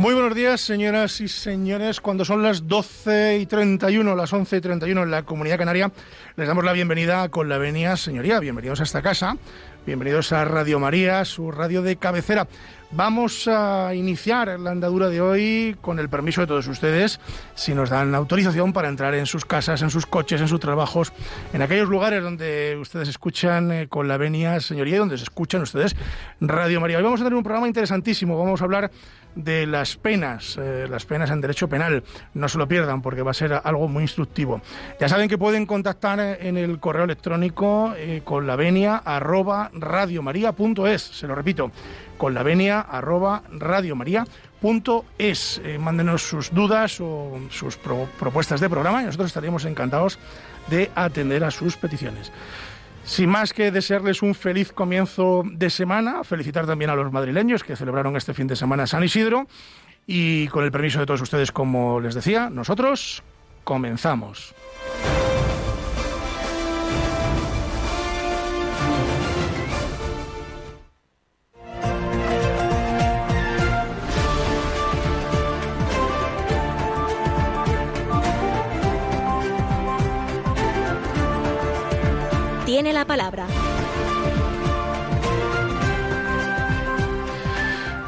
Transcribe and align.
Muy 0.00 0.14
buenos 0.14 0.34
días, 0.34 0.62
señoras 0.62 1.20
y 1.20 1.28
señores. 1.28 2.00
Cuando 2.00 2.24
son 2.24 2.42
las 2.42 2.66
12 2.66 3.36
y 3.36 3.44
31, 3.44 4.16
las 4.16 4.32
11 4.32 4.56
y 4.56 4.60
31 4.62 5.02
en 5.02 5.10
la 5.10 5.24
Comunidad 5.24 5.58
Canaria, 5.58 5.92
les 6.36 6.48
damos 6.48 6.64
la 6.64 6.72
bienvenida 6.72 7.28
con 7.28 7.50
la 7.50 7.58
venia, 7.58 7.98
señoría. 7.98 8.40
Bienvenidos 8.40 8.80
a 8.80 8.84
esta 8.84 9.02
casa, 9.02 9.36
bienvenidos 9.84 10.32
a 10.32 10.46
Radio 10.46 10.80
María, 10.80 11.22
su 11.26 11.50
radio 11.50 11.82
de 11.82 11.96
cabecera. 11.96 12.48
Vamos 12.92 13.46
a 13.46 13.94
iniciar 13.94 14.58
la 14.58 14.70
andadura 14.70 15.08
de 15.10 15.20
hoy 15.20 15.76
con 15.80 15.98
el 15.98 16.08
permiso 16.08 16.40
de 16.40 16.48
todos 16.48 16.66
ustedes, 16.66 17.20
si 17.54 17.72
nos 17.74 17.90
dan 17.90 18.14
autorización 18.14 18.72
para 18.72 18.88
entrar 18.88 19.14
en 19.14 19.26
sus 19.26 19.44
casas, 19.44 19.82
en 19.82 19.90
sus 19.90 20.06
coches, 20.06 20.40
en 20.40 20.48
sus 20.48 20.58
trabajos, 20.58 21.12
en 21.52 21.62
aquellos 21.62 21.88
lugares 21.88 22.22
donde 22.22 22.76
ustedes 22.80 23.08
escuchan 23.08 23.70
eh, 23.70 23.86
con 23.88 24.08
la 24.08 24.16
venia, 24.16 24.58
señoría, 24.60 24.96
y 24.96 24.98
donde 24.98 25.18
se 25.18 25.24
escuchan 25.24 25.60
ustedes 25.60 25.94
Radio 26.40 26.80
María. 26.80 26.96
Hoy 26.96 27.04
vamos 27.04 27.20
a 27.20 27.24
tener 27.24 27.36
un 27.36 27.44
programa 27.44 27.68
interesantísimo. 27.68 28.36
Vamos 28.36 28.60
a 28.60 28.64
hablar 28.64 28.90
de 29.34 29.66
las 29.66 29.96
penas, 29.96 30.58
eh, 30.60 30.86
las 30.88 31.04
penas 31.04 31.30
en 31.30 31.40
derecho 31.40 31.68
penal. 31.68 32.02
No 32.34 32.48
se 32.48 32.58
lo 32.58 32.68
pierdan 32.68 33.02
porque 33.02 33.22
va 33.22 33.30
a 33.30 33.34
ser 33.34 33.60
algo 33.64 33.88
muy 33.88 34.02
instructivo. 34.02 34.60
Ya 34.98 35.08
saben 35.08 35.28
que 35.28 35.38
pueden 35.38 35.66
contactar 35.66 36.20
en 36.20 36.56
el 36.56 36.78
correo 36.80 37.04
electrónico 37.04 37.94
eh, 37.96 38.22
con 38.24 38.46
la 38.46 38.56
venia 38.56 38.96
arroba 38.96 39.70
radiomaria.es. 39.72 41.02
Se 41.02 41.26
lo 41.26 41.34
repito, 41.34 41.70
con 42.18 42.34
la 42.34 42.42
venia 42.42 42.80
arroba 42.80 43.42
radiomaria.es. 43.50 45.60
Eh, 45.64 45.78
mándenos 45.78 46.22
sus 46.22 46.52
dudas 46.52 47.00
o 47.00 47.38
sus 47.50 47.76
propuestas 47.76 48.60
de 48.60 48.68
programa 48.68 49.02
y 49.02 49.06
nosotros 49.06 49.28
estaríamos 49.28 49.64
encantados 49.64 50.18
de 50.68 50.90
atender 50.94 51.44
a 51.44 51.50
sus 51.50 51.76
peticiones. 51.76 52.32
Sin 53.10 53.28
más 53.28 53.52
que 53.52 53.72
desearles 53.72 54.22
un 54.22 54.36
feliz 54.36 54.70
comienzo 54.70 55.42
de 55.44 55.68
semana, 55.68 56.22
felicitar 56.22 56.64
también 56.64 56.92
a 56.92 56.94
los 56.94 57.10
madrileños 57.10 57.64
que 57.64 57.74
celebraron 57.74 58.16
este 58.16 58.34
fin 58.34 58.46
de 58.46 58.54
semana 58.54 58.86
San 58.86 59.02
Isidro 59.02 59.48
y 60.06 60.46
con 60.46 60.62
el 60.62 60.70
permiso 60.70 61.00
de 61.00 61.06
todos 61.06 61.20
ustedes, 61.20 61.50
como 61.50 61.98
les 61.98 62.14
decía, 62.14 62.50
nosotros 62.50 63.24
comenzamos. 63.64 64.54
Tiene 82.82 82.94
la 82.94 83.04
palabra. 83.04 83.46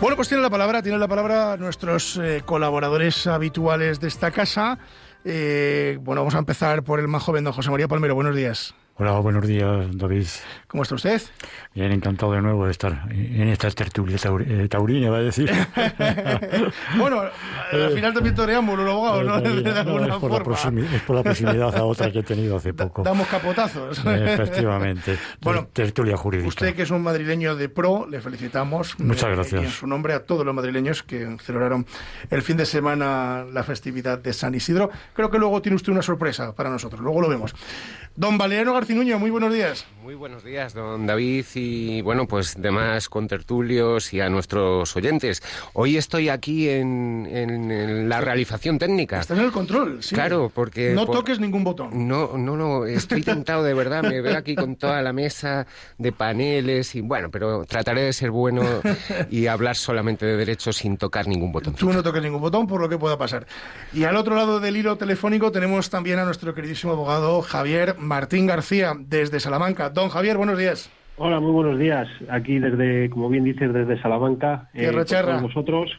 Bueno, 0.00 0.16
pues 0.16 0.28
tiene 0.28 0.42
la 0.42 0.48
palabra, 0.48 0.82
tiene 0.82 0.96
la 0.96 1.08
palabra 1.08 1.58
nuestros 1.58 2.16
eh, 2.16 2.40
colaboradores 2.42 3.26
habituales 3.26 4.00
de 4.00 4.08
esta 4.08 4.30
casa. 4.30 4.78
Eh, 5.26 5.98
bueno, 6.00 6.22
vamos 6.22 6.36
a 6.36 6.38
empezar 6.38 6.84
por 6.84 7.00
el 7.00 7.08
más 7.08 7.22
joven, 7.22 7.44
don 7.44 7.52
José 7.52 7.70
María 7.70 7.86
Palmero. 7.86 8.14
Buenos 8.14 8.34
días. 8.34 8.74
Hola, 9.02 9.18
buenos 9.18 9.44
días, 9.48 9.88
David. 9.98 10.26
¿Cómo 10.68 10.84
está 10.84 10.94
usted? 10.94 11.20
Bien, 11.74 11.90
encantado 11.90 12.34
de 12.34 12.40
nuevo 12.40 12.66
de 12.66 12.70
estar 12.70 13.08
en 13.10 13.48
esta 13.48 13.68
tertulia 13.72 14.16
eh, 14.46 14.68
taurina, 14.70 15.10
va 15.10 15.16
a 15.16 15.22
decir. 15.22 15.50
bueno, 16.96 17.24
al 17.72 17.90
final 17.90 18.14
también 18.14 18.36
toreamos 18.36 18.78
los 18.78 18.88
abogados, 18.88 19.24
¿no? 19.24 19.40
De 19.62 19.70
alguna 19.72 20.06
es, 20.06 20.14
por 20.20 20.56
forma. 20.56 20.80
es 20.82 21.02
por 21.02 21.16
la 21.16 21.24
proximidad 21.24 21.76
a 21.76 21.82
otra 21.82 22.12
que 22.12 22.20
he 22.20 22.22
tenido 22.22 22.58
hace 22.58 22.72
poco. 22.74 23.02
Damos 23.02 23.26
capotazos. 23.26 23.98
Efectivamente. 24.06 25.18
bueno, 25.40 25.66
tertulia 25.72 26.16
jurídica. 26.16 26.46
Usted, 26.46 26.76
que 26.76 26.82
es 26.82 26.90
un 26.92 27.02
madrileño 27.02 27.56
de 27.56 27.68
pro, 27.68 28.06
le 28.08 28.20
felicitamos. 28.20 29.00
Muchas 29.00 29.30
gracias. 29.30 29.62
Y 29.62 29.64
en 29.64 29.70
su 29.72 29.88
nombre 29.88 30.14
a 30.14 30.24
todos 30.24 30.46
los 30.46 30.54
madrileños 30.54 31.02
que 31.02 31.38
celebraron 31.42 31.86
el 32.30 32.42
fin 32.42 32.56
de 32.56 32.66
semana 32.66 33.44
la 33.52 33.64
festividad 33.64 34.18
de 34.18 34.32
San 34.32 34.54
Isidro. 34.54 34.90
Creo 35.12 35.28
que 35.28 35.40
luego 35.40 35.60
tiene 35.60 35.74
usted 35.74 35.90
una 35.90 36.02
sorpresa 36.02 36.54
para 36.54 36.70
nosotros, 36.70 37.00
luego 37.00 37.20
lo 37.20 37.28
vemos. 37.28 37.52
Don 38.14 38.36
Valeriano 38.36 38.74
Garcinuño, 38.92 39.18
muy 39.18 39.30
buenos 39.30 39.54
días. 39.54 39.86
Muy 40.02 40.14
buenos 40.14 40.44
días, 40.44 40.74
don 40.74 41.06
David, 41.06 41.46
y 41.54 42.02
bueno, 42.02 42.26
pues 42.26 42.60
demás 42.60 43.08
contertulios 43.08 44.12
y 44.12 44.20
a 44.20 44.28
nuestros 44.28 44.94
oyentes. 44.94 45.42
Hoy 45.72 45.96
estoy 45.96 46.28
aquí 46.28 46.68
en, 46.68 48.08
la 48.10 48.20
realización 48.20 48.78
técnica. 48.78 49.20
Está 49.20 49.32
en 49.32 49.40
el 49.40 49.50
control, 49.50 50.02
sí. 50.02 50.14
Claro, 50.14 50.52
porque... 50.54 50.92
No 50.92 51.06
toques 51.06 51.40
ningún 51.40 51.64
botón. 51.64 52.06
No, 52.06 52.36
no, 52.36 52.54
no, 52.54 52.84
estoy 52.84 53.22
tentado 53.22 53.62
de 53.62 53.72
verdad, 53.72 54.02
me 54.02 54.20
veo 54.20 54.36
aquí 54.36 54.56
con 54.56 54.76
toda 54.76 55.00
la 55.00 55.14
mesa 55.14 55.66
de 55.96 56.12
paneles 56.12 56.94
y 56.94 57.00
bueno, 57.00 57.30
pero 57.30 57.64
trataré 57.64 58.02
de 58.02 58.12
ser 58.12 58.30
bueno 58.30 58.62
y 59.30 59.46
hablar 59.46 59.76
solamente 59.76 60.26
de 60.26 60.36
derechos 60.36 60.76
sin 60.76 60.98
tocar 60.98 61.28
ningún 61.28 61.50
botón. 61.50 61.76
Tú 61.76 61.90
no 61.90 62.02
toques 62.02 62.22
ningún 62.22 62.42
botón 62.42 62.66
por 62.66 62.78
lo 62.78 62.90
que 62.90 62.98
pueda 62.98 63.16
pasar. 63.16 63.46
Y 63.94 64.04
al 64.04 64.16
otro 64.16 64.34
lado 64.34 64.60
del 64.60 64.76
hilo 64.76 64.98
telefónico 64.98 65.50
tenemos 65.50 65.88
también 65.88 66.18
a 66.18 66.26
nuestro 66.26 66.52
queridísimo 66.52 66.92
abogado 66.92 67.40
Javier 67.40 67.96
Martín 67.98 68.46
García 68.46 68.71
desde 68.72 69.38
Salamanca. 69.38 69.90
Don 69.90 70.08
Javier, 70.08 70.38
buenos 70.38 70.56
días. 70.56 70.90
Hola, 71.18 71.40
muy 71.40 71.52
buenos 71.52 71.78
días. 71.78 72.08
Aquí 72.30 72.58
desde, 72.58 73.10
como 73.10 73.28
bien 73.28 73.44
dices, 73.44 73.72
desde 73.72 74.00
Salamanca. 74.00 74.70
Eh, 74.72 74.90
con 74.90 75.42
vosotros. 75.42 75.90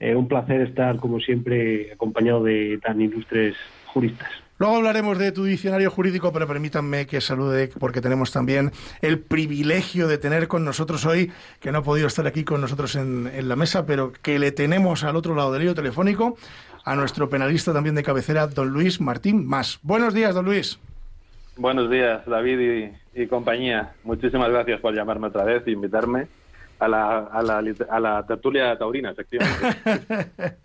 Eh, 0.00 0.16
un 0.16 0.26
placer 0.26 0.62
estar, 0.62 0.96
como 0.96 1.20
siempre, 1.20 1.92
acompañado 1.92 2.42
de 2.42 2.78
tan 2.82 2.98
ilustres 3.00 3.54
juristas. 3.86 4.28
Luego 4.56 4.76
hablaremos 4.76 5.18
de 5.18 5.32
tu 5.32 5.44
diccionario 5.44 5.90
jurídico, 5.90 6.32
pero 6.32 6.46
permítanme 6.46 7.06
que 7.06 7.20
salude, 7.20 7.70
porque 7.78 8.00
tenemos 8.00 8.32
también 8.32 8.72
el 9.02 9.18
privilegio 9.18 10.08
de 10.08 10.16
tener 10.16 10.48
con 10.48 10.64
nosotros 10.64 11.04
hoy, 11.04 11.30
que 11.60 11.72
no 11.72 11.78
ha 11.78 11.82
podido 11.82 12.06
estar 12.06 12.26
aquí 12.26 12.42
con 12.44 12.62
nosotros 12.62 12.96
en, 12.96 13.30
en 13.34 13.48
la 13.48 13.56
mesa, 13.56 13.84
pero 13.84 14.12
que 14.12 14.38
le 14.38 14.50
tenemos 14.50 15.04
al 15.04 15.16
otro 15.16 15.34
lado 15.34 15.52
del 15.52 15.64
hilo 15.64 15.74
telefónico, 15.74 16.38
a 16.84 16.94
nuestro 16.96 17.28
penalista 17.28 17.74
también 17.74 17.94
de 17.94 18.02
cabecera, 18.02 18.46
don 18.46 18.68
Luis 18.70 19.00
Martín 19.00 19.46
Más. 19.46 19.78
Buenos 19.82 20.14
días, 20.14 20.34
don 20.34 20.46
Luis. 20.46 20.78
Buenos 21.56 21.88
días, 21.88 22.26
David 22.26 22.90
y, 23.14 23.26
compañía. 23.26 23.92
Muchísimas 24.02 24.50
gracias 24.50 24.80
por 24.80 24.92
llamarme 24.92 25.28
otra 25.28 25.44
vez 25.44 25.62
e 25.66 25.70
invitarme 25.70 26.26
a 26.80 26.88
la, 26.88 27.18
a 27.18 28.00
la, 28.00 28.26
tertulia 28.26 28.76
taurina, 28.76 29.12
efectivamente. 29.12 30.26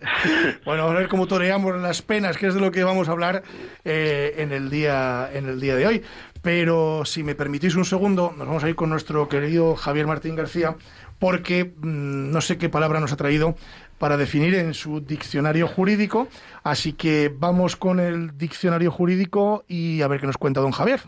bueno, 0.66 0.84
a 0.84 0.94
ver 0.94 1.08
cómo 1.08 1.28
toreamos 1.28 1.80
las 1.80 2.02
penas, 2.02 2.38
que 2.38 2.48
es 2.48 2.56
de 2.56 2.60
lo 2.60 2.72
que 2.72 2.84
vamos 2.84 3.08
a 3.08 3.12
hablar 3.12 3.44
eh, 3.86 4.34
en, 4.38 4.52
el 4.52 4.72
día, 4.72 5.30
en 5.32 5.48
el 5.48 5.60
día 5.60 5.76
de 5.76 5.86
hoy. 5.86 6.02
Pero 6.42 7.06
si 7.06 7.24
me 7.24 7.36
permitís 7.36 7.76
un 7.76 7.86
segundo, 7.86 8.34
nos 8.36 8.48
vamos 8.48 8.64
a 8.64 8.70
ir 8.70 8.76
con 8.76 8.90
nuestro 8.90 9.30
querido 9.30 9.76
Javier 9.76 10.08
Martín 10.08 10.36
García, 10.36 10.76
porque 11.20 11.66
mm, 11.66 12.32
no 12.32 12.42
sé 12.42 12.58
qué 12.58 12.70
palabra 12.70 13.00
nos 13.00 13.14
ha 13.14 13.18
traído 13.18 13.56
para 14.00 14.18
definir 14.18 14.56
en 14.56 14.74
su 14.74 15.02
diccionario 15.02 15.68
jurídico. 15.68 16.28
Así 16.64 16.94
que 16.94 17.32
vamos 17.38 17.76
con 17.76 18.00
el 18.00 18.38
diccionario 18.38 18.92
jurídico 18.92 19.64
y 19.68 20.02
a 20.02 20.08
ver 20.08 20.22
qué 20.22 20.28
nos 20.28 20.38
cuenta 20.38 20.62
don 20.62 20.72
Javier. 20.72 21.02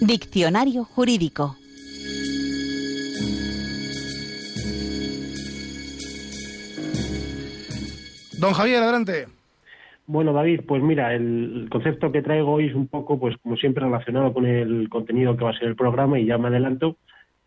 Diccionario 0.00 0.84
jurídico. 0.84 1.56
Don 8.38 8.52
Javier, 8.52 8.82
adelante. 8.82 9.26
Bueno, 10.06 10.32
David, 10.34 10.62
pues 10.66 10.82
mira, 10.82 11.14
el 11.14 11.68
concepto 11.70 12.12
que 12.12 12.20
traigo 12.22 12.52
hoy 12.52 12.66
es 12.66 12.74
un 12.74 12.88
poco, 12.88 13.18
pues 13.18 13.36
como 13.38 13.56
siempre, 13.56 13.84
relacionado 13.84 14.34
con 14.34 14.44
el 14.46 14.88
contenido 14.90 15.36
que 15.36 15.44
va 15.44 15.50
a 15.50 15.58
ser 15.58 15.68
el 15.68 15.76
programa 15.76 16.18
y 16.18 16.26
ya 16.26 16.36
me 16.36 16.48
adelanto 16.48 16.98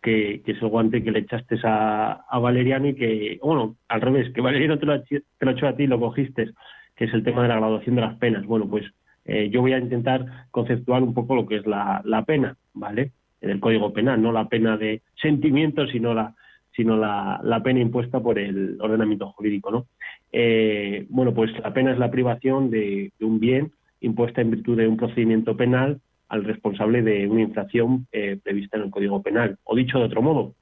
que, 0.02 0.42
es 0.46 0.62
el 0.62 0.68
guante 0.70 1.04
que 1.04 1.12
le 1.12 1.20
echaste 1.20 1.60
a, 1.64 2.40
Valeriano 2.42 2.88
y 2.88 2.96
que, 2.96 3.40
bueno, 3.44 3.76
al 3.88 4.02
revés, 4.02 4.34
que 4.34 4.42
Valeriano 4.42 4.80
te 4.80 4.86
lo, 4.86 5.04
te 5.04 5.22
lo 5.40 5.52
echó 5.52 5.68
a 5.68 5.76
ti, 5.76 5.86
lo 5.86 6.00
cogiste, 6.00 6.52
que 6.96 7.06
es 7.06 7.14
el 7.14 7.24
tema 7.24 7.44
de 7.44 7.50
la 7.50 7.58
graduación 7.58 7.96
de 7.96 8.02
las 8.02 8.16
penas. 8.18 8.46
Bueno, 8.46 8.68
pues 8.68 8.86
eh, 9.26 9.50
yo 9.52 9.62
voy 9.62 9.74
a 9.74 9.80
intentar 9.80 10.26
conceptuar 10.50 11.04
un 11.04 11.14
poco 11.14 11.36
lo 11.36 11.46
que 11.46 11.58
es 11.58 11.68
la, 11.68 12.02
la 12.06 12.24
pena, 12.24 12.56
¿vale? 12.74 13.12
En 13.42 13.52
el 13.52 13.60
Código 13.60 13.94
Penal, 13.94 14.22
no 14.22 14.32
la 14.32 14.48
pena 14.48 14.78
de 14.78 15.02
sentimiento, 15.22 15.86
sino 15.88 16.14
la, 16.14 16.34
sino 16.76 16.96
la, 16.96 17.40
la 17.44 17.62
pena 17.62 17.82
impuesta 17.82 18.20
por 18.20 18.40
el 18.40 18.78
ordenamiento 18.80 19.32
jurídico, 19.32 19.72
¿no? 19.72 19.86
Eh, 20.32 21.06
bueno, 21.10 21.34
pues 21.34 21.52
la 21.60 21.74
pena 21.74 21.92
es 21.92 21.98
la 21.98 22.12
privación 22.12 22.70
de, 22.70 23.12
un 23.22 23.40
bien 23.40 23.72
impuesta 24.02 24.42
en 24.42 24.52
virtud 24.52 24.78
de 24.78 24.88
un 24.88 24.98
procedimiento 24.98 25.56
penal 25.58 26.00
al 26.30 26.44
responsable 26.44 27.02
de 27.02 27.28
una 27.28 27.42
infracción 27.42 28.08
eh, 28.12 28.38
prevista 28.44 28.78
en 28.78 28.84
el 28.84 28.92
Código 28.92 29.22
Penal. 29.22 29.58
O 29.64 29.76
dicho 29.76 29.98
de 29.98 30.06
otro 30.06 30.22
modo, 30.22 30.54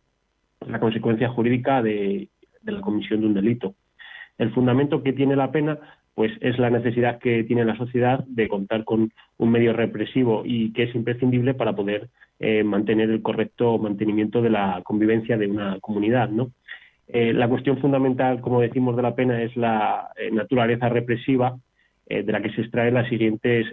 la 0.68 0.80
consecuencia 0.80 1.30
jurídica 1.30 1.82
de, 1.82 2.30
la 2.64 2.82
comisión 2.82 3.22
de 3.22 3.28
un 3.28 3.34
delito. 3.34 3.76
El 4.38 4.52
fundamento 4.54 5.04
que 5.04 5.14
tiene 5.14 5.36
la 5.36 5.52
pena 5.52 5.80
pues 6.14 6.32
es 6.40 6.58
la 6.60 6.70
necesidad 6.70 7.20
que 7.20 7.44
tiene 7.44 7.66
la 7.66 7.76
sociedad 7.76 8.24
de 8.26 8.48
contar 8.48 8.86
con 8.86 9.12
un 9.38 9.52
medio 9.52 9.74
represivo 9.74 10.44
y 10.46 10.72
que 10.72 10.84
es 10.84 10.96
imprescindible 10.96 11.54
para 11.54 11.76
poder 11.76 12.10
eh, 12.40 12.64
mantener 12.64 13.10
el 13.10 13.22
correcto 13.22 13.78
mantenimiento 13.78 14.42
de 14.42 14.50
la 14.50 14.82
convivencia 14.84 15.38
de 15.38 15.48
una 15.48 15.78
comunidad, 15.82 16.30
¿no? 16.30 16.52
Eh, 17.08 17.34
la 17.34 17.48
cuestión 17.48 17.78
fundamental, 17.78 18.42
como 18.42 18.62
decimos, 18.62 18.96
de 18.96 19.02
la 19.04 19.16
pena 19.16 19.42
es 19.42 19.56
la 19.56 20.10
eh, 20.18 20.32
naturaleza 20.32 20.90
represiva 20.90 21.58
de 22.08 22.32
la 22.32 22.40
que 22.40 22.52
se 22.52 22.62
extraen 22.62 22.94
las 22.94 23.10
siguientes 23.10 23.66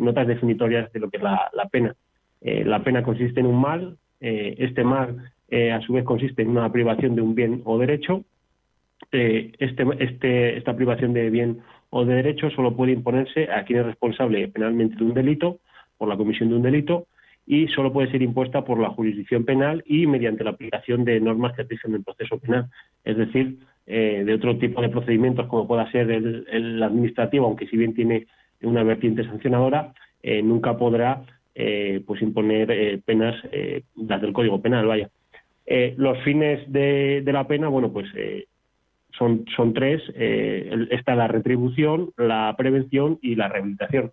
notas 0.00 0.26
definitorias 0.26 0.90
de 0.94 1.00
lo 1.00 1.10
que 1.10 1.18
es 1.18 1.22
la, 1.22 1.68
pena. 1.70 1.94
la 2.40 2.82
pena 2.82 3.02
consiste 3.02 3.40
en 3.40 3.46
un 3.46 3.60
mal, 3.60 3.98
este 4.20 4.82
mal 4.84 5.18
a 5.52 5.80
su 5.82 5.92
vez 5.92 6.02
consiste 6.02 6.40
en 6.40 6.48
una 6.48 6.72
privación 6.72 7.14
de 7.14 7.20
un 7.20 7.34
bien 7.34 7.60
o 7.66 7.76
derecho. 7.78 8.24
Este, 9.12 9.84
este, 9.98 10.56
esta 10.56 10.74
privación 10.74 11.12
de 11.12 11.28
bien 11.28 11.60
o 11.90 12.06
de 12.06 12.14
derecho 12.14 12.48
solo 12.50 12.74
puede 12.74 12.92
imponerse 12.92 13.50
a 13.52 13.64
quien 13.64 13.80
es 13.80 13.86
responsable 13.86 14.48
penalmente 14.48 14.96
de 14.96 15.04
un 15.04 15.12
delito, 15.12 15.60
por 15.96 16.08
la 16.08 16.16
comisión 16.16 16.48
de 16.48 16.56
un 16.56 16.62
delito, 16.62 17.06
y 17.46 17.68
solo 17.68 17.92
puede 17.92 18.10
ser 18.10 18.22
impuesta 18.22 18.64
por 18.64 18.78
la 18.78 18.90
jurisdicción 18.90 19.44
penal 19.44 19.82
y 19.86 20.06
mediante 20.06 20.44
la 20.44 20.50
aplicación 20.50 21.04
de 21.04 21.20
normas 21.20 21.54
que 21.54 21.64
rigen 21.64 21.94
el 21.94 22.02
proceso 22.04 22.38
penal, 22.38 22.66
es 23.04 23.16
decir, 23.16 23.58
eh, 23.86 24.22
de 24.24 24.34
otro 24.34 24.56
tipo 24.58 24.80
de 24.80 24.88
procedimientos 24.88 25.46
como 25.46 25.68
pueda 25.68 25.90
ser 25.90 26.10
el, 26.10 26.82
administrativo, 26.82 27.46
aunque 27.46 27.66
si 27.66 27.76
bien 27.76 27.94
tiene 27.94 28.26
una 28.62 28.82
vertiente 28.82 29.24
sancionadora, 29.24 29.92
eh, 30.22 30.42
nunca 30.42 30.76
podrá 30.78 31.22
eh, 31.54 32.02
pues 32.06 32.22
imponer 32.22 33.02
penas 33.04 33.36
las 33.94 34.20
del 34.22 34.32
Código 34.32 34.62
Penal, 34.62 34.86
vaya. 34.86 35.10
los 35.96 36.18
fines 36.22 36.60
de, 36.72 37.22
de, 37.22 37.32
la 37.32 37.46
pena, 37.46 37.68
bueno, 37.68 37.92
pues 37.92 38.08
son, 39.18 39.44
son 39.56 39.72
tres. 39.74 40.02
Eh, 40.14 40.86
está 40.90 41.14
la 41.14 41.28
retribución, 41.28 42.10
la 42.16 42.54
prevención 42.56 43.18
y 43.22 43.34
la 43.34 43.48
rehabilitación. 43.48 44.12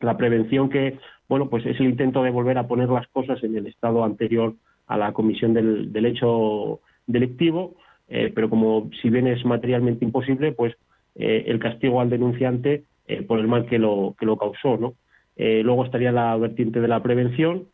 La 0.00 0.16
prevención 0.16 0.68
que, 0.68 0.98
bueno, 1.28 1.48
pues 1.48 1.64
es 1.66 1.78
el 1.80 1.86
intento 1.86 2.22
de 2.22 2.30
volver 2.30 2.58
a 2.58 2.66
poner 2.66 2.88
las 2.88 3.06
cosas 3.08 3.42
en 3.42 3.56
el 3.56 3.66
estado 3.66 4.04
anterior 4.04 4.54
a 4.86 4.96
la 4.96 5.12
comisión 5.12 5.54
del, 5.54 5.92
del 5.92 6.06
hecho 6.06 6.80
delictivo, 7.06 7.74
eh, 8.08 8.32
pero 8.34 8.48
como 8.48 8.90
si 9.02 9.10
bien 9.10 9.26
es 9.26 9.44
materialmente 9.44 10.04
imposible, 10.04 10.52
pues 10.52 10.74
eh, 11.14 11.44
el 11.46 11.58
castigo 11.58 12.00
al 12.00 12.10
denunciante 12.10 12.84
por 13.26 13.38
el 13.38 13.48
mal 13.48 13.64
que 13.64 13.78
lo, 13.78 14.14
que 14.18 14.26
lo 14.26 14.36
causó, 14.36 14.76
¿no? 14.76 14.92
luego 15.38 15.86
estaría 15.86 16.12
la 16.12 16.36
vertiente 16.36 16.78
de 16.78 16.88
la 16.88 17.02
prevención, 17.02 17.68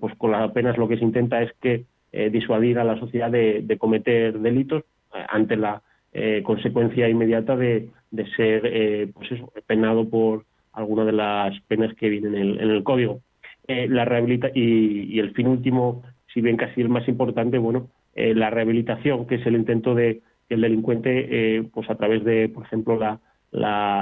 pues 0.00 0.14
con 0.16 0.32
las 0.32 0.52
penas 0.52 0.76
lo 0.76 0.86
que 0.86 0.98
se 0.98 1.04
intenta 1.04 1.40
es 1.40 1.50
que 1.62 1.86
disuadir 2.30 2.78
a 2.78 2.84
la 2.84 3.00
sociedad 3.00 3.30
de, 3.30 3.62
de 3.62 3.78
cometer 3.78 4.38
delitos 4.38 4.84
ante 5.30 5.56
la 5.56 5.80
eh, 6.18 6.42
consecuencia 6.42 7.10
inmediata 7.10 7.56
de, 7.56 7.90
ser 8.36 8.62
eh, 8.64 9.10
pues 9.12 9.32
eso, 9.32 9.52
penado 9.66 10.08
por 10.08 10.46
alguna 10.76 11.04
de 11.04 11.12
las 11.12 11.60
penas 11.62 11.94
que 11.94 12.08
vienen 12.08 12.34
en 12.34 12.70
el, 12.70 12.82
código. 12.84 13.20
Eh, 13.66 13.88
la 13.88 14.04
rehabilita 14.04 14.50
y, 14.54 15.18
el 15.18 15.32
fin 15.32 15.48
último, 15.48 16.02
si 16.32 16.40
bien 16.40 16.56
casi 16.56 16.80
el 16.80 16.88
más 16.88 17.08
importante, 17.08 17.58
bueno, 17.58 17.88
la 18.14 18.48
rehabilitación, 18.48 19.26
que 19.26 19.34
es 19.34 19.46
el 19.46 19.56
intento 19.56 19.94
de 19.94 20.22
el 20.48 20.62
delincuente, 20.62 21.68
pues 21.74 21.90
a 21.90 21.96
través 21.96 22.24
de, 22.24 22.48
por 22.48 22.64
ejemplo, 22.64 22.98
la, 22.98 23.20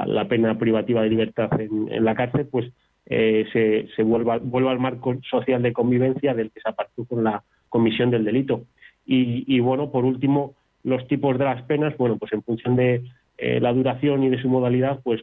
la, 0.07 0.29
pena 0.29 0.57
privativa 0.57 1.03
de 1.03 1.09
libertad 1.09 1.51
en, 1.61 2.05
la 2.05 2.15
cárcel, 2.15 2.47
pues 2.49 2.71
se, 3.07 3.89
se 3.97 4.03
vuelva, 4.05 4.39
vuelva 4.39 4.71
al 4.71 4.79
marco 4.79 5.17
social 5.29 5.63
de 5.63 5.73
convivencia 5.73 6.33
del 6.33 6.53
que 6.53 6.61
se 6.61 6.69
apartó 6.69 7.05
con 7.07 7.25
la 7.25 7.43
comisión 7.69 8.11
del 8.11 8.25
delito. 8.25 8.67
Y, 9.05 9.45
y 9.53 9.59
bueno, 9.59 9.91
por 9.91 10.05
último, 10.05 10.55
los 10.85 11.09
tipos 11.09 11.37
de 11.39 11.45
las 11.45 11.63
penas, 11.63 11.97
bueno, 11.97 12.17
pues 12.19 12.33
en 12.33 12.43
función 12.43 12.77
de 12.77 13.03
eh, 13.39 13.59
la 13.61 13.73
duración 13.73 14.23
y 14.23 14.29
de 14.29 14.41
su 14.41 14.49
modalidad, 14.49 15.01
pues 15.03 15.23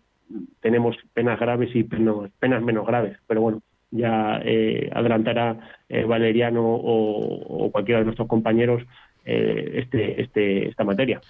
tenemos 0.62 0.96
penas 1.14 1.40
graves 1.40 1.70
y 1.76 1.84
penas 1.84 2.62
menos 2.62 2.86
graves. 2.86 3.18
Pero 3.28 3.42
bueno, 3.42 3.62
ya 3.92 4.40
eh, 4.44 4.90
adelantará 4.94 5.58
eh, 5.90 6.04
Valeriano 6.04 6.62
o, 6.64 7.70
cualquiera 7.72 8.00
de 8.00 8.06
nuestros 8.06 8.28
compañeros 8.28 8.84
este, 9.24 10.20
este, 10.22 10.70
esta 10.70 10.84
materia. 10.84 11.22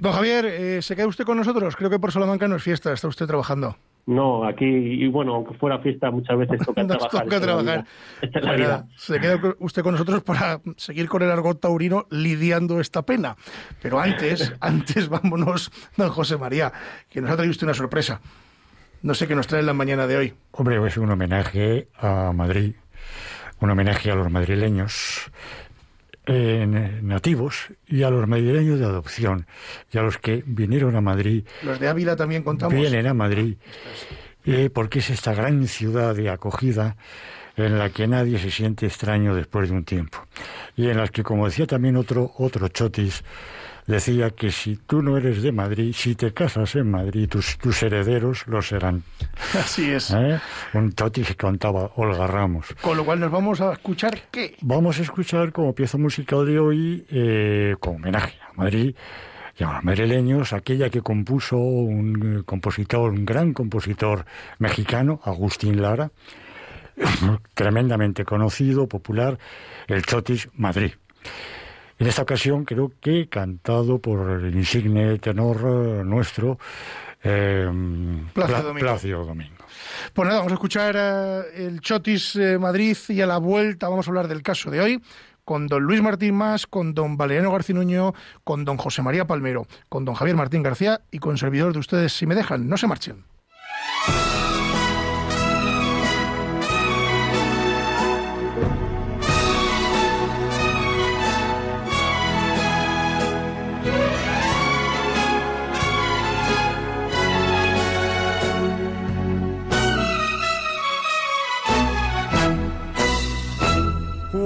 Don 0.00 0.12
Javier, 0.12 0.82
¿se 0.82 0.94
queda 0.94 1.06
usted 1.06 1.24
con 1.24 1.38
nosotros? 1.38 1.74
Creo 1.74 1.88
que 1.88 1.98
por 1.98 2.12
Salamanca 2.12 2.46
no 2.46 2.56
es 2.56 2.62
fiesta, 2.62 2.92
está 2.92 3.08
usted 3.08 3.26
trabajando. 3.26 3.76
No, 4.08 4.46
aquí, 4.46 4.64
y 4.64 5.06
bueno, 5.08 5.34
aunque 5.34 5.52
fuera 5.52 5.80
fiesta, 5.80 6.10
muchas 6.10 6.38
veces 6.38 6.64
toca 6.64 6.86
trabajar. 6.86 7.24
Toca 7.24 7.40
trabajar. 7.42 7.84
Esta 8.22 8.38
es 8.38 8.44
la 8.46 8.52
vida. 8.54 8.86
Se 8.96 9.20
queda 9.20 9.38
usted 9.58 9.82
con 9.82 9.92
nosotros 9.92 10.22
para 10.22 10.62
seguir 10.78 11.10
con 11.10 11.20
el 11.20 11.30
argot 11.30 11.60
taurino 11.60 12.06
lidiando 12.10 12.80
esta 12.80 13.02
pena. 13.02 13.36
Pero 13.82 14.00
antes, 14.00 14.54
antes 14.60 15.10
vámonos, 15.10 15.70
don 15.98 16.08
José 16.08 16.38
María, 16.38 16.72
que 17.10 17.20
nos 17.20 17.30
ha 17.30 17.36
traído 17.36 17.50
usted 17.50 17.66
una 17.66 17.74
sorpresa. 17.74 18.22
No 19.02 19.12
sé 19.12 19.28
qué 19.28 19.34
nos 19.34 19.46
trae 19.46 19.60
en 19.60 19.66
la 19.66 19.74
mañana 19.74 20.06
de 20.06 20.16
hoy. 20.16 20.34
Hombre, 20.52 20.82
es 20.86 20.96
un 20.96 21.10
homenaje 21.10 21.88
a 22.00 22.32
Madrid, 22.32 22.76
un 23.60 23.70
homenaje 23.70 24.10
a 24.10 24.14
los 24.14 24.30
madrileños 24.30 25.30
nativos 26.28 27.68
y 27.86 28.02
a 28.02 28.10
los 28.10 28.28
madrileños 28.28 28.78
de 28.78 28.84
adopción 28.84 29.46
y 29.90 29.98
a 29.98 30.02
los 30.02 30.18
que 30.18 30.42
vinieron 30.46 30.94
a 30.96 31.00
Madrid. 31.00 31.44
Los 31.62 31.80
de 31.80 31.88
Ávila 31.88 32.16
también 32.16 32.42
contamos. 32.42 32.74
Vienen 32.74 33.06
a 33.06 33.14
Madrid 33.14 33.56
eh, 34.44 34.70
porque 34.70 35.00
es 35.00 35.10
esta 35.10 35.34
gran 35.34 35.66
ciudad 35.66 36.14
de 36.14 36.30
acogida 36.30 36.96
en 37.56 37.78
la 37.78 37.90
que 37.90 38.06
nadie 38.06 38.38
se 38.38 38.50
siente 38.50 38.86
extraño 38.86 39.34
después 39.34 39.68
de 39.68 39.76
un 39.76 39.84
tiempo 39.84 40.18
y 40.76 40.88
en 40.88 40.96
la 40.96 41.08
que, 41.08 41.22
como 41.22 41.46
decía 41.46 41.66
también 41.66 41.96
otro 41.96 42.32
otro 42.38 42.68
chotis, 42.68 43.24
decía 43.88 44.30
que 44.30 44.52
si 44.52 44.76
tú 44.76 45.02
no 45.02 45.16
eres 45.16 45.42
de 45.42 45.50
Madrid, 45.50 45.92
si 45.96 46.14
te 46.14 46.32
casas 46.32 46.76
en 46.76 46.90
Madrid, 46.90 47.28
tus, 47.28 47.56
tus 47.58 47.82
herederos 47.82 48.46
lo 48.46 48.62
serán. 48.62 49.02
Así 49.54 49.90
es. 49.90 50.12
¿Eh? 50.12 50.38
Un 50.74 50.92
toti 50.92 51.22
que 51.22 51.34
contaba 51.34 51.90
Olga 51.96 52.26
Ramos. 52.26 52.66
Con 52.80 52.96
lo 52.96 53.04
cual 53.04 53.18
nos 53.18 53.32
vamos 53.32 53.60
a 53.60 53.72
escuchar 53.72 54.28
qué. 54.30 54.54
Vamos 54.60 54.98
a 55.00 55.02
escuchar 55.02 55.52
como 55.52 55.74
pieza 55.74 55.98
musical 55.98 56.46
de 56.46 56.58
hoy, 56.58 57.06
eh, 57.10 57.74
como 57.80 57.96
homenaje 57.96 58.38
a 58.48 58.52
Madrid 58.52 58.94
y 59.58 59.64
a 59.64 59.72
los 59.72 59.84
madrileños, 59.84 60.52
aquella 60.52 60.90
que 60.90 61.00
compuso 61.00 61.56
un 61.56 62.44
compositor, 62.44 63.10
un 63.10 63.24
gran 63.24 63.54
compositor 63.54 64.24
mexicano, 64.58 65.20
Agustín 65.24 65.80
Lara, 65.80 66.12
tremendamente 67.54 68.24
conocido, 68.24 68.86
popular, 68.86 69.38
el 69.88 70.02
Chotis 70.04 70.48
Madrid. 70.54 70.92
En 71.98 72.06
esta 72.06 72.22
ocasión 72.22 72.64
creo 72.64 72.92
que 73.00 73.28
cantado 73.28 73.98
por 73.98 74.30
el 74.30 74.54
insigne 74.54 75.18
tenor 75.18 75.56
eh, 75.64 76.04
nuestro, 76.04 76.58
eh, 77.22 77.68
Plácido, 78.32 79.24
Domingo. 79.24 79.64
Pues 80.12 80.26
nada, 80.26 80.38
vamos 80.38 80.52
a 80.52 80.54
escuchar 80.54 80.94
eh, 80.96 81.66
el 81.66 81.80
Chotis 81.80 82.36
eh, 82.36 82.58
Madrid 82.58 82.96
y 83.08 83.20
a 83.20 83.26
la 83.26 83.38
vuelta 83.38 83.88
vamos 83.88 84.06
a 84.06 84.10
hablar 84.10 84.28
del 84.28 84.42
caso 84.42 84.70
de 84.70 84.80
hoy 84.80 85.02
con 85.44 85.66
don 85.66 85.82
Luis 85.82 86.02
Martín 86.02 86.34
Más, 86.34 86.66
con 86.66 86.92
don 86.92 87.16
Valeriano 87.16 87.50
Garcinuño, 87.50 88.12
con 88.44 88.66
don 88.66 88.76
José 88.76 89.00
María 89.00 89.26
Palmero, 89.26 89.66
con 89.88 90.04
don 90.04 90.14
Javier 90.14 90.36
Martín 90.36 90.62
García 90.62 91.00
y 91.10 91.18
con 91.20 91.38
servidor 91.38 91.72
de 91.72 91.78
ustedes, 91.78 92.12
si 92.12 92.26
me 92.26 92.34
dejan. 92.34 92.68
No 92.68 92.76
se 92.76 92.86
marchen. 92.86 93.24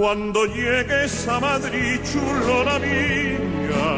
Cuando 0.02 0.47
llegues 0.47 1.28
a 1.28 1.38
Madrid, 1.38 2.00
chulona 2.02 2.76
mía, 2.80 3.88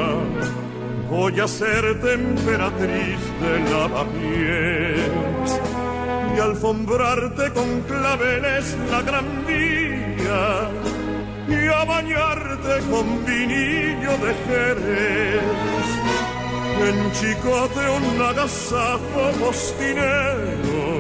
voy 1.09 1.41
a 1.41 1.49
ser 1.49 1.99
temperatriz 1.99 3.21
de 3.41 3.71
lavapiés 3.71 5.09
y 6.37 6.41
alfombrarte 6.41 7.51
con 7.55 7.81
claveles 7.89 8.77
la 8.91 9.01
gran 9.01 9.47
vía 9.47 10.69
y 11.49 11.69
a 11.69 11.85
bañarte 11.87 12.75
con 12.91 13.25
vinillo 13.25 14.13
de 14.25 14.35
Jerez. 14.45 15.43
En 16.87 17.13
chicote 17.13 17.81
un 17.99 18.21
agasajo 18.21 19.23
postinero 19.41 20.94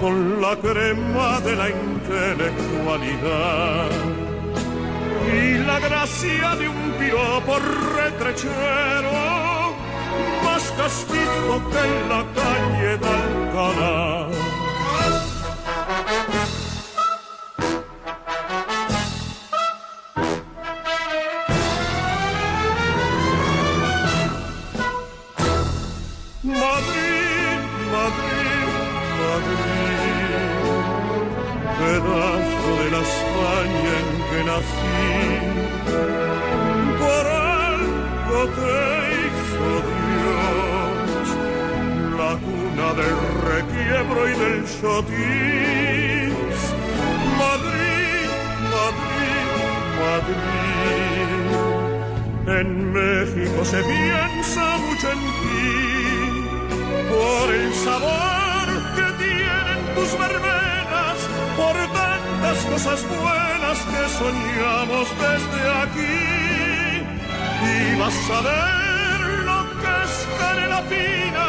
con 0.00 0.40
la 0.40 0.56
crema 0.56 1.40
de 1.40 1.56
la 1.56 1.68
intelectualidad 1.68 3.90
y 5.30 5.58
la 5.58 5.78
gracia 5.78 6.56
de 6.56 6.66
un 6.68 6.92
piropo 6.98 7.58
retrechero 7.96 9.74
más 10.44 10.62
castizo 10.78 11.62
que 11.70 11.78
en 11.78 12.08
la 12.08 12.24
calle 12.34 12.96
de 12.96 13.06
Alcalá. 13.06 14.39
pedazo 31.90 32.70
de 32.82 32.88
la 32.94 33.00
España 33.10 33.92
en 34.00 34.10
que 34.28 34.40
nací. 34.50 35.06
Por 37.02 37.24
algo 37.66 38.38
te 38.58 38.74
hizo 39.18 39.68
Dios 39.98 41.24
la 42.20 42.32
cuna 42.46 42.88
del 43.00 43.20
requiebro 43.52 44.20
y 44.28 44.34
del 44.42 44.60
chotis. 44.76 46.60
Madrid, 47.42 48.28
Madrid, 48.76 49.48
Madrid. 50.04 51.40
En 52.60 52.68
México 52.92 53.58
se 53.64 53.80
piensa 53.82 54.64
mucho 54.84 55.06
en 55.16 55.22
ti 55.42 55.70
por 57.12 57.46
el 57.54 57.70
sabor 57.86 58.66
que 58.96 59.06
tienen 59.24 59.78
tus 59.94 60.10
barberos 60.18 60.69
por 61.60 61.76
tantas 61.98 62.58
cosas 62.72 63.00
buenas 63.08 63.78
que 63.90 64.02
soñamos 64.20 65.06
desde 65.24 65.62
aquí. 65.82 66.18
Y 67.72 67.98
vas 68.00 68.20
a 68.36 68.40
ver 68.48 69.20
lo 69.48 69.58
que 69.80 69.92
es 70.04 70.14
canela 70.38 70.80
fina 70.92 71.46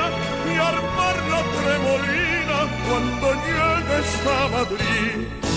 y 0.49 0.53
armar 0.71 1.17
la 1.33 1.41
tremolina 1.57 2.57
cuando 2.85 3.27
llegues 3.45 4.09
a 4.35 4.39
Madrid. 4.55 5.50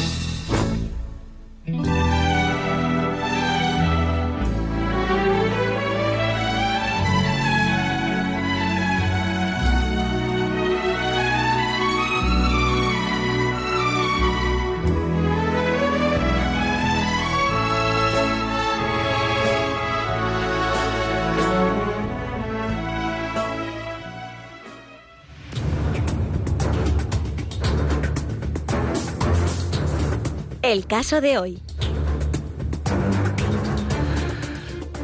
El 30.75 30.89
caso 30.89 31.21
de 31.21 31.39
hoy. 31.39 31.64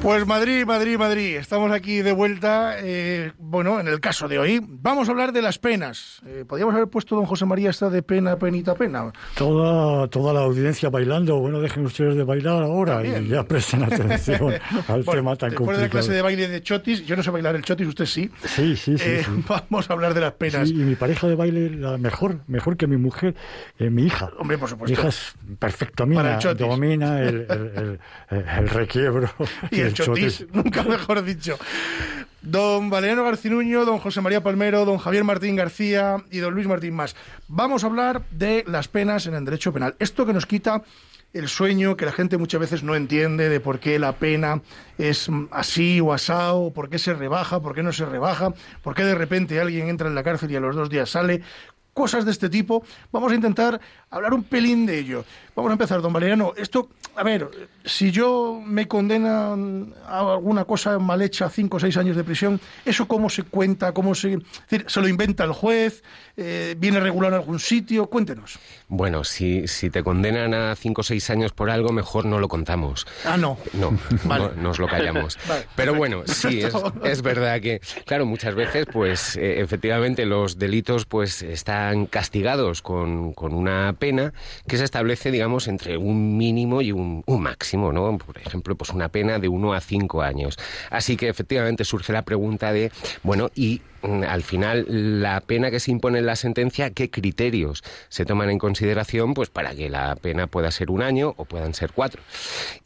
Pues 0.02 0.26
Madrid, 0.26 0.64
Madrid, 0.64 0.96
Madrid. 0.96 1.36
Estamos 1.36 1.70
aquí 1.72 2.00
de 2.00 2.12
vuelta. 2.12 2.76
eh, 2.78 3.32
bueno, 3.38 3.80
en 3.80 3.86
el 3.86 4.00
caso 4.00 4.28
de 4.28 4.38
hoy, 4.38 4.58
vamos 4.66 5.08
a 5.08 5.10
hablar 5.12 5.30
de 5.32 5.42
las 5.42 5.58
penas. 5.58 6.22
Eh, 6.26 6.44
Podríamos 6.48 6.74
haber 6.74 6.88
puesto 6.88 7.16
don 7.16 7.26
José 7.26 7.44
María 7.44 7.68
esta 7.68 7.90
de 7.90 8.02
pena, 8.02 8.36
penita, 8.36 8.74
pena. 8.74 9.12
Toda, 9.36 10.08
toda 10.08 10.32
la 10.32 10.40
audiencia 10.40 10.88
bailando. 10.88 11.38
Bueno, 11.38 11.60
dejen 11.60 11.84
ustedes 11.84 12.16
de 12.16 12.24
bailar 12.24 12.62
ahora 12.62 13.04
y 13.04 13.28
ya 13.28 13.44
presten 13.44 13.82
atención 13.84 14.54
al 14.88 15.02
Bueno, 15.02 15.12
tema 15.12 15.36
tan 15.36 15.50
después 15.50 15.56
complicado. 15.56 15.76
de 15.76 15.82
la 15.82 15.88
clase 15.90 16.12
de 16.12 16.22
baile 16.22 16.48
de 16.48 16.62
chotis, 16.62 17.04
yo 17.06 17.14
no 17.14 17.22
sé 17.22 17.30
bailar 17.30 17.54
el 17.56 17.62
chotis, 17.62 17.86
usted 17.86 18.06
sí. 18.06 18.30
Sí, 18.46 18.76
sí, 18.76 18.96
sí. 18.96 19.04
Eh, 19.06 19.22
sí. 19.24 19.44
Vamos 19.48 19.90
a 19.90 19.92
hablar 19.92 20.14
de 20.14 20.22
las 20.22 20.32
penas. 20.32 20.66
Sí, 20.66 20.74
y 20.76 20.78
mi 20.78 20.94
pareja 20.94 21.28
de 21.28 21.34
baile, 21.34 21.68
la 21.76 21.98
mejor, 21.98 22.38
mejor 22.46 22.78
que 22.78 22.86
mi 22.86 22.96
mujer, 22.96 23.34
eh, 23.78 23.90
mi 23.90 24.04
hija. 24.06 24.30
Hombre, 24.38 24.56
por 24.56 24.68
Mi 24.68 24.70
supuesto. 24.70 24.98
hija 24.98 25.08
es 25.08 25.34
perfecto, 25.58 26.04
Para 26.06 26.14
domina, 26.14 26.34
el 26.34 26.38
chotis. 26.40 26.66
domina 26.66 27.20
el, 27.20 27.46
el- 27.50 27.72
el- 28.30 28.44
el 28.60 28.68
requiebro 28.70 29.28
y 29.70 29.80
el 29.80 29.89
chotis, 29.92 30.46
nunca 30.52 30.82
mejor 30.82 31.22
dicho. 31.22 31.58
Don 32.42 32.88
Valeriano 32.88 33.24
Garcinuño, 33.24 33.84
don 33.84 33.98
José 33.98 34.20
María 34.20 34.42
Palmero, 34.42 34.84
don 34.84 34.98
Javier 34.98 35.24
Martín 35.24 35.56
García 35.56 36.24
y 36.30 36.38
don 36.38 36.54
Luis 36.54 36.66
Martín 36.66 36.94
Más. 36.94 37.14
Vamos 37.48 37.84
a 37.84 37.88
hablar 37.88 38.22
de 38.30 38.64
las 38.66 38.88
penas 38.88 39.26
en 39.26 39.34
el 39.34 39.44
derecho 39.44 39.72
penal. 39.72 39.94
Esto 39.98 40.24
que 40.24 40.32
nos 40.32 40.46
quita 40.46 40.82
el 41.32 41.48
sueño, 41.48 41.96
que 41.96 42.06
la 42.06 42.12
gente 42.12 42.38
muchas 42.38 42.60
veces 42.60 42.82
no 42.82 42.94
entiende 42.94 43.48
de 43.48 43.60
por 43.60 43.78
qué 43.78 43.98
la 43.98 44.12
pena 44.12 44.62
es 44.98 45.28
así 45.50 46.00
o 46.00 46.12
asado, 46.12 46.72
por 46.72 46.88
qué 46.88 46.98
se 46.98 47.14
rebaja, 47.14 47.60
por 47.60 47.74
qué 47.74 47.82
no 47.82 47.92
se 47.92 48.04
rebaja, 48.04 48.52
por 48.82 48.94
qué 48.94 49.04
de 49.04 49.14
repente 49.14 49.60
alguien 49.60 49.88
entra 49.88 50.08
en 50.08 50.14
la 50.14 50.22
cárcel 50.22 50.50
y 50.50 50.56
a 50.56 50.60
los 50.60 50.74
dos 50.74 50.90
días 50.90 51.10
sale. 51.10 51.42
Cosas 51.92 52.24
de 52.24 52.30
este 52.30 52.48
tipo. 52.48 52.84
Vamos 53.12 53.32
a 53.32 53.34
intentar 53.34 53.80
hablar 54.10 54.32
un 54.32 54.44
pelín 54.44 54.86
de 54.86 54.98
ello. 54.98 55.24
Vamos 55.60 55.72
a 55.72 55.74
empezar, 55.74 56.00
don 56.00 56.12
Valeriano. 56.12 56.54
Esto, 56.56 56.88
a 57.14 57.22
ver, 57.22 57.50
si 57.84 58.10
yo 58.10 58.60
me 58.64 58.88
condenan 58.88 59.92
a 60.06 60.20
alguna 60.20 60.64
cosa 60.64 60.98
mal 60.98 61.20
hecha, 61.20 61.50
cinco 61.50 61.76
o 61.76 61.80
seis 61.80 61.98
años 61.98 62.16
de 62.16 62.24
prisión, 62.24 62.58
¿eso 62.86 63.06
cómo 63.06 63.28
se 63.28 63.42
cuenta? 63.42 63.92
¿Cómo 63.92 64.14
se, 64.14 64.32
es 64.34 64.40
decir, 64.70 64.86
se 64.88 65.00
lo 65.02 65.08
inventa 65.08 65.44
el 65.44 65.52
juez? 65.52 66.02
Eh, 66.38 66.74
¿Viene 66.78 66.98
regulado 67.00 67.34
en 67.34 67.40
algún 67.42 67.58
sitio? 67.60 68.06
Cuéntenos. 68.06 68.58
Bueno, 68.88 69.22
si, 69.24 69.68
si 69.68 69.90
te 69.90 70.02
condenan 70.02 70.54
a 70.54 70.74
cinco 70.76 71.02
o 71.02 71.04
seis 71.04 71.28
años 71.28 71.52
por 71.52 71.68
algo, 71.68 71.92
mejor 71.92 72.24
no 72.24 72.38
lo 72.38 72.48
contamos. 72.48 73.06
Ah, 73.26 73.36
no. 73.36 73.58
No, 73.74 73.98
Vale. 74.24 74.50
no 74.56 74.62
nos 74.62 74.78
lo 74.78 74.88
callamos. 74.88 75.38
Vale, 75.48 75.66
Pero 75.76 75.92
perfecto. 75.92 75.98
bueno, 75.98 76.22
sí, 76.24 76.60
es, 76.62 76.72
es 77.04 77.20
verdad 77.22 77.60
que, 77.60 77.80
claro, 78.06 78.24
muchas 78.24 78.54
veces, 78.54 78.86
pues 78.90 79.36
eh, 79.36 79.60
efectivamente 79.60 80.24
los 80.24 80.58
delitos 80.58 81.04
pues 81.04 81.42
están 81.42 82.06
castigados 82.06 82.80
con, 82.80 83.34
con 83.34 83.52
una 83.52 83.92
pena 83.98 84.32
que 84.66 84.78
se 84.78 84.84
establece, 84.84 85.30
digamos, 85.30 85.49
entre 85.58 85.96
un 85.96 86.36
mínimo 86.36 86.82
y 86.82 86.92
un, 86.92 87.22
un 87.26 87.42
máximo, 87.42 87.92
¿no? 87.92 88.16
Por 88.18 88.38
ejemplo, 88.38 88.74
pues 88.74 88.90
una 88.90 89.08
pena 89.08 89.38
de 89.38 89.48
uno 89.48 89.72
a 89.72 89.80
cinco 89.80 90.22
años. 90.22 90.58
Así 90.90 91.16
que 91.16 91.28
efectivamente 91.28 91.84
surge 91.84 92.12
la 92.12 92.22
pregunta 92.22 92.72
de, 92.72 92.92
bueno, 93.22 93.50
y 93.54 93.82
al 94.02 94.42
final 94.42 94.86
la 94.88 95.40
pena 95.40 95.70
que 95.70 95.80
se 95.80 95.90
impone 95.90 96.18
en 96.18 96.26
la 96.26 96.36
sentencia, 96.36 96.90
¿qué 96.90 97.10
criterios 97.10 97.82
se 98.08 98.24
toman 98.24 98.50
en 98.50 98.58
consideración 98.58 99.34
pues 99.34 99.50
para 99.50 99.74
que 99.74 99.90
la 99.90 100.16
pena 100.16 100.46
pueda 100.46 100.70
ser 100.70 100.90
un 100.90 101.02
año 101.02 101.34
o 101.36 101.44
puedan 101.44 101.74
ser 101.74 101.92
cuatro? 101.92 102.22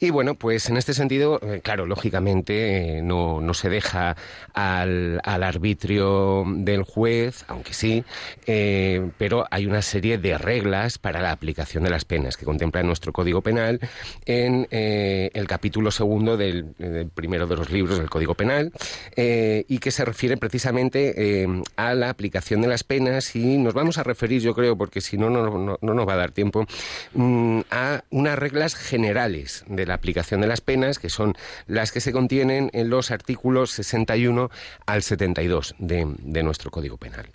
Y 0.01 0.11
bueno, 0.11 0.35
pues 0.35 0.69
en 0.69 0.77
este 0.77 0.95
sentido, 0.95 1.41
eh, 1.43 1.61
claro, 1.63 1.87
lógicamente 1.87 2.99
eh, 2.99 3.03
no, 3.03 3.41
no 3.41 3.55
se 3.55 3.69
deja 3.69 4.17
al, 4.53 5.21
al 5.25 5.43
arbitrio 5.43 6.45
del 6.47 6.83
juez, 6.83 7.45
aunque 7.49 7.75
sí, 7.75 8.05
eh, 8.47 9.11
pero 9.19 9.47
hay 9.51 9.67
una 9.67 9.83
serie 9.83 10.19
de 10.19 10.39
reglas 10.39 10.99
para 10.99 11.21
la 11.21 11.33
aplicación 11.33 11.85
de 11.85 11.91
las 11.91 12.05
penas 12.05 12.37
que 12.37 12.45
contempla 12.45 12.83
nuestro 12.83 13.13
Código 13.13 13.43
Penal 13.43 13.81
en 14.27 14.67
el 14.71 15.47
capítulo 15.47 15.91
segundo 15.91 16.37
del, 16.37 16.67
primero 17.15 17.47
de 17.47 17.57
los 17.57 17.71
libros 17.71 17.99
del 17.99 18.11
Código 18.11 18.35
Penal 18.35 18.73
y 19.17 19.79
que 19.79 19.91
se 19.91 20.05
refiere 20.05 20.37
precisamente 20.37 21.04
eh, 21.17 21.63
a 21.77 21.95
la 21.95 22.11
aplicación 22.11 22.61
de 22.61 22.69
las 22.69 22.85
penas 22.85 23.35
y 23.37 23.59
nos 23.59 23.75
vamos 23.75 23.99
a 23.99 24.03
referir, 24.03 24.41
yo 24.41 24.55
creo, 24.55 24.77
porque 24.77 25.01
si 25.01 25.17
no, 25.17 25.31
no, 25.31 25.59
no, 25.59 25.79
no 25.81 25.95
nos 25.95 26.09
va 26.09 26.15
a 26.15 26.17
dar 26.17 26.31
tiempo, 26.33 26.67
mm, 27.15 27.61
a 27.71 28.03
unas 28.11 28.39
reglas 28.39 28.75
generales 28.75 29.65
de 29.69 29.87
la 29.87 29.95
aplicación 29.95 30.41
de 30.41 30.47
las 30.47 30.61
penas 30.61 30.99
que 30.99 31.11
son 31.11 31.35
las 31.67 31.93
que 31.93 32.01
se 32.01 32.13
contienen 32.13 32.71
en 32.73 32.91
los 32.91 33.11
artículos 33.11 33.71
61 33.73 34.51
al 34.87 35.03
72 35.03 35.75
de, 35.79 36.07
de 36.19 36.43
nuestro 36.43 36.71
Código 36.71 36.97
Penal. 36.97 37.29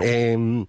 Eh, 0.00 0.66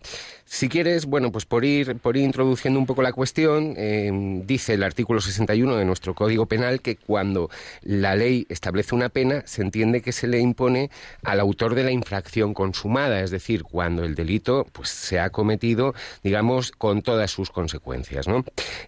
si 0.48 0.70
quieres, 0.70 1.08
bueno, 1.08 1.32
pues 1.32 1.44
por 1.46 1.66
ir, 1.66 1.98
por 1.98 2.16
ir 2.16 2.24
introduciendo 2.24 2.80
un 2.80 2.86
poco 2.86 3.02
la 3.02 3.12
cuestión, 3.12 3.74
eh, 3.78 4.12
dice 4.46 4.76
el 4.76 4.84
artículo 4.84 5.20
61 5.20 5.76
de 5.76 5.86
nuestro 5.86 6.14
Código 6.14 6.46
Penal 6.46 6.82
que 6.82 6.98
cuando 6.98 7.50
la 7.82 8.16
ley 8.16 8.46
establece 8.48 8.94
una 8.94 9.10
pena, 9.10 9.42
se 9.48 9.64
entiende 9.64 10.02
que 10.02 10.12
se 10.12 10.28
le 10.28 10.40
impone 10.40 10.92
al 11.24 11.40
autor 11.40 11.74
de 11.74 11.84
la 11.84 11.92
infracción 11.92 12.54
consumada, 12.54 13.22
es 13.22 13.32
decir, 13.32 13.64
cuando 13.64 14.04
el 14.04 14.14
delito 14.14 14.68
pues, 14.72 14.90
se 14.90 15.20
ha 15.20 15.32
cometido, 15.32 15.96
digamos, 16.24 16.72
con 16.72 17.02
todas 17.02 17.32
sus 17.32 17.50
consecuencias. 17.50 18.28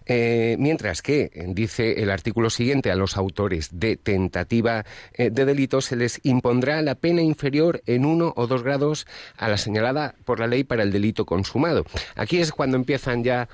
Eh, 0.06 0.56
mientras 0.60 1.02
que, 1.02 1.30
dice 1.48 2.02
el 2.02 2.10
artículo 2.10 2.50
siguiente, 2.50 2.92
a 2.92 2.96
los 2.96 3.16
autores 3.16 3.70
de 3.72 3.96
tentativa 3.96 4.84
eh, 5.12 5.30
de 5.30 5.44
delito 5.44 5.80
se 5.80 5.96
les 5.96 6.20
impondrá 6.22 6.80
la 6.82 6.94
pena 6.94 7.20
inferior 7.20 7.82
en 7.84 8.06
uno 8.06 8.32
o 8.36 8.46
dos 8.46 8.62
grados 8.62 9.06
a 9.36 9.48
la 9.48 9.56
señalada 9.58 10.14
por 10.28 10.40
la 10.40 10.46
ley 10.46 10.62
para 10.62 10.82
el 10.82 10.92
delito 10.92 11.24
consumado. 11.24 11.86
Aquí 12.14 12.38
es 12.38 12.52
cuando 12.52 12.76
empiezan 12.76 13.24
ya 13.24 13.48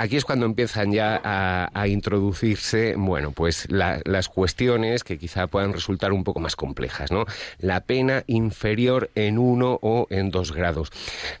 Aquí 0.00 0.16
es 0.16 0.24
cuando 0.24 0.46
empiezan 0.46 0.92
ya 0.92 1.20
a, 1.24 1.88
introducirse, 1.88 2.94
bueno, 2.96 3.32
pues 3.32 3.68
la- 3.68 4.00
las 4.04 4.28
cuestiones 4.28 5.02
que 5.02 5.18
quizá 5.18 5.48
puedan 5.48 5.72
resultar 5.72 6.12
un 6.12 6.22
poco 6.22 6.38
más 6.38 6.54
complejas, 6.54 7.10
¿no? 7.10 7.24
La 7.58 7.80
pena 7.80 8.22
inferior 8.28 9.10
en 9.16 9.38
uno 9.38 9.80
o 9.82 10.06
en 10.10 10.30
dos 10.30 10.52
grados. 10.52 10.92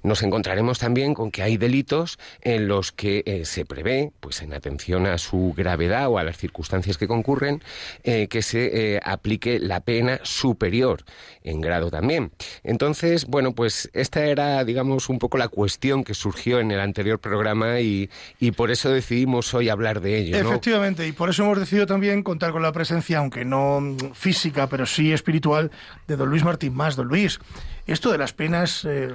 Nos 0.02 0.24
encontraremos 0.24 0.80
también 0.80 1.14
con 1.14 1.30
que 1.30 1.44
hay 1.44 1.56
delitos 1.56 2.18
en 2.40 2.66
los 2.66 2.90
que 2.90 3.22
eh, 3.26 3.44
se 3.44 3.64
prevé, 3.64 4.10
pues 4.18 4.42
en 4.42 4.52
atención 4.52 5.06
a 5.06 5.18
su 5.18 5.54
gravedad 5.56 6.08
o 6.08 6.18
a 6.18 6.24
las 6.24 6.36
circunstancias 6.36 6.98
que 6.98 7.06
concurren, 7.06 7.62
eh, 8.02 8.26
que 8.26 8.42
se 8.42 8.96
eh, 8.96 9.00
aplique 9.04 9.60
la 9.60 9.78
pena 9.82 10.18
superior 10.24 11.04
en 11.44 11.60
grado 11.60 11.92
también. 11.92 12.32
Entonces, 12.64 13.26
bueno, 13.26 13.54
pues 13.54 13.88
esta 13.92 14.24
era, 14.24 14.64
digamos, 14.64 15.08
un 15.08 15.20
poco 15.20 15.38
la 15.38 15.46
cuestión 15.46 16.02
que 16.02 16.14
surgió 16.14 16.58
en 16.58 16.72
el 16.72 16.80
anterior 16.80 17.20
programa 17.20 17.78
y 17.78 18.10
por 18.52 18.70
eso 18.70 18.90
decidimos 18.90 19.52
hoy 19.54 19.68
hablar 19.68 20.00
de 20.00 20.18
ello. 20.18 20.42
¿no? 20.42 20.48
Efectivamente, 20.48 21.06
y 21.06 21.12
por 21.12 21.30
eso 21.30 21.44
hemos 21.44 21.58
decidido 21.58 21.86
también 21.86 22.22
contar 22.22 22.52
con 22.52 22.62
la 22.62 22.72
presencia, 22.72 23.18
aunque 23.18 23.44
no 23.44 23.80
física, 24.14 24.68
pero 24.68 24.86
sí 24.86 25.12
espiritual, 25.12 25.70
de 26.06 26.16
don 26.16 26.28
Luis 26.30 26.44
Martín 26.44 26.74
Más. 26.74 26.96
Don 26.96 27.08
Luis, 27.08 27.40
esto 27.86 28.10
de 28.12 28.18
las 28.18 28.32
penas, 28.32 28.84
eh, 28.84 29.08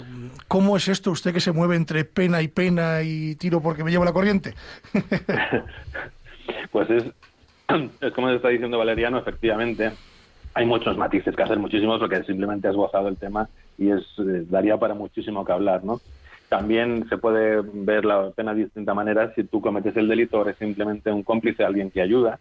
¿cómo 0.47 0.77
es 0.77 0.87
esto 0.87 1.11
usted 1.11 1.33
que 1.33 1.39
se 1.39 1.51
mueve 1.51 1.75
entre 1.75 2.05
pena 2.05 2.41
y 2.41 2.47
pena 2.47 3.01
y 3.01 3.35
tiro 3.35 3.61
porque 3.61 3.83
me 3.83 3.91
llevo 3.91 4.05
la 4.05 4.13
corriente? 4.13 4.53
Pues 6.71 6.89
es, 6.89 7.03
es 8.01 8.13
como 8.13 8.29
está 8.31 8.49
diciendo 8.49 8.79
Valeriano, 8.79 9.19
efectivamente. 9.19 9.91
Hay 10.55 10.65
muchos 10.65 10.97
matices 10.97 11.35
que 11.35 11.43
hacer, 11.43 11.59
muchísimos, 11.59 11.99
porque 11.99 12.23
simplemente 12.23 12.67
has 12.67 12.75
gozado 12.75 13.07
el 13.07 13.17
tema 13.17 13.47
y 13.77 13.91
es 13.91 14.01
eh, 14.17 14.43
daría 14.49 14.77
para 14.77 14.93
muchísimo 14.93 15.45
que 15.45 15.51
hablar, 15.51 15.83
¿no? 15.83 16.01
También 16.53 17.09
se 17.09 17.17
puede 17.17 17.63
ver 17.63 18.05
la 18.05 18.29
pena 18.29 18.53
de 18.53 18.65
distinta 18.65 18.93
manera 18.93 19.33
si 19.33 19.43
tú 19.43 19.59
cometes 19.59 19.97
el 19.97 20.07
delito 20.07 20.39
eres 20.43 20.55
simplemente 20.57 21.11
un 21.11 21.23
cómplice, 21.23 21.63
alguien 21.63 21.89
que 21.89 21.99
ayuda, 21.99 22.37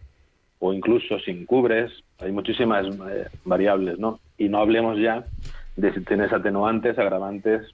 o 0.59 0.71
incluso 0.71 1.17
si 1.17 1.31
encubres. 1.31 1.91
Hay 2.19 2.31
muchísimas 2.31 2.85
eh, 3.09 3.25
variables, 3.43 3.97
¿no? 3.97 4.19
Y 4.37 4.49
no 4.49 4.59
hablemos 4.59 4.99
ya 4.99 5.25
de 5.75 5.91
si 5.95 6.01
tienes 6.01 6.31
atenuantes, 6.31 6.99
agravantes 6.99 7.67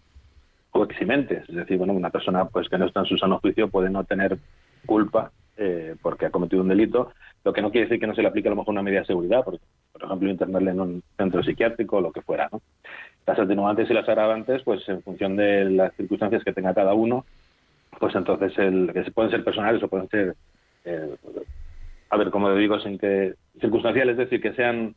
o 0.72 0.86
eximentes. 0.86 1.44
Es 1.50 1.56
decir, 1.56 1.78
bueno, 1.78 1.92
una 1.92 2.10
persona 2.10 2.46
pues 2.46 2.70
que 2.70 2.78
no 2.78 2.86
está 2.86 3.02
en 3.02 3.08
su 3.08 3.18
sano 3.18 3.40
juicio 3.40 3.68
puede 3.68 3.90
no 3.90 4.06
tener 4.06 4.38
culpa 4.86 5.34
eh, 5.58 5.98
porque 6.02 6.28
ha 6.28 6.32
cometido 6.32 6.62
un 6.62 6.70
delito, 6.70 7.12
lo 7.44 7.52
que 7.52 7.62
no 7.62 7.70
quiere 7.70 7.88
decir 7.88 8.00
que 8.00 8.08
no 8.08 8.16
se 8.16 8.22
le 8.22 8.30
aplique 8.30 8.48
a 8.48 8.52
lo 8.52 8.56
mejor 8.56 8.72
una 8.72 8.82
medida 8.82 9.02
de 9.02 9.08
seguridad, 9.08 9.44
por 9.44 9.60
ejemplo, 10.02 10.30
internarle 10.30 10.72
en 10.72 10.80
un 10.80 11.04
centro 11.18 11.44
psiquiátrico 11.44 11.98
o 11.98 12.02
lo 12.02 12.14
que 12.14 12.22
fuera. 12.22 12.48
¿no? 12.50 12.62
Las 13.26 13.40
atenuantes 13.40 13.90
y 13.90 13.94
las 13.94 14.08
agravantes, 14.08 14.64
pues 14.64 14.88
en 14.90 15.02
función 15.04 15.36
de 15.36 15.66
las 15.66 15.94
circunstancias 15.96 16.44
que 16.44 16.54
tenga 16.54 16.74
cada 16.74 16.94
uno, 16.94 17.26
pues 18.00 18.16
entonces 18.16 18.58
el, 18.58 18.92
que 18.94 19.12
pueden 19.12 19.32
ser 19.32 19.44
personales 19.44 19.84
o 19.84 19.88
pueden 19.88 20.10
ser, 20.10 20.36
eh, 20.86 21.16
a 22.10 22.18
ver, 22.18 22.32
como 22.32 22.54
digo, 22.56 22.80
sin 22.80 22.98
que 22.98 23.36
circunstanciales, 23.60 24.14
es 24.14 24.30
decir, 24.30 24.42
que 24.42 24.54
sean, 24.54 24.96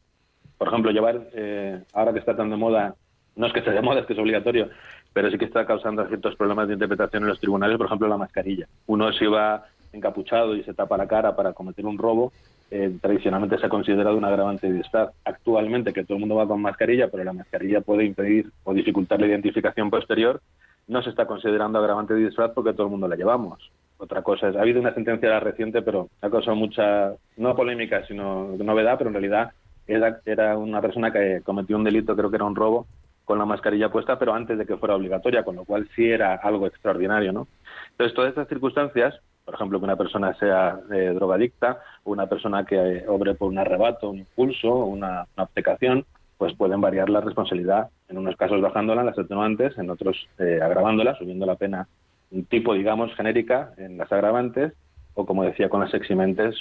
por 0.56 0.68
ejemplo, 0.68 0.90
llevar, 0.90 1.28
eh, 1.34 1.82
ahora 1.92 2.12
que 2.12 2.20
está 2.20 2.36
tan 2.36 2.50
de 2.50 2.56
moda, 2.56 2.94
no 3.36 3.46
es 3.46 3.52
que 3.52 3.60
esté 3.60 3.70
de 3.70 3.82
moda, 3.82 4.00
es 4.00 4.06
que 4.06 4.12
es 4.12 4.18
obligatorio, 4.18 4.68
pero 5.12 5.30
sí 5.30 5.38
que 5.38 5.46
está 5.46 5.66
causando 5.66 6.06
ciertos 6.06 6.36
problemas 6.36 6.68
de 6.68 6.74
interpretación 6.74 7.22
en 7.22 7.30
los 7.30 7.40
tribunales, 7.40 7.76
por 7.76 7.86
ejemplo, 7.86 8.08
la 8.08 8.16
mascarilla. 8.16 8.66
Uno 8.86 9.12
se 9.12 9.26
va 9.26 9.64
encapuchado 9.92 10.56
y 10.56 10.62
se 10.64 10.74
tapa 10.74 10.96
la 10.96 11.06
cara 11.06 11.36
para 11.36 11.52
cometer 11.52 11.84
un 11.84 11.98
robo, 11.98 12.32
eh, 12.74 12.90
tradicionalmente 13.02 13.58
se 13.58 13.66
ha 13.66 13.68
considerado 13.68 14.16
un 14.16 14.24
agravante 14.24 14.66
de 14.66 14.78
disfraz. 14.78 15.10
Actualmente, 15.26 15.92
que 15.92 16.04
todo 16.04 16.14
el 16.14 16.20
mundo 16.20 16.36
va 16.36 16.48
con 16.48 16.62
mascarilla, 16.62 17.08
pero 17.08 17.22
la 17.22 17.34
mascarilla 17.34 17.82
puede 17.82 18.06
impedir 18.06 18.50
o 18.64 18.72
dificultar 18.72 19.20
la 19.20 19.26
identificación 19.26 19.90
posterior, 19.90 20.40
no 20.88 21.02
se 21.02 21.10
está 21.10 21.26
considerando 21.26 21.78
agravante 21.78 22.14
de 22.14 22.24
disfraz 22.24 22.52
porque 22.54 22.72
todo 22.72 22.84
el 22.84 22.90
mundo 22.92 23.08
la 23.08 23.16
llevamos. 23.16 23.70
Otra 23.98 24.22
cosa 24.22 24.48
es, 24.48 24.56
ha 24.56 24.62
habido 24.62 24.80
una 24.80 24.94
sentencia 24.94 25.38
reciente, 25.38 25.82
pero 25.82 26.08
ha 26.22 26.30
causado 26.30 26.56
mucha, 26.56 27.12
no 27.36 27.54
polémica, 27.54 28.06
sino 28.06 28.56
novedad, 28.56 28.96
pero 28.96 29.10
en 29.10 29.14
realidad 29.14 29.52
era, 29.86 30.20
era 30.24 30.56
una 30.56 30.80
persona 30.80 31.12
que 31.12 31.42
cometió 31.44 31.76
un 31.76 31.84
delito, 31.84 32.16
creo 32.16 32.30
que 32.30 32.36
era 32.36 32.46
un 32.46 32.56
robo, 32.56 32.86
con 33.26 33.38
la 33.38 33.44
mascarilla 33.44 33.92
puesta, 33.92 34.18
pero 34.18 34.32
antes 34.32 34.56
de 34.56 34.64
que 34.64 34.78
fuera 34.78 34.96
obligatoria, 34.96 35.44
con 35.44 35.56
lo 35.56 35.66
cual 35.66 35.88
sí 35.94 36.08
era 36.08 36.36
algo 36.36 36.66
extraordinario, 36.66 37.32
¿no? 37.32 37.48
Entonces, 37.90 38.14
todas 38.14 38.30
estas 38.30 38.48
circunstancias 38.48 39.20
por 39.52 39.58
ejemplo, 39.58 39.78
que 39.78 39.84
una 39.84 39.96
persona 39.96 40.32
sea 40.38 40.80
eh, 40.90 41.12
drogadicta, 41.14 41.82
una 42.04 42.26
persona 42.26 42.64
que 42.64 42.76
eh, 42.76 43.04
obre 43.06 43.34
por 43.34 43.48
un 43.50 43.58
arrebato, 43.58 44.08
un 44.08 44.20
impulso, 44.20 44.74
una, 44.74 45.26
una 45.36 45.44
obcecación, 45.44 46.06
pues 46.38 46.56
pueden 46.56 46.80
variar 46.80 47.10
la 47.10 47.20
responsabilidad, 47.20 47.90
en 48.08 48.16
unos 48.16 48.34
casos 48.36 48.62
bajándola, 48.62 49.04
las 49.04 49.18
atenuantes, 49.18 49.76
en 49.76 49.90
otros 49.90 50.26
eh, 50.38 50.58
agravándola, 50.62 51.16
subiendo 51.16 51.44
la 51.44 51.56
pena 51.56 51.86
un 52.30 52.46
tipo, 52.46 52.72
digamos, 52.72 53.14
genérica 53.14 53.74
en 53.76 53.98
las 53.98 54.10
agravantes, 54.10 54.72
o 55.12 55.26
como 55.26 55.44
decía 55.44 55.68
con 55.68 55.80
las 55.80 55.92
eximentes, 55.92 56.56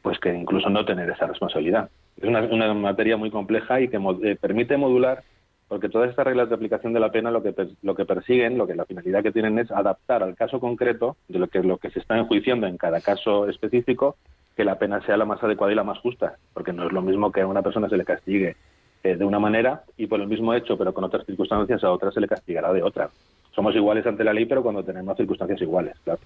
pues 0.00 0.20
que 0.20 0.32
incluso 0.32 0.70
no 0.70 0.84
tener 0.84 1.10
esa 1.10 1.26
responsabilidad. 1.26 1.90
Es 2.18 2.28
una, 2.28 2.42
una 2.42 2.72
materia 2.72 3.16
muy 3.16 3.32
compleja 3.32 3.80
y 3.80 3.88
que 3.88 3.98
eh, 4.22 4.36
permite 4.40 4.76
modular 4.76 5.24
porque 5.72 5.88
todas 5.88 6.10
estas 6.10 6.26
reglas 6.26 6.50
de 6.50 6.54
aplicación 6.54 6.92
de 6.92 7.00
la 7.00 7.10
pena 7.10 7.30
lo 7.30 7.42
que 7.42 7.54
lo 7.80 7.94
que 7.94 8.04
persiguen, 8.04 8.58
lo 8.58 8.66
que 8.66 8.74
la 8.74 8.84
finalidad 8.84 9.22
que 9.22 9.32
tienen 9.32 9.58
es 9.58 9.70
adaptar 9.70 10.22
al 10.22 10.36
caso 10.36 10.60
concreto 10.60 11.16
de 11.28 11.38
lo 11.38 11.48
que 11.48 11.62
lo 11.62 11.78
que 11.78 11.88
se 11.88 11.98
está 11.98 12.18
enjuiciando 12.18 12.66
en 12.66 12.76
cada 12.76 13.00
caso 13.00 13.48
específico 13.48 14.16
que 14.54 14.66
la 14.66 14.78
pena 14.78 15.00
sea 15.06 15.16
la 15.16 15.24
más 15.24 15.42
adecuada 15.42 15.72
y 15.72 15.74
la 15.74 15.82
más 15.82 15.98
justa, 16.00 16.36
porque 16.52 16.74
no 16.74 16.84
es 16.84 16.92
lo 16.92 17.00
mismo 17.00 17.32
que 17.32 17.40
a 17.40 17.46
una 17.46 17.62
persona 17.62 17.88
se 17.88 17.96
le 17.96 18.04
castigue 18.04 18.54
eh, 19.02 19.16
de 19.16 19.24
una 19.24 19.38
manera 19.38 19.84
y 19.96 20.08
por 20.08 20.20
el 20.20 20.28
mismo 20.28 20.52
hecho, 20.52 20.76
pero 20.76 20.92
con 20.92 21.04
otras 21.04 21.24
circunstancias, 21.24 21.82
a 21.82 21.90
otra 21.90 22.12
se 22.12 22.20
le 22.20 22.28
castigará 22.28 22.70
de 22.70 22.82
otra. 22.82 23.08
Somos 23.54 23.74
iguales 23.74 24.04
ante 24.04 24.24
la 24.24 24.34
ley, 24.34 24.44
pero 24.44 24.62
cuando 24.62 24.84
tenemos 24.84 25.16
circunstancias 25.16 25.62
iguales, 25.62 25.96
claro. 26.04 26.20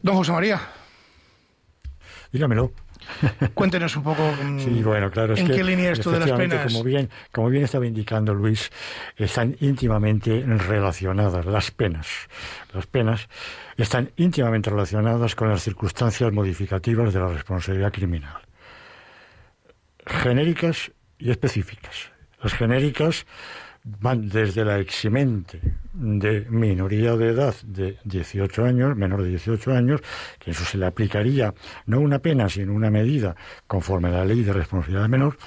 Don 0.00 0.14
José 0.14 0.30
María. 0.30 0.60
Dígamelo. 2.30 2.70
Cuéntenos 3.54 3.96
un 3.96 4.02
poco 4.02 4.22
mm, 4.42 4.82
bueno, 4.82 5.10
claro, 5.10 5.36
en 5.36 5.48
qué 5.48 5.64
línea 5.64 5.92
esto 5.92 6.10
de 6.10 6.20
las 6.20 6.32
penas. 6.32 6.72
Como 6.72 6.84
bien, 6.84 7.10
como 7.32 7.48
bien 7.48 7.64
estaba 7.64 7.86
indicando 7.86 8.34
Luis, 8.34 8.70
están 9.16 9.56
íntimamente 9.60 10.44
relacionadas 10.46 11.46
las 11.46 11.70
penas. 11.70 12.06
Las 12.72 12.86
penas 12.86 13.28
están 13.76 14.10
íntimamente 14.16 14.70
relacionadas 14.70 15.34
con 15.34 15.48
las 15.48 15.62
circunstancias 15.62 16.32
modificativas 16.32 17.12
de 17.12 17.20
la 17.20 17.28
responsabilidad 17.28 17.92
criminal. 17.92 18.42
Genéricas 20.06 20.92
y 21.18 21.30
específicas. 21.30 22.10
Las 22.42 22.54
genéricas 22.54 23.26
van 23.86 24.28
desde 24.28 24.64
la 24.64 24.78
eximente 24.80 25.60
de 25.92 26.44
minoría 26.50 27.16
de 27.16 27.28
edad 27.28 27.54
de 27.64 27.96
18 28.04 28.64
años, 28.64 28.96
menor 28.96 29.22
de 29.22 29.30
18 29.30 29.72
años, 29.72 30.00
que 30.40 30.50
eso 30.50 30.64
se 30.64 30.76
le 30.76 30.86
aplicaría 30.86 31.54
no 31.86 32.00
una 32.00 32.18
pena, 32.18 32.48
sino 32.48 32.72
una 32.74 32.90
medida 32.90 33.36
conforme 33.66 34.08
a 34.08 34.12
la 34.12 34.24
ley 34.24 34.42
de 34.42 34.52
responsabilidad 34.52 35.08
menor. 35.08 35.38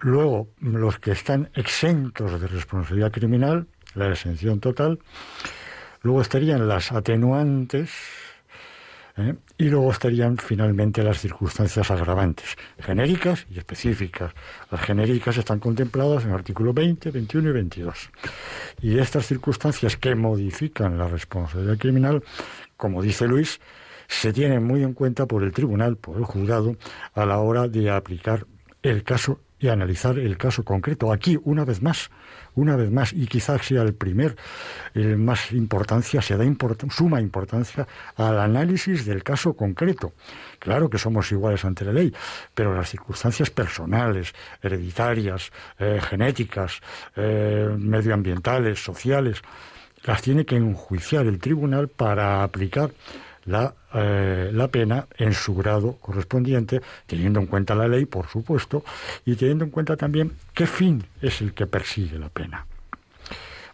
Luego, 0.00 0.50
los 0.60 1.00
que 1.00 1.10
están 1.10 1.50
exentos 1.54 2.40
de 2.40 2.46
responsabilidad 2.46 3.10
criminal, 3.10 3.66
la 3.94 4.10
exención 4.10 4.60
total. 4.60 5.00
Luego 6.02 6.20
estarían 6.20 6.68
las 6.68 6.92
atenuantes, 6.92 7.90
¿eh? 9.18 9.34
Y 9.56 9.64
luego 9.68 9.90
estarían 9.90 10.36
finalmente 10.38 11.02
las 11.02 11.20
circunstancias 11.20 11.90
agravantes, 11.90 12.56
genéricas 12.78 13.46
y 13.50 13.58
específicas. 13.58 14.32
Las 14.70 14.80
genéricas 14.80 15.36
están 15.36 15.58
contempladas 15.58 16.24
en 16.24 16.30
el 16.30 16.36
artículo 16.36 16.72
20, 16.72 17.10
21 17.10 17.48
y 17.48 17.52
22. 17.52 18.10
Y 18.82 18.98
estas 18.98 19.26
circunstancias 19.26 19.96
que 19.96 20.14
modifican 20.14 20.98
la 20.98 21.08
responsabilidad 21.08 21.78
criminal, 21.78 22.22
como 22.76 23.02
dice 23.02 23.26
Luis, 23.26 23.60
se 24.06 24.32
tienen 24.32 24.64
muy 24.64 24.82
en 24.82 24.94
cuenta 24.94 25.26
por 25.26 25.42
el 25.42 25.52
tribunal, 25.52 25.96
por 25.96 26.16
el 26.16 26.24
juzgado, 26.24 26.76
a 27.14 27.26
la 27.26 27.38
hora 27.38 27.68
de 27.68 27.90
aplicar 27.90 28.46
el 28.82 29.02
caso 29.02 29.40
y 29.58 29.68
analizar 29.68 30.18
el 30.18 30.36
caso 30.38 30.64
concreto. 30.64 31.12
Aquí, 31.12 31.38
una 31.42 31.64
vez 31.64 31.82
más, 31.82 32.10
una 32.58 32.76
vez 32.76 32.90
más, 32.90 33.12
y 33.12 33.26
quizás 33.26 33.64
sea 33.64 33.82
el 33.82 33.94
primer, 33.94 34.36
más 34.94 35.52
importancia, 35.52 36.20
se 36.20 36.36
da 36.36 36.44
suma 36.90 37.20
importancia 37.20 37.86
al 38.16 38.40
análisis 38.40 39.04
del 39.04 39.22
caso 39.22 39.54
concreto. 39.54 40.12
Claro 40.58 40.90
que 40.90 40.98
somos 40.98 41.30
iguales 41.30 41.64
ante 41.64 41.84
la 41.84 41.92
ley, 41.92 42.12
pero 42.54 42.74
las 42.74 42.90
circunstancias 42.90 43.50
personales, 43.50 44.34
hereditarias, 44.62 45.50
eh, 45.78 46.00
genéticas, 46.02 46.80
eh, 47.16 47.68
medioambientales, 47.78 48.82
sociales, 48.82 49.42
las 50.04 50.22
tiene 50.22 50.44
que 50.44 50.56
enjuiciar 50.56 51.26
el 51.26 51.38
tribunal 51.38 51.88
para 51.88 52.42
aplicar 52.42 52.90
la, 53.48 53.74
eh, 53.94 54.50
la 54.52 54.68
pena 54.68 55.06
en 55.16 55.32
su 55.32 55.54
grado 55.54 55.96
correspondiente, 56.00 56.80
teniendo 57.06 57.40
en 57.40 57.46
cuenta 57.46 57.74
la 57.74 57.88
ley, 57.88 58.04
por 58.04 58.28
supuesto, 58.28 58.84
y 59.24 59.34
teniendo 59.36 59.64
en 59.64 59.70
cuenta 59.70 59.96
también 59.96 60.32
qué 60.54 60.66
fin 60.66 61.04
es 61.22 61.40
el 61.40 61.54
que 61.54 61.66
persigue 61.66 62.18
la 62.18 62.28
pena. 62.28 62.66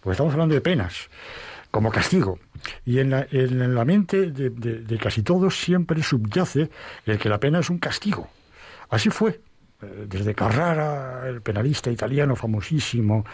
Porque 0.01 0.13
estamos 0.13 0.33
hablando 0.33 0.55
de 0.55 0.61
penas 0.61 1.09
como 1.71 1.91
castigo. 1.91 2.39
Y 2.87 3.01
en 3.01 3.11
la, 3.11 3.27
en 3.31 3.75
la 3.75 3.85
mente 3.85 4.31
de, 4.31 4.51
de, 4.51 4.99
casi 4.99 5.23
todos 5.23 5.59
siempre 5.59 6.03
subyace 6.03 6.71
el 7.05 7.19
que 7.19 7.29
la 7.29 7.41
pena 7.41 7.59
es 7.59 7.69
un 7.69 7.79
castigo. 7.79 8.29
Así 8.91 9.11
fue. 9.11 9.41
Eh, 9.83 10.07
desde 10.09 10.35
Carrara, 10.35 11.29
el 11.29 11.43
penalista 11.43 11.91
italiano 11.91 12.37
famosísimo, 12.37 13.25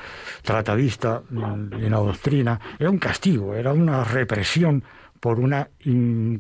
tratadista 0.43 1.23
en 1.31 1.91
la 1.91 1.99
doctrina, 1.99 2.59
era 2.79 2.89
un 2.89 2.99
castigo, 2.99 3.55
era 3.55 3.75
una 3.75 4.05
represión 4.05 4.83
por 5.21 5.39
una 5.39 5.69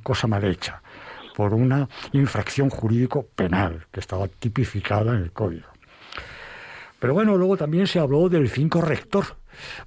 cosa 0.02 0.26
mal 0.26 0.44
hecha, 0.44 0.82
por 1.36 1.54
una 1.54 1.88
infracción 2.12 2.70
jurídico 2.70 3.26
penal 3.34 3.86
que 3.92 4.00
estaba 4.00 4.26
tipificada 4.28 5.14
en 5.14 5.22
el 5.22 5.32
código. 5.32 5.68
Pero 6.98 7.14
bueno, 7.14 7.36
luego 7.36 7.56
también 7.56 7.86
se 7.86 7.98
habló 7.98 8.28
del 8.28 8.48
fin 8.48 8.68
corrector. 8.68 9.24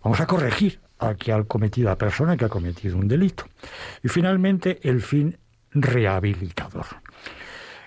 Vamos 0.03 0.19
a 0.19 0.25
corregir 0.25 0.79
a 0.99 1.15
que 1.15 1.31
ha 1.31 1.43
cometido 1.43 1.89
la 1.89 1.97
persona 1.97 2.37
que 2.37 2.45
ha 2.45 2.49
cometido 2.49 2.97
un 2.97 3.07
delito. 3.07 3.45
Y 4.01 4.07
finalmente 4.07 4.79
el 4.83 5.01
fin 5.01 5.37
rehabilitador. 5.71 6.85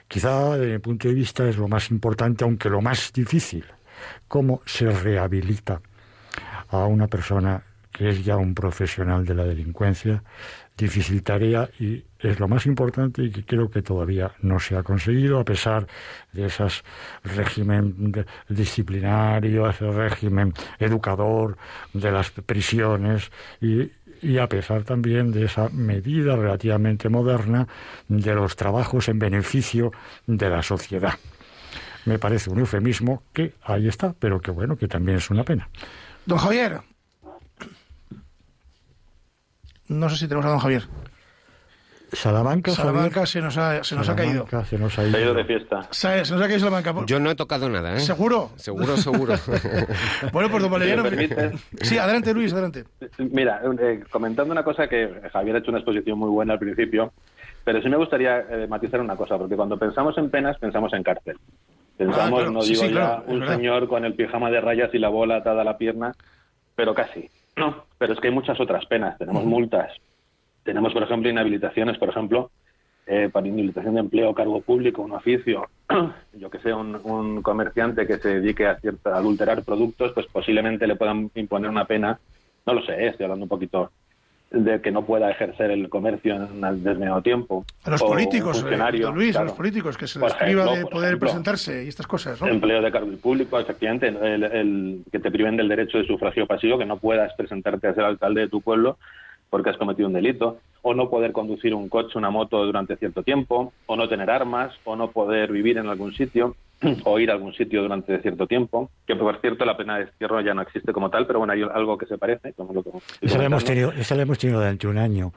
Quizá 0.09 0.57
desde 0.57 0.75
mi 0.75 0.79
punto 0.79 1.09
de 1.09 1.14
vista 1.14 1.49
es 1.49 1.57
lo 1.57 1.66
más 1.66 1.90
importante, 1.90 2.45
aunque 2.45 2.71
lo 2.71 2.81
más 2.81 3.12
difícil, 3.12 3.64
cómo 4.29 4.62
se 4.64 4.88
rehabilita 4.90 5.81
a 6.69 6.87
una 6.87 7.09
persona 7.09 7.62
que 7.90 8.11
es 8.11 8.25
ya 8.25 8.37
un 8.37 8.55
profesional 8.55 9.25
de 9.25 9.35
la 9.35 9.45
delincuencia, 9.45 10.23
difícil 10.77 11.23
tarea 11.23 11.69
y 11.81 12.05
es 12.19 12.39
lo 12.39 12.49
más 12.49 12.67
importante 12.67 13.23
y 13.23 13.31
que 13.31 13.45
creo 13.45 13.71
que 13.71 13.83
todavía 13.83 14.33
no 14.43 14.61
se 14.61 14.77
ha 14.77 14.83
conseguido 14.83 15.41
a 15.41 15.45
pesar 15.45 15.87
de 16.33 16.47
esos 16.47 16.85
régimen 17.25 18.12
disciplinario, 18.49 19.69
ese 19.69 19.91
régimen 19.91 20.53
educador 20.79 21.57
de 21.95 22.12
las 22.12 22.31
prisiones 22.31 23.31
y, 23.61 23.91
y 24.21 24.39
a 24.39 24.49
pesar 24.49 24.83
también 24.85 25.33
de 25.33 25.45
esa 25.45 25.69
medida 25.71 26.37
relativamente 26.37 27.09
moderna 27.09 27.67
de 28.09 28.35
los 28.35 28.57
trabajos 28.57 29.09
en 29.09 29.19
beneficio 29.19 29.93
de 30.27 30.51
la 30.51 30.62
sociedad. 30.62 31.15
Me 32.05 32.19
parece 32.19 32.51
un 32.51 32.61
eufemismo 32.61 33.23
que 33.33 33.55
ahí 33.62 33.89
está, 33.89 34.15
pero 34.19 34.41
que 34.41 34.51
bueno, 34.51 34.77
que 34.77 34.89
también 34.89 35.19
es 35.19 35.31
una 35.31 35.43
pena. 35.43 35.69
Don 36.25 36.39
Javier. 36.39 36.81
No 39.88 40.09
sé 40.09 40.16
si 40.16 40.27
tenemos 40.29 40.46
a 40.46 40.51
don 40.51 40.59
Javier. 40.59 40.83
Salamanca, 42.12 42.70
Salamanca 42.70 43.27
se 43.27 43.40
nos 43.42 43.59
ha, 43.59 43.83
se 43.83 43.96
nos 43.96 44.09
ha 44.09 44.14
caído. 44.14 44.46
Se 44.64 44.79
nos 44.79 44.96
ha 44.96 45.03
Se 45.03 45.09
ha 45.09 45.09
ido 45.09 45.20
ido. 45.20 45.35
de 45.35 45.44
fiesta. 45.44 45.88
Se, 45.90 46.25
se 46.25 46.33
nos 46.35 46.40
ha 46.40 46.44
caído 46.46 46.61
Salamanca. 46.61 46.94
Yo 47.05 47.18
no 47.18 47.31
he 47.31 47.35
tocado 47.35 47.68
nada, 47.68 47.96
¿eh? 47.96 48.01
¿Seguro? 48.01 48.51
Seguro, 48.57 48.96
seguro. 48.96 49.35
Bueno, 50.33 50.49
pues 50.49 50.62
don 50.62 50.70
Valeriano. 50.70 51.03
Sí, 51.83 51.99
adelante 51.99 52.33
Luis, 52.33 52.53
adelante. 52.53 52.85
Mira, 53.18 53.61
eh, 53.81 54.05
comentando 54.11 54.53
una 54.53 54.62
cosa 54.62 54.88
que 54.88 55.20
Javier 55.33 55.57
ha 55.57 55.59
hecho 55.59 55.70
una 55.70 55.79
exposición 55.81 56.16
muy 56.18 56.31
buena 56.31 56.53
al 56.55 56.59
principio, 56.61 57.12
pero 57.64 57.83
sí 57.83 57.88
me 57.88 57.96
gustaría 57.96 58.38
eh, 58.38 58.66
matizar 58.68 59.01
una 59.01 59.16
cosa, 59.16 59.37
porque 59.37 59.57
cuando 59.57 59.77
pensamos 59.77 60.16
en 60.16 60.31
penas, 60.31 60.57
pensamos 60.59 60.92
en 60.92 61.03
cárcel. 61.03 61.37
Pensamos, 61.99 62.25
Ah, 62.25 62.37
claro. 62.44 62.51
no 62.53 62.62
Sí, 62.62 62.70
digo 62.70 62.83
sí, 62.83 62.88
ya, 62.88 62.94
claro, 62.94 63.22
es 63.27 63.33
un 63.33 63.40
verdad. 63.40 63.57
señor 63.57 63.88
con 63.88 64.05
el 64.05 64.14
pijama 64.14 64.51
de 64.51 64.61
rayas 64.61 64.90
y 64.94 64.99
la 64.99 65.09
bola 65.09 65.37
atada 65.38 65.62
a 65.62 65.64
la 65.64 65.77
pierna, 65.77 66.12
pero 66.77 66.94
casi. 66.94 67.29
No, 67.57 67.85
pero 67.99 68.12
es 68.12 68.21
que 68.21 68.29
hay 68.29 68.35
muchas 68.35 68.61
otras 68.61 68.85
penas. 68.87 69.19
Tenemos 69.19 69.45
multas, 69.45 69.92
tenemos, 70.62 70.92
por 70.92 71.03
ejemplo, 71.03 71.31
inhabilitaciones, 71.31 71.97
por 71.97 72.11
ejemplo, 72.11 72.51
eh, 73.07 73.31
para 73.33 73.47
inhabilitación 73.47 73.95
de 73.95 74.01
empleo, 74.01 74.35
cargo 74.35 74.61
público, 74.61 75.03
un 75.03 75.12
oficio, 75.12 75.66
yo 76.35 76.51
que 76.51 76.59
sé, 76.59 76.75
un, 76.75 76.97
un 77.05 77.40
comerciante 77.40 78.07
que 78.07 78.19
se 78.19 78.40
dedique 78.40 78.66
a, 78.66 78.79
cierta, 78.81 79.14
a 79.14 79.19
adulterar 79.19 79.62
productos, 79.64 80.12
pues 80.12 80.27
posiblemente 80.27 80.87
le 80.87 80.97
puedan 80.97 81.31
imponer 81.37 81.71
una 81.71 81.85
pena, 81.85 82.19
no 82.66 82.75
lo 82.75 82.83
sé, 82.83 82.92
eh, 82.92 83.09
estoy 83.09 83.25
hablando 83.25 83.45
un 83.45 83.49
poquito 83.49 83.92
de 84.51 84.81
que 84.81 84.91
no 84.93 85.05
pueda 85.05 85.31
ejercer 85.31 85.71
el 85.73 85.89
comercio 85.89 86.37
en 86.37 86.43
un 86.43 86.83
determinado 86.83 87.21
tiempo. 87.21 87.65
A 87.85 87.91
los 87.91 88.01
O 88.03 88.07
políticos, 88.07 88.59
eh, 88.59 88.61
funcionario, 88.61 89.11
Luis, 89.13 89.37
a 89.37 89.43
los 89.43 89.53
políticos, 89.53 89.97
que 89.99 90.07
se 90.07 90.21
les 90.21 90.33
priva 90.35 90.65
de 90.77 90.87
poder 90.87 91.09
ejemplo. 91.09 91.19
presentarse 91.29 91.85
y 91.85 91.89
estas 91.89 92.07
cosas, 92.07 92.41
¿no? 92.41 92.47
Empleo 92.49 92.81
de 92.81 92.93
cargo 92.93 93.11
público, 93.17 93.59
efectivamente, 93.59 94.09
el, 94.09 94.45
el- 94.45 95.03
que 95.11 95.19
te 95.19 95.31
priven 95.31 95.57
del 95.57 95.69
derecho 95.69 95.99
de 95.99 96.07
sufragio 96.07 96.47
pasivo, 96.47 96.79
que 96.79 96.87
no 96.87 96.97
puedas 96.97 97.33
presentarte 97.35 97.89
a 97.89 97.95
ser 97.95 98.05
alcalde 98.05 98.43
de 98.43 98.49
tu 98.49 98.61
pueblo 98.61 98.99
porque 99.51 99.71
has 99.71 99.77
cometido 99.77 100.09
un 100.09 100.15
delito, 100.15 100.59
o 100.83 100.95
no 100.95 101.11
poder 101.11 101.33
conducir 101.33 101.75
un 101.75 101.89
coche, 101.89 102.19
una 102.19 102.31
moto 102.31 102.65
durante 102.65 102.97
cierto 102.97 103.23
tiempo, 103.23 103.73
o 103.87 103.97
no 103.97 104.09
tener 104.09 104.31
armas, 104.31 104.73
o 104.85 104.97
no 104.97 105.11
poder 105.11 105.51
vivir 105.51 105.79
en 105.79 105.89
algún 105.89 106.15
sitio, 106.15 106.55
o 107.05 107.19
ir 107.19 107.31
a 107.31 107.35
algún 107.35 107.55
sitio 107.55 107.83
durante 107.83 108.21
cierto 108.21 108.47
tiempo, 108.47 108.91
que 109.07 109.17
por 109.17 109.41
cierto 109.41 109.65
la 109.65 109.77
pena 109.77 109.99
de 109.99 110.07
destierro 110.07 110.41
ya 110.41 110.55
no 110.55 110.63
existe 110.63 110.93
como 110.93 111.11
tal, 111.11 111.27
pero 111.27 111.41
bueno, 111.41 111.53
hay 111.55 111.63
algo 111.63 111.97
que 111.99 112.07
se 112.07 112.19
parece, 112.19 112.53
como 112.53 112.73
lo 112.73 112.83
que 112.83 112.91
Esa 113.21 113.39
la 113.39 113.45
hemos 113.45 113.65
tenido, 113.65 113.93
esa 113.93 114.15
la 114.15 114.23
hemos 114.23 114.39
tenido 114.39 114.61
durante 114.61 114.87
un 114.87 114.99
año. 114.99 115.33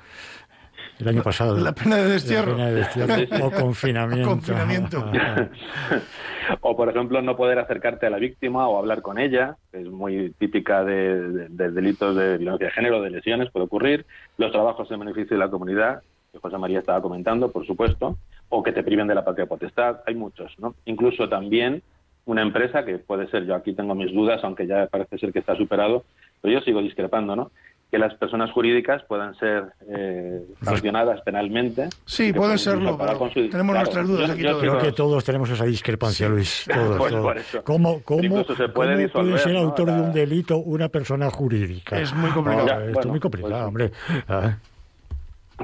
El 1.00 1.08
año 1.08 1.24
pasado. 1.24 1.58
La 1.58 1.72
pena 1.74 1.96
de 1.98 2.10
destierro. 2.10 2.52
La 2.52 2.56
pena 2.58 2.68
de 2.70 2.76
destierro 2.76 3.46
o 3.48 3.52
confinamiento. 3.52 4.30
Confinamiento. 4.30 5.12
o, 6.62 6.76
por 6.76 6.90
ejemplo, 6.90 7.22
no 7.22 7.36
poder 7.38 7.60
acercarte 7.60 8.06
a 8.06 8.10
la 8.10 8.18
víctima 8.18 8.68
o 8.68 8.78
hablar 8.78 9.02
con 9.02 9.18
ella, 9.20 9.58
que 9.72 9.82
es 9.82 9.88
muy 9.88 10.32
típica 10.38 10.84
de, 10.84 11.30
de- 11.30 11.48
de 11.50 11.72
delitos 11.72 12.16
de 12.16 12.38
violencia 12.38 12.68
de 12.68 12.74
género, 12.74 13.02
de 13.02 13.12
lesiones, 13.12 13.50
puede 13.52 13.66
ocurrir. 13.66 14.06
Los 14.38 14.52
trabajos 14.52 14.90
en 14.92 15.00
beneficio 15.00 15.38
de 15.38 15.44
la 15.44 15.50
comunidad, 15.50 16.02
que 16.32 16.40
José 16.40 16.58
María 16.58 16.80
estaba 16.80 17.02
comentando, 17.02 17.52
por 17.52 17.66
supuesto, 17.66 18.18
o 18.50 18.64
que 18.64 18.72
te 18.72 18.84
priven 18.84 19.08
de 19.08 19.16
la 19.16 19.24
patria 19.26 19.46
potestad. 19.46 19.98
Hay 20.06 20.16
muchos, 20.16 20.54
¿no? 20.60 20.76
Incluso 20.86 21.30
también 21.30 21.82
una 22.26 22.42
empresa, 22.42 22.84
que 22.86 23.00
puede 23.00 23.28
ser, 23.30 23.46
yo 23.46 23.56
aquí 23.56 23.74
tengo 23.74 23.96
mis 23.96 24.14
dudas, 24.14 24.42
aunque 24.44 24.68
ya 24.68 24.86
parece 24.88 25.18
ser 25.18 25.32
que 25.32 25.40
está 25.40 25.56
superado, 25.56 26.04
pero 26.42 26.54
yo 26.54 26.62
sigo 26.62 26.82
discrepando, 26.82 27.36
¿no? 27.36 27.52
Que 27.92 27.98
las 27.98 28.14
personas 28.16 28.52
jurídicas 28.52 29.02
puedan 29.06 29.34
ser 29.40 29.64
eh, 29.90 30.44
sancionadas 30.62 31.22
penalmente. 31.22 31.90
Sí, 32.06 32.32
pueden 32.32 32.60
serlo, 32.60 32.96
pero 32.98 33.18
su- 33.32 33.50
tenemos 33.50 33.76
nuestras 33.76 34.08
dudas 34.08 34.28
yo- 34.28 34.34
aquí 34.34 34.44
yo 34.44 34.50
todos. 34.52 34.62
Creo 34.62 34.78
que 34.80 34.92
todos 34.92 35.24
tenemos 35.24 35.50
esa 35.50 35.66
discrepancia, 35.66 36.30
Luis. 36.30 36.66
Todos, 36.72 36.98
Pues 37.00 37.12
todos. 37.12 37.24
por 37.26 37.38
eso. 37.40 37.64
¿Cómo, 37.64 38.02
cómo, 38.04 38.44
se 38.44 38.70
puede 38.70 38.92
cómo 38.94 38.98
disolver, 39.26 39.40
ser 39.40 39.54
¿no? 39.54 39.60
autor 39.62 39.88
de 39.88 40.02
un 40.02 40.14
delito 40.14 40.58
una 40.60 40.88
persona 40.90 41.32
jurídica? 41.32 42.00
Es 42.00 42.14
muy 42.14 42.30
complicado. 42.30 42.68
Ah, 42.68 42.70
Ya, 42.70 42.74
esto 42.76 42.86
bueno, 42.94 43.00
es 43.02 43.08
muy 43.08 43.20
complicado, 43.20 43.54
pues- 43.56 43.68
hombre. 43.68 43.92
Ah. 44.28 44.58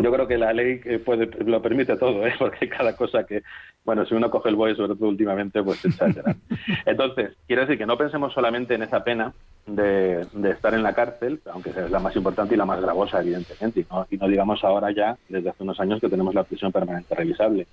Yo 0.01 0.11
creo 0.11 0.27
que 0.27 0.37
la 0.37 0.51
ley 0.51 0.81
eh, 0.83 0.99
puede, 0.99 1.27
lo 1.45 1.61
permite 1.61 1.95
todo, 1.95 2.25
¿eh? 2.27 2.33
porque 2.39 2.57
hay 2.61 2.69
cada 2.69 2.95
cosa 2.97 3.23
que, 3.25 3.43
bueno, 3.85 4.05
si 4.05 4.13
uno 4.15 4.29
coge 4.31 4.49
el 4.49 4.55
BOE, 4.55 4.75
sobre 4.75 4.95
todo 4.95 5.07
últimamente, 5.09 5.61
pues 5.63 5.77
se 5.79 5.87
exagera. 5.89 6.35
Entonces, 6.87 7.33
quiero 7.47 7.61
decir 7.61 7.77
que 7.77 7.85
no 7.85 7.97
pensemos 7.97 8.33
solamente 8.33 8.73
en 8.73 8.81
esa 8.83 9.03
pena 9.03 9.31
de, 9.65 10.25
de 10.31 10.51
estar 10.51 10.73
en 10.73 10.83
la 10.83 10.93
cárcel, 10.93 11.41
aunque 11.51 11.71
sea 11.73 11.87
la 11.89 11.99
más 11.99 12.15
importante 12.15 12.53
y 12.53 12.57
la 12.57 12.65
más 12.65 12.81
gravosa, 12.81 13.21
evidentemente, 13.21 13.81
y 13.81 13.85
no, 13.89 14.05
y 14.09 14.17
no 14.17 14.27
digamos 14.27 14.63
ahora 14.63 14.91
ya, 14.91 15.17
desde 15.27 15.49
hace 15.49 15.63
unos 15.63 15.79
años, 15.79 15.99
que 15.99 16.09
tenemos 16.09 16.33
la 16.35 16.43
prisión 16.43 16.71
permanente 16.71 17.15
revisable. 17.15 17.67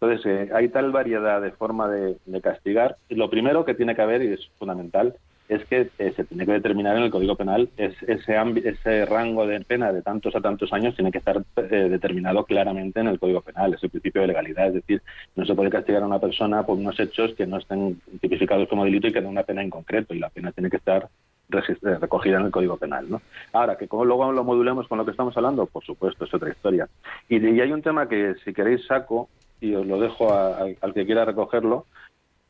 Entonces, 0.00 0.26
eh, 0.26 0.50
hay 0.54 0.68
tal 0.68 0.92
variedad 0.92 1.40
de 1.40 1.50
forma 1.50 1.88
de, 1.88 2.16
castigar. 2.40 2.96
Lo 3.08 3.28
primero 3.30 3.64
que 3.64 3.74
tiene 3.74 3.96
que 3.96 4.02
haber, 4.02 4.22
y 4.22 4.32
es 4.34 4.48
fundamental, 4.58 5.16
es 5.48 5.64
que 5.64 5.88
eh, 5.98 6.12
se 6.14 6.24
tiene 6.24 6.46
que 6.46 6.52
determinar 6.52 6.96
en 6.96 7.04
el 7.04 7.10
Código 7.10 7.34
Penal 7.34 7.70
es, 7.78 7.94
ese, 8.02 8.36
ese 8.64 9.06
rango 9.06 9.46
de 9.46 9.60
pena 9.62 9.92
de 9.92 10.02
tantos 10.02 10.36
a 10.36 10.42
tantos 10.42 10.72
años 10.74 10.94
tiene 10.94 11.10
que 11.10 11.18
estar 11.18 11.42
eh, 11.56 11.88
determinado 11.88 12.44
claramente 12.44 13.00
en 13.00 13.08
el 13.08 13.18
Código 13.18 13.40
Penal, 13.40 13.72
es 13.72 13.82
el 13.82 13.88
principio 13.88 14.20
de 14.20 14.28
legalidad, 14.28 14.68
es 14.68 14.74
decir, 14.74 15.02
no 15.36 15.46
se 15.46 15.54
puede 15.54 15.70
castigar 15.70 16.02
a 16.02 16.06
una 16.06 16.18
persona 16.18 16.64
por 16.66 16.76
unos 16.76 17.00
hechos 17.00 17.32
que 17.34 17.46
no 17.46 17.56
estén 17.56 17.98
tipificados 18.20 18.68
como 18.68 18.84
delito 18.84 19.08
y 19.08 19.12
que 19.12 19.22
den 19.22 19.30
una 19.30 19.42
pena 19.42 19.62
en 19.62 19.70
concreto, 19.70 20.14
y 20.14 20.18
la 20.18 20.28
pena 20.28 20.52
tiene 20.52 20.68
que 20.68 20.76
estar 20.76 21.08
recogida 21.48 22.38
en 22.38 22.46
el 22.46 22.50
Código 22.50 22.76
Penal. 22.76 23.10
¿no? 23.10 23.20
Ahora, 23.52 23.76
que 23.76 23.88
como 23.88 24.04
luego 24.04 24.32
lo 24.32 24.44
modulemos 24.44 24.86
con 24.88 24.98
lo 24.98 25.04
que 25.04 25.10
estamos 25.12 25.36
hablando, 25.36 25.66
por 25.66 25.84
supuesto, 25.84 26.24
es 26.24 26.34
otra 26.34 26.50
historia. 26.50 26.88
Y, 27.28 27.36
y 27.44 27.60
hay 27.60 27.72
un 27.72 27.82
tema 27.82 28.08
que, 28.08 28.34
si 28.44 28.52
queréis, 28.52 28.86
saco, 28.86 29.28
y 29.60 29.74
os 29.74 29.86
lo 29.86 29.98
dejo 29.98 30.32
a- 30.32 30.58
al 30.80 30.94
que 30.94 31.04
quiera 31.06 31.24
recogerlo, 31.24 31.86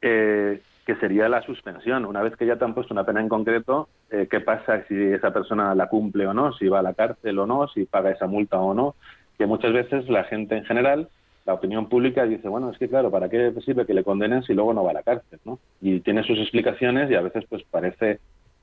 eh, 0.03 0.61
que 0.85 0.97
sería 0.97 1.29
la 1.29 1.43
suspensión. 1.43 2.07
Una 2.07 2.23
vez 2.23 2.35
que 2.37 2.47
ya 2.47 2.57
te 2.57 2.65
han 2.65 2.75
puesto 2.75 2.95
una 2.95 3.05
pena 3.05 3.21
en 3.21 3.29
concreto, 3.29 3.89
eh, 4.11 4.27
¿qué 4.31 4.41
pasa 4.41 4.85
si 4.89 4.95
esa 4.95 5.33
persona 5.33 5.75
la 5.75 5.89
cumple 5.89 6.27
o 6.27 6.33
no? 6.35 6.53
Si 6.55 6.67
va 6.69 6.79
a 6.79 6.83
la 6.83 6.95
cárcel 6.95 7.39
o 7.39 7.47
no, 7.47 7.69
si 7.69 7.85
paga 7.85 8.11
esa 8.11 8.27
multa 8.27 8.59
o 8.59 8.73
no. 8.75 8.95
Que 9.37 9.47
muchas 9.47 9.73
veces 9.73 10.09
la 10.09 10.25
gente 10.25 10.57
en 10.57 10.65
general, 10.65 11.09
la 11.45 11.55
opinión 11.55 11.89
pública 11.89 12.25
dice, 12.25 12.49
bueno, 12.49 12.71
es 12.71 12.79
que 12.79 12.89
claro, 12.89 13.11
¿para 13.11 13.29
qué 13.29 13.53
sirve 13.65 13.87
que 13.87 13.95
le 13.95 14.03
condenen 14.05 14.43
si 14.43 14.55
luego 14.55 14.73
no 14.75 14.83
va 14.83 14.91
a 14.91 14.95
la 14.95 15.03
cárcel? 15.03 15.39
¿no? 15.45 15.59
Y 15.81 16.01
tiene 16.01 16.23
sus 16.25 16.39
explicaciones 16.39 17.11
y 17.11 17.15
a 17.15 17.21
veces 17.23 17.45
pues 17.49 17.63
parece 17.71 18.19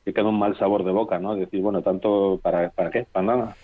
que 0.06 0.14
queda 0.14 0.26
un 0.30 0.40
mal 0.40 0.58
sabor 0.58 0.86
de 0.86 0.92
boca, 0.92 1.20
¿no? 1.20 1.36
Decir, 1.36 1.62
bueno, 1.62 1.82
tanto, 1.82 2.40
¿para, 2.42 2.70
para 2.70 2.92
qué? 2.92 3.06
Para 3.12 3.26
nada. 3.26 3.56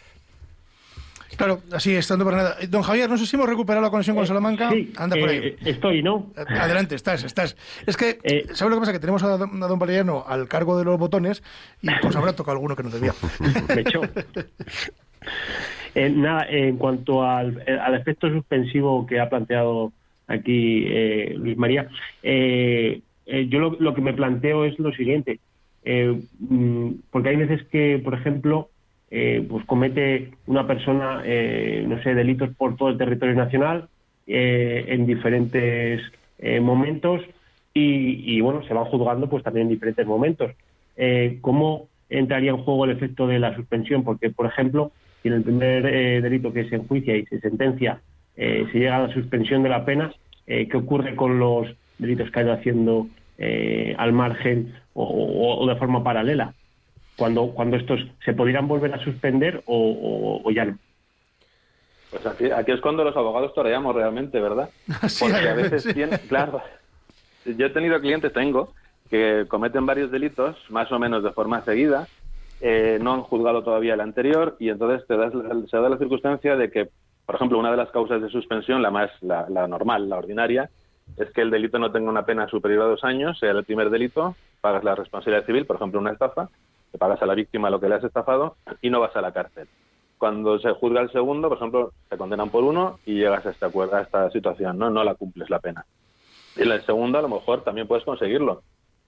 Claro, 1.38 1.60
así 1.72 1.96
estando 1.96 2.26
para 2.26 2.38
nada. 2.38 2.56
Eh, 2.60 2.68
Don 2.68 2.82
Javier, 2.82 3.10
no 3.10 3.18
sé 3.18 3.26
si 3.26 3.36
hemos 3.38 3.48
recuperado 3.48 3.82
la 3.86 3.90
conexión 3.90 4.16
con 4.18 4.28
Salamanca. 4.28 4.70
Sí, 4.70 4.92
Anda 4.98 5.16
por 5.18 5.30
ahí. 5.30 5.38
eh, 5.38 5.56
estoy, 5.66 6.04
¿no? 6.04 6.32
Adelante, 6.36 6.96
estás, 6.96 7.24
estás. 7.24 7.56
Es 7.88 7.96
que, 7.96 8.20
Eh, 8.24 8.46
¿sabes 8.54 8.70
lo 8.70 8.76
que 8.76 8.80
pasa? 8.82 8.92
Que 8.92 9.00
tenemos 9.00 9.24
a 9.24 9.38
don, 9.38 9.64
a 9.64 9.68
don 9.68 9.80
Valeriano 9.80 10.26
al 10.28 10.48
cargo 10.50 10.78
de 10.78 10.84
los 10.84 11.00
botones 11.00 11.42
y 11.82 11.88
pues 12.02 12.16
habrá 12.18 12.34
tocado 12.36 12.58
alguno 12.58 12.76
que 12.76 12.84
no 12.84 12.90
debía. 12.90 13.14
Me 13.74 13.82
echó. 13.82 14.02
Eh, 15.96 16.10
nada, 16.10 16.46
en 16.50 16.78
cuanto 16.78 17.24
al, 17.24 17.64
eh, 17.68 17.78
al 17.80 17.96
efecto 17.96 18.30
suspensivo 18.30 19.06
que 19.06 19.20
ha 19.20 19.30
planteado 19.30 19.92
aquí 20.28 20.86
eh, 20.88 21.34
Luis 21.38 21.58
María, 21.58 21.88
eh, 22.24 23.02
eh, 23.26 23.48
yo 23.50 23.60
lo, 23.60 23.78
lo 23.80 23.94
que 23.94 24.02
me 24.02 24.14
planteo 24.14 24.64
es 24.66 24.78
lo 24.80 24.92
siguiente, 24.94 25.40
eh, 25.84 26.22
mm, 26.40 26.92
porque 27.12 27.30
hay 27.30 27.36
veces 27.38 27.64
que, 27.68 28.00
por 28.04 28.14
ejemplo, 28.14 28.70
eh, 29.14 29.46
pues 29.48 29.66
comete 29.66 30.32
una 30.48 30.66
persona, 30.66 31.22
eh, 31.26 31.84
no 31.86 32.02
sé, 32.02 32.16
delitos 32.16 32.50
por 32.56 32.78
todo 32.78 32.88
el 32.88 32.98
territorio 32.98 33.36
nacional 33.36 33.90
eh, 34.26 34.86
en 34.88 35.06
diferentes 35.06 36.02
momentos 36.60 37.22
y, 37.72 38.36
y, 38.36 38.42
bueno, 38.42 38.64
se 38.64 38.74
van 38.74 38.86
juzgando 38.86 39.30
pues 39.30 39.44
también 39.44 39.68
en 39.68 39.74
diferentes 39.74 40.08
momentos. 40.08 40.52
¿Cómo 41.42 41.88
entraría 42.10 42.50
en 42.50 42.64
juego 42.64 42.86
el 42.86 42.92
efecto 42.92 43.28
de 43.28 43.38
la 43.38 43.56
suspensión? 43.56 44.04
Porque, 44.04 44.32
por 44.32 44.48
ejemplo, 44.48 44.92
si 45.22 45.28
en 45.28 45.36
el 45.36 45.44
primer 45.44 45.84
delito 46.24 46.52
que 46.52 46.68
se 46.68 46.78
enjuicia 46.78 47.16
y 47.16 47.28
se 47.28 47.40
sentencia 47.42 48.02
se 48.36 48.66
llega 48.74 48.96
a 48.96 49.08
la 49.08 49.14
suspensión 49.14 49.62
de 49.62 49.70
la 49.70 49.86
pena, 49.86 50.12
¿qué 50.48 50.72
ocurre 50.74 51.16
con 51.16 51.38
los 51.38 51.68
delitos 52.00 52.32
que 52.32 52.40
ha 52.40 52.44
ido 52.44 52.54
haciendo 52.54 53.08
eh, 53.38 53.96
al 53.98 54.14
margen 54.14 54.74
o, 54.94 55.04
o- 55.04 55.64
o 55.64 55.68
de 55.68 55.76
forma 55.78 56.04
paralela? 56.04 56.54
Cuando, 57.18 57.54
cuando 57.54 57.78
estos 57.78 58.00
se 58.26 58.34
podrían 58.34 58.68
volver 58.68 58.94
a 58.94 59.04
suspender 59.04 59.64
o, 59.66 59.78
o- 59.78 60.48
o 60.48 60.52
ya 60.52 60.66
no. 60.66 60.80
Pues 62.10 62.26
aquí, 62.26 62.52
aquí 62.52 62.72
es 62.72 62.82
cuando 62.82 63.04
los 63.04 63.16
abogados 63.16 63.54
toreamos 63.54 63.96
realmente, 63.96 64.40
¿verdad? 64.40 64.70
Sí, 65.08 65.26
Porque 65.26 65.48
a 65.50 65.54
veces 65.56 65.86
claro, 66.28 66.62
yo 67.46 67.66
he 67.66 67.70
tenido 67.70 68.00
clientes, 68.02 68.34
tengo, 68.34 68.74
que 69.10 69.46
cometen 69.48 69.86
varios 69.86 70.12
delitos, 70.12 70.58
más 70.70 70.92
o 70.92 71.00
menos 71.00 71.24
de 71.24 71.32
forma 71.32 71.64
seguida, 71.66 72.08
eh, 72.60 73.00
no 73.02 73.14
han 73.14 73.24
juzgado 73.24 73.64
todavía 73.64 73.94
el 73.96 74.02
anterior 74.02 74.56
y 74.60 74.70
entonces 74.70 75.06
te 75.08 75.18
das, 75.18 75.34
se 75.70 75.78
da 75.78 75.90
la 75.90 75.98
circunstancia 75.98 76.56
de 76.56 76.70
que, 76.70 76.90
por 77.26 77.36
ejemplo, 77.36 77.58
una 77.60 77.72
de 77.72 77.78
las 77.78 77.90
causas 77.92 78.22
de 78.22 78.30
suspensión, 78.30 78.82
la 78.82 78.92
más, 78.92 79.10
la, 79.22 79.48
la 79.50 79.68
normal, 79.68 80.08
la 80.10 80.18
ordinaria, 80.18 80.70
es 81.18 81.30
que 81.32 81.42
el 81.42 81.52
delito 81.52 81.80
no 81.80 81.92
tenga 81.92 82.10
una 82.10 82.26
pena 82.26 82.48
superior 82.48 82.84
a 82.84 82.88
dos 82.88 83.04
años, 83.04 83.38
sea 83.40 83.52
el 83.52 83.64
primer 83.64 83.90
delito, 83.90 84.36
pagas 84.62 84.84
la 84.84 84.96
responsabilidad 84.96 85.46
civil, 85.46 85.66
por 85.66 85.76
ejemplo, 85.76 86.00
una 86.00 86.12
estafa, 86.12 86.50
le 86.92 87.00
pagas 87.00 87.22
a 87.22 87.26
la 87.26 87.36
víctima 87.36 87.70
lo 87.70 87.80
que 87.80 87.90
le 87.90 87.96
has 87.96 88.04
estafado 88.04 88.56
y 88.82 88.90
no 88.90 89.00
vas 89.00 89.16
a 89.16 89.22
la 89.22 89.32
cárcel. 89.32 89.68
Cuando 90.18 90.60
se 90.60 90.72
juzga 90.74 91.02
el 91.02 91.12
segundo, 91.12 91.50
por 91.50 91.58
ejemplo, 91.58 91.94
te 92.10 92.18
condenan 92.18 92.50
por 92.50 92.64
uno 92.64 93.00
y 93.06 93.16
llegas 93.16 93.46
a, 93.46 93.50
este 93.50 93.66
a 93.66 94.02
esta 94.02 94.30
situación, 94.32 94.78
¿no? 94.78 94.90
No 94.90 95.04
la 95.04 95.16
cumples 95.16 95.50
la 95.50 95.60
pena. 95.60 95.86
Y 96.56 96.62
el 96.62 96.82
segundo, 96.86 97.18
a 97.18 97.22
lo 97.22 97.30
mejor, 97.30 97.64
también 97.64 97.88
puedes 97.88 98.06
conseguirlo. 98.06 98.62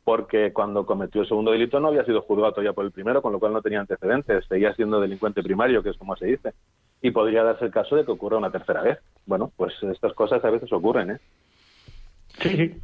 porque 0.04 0.52
cuando 0.52 0.86
cometió 0.86 1.22
el 1.22 1.28
segundo 1.28 1.52
delito 1.52 1.80
no 1.80 1.88
había 1.88 2.04
sido 2.04 2.22
juzgado 2.22 2.52
todavía 2.52 2.74
por 2.74 2.86
el 2.86 2.92
primero, 2.92 3.22
con 3.22 3.32
lo 3.32 3.40
cual 3.40 3.54
no 3.54 3.62
tenía 3.62 3.80
antecedentes, 3.80 4.46
seguía 4.48 4.74
siendo 4.76 5.00
delincuente 5.00 5.42
primario, 5.42 5.82
que 5.82 5.90
es 5.92 5.98
como 5.98 6.16
se 6.16 6.26
dice, 6.26 6.54
y 7.02 7.12
podría 7.12 7.44
darse 7.44 7.66
el 7.66 7.72
caso 7.72 7.96
de 7.96 8.04
que 8.04 8.12
ocurra 8.12 8.38
una 8.38 8.52
tercera 8.52 8.82
vez. 8.82 9.00
Bueno, 9.26 9.52
pues 9.56 9.74
estas 9.84 10.14
cosas 10.14 10.44
a 10.44 10.50
veces 10.50 10.72
ocurren, 10.74 11.12
¿eh? 11.12 11.20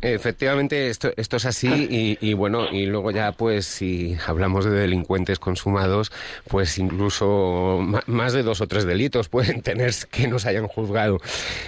Efectivamente, 0.02 0.90
esto, 0.90 1.12
esto 1.18 1.38
es 1.38 1.46
así 1.46 2.18
y, 2.22 2.34
bueno, 2.34 2.70
y 2.72 2.86
luego 2.86 3.12
ya 3.12 3.32
pues 3.32 3.66
si 3.66 4.16
hablamos 4.26 4.66
de 4.66 4.72
delincuentes 4.72 5.40
consumados, 5.40 6.12
pues 6.48 6.78
incluso 6.78 7.80
más 8.06 8.34
de 8.34 8.44
dos 8.44 8.62
o 8.62 8.68
tres 8.68 8.86
delitos 8.86 9.28
pueden 9.28 9.62
tener 9.64 9.94
que 10.12 10.28
nos 10.28 10.46
hayan 10.46 10.68
juzgado. 10.68 11.20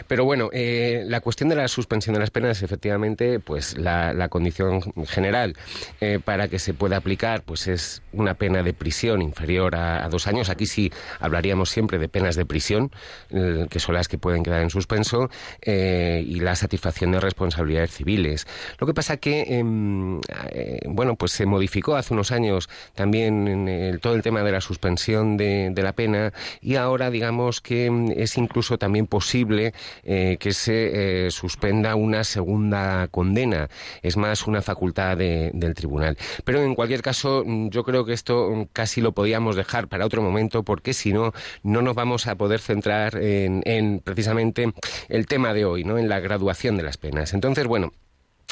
Pero 0.08 0.26
bueno, 0.26 0.50
eh, 0.54 1.04
la 1.08 1.22
cuestión 1.22 1.50
de 1.50 1.56
la 1.56 1.68
suspensión 1.68 2.14
de 2.14 2.20
las 2.20 2.30
penas, 2.30 2.62
efectivamente, 2.62 3.40
pues 3.40 3.78
la, 3.78 4.30
condición 4.30 4.82
general 5.08 5.58
eh, 6.00 6.20
para 6.24 6.48
que 6.48 6.60
se 6.60 6.74
pueda 6.74 6.98
aplicar 6.98 7.42
pues 7.42 7.68
es 7.68 8.02
una 8.14 8.36
pena 8.36 8.64
de 8.64 8.74
prisión 8.74 9.22
inferior 9.22 9.76
a, 9.76 10.08
dos 10.10 10.28
años. 10.28 10.50
Aquí 10.50 10.66
sí 10.66 10.92
hablaríamos 11.20 11.70
siempre 11.70 11.98
de 11.98 12.08
penas 12.08 12.36
de 12.36 12.46
prisión, 12.46 12.92
eh, 13.32 13.66
que 13.70 13.80
son 13.80 13.96
las 13.96 14.08
que 14.08 14.18
pueden 14.18 14.44
quedar 14.44 14.62
en 14.62 14.70
suspenso, 14.70 15.30
y 15.66 16.40
la 16.40 16.56
satisfacción 16.56 17.12
de 17.12 17.20
responsabilidad 17.20 17.71
civiles. 17.88 18.48
Lo 18.80 18.88
que 18.88 18.94
pasa 18.94 19.18
que, 19.18 19.42
em, 19.48 20.20
eh, 20.52 20.80
bueno, 20.88 21.16
pues 21.16 21.32
se 21.32 21.46
modificó 21.46 21.96
hace 21.96 22.14
unos 22.14 22.32
años 22.32 22.70
también 22.96 24.00
todo 24.02 24.16
el 24.16 24.22
tema 24.22 24.44
de 24.44 24.52
la 24.52 24.62
suspensión 24.62 25.38
de, 25.38 25.74
la 25.82 25.94
pena 25.94 26.32
y 26.62 26.76
ahora 26.76 27.10
digamos 27.10 27.60
que 27.60 27.86
em, 27.86 28.12
es 28.16 28.38
incluso 28.38 28.78
también 28.78 29.08
posible 29.08 29.74
eh, 30.04 30.38
que 30.40 30.54
se 30.54 31.26
eh, 31.28 31.32
suspenda 31.32 31.96
una 31.96 32.24
segunda 32.24 33.08
condena. 33.08 33.70
Es 34.02 34.18
más 34.18 34.48
una 34.48 34.62
facultad 34.62 35.18
del 35.18 35.74
tribunal. 35.76 36.18
Pero 36.44 36.62
en 36.62 36.76
cualquier 36.76 37.02
caso, 37.02 37.44
mm, 37.46 37.70
yo 37.70 37.84
creo 37.84 38.06
que 38.06 38.14
esto 38.14 38.52
mm, 38.54 38.64
casi 38.74 39.02
lo 39.02 39.14
podíamos 39.14 39.56
dejar 39.56 39.88
para 39.88 40.06
otro 40.06 40.22
momento 40.22 40.64
porque 40.64 40.94
si 40.94 41.14
no, 41.14 41.34
no 41.64 41.82
nos 41.82 41.96
vamos 41.96 42.28
a 42.28 42.36
poder 42.36 42.60
centrar 42.60 43.18
en, 43.18 43.62
en 43.66 44.00
precisamente 44.00 44.72
el 45.10 45.26
tema 45.26 45.54
de 45.54 45.66
hoy, 45.66 45.84
¿no? 45.84 45.98
En 45.98 46.10
la 46.10 46.20
graduación 46.20 46.78
de 46.78 46.84
las 46.84 46.98
penas. 46.98 47.34
Entonces, 47.34 47.61
bueno, 47.68 47.92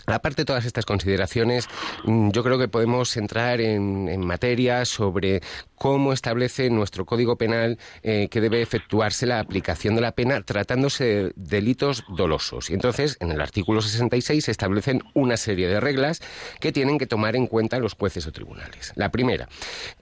Aparte 0.07 0.41
de 0.41 0.45
todas 0.45 0.65
estas 0.65 0.85
consideraciones, 0.85 1.67
mm, 2.03 2.31
yo 2.31 2.43
creo 2.43 2.57
que 2.57 2.67
podemos 2.67 3.15
entrar 3.17 3.61
en, 3.61 4.25
materia 4.25 4.85
sobre 4.85 5.41
cómo 5.79 6.13
establece 6.13 6.69
nuestro 6.69 7.05
Código 7.05 7.37
Penal 7.37 7.79
eh, 8.03 8.27
que 8.29 8.41
debe 8.41 8.61
efectuarse 8.61 9.25
la 9.25 9.39
aplicación 9.39 9.95
de 9.95 10.01
la 10.01 10.11
pena 10.11 10.41
tratándose 10.43 11.03
de 11.03 11.33
delitos 11.35 12.03
dolosos. 12.09 12.69
Y 12.69 12.73
entonces, 12.73 13.17
en 13.19 13.31
el 13.31 13.41
artículo 13.41 13.81
66 13.81 14.45
se 14.45 14.51
establecen 14.51 15.01
una 15.15 15.37
serie 15.37 15.67
de 15.67 15.79
reglas 15.79 16.21
que 16.59 16.71
tienen 16.71 16.99
que 16.99 17.07
tomar 17.07 17.35
en 17.35 17.47
cuenta 17.47 17.79
los 17.79 17.95
jueces 17.95 18.27
o 18.27 18.31
tribunales. 18.31 18.91
La 18.95 19.09
primera, 19.09 19.47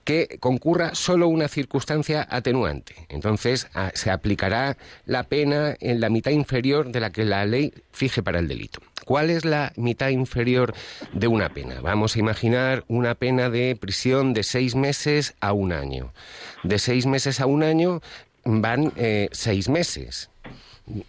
que 0.04 0.38
concurra 0.40 0.94
solo 0.94 1.28
una 1.28 1.48
circunstancia 1.48 2.26
atenuante. 2.28 2.94
Entonces, 3.08 3.68
se 3.94 4.10
aplicará 4.10 4.76
la 5.06 5.22
pena 5.22 5.76
en 5.80 6.00
la 6.00 6.10
mitad 6.10 6.32
inferior 6.32 6.90
de 6.90 7.00
la 7.00 7.10
que 7.10 7.24
la 7.24 7.46
ley 7.46 7.72
fije 7.92 8.22
para 8.22 8.40
el 8.40 8.48
delito. 8.48 8.80
¿Cuál 9.04 9.30
es 9.30 9.46
la 9.46 9.72
mitad 9.76 10.10
inferior 10.10 10.74
de 11.14 11.28
una 11.28 11.48
pena? 11.48 11.80
Vamos 11.80 12.14
a 12.14 12.18
imaginar 12.18 12.84
una 12.88 13.14
pena 13.14 13.48
de 13.48 13.74
prisión 13.74 14.34
de 14.34 14.42
seis 14.42 14.74
meses 14.74 15.34
a 15.40 15.54
un 15.54 15.67
año. 15.72 16.12
De 16.62 16.78
seis 16.78 17.06
meses 17.06 17.40
a 17.40 17.46
un 17.46 17.62
año 17.62 18.00
van 18.44 18.92
eh, 18.96 19.28
seis 19.32 19.68
meses 19.68 20.30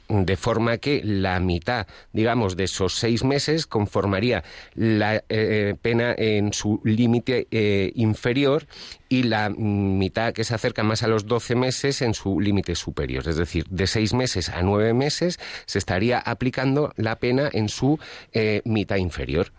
de 0.09 0.35
forma 0.35 0.77
que 0.77 1.01
la 1.05 1.39
mitad, 1.39 1.87
digamos, 2.11 2.57
de 2.57 2.65
esos 2.65 2.95
seis 2.95 3.23
meses 3.23 3.65
conformaría 3.65 4.43
la 4.75 5.23
eh, 5.29 5.73
pena 5.81 6.13
en 6.17 6.51
su 6.51 6.81
límite 6.83 7.47
eh, 7.49 7.93
inferior 7.95 8.67
y 9.07 9.23
la 9.23 9.47
mitad 9.49 10.33
que 10.33 10.43
se 10.43 10.53
acerca 10.53 10.83
más 10.83 11.01
a 11.03 11.07
los 11.07 11.27
12 11.27 11.55
meses 11.55 12.01
en 12.01 12.13
su 12.13 12.41
límite 12.41 12.75
superior. 12.75 13.25
Es 13.29 13.37
decir, 13.37 13.67
de 13.69 13.87
seis 13.87 14.13
meses 14.13 14.49
a 14.49 14.61
nueve 14.63 14.93
meses 14.93 15.39
se 15.65 15.79
estaría 15.79 16.19
aplicando 16.19 16.91
la 16.97 17.15
pena 17.15 17.49
en 17.53 17.69
su 17.69 17.97
mitad 18.65 18.97
inferior. 18.97 19.53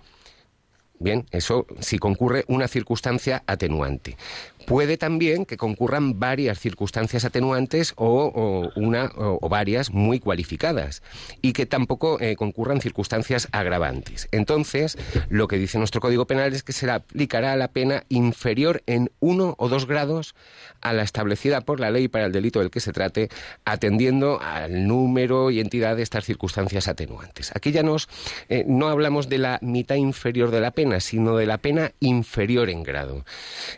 Bien, 1.01 1.25
eso 1.31 1.67
si 1.81 1.99
concurre 1.99 2.45
una 2.47 2.69
circunstancia 2.69 3.43
atenuante. 3.47 4.19
Puede 4.67 4.97
también 4.97 5.47
que 5.47 5.57
concurran 5.57 6.19
varias 6.19 6.59
circunstancias 6.59 7.25
atenuantes 7.25 7.93
o, 7.97 8.71
una 8.77 9.11
o, 9.17 9.49
varias 9.49 9.91
muy 9.91 10.21
cualificadas 10.21 11.03
y 11.43 11.53
que 11.53 11.67
tampoco 11.67 12.21
eh, 12.21 12.37
concurran 12.37 12.81
circunstancias 12.81 13.49
agravantes. 13.53 14.29
Entonces, 14.33 14.97
lo 15.29 15.49
que 15.49 15.59
dice 15.59 15.79
nuestro 15.79 16.01
Código 16.01 16.27
Penal 16.27 16.53
es 16.53 16.63
que 16.63 16.73
se 16.73 16.87
le 16.87 16.93
aplicará 16.93 17.57
la 17.57 17.69
pena 17.69 18.05
inferior 18.09 18.83
en 18.87 19.11
uno 19.21 19.55
o 19.59 19.69
dos 19.69 19.87
grados 19.87 20.35
a 20.81 20.93
la 20.93 21.03
establecida 21.03 21.61
por 21.61 21.81
la 21.81 21.91
ley 21.91 22.09
para 22.09 22.27
el 22.27 22.33
delito 22.33 22.61
del 22.61 22.71
que 22.71 22.81
se 22.81 22.93
trate, 22.93 23.29
atendiendo 23.65 24.41
al 24.41 24.87
número 24.87 25.51
y 25.51 25.61
entidad 25.61 25.97
de 25.97 26.03
estas 26.03 26.25
circunstancias 26.25 26.89
atenuantes. 26.89 27.53
Aquí 27.55 27.73
ya 27.73 27.83
nos 27.83 28.09
eh, 28.49 28.65
no 28.67 28.89
hablamos 28.89 29.29
de 29.29 29.39
la 29.39 29.59
mitad 29.63 29.97
inferior 29.97 30.51
de 30.51 30.61
la 30.61 30.71
pena, 30.71 31.01
sino 31.01 31.37
de 31.37 31.47
la 31.47 31.59
pena 31.59 31.93
inferior 32.01 32.71
en 32.71 32.83
grado. 32.83 33.25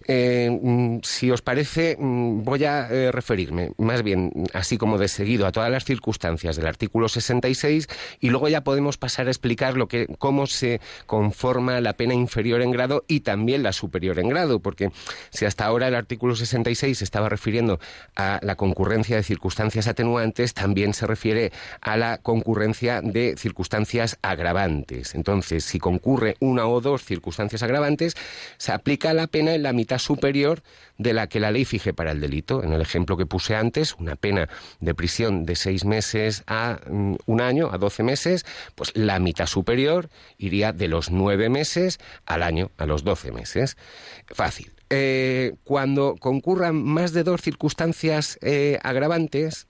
Eh, 0.06 0.50
si 1.02 1.30
os 1.30 1.42
parece, 1.42 1.96
mm, 1.98 2.42
voy 2.42 2.64
a 2.64 2.88
eh, 2.88 3.12
referirme 3.12 3.72
más 3.78 4.02
bien, 4.02 4.32
así 4.52 4.78
como 4.78 4.98
de 4.98 5.08
seguido, 5.08 5.46
a 5.46 5.52
todas 5.52 5.70
las 5.70 5.84
circunstancias 5.84 6.56
del 6.56 6.66
artículo 6.66 7.08
66 7.08 7.88
y 8.20 8.30
luego 8.30 8.48
ya 8.48 8.62
podemos 8.62 8.96
pasar 8.96 9.26
a 9.26 9.30
explicar 9.30 9.76
lo 9.76 9.88
que, 9.88 10.06
cómo 10.18 10.46
se 10.46 10.80
conforma 11.06 11.80
la 11.80 11.94
pena 11.94 12.14
inferior 12.14 12.62
en 12.62 12.70
grado 12.70 13.04
y 13.08 13.20
también 13.20 13.62
la 13.62 13.72
superior 13.72 14.18
en 14.18 14.28
grado, 14.28 14.60
porque 14.60 14.90
si 15.30 15.44
hasta 15.44 15.64
ahora 15.64 15.88
el 15.88 15.94
artículo 15.94 16.36
66 16.36 17.02
estaba 17.02 17.28
refiriendo 17.28 17.80
a 18.16 18.38
la 18.42 18.56
concurrencia 18.56 19.16
de 19.16 19.22
circunstancias 19.22 19.86
atenuantes, 19.86 20.54
también 20.54 20.94
se 20.94 21.06
refiere 21.06 21.52
a 21.80 21.96
la 21.96 22.18
concurrencia 22.18 23.00
de 23.00 23.34
circunstancias 23.36 24.18
agravantes. 24.22 25.14
Entonces, 25.14 25.64
si 25.64 25.78
concurre 25.78 26.36
una 26.40 26.66
o 26.66 26.80
dos 26.80 27.04
circunstancias 27.04 27.62
agravantes, 27.62 28.14
se 28.56 28.72
aplica 28.72 29.12
la 29.14 29.26
pena 29.26 29.54
en 29.54 29.62
la 29.62 29.72
mitad 29.72 29.98
superior 29.98 30.61
de 30.98 31.12
la 31.12 31.26
que 31.26 31.40
la 31.40 31.50
ley 31.50 31.64
fije 31.64 31.92
para 31.92 32.12
el 32.12 32.20
delito. 32.20 32.62
En 32.62 32.72
el 32.72 32.80
ejemplo 32.80 33.16
que 33.16 33.26
puse 33.26 33.54
antes, 33.54 33.94
una 33.98 34.16
pena 34.16 34.48
de 34.80 34.94
prisión 34.94 35.44
de 35.44 35.56
seis 35.56 35.84
meses 35.84 36.44
a 36.46 36.80
mm, 36.88 37.16
un 37.26 37.40
año, 37.40 37.70
a 37.72 37.78
doce 37.78 38.02
meses, 38.02 38.44
pues 38.74 38.92
la 38.94 39.18
mitad 39.18 39.46
superior 39.46 40.08
iría 40.38 40.72
de 40.72 40.88
los 40.88 41.10
nueve 41.10 41.48
meses 41.48 41.98
al 42.26 42.42
año, 42.42 42.70
a 42.78 42.86
los 42.86 43.04
doce 43.04 43.32
meses. 43.32 43.76
Fácil. 44.26 44.72
Eh, 44.90 45.54
cuando 45.64 46.16
concurran 46.18 46.82
más 46.82 47.12
de 47.12 47.22
dos 47.22 47.40
circunstancias 47.40 48.38
eh, 48.42 48.78
agravantes, 48.82 49.66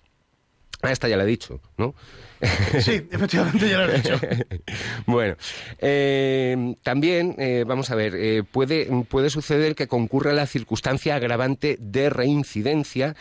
Ah, 0.82 0.90
esta 0.90 1.08
ya 1.08 1.16
la 1.16 1.22
he 1.22 1.26
dicho, 1.26 1.60
¿no? 1.78 1.94
Sí, 2.80 3.06
efectivamente 3.10 3.68
ya 3.68 3.78
la 3.78 3.94
he 3.94 3.96
dicho. 3.98 4.20
bueno, 5.06 5.36
eh, 5.78 6.74
también, 6.82 7.36
eh, 7.38 7.64
vamos 7.64 7.90
a 7.90 7.94
ver, 7.94 8.16
eh, 8.16 8.42
puede, 8.42 8.88
puede 9.08 9.30
suceder 9.30 9.76
que 9.76 9.86
concurra 9.86 10.32
la 10.32 10.46
circunstancia 10.46 11.14
agravante 11.14 11.76
de 11.80 12.10
reincidencia 12.10 13.14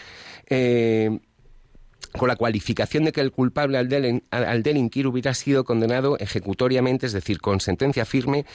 con 2.17 2.27
la 2.27 2.35
cualificación 2.35 3.05
de 3.05 3.11
que 3.11 3.21
el 3.21 3.31
culpable 3.31 3.77
al, 3.77 4.63
delinquir 4.63 5.07
hubiera 5.07 5.33
sido 5.33 5.63
condenado 5.63 6.17
ejecutoriamente, 6.19 7.05
es 7.05 7.13
decir, 7.13 7.39
con 7.39 7.59
sentencia 7.59 8.05
firme, 8.05 8.45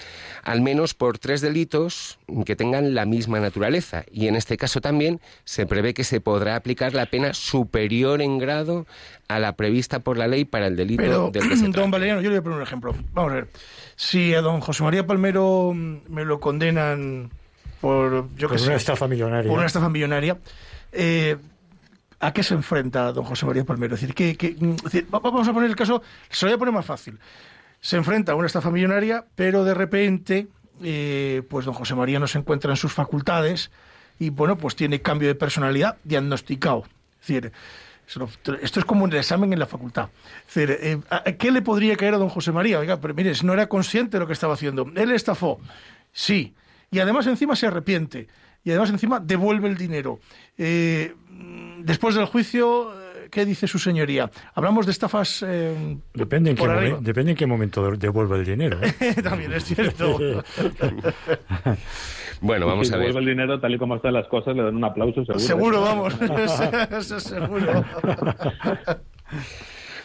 al 0.42 0.60
menos 0.60 0.94
por 0.94 1.18
tres 1.18 1.40
delitos 1.40 2.18
que 2.44 2.56
tengan 2.56 2.94
la 2.94 3.06
misma 3.06 3.40
naturaleza. 3.40 4.04
Y 4.10 4.28
en 4.28 4.36
este 4.36 4.56
caso 4.56 4.80
también 4.80 5.20
se 5.44 5.66
prevé 5.66 5.94
que 5.94 6.04
se 6.04 6.20
podrá 6.20 6.56
aplicar 6.56 6.94
la 6.94 7.06
pena 7.06 7.32
superior 7.34 8.20
en 8.20 8.38
grado 8.38 8.86
a 9.28 9.38
la 9.38 9.56
prevista 9.56 10.00
por 10.00 10.18
la 10.18 10.26
ley 10.26 10.44
para 10.44 10.66
el 10.66 10.76
delito 10.76 11.02
Pero, 11.02 11.30
del 11.30 11.48
que 11.48 11.68
Don 11.76 11.90
Valeriano, 11.90 12.20
yo 12.20 12.30
le 12.30 12.36
voy 12.36 12.40
a 12.40 12.42
poner 12.42 12.58
un 12.58 12.62
ejemplo. 12.62 12.94
Vamos 13.12 13.32
a 13.32 13.34
ver. 13.34 13.48
Si 13.96 14.34
a 14.34 14.40
don 14.40 14.60
José 14.60 14.82
María 14.82 15.06
Palmero 15.06 15.72
me 15.74 16.24
lo 16.24 16.40
condenan 16.40 17.30
por, 17.80 18.28
yo 18.36 18.48
por 18.48 18.60
una 18.60 18.74
estafa 18.74 19.08
millonaria. 19.08 19.48
Por 19.48 19.58
una 19.58 19.66
estafa 19.66 19.88
millonaria. 19.88 20.38
Eh, 20.92 21.36
¿A 22.18 22.33
qué 22.33 22.42
se 22.42 22.55
enfrenta 22.55 23.12
don 23.12 23.24
José 23.24 23.44
María 23.46 23.64
Palmero? 23.64 23.94
Es 23.94 24.00
decir, 24.00 24.46
vamos 25.11 25.46
a 25.46 25.52
poner 25.52 25.68
el 25.68 25.76
caso, 25.76 26.02
se 26.31 26.46
lo 26.46 26.50
voy 26.50 26.57
a 26.57 26.59
poner 26.59 26.74
más 26.74 26.87
fácil. 26.87 27.18
Se 27.81 27.96
enfrenta 27.96 28.33
a 28.33 28.35
una 28.35 28.46
estafa 28.46 28.70
millonaria, 28.70 29.26
pero 29.35 29.64
de 29.64 29.74
repente, 29.74 30.48
eh, 30.83 31.42
pues 31.48 31.66
don 31.66 31.74
José 31.74 31.94
María 31.94 32.18
no 32.18 32.26
se 32.26 32.38
encuentra 32.38 32.70
en 32.70 32.76
sus 32.76 32.92
facultades 32.92 33.70
y, 34.18 34.31
bueno, 34.31 34.57
pues 34.57 34.76
tiene 34.76 35.02
cambio 35.02 35.29
de 35.29 35.35
personalidad 35.35 35.98
diagnosticado. 36.05 36.85
Es 37.20 37.26
decir, 37.26 37.52
esto 38.07 38.81
es 38.81 38.85
como 38.87 39.05
un 39.05 39.12
examen 39.14 39.52
en 39.52 39.59
la 39.59 39.66
facultad. 39.66 40.09
Eh, 40.55 40.98
¿qué 41.38 41.50
le 41.50 41.61
podría 41.61 41.96
caer 41.96 42.14
a 42.14 42.18
don 42.18 42.29
José 42.29 42.52
María? 42.52 42.79
Oiga, 42.79 43.00
pero 43.00 43.14
mire, 43.14 43.33
no 43.42 43.52
era 43.52 43.68
consciente 43.68 44.16
de 44.16 44.20
lo 44.20 44.26
que 44.26 44.33
estaba 44.33 44.55
haciendo. 44.55 44.90
Él 44.94 45.11
estafó, 45.11 45.61
sí. 46.12 46.55
Y 46.90 47.00
además 47.00 47.26
encima 47.26 47.57
se 47.57 47.66
arrepiente. 47.66 48.29
Y 48.62 48.70
además 48.70 48.90
encima 48.90 49.20
devuelve 49.20 49.68
el 49.68 49.76
dinero. 49.76 50.20
Eh, 50.57 51.14
después 51.79 52.14
del 52.14 52.25
juicio, 52.27 52.92
¿qué 53.31 53.44
dice 53.44 53.66
su 53.66 53.79
señoría? 53.79 54.31
Hablamos 54.55 54.87
de 54.87 54.92
estafas. 54.92 55.44
Eh, 55.46 55.96
depende, 56.14 56.51
en 56.51 56.57
qué 56.57 56.62
momen- 56.62 56.99
depende 57.01 57.31
en 57.33 57.37
qué 57.37 57.46
momento 57.46 57.90
devuelva 57.96 58.37
el 58.37 58.44
dinero. 58.44 58.79
¿eh? 58.83 59.14
También 59.22 59.53
es 59.53 59.64
cierto. 59.64 60.18
Bueno, 62.42 62.66
vamos 62.66 62.88
si 62.88 62.92
a 62.92 62.99
ver. 62.99 63.07
devuelve 63.07 63.31
el 63.31 63.37
dinero 63.38 63.59
tal 63.59 63.75
y 63.75 63.79
como 63.79 63.96
están 63.96 64.12
las 64.12 64.27
cosas, 64.29 64.55
le 64.55 64.62
dan 64.62 64.77
un 64.77 64.85
aplauso 64.85 65.25
seguro. 65.25 65.38
seguro, 65.40 65.81
vamos. 65.81 66.14
Eso 66.90 67.18
seguro. 67.18 67.83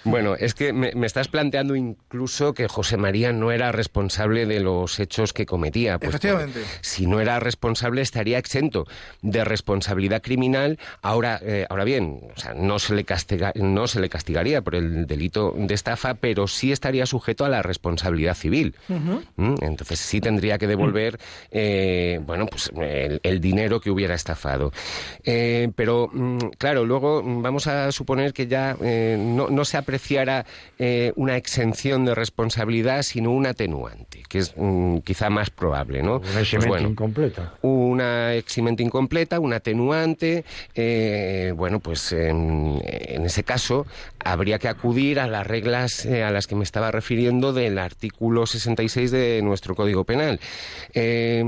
Bueno, 0.03 0.35
es 0.35 0.53
que 0.53 0.73
me, 0.73 0.91
me 0.95 1.07
estás 1.07 1.27
planteando 1.27 1.75
incluso 1.75 2.53
que 2.53 2.67
José 2.67 2.97
María 2.97 3.31
no 3.31 3.51
era 3.51 3.71
responsable 3.71 4.45
de 4.45 4.59
los 4.59 4.99
hechos 4.99 5.33
que 5.33 5.45
cometía. 5.45 5.99
Pues, 5.99 6.09
Efectivamente. 6.09 6.61
Si 6.81 7.05
no 7.05 7.19
era 7.19 7.39
responsable, 7.39 8.01
estaría 8.01 8.37
exento 8.37 8.87
de 9.21 9.43
responsabilidad 9.43 10.21
criminal. 10.21 10.79
Ahora, 11.01 11.39
eh, 11.43 11.65
ahora 11.69 11.83
bien, 11.83 12.21
o 12.35 12.39
sea, 12.39 12.53
no 12.53 12.79
se 12.79 12.95
le 12.95 13.03
castiga, 13.03 13.51
no 13.55 13.87
se 13.87 13.99
le 13.99 14.09
castigaría 14.09 14.61
por 14.61 14.75
el 14.75 15.05
delito 15.05 15.53
de 15.55 15.73
estafa, 15.73 16.15
pero 16.15 16.47
sí 16.47 16.71
estaría 16.71 17.05
sujeto 17.05 17.45
a 17.45 17.49
la 17.49 17.61
responsabilidad 17.61 18.35
civil. 18.35 18.75
¿Mm? 18.87 19.55
Entonces 19.61 19.99
sí 19.99 20.19
tendría 20.19 20.57
que 20.57 20.67
devolver, 20.67 21.19
eh, 21.51 22.19
bueno, 22.25 22.47
pues 22.47 22.71
el, 22.75 23.19
el 23.23 23.39
dinero 23.39 23.79
que 23.79 23.91
hubiera 23.91 24.15
estafado. 24.15 24.71
Eh, 25.23 25.71
pero 25.75 26.09
mm, 26.11 26.37
claro, 26.57 26.85
luego 26.85 27.21
vamos 27.23 27.67
a 27.67 27.91
suponer 27.91 28.33
que 28.33 28.47
ya 28.47 28.75
no, 28.81 29.49
no 29.49 29.65
se 29.65 29.77
apreciara 29.91 30.45
eh, 30.79 31.11
una 31.17 31.35
exención 31.35 32.05
de 32.05 32.15
responsabilidad, 32.15 33.01
sino 33.03 33.31
un 33.31 33.45
atenuante, 33.45 34.23
que 34.29 34.37
es 34.39 34.53
mm, 34.55 34.99
quizá 34.99 35.29
más 35.29 35.49
probable, 35.49 36.01
¿no? 36.01 36.13
Una 36.15 36.21
Pues 36.21 36.35
eximente 36.37 36.69
bueno, 36.69 36.89
incompleta. 36.89 37.53
una 37.61 38.33
eximente 38.35 38.81
incompleta, 38.83 39.39
un 39.41 39.51
atenuante. 39.53 40.45
eh, 40.75 41.51
bueno, 41.57 41.79
pues 41.81 42.13
en, 42.13 42.81
en 42.85 43.25
ese 43.25 43.43
caso 43.43 43.85
habría 44.23 44.59
que 44.59 44.69
acudir 44.69 45.19
a 45.19 45.27
las 45.27 45.45
reglas 45.45 46.05
eh, 46.05 46.23
a 46.23 46.31
las 46.31 46.47
que 46.47 46.55
me 46.55 46.63
estaba 46.63 46.89
refiriendo 46.91 47.51
del 47.51 47.77
artículo 47.77 48.45
66 48.45 49.11
de 49.11 49.41
nuestro 49.43 49.75
Código 49.75 50.05
Penal. 50.05 50.39
Eh, 50.93 51.43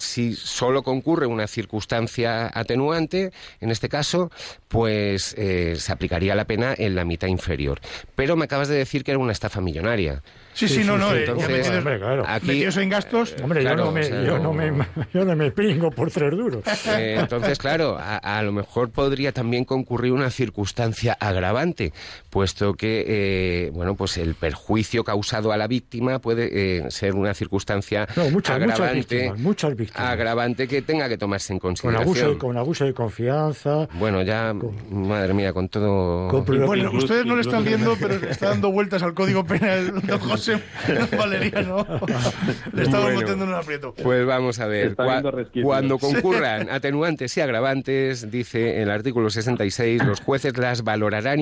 si 0.00 0.34
solo 0.34 0.82
concurre 0.82 1.26
una 1.26 1.46
circunstancia 1.46 2.50
atenuante, 2.52 3.30
en 3.60 3.70
este 3.70 3.88
caso, 3.88 4.30
pues 4.68 5.34
eh, 5.38 5.76
se 5.78 5.92
aplicaría 5.92 6.34
la 6.34 6.44
pena 6.44 6.74
en 6.76 6.94
la 6.94 7.04
mitad 7.04 7.28
inferior. 7.28 7.80
Pero 8.14 8.36
me 8.36 8.44
acabas 8.44 8.68
de 8.68 8.76
decir 8.76 9.04
que 9.04 9.12
era 9.12 9.18
una 9.18 9.32
estafa 9.32 9.60
millonaria. 9.60 10.22
Sí, 10.56 10.68
sí, 10.68 10.84
no, 10.84 10.96
no. 10.96 11.12
eh, 11.14 11.24
ya 11.26 11.32
entonces, 11.32 11.48
metidos, 11.50 11.76
hombre, 11.78 11.98
claro. 11.98 12.24
Aquí- 12.26 12.46
metidos 12.46 12.76
en 12.78 12.88
gastos. 12.88 13.36
Hombre, 13.42 13.60
Claro, 13.60 13.76
yo, 13.78 13.84
no 13.84 13.92
me, 13.92 14.00
o 14.00 14.04
sea, 14.04 14.22
yo, 14.24 14.38
no 14.38 14.52
me, 14.52 14.72
yo 15.12 15.24
no 15.24 15.36
me 15.36 15.50
pringo 15.50 15.90
por 15.90 16.10
tres 16.10 16.30
duros. 16.30 16.62
Eh, 16.88 17.16
entonces, 17.20 17.58
claro, 17.58 17.98
a, 17.98 18.16
a 18.16 18.42
lo 18.42 18.52
mejor 18.52 18.90
podría 18.90 19.32
también 19.32 19.64
concurrir 19.64 20.12
una 20.12 20.30
circunstancia 20.30 21.12
agravante, 21.20 21.92
puesto 22.30 22.74
que, 22.74 23.04
eh, 23.06 23.70
bueno, 23.74 23.94
pues 23.96 24.16
el 24.16 24.34
perjuicio 24.34 25.04
causado 25.04 25.52
a 25.52 25.56
la 25.56 25.66
víctima 25.66 26.18
puede 26.20 26.48
eh, 26.78 26.90
ser 26.90 27.14
una 27.14 27.34
circunstancia 27.34 28.06
No, 28.16 28.30
muchas, 28.30 28.58
muchas 28.58 28.80
agravante, 28.80 29.16
víctimas, 29.16 29.38
muchas 29.40 29.76
víctimas. 29.76 30.10
agravante 30.10 30.66
que 30.68 30.80
tenga 30.82 31.08
que 31.08 31.18
tomarse 31.18 31.52
en 31.52 31.58
Con 31.58 31.74
consideración. 31.74 32.38
con 32.38 32.56
abuso 32.56 32.84
de 32.86 32.94
confianza. 32.94 33.88
Bueno, 33.94 34.22
ya, 34.22 34.54
madre 34.90 35.34
mía, 35.34 35.52
con 35.52 35.68
todo... 35.68 36.28
Con 36.28 36.44
Bueno, 36.66 36.90
ustedes 36.92 37.26
no 37.26 37.34
le 37.34 37.42
están 37.42 37.64
viendo, 37.64 37.94
pero 38.00 38.14
está 38.28 38.48
dando 38.50 38.70
vueltas 38.70 39.02
al 39.02 39.12
código 39.12 39.44
penal 39.44 40.00
don 40.06 40.18
José 40.20 40.45
Valeriano. 41.18 41.86
Le 42.72 42.82
estamos 42.82 43.04
Bueno. 43.06 43.20
metiendo 43.20 43.44
en 43.44 43.50
un 43.50 43.56
aprieto. 43.56 43.94
Pues 44.02 44.26
vamos 44.26 44.58
a 44.60 44.66
ver, 44.66 44.96
cuando 45.62 45.98
concurran 45.98 46.70
atenuantes 46.70 47.36
y 47.36 47.40
agravantes, 47.40 48.30
dice 48.30 48.82
el 48.82 48.90
artículo 48.90 49.30
66, 49.30 50.04
los 50.04 50.20
jueces 50.20 50.56
las 50.56 50.82
valorarán 50.82 51.40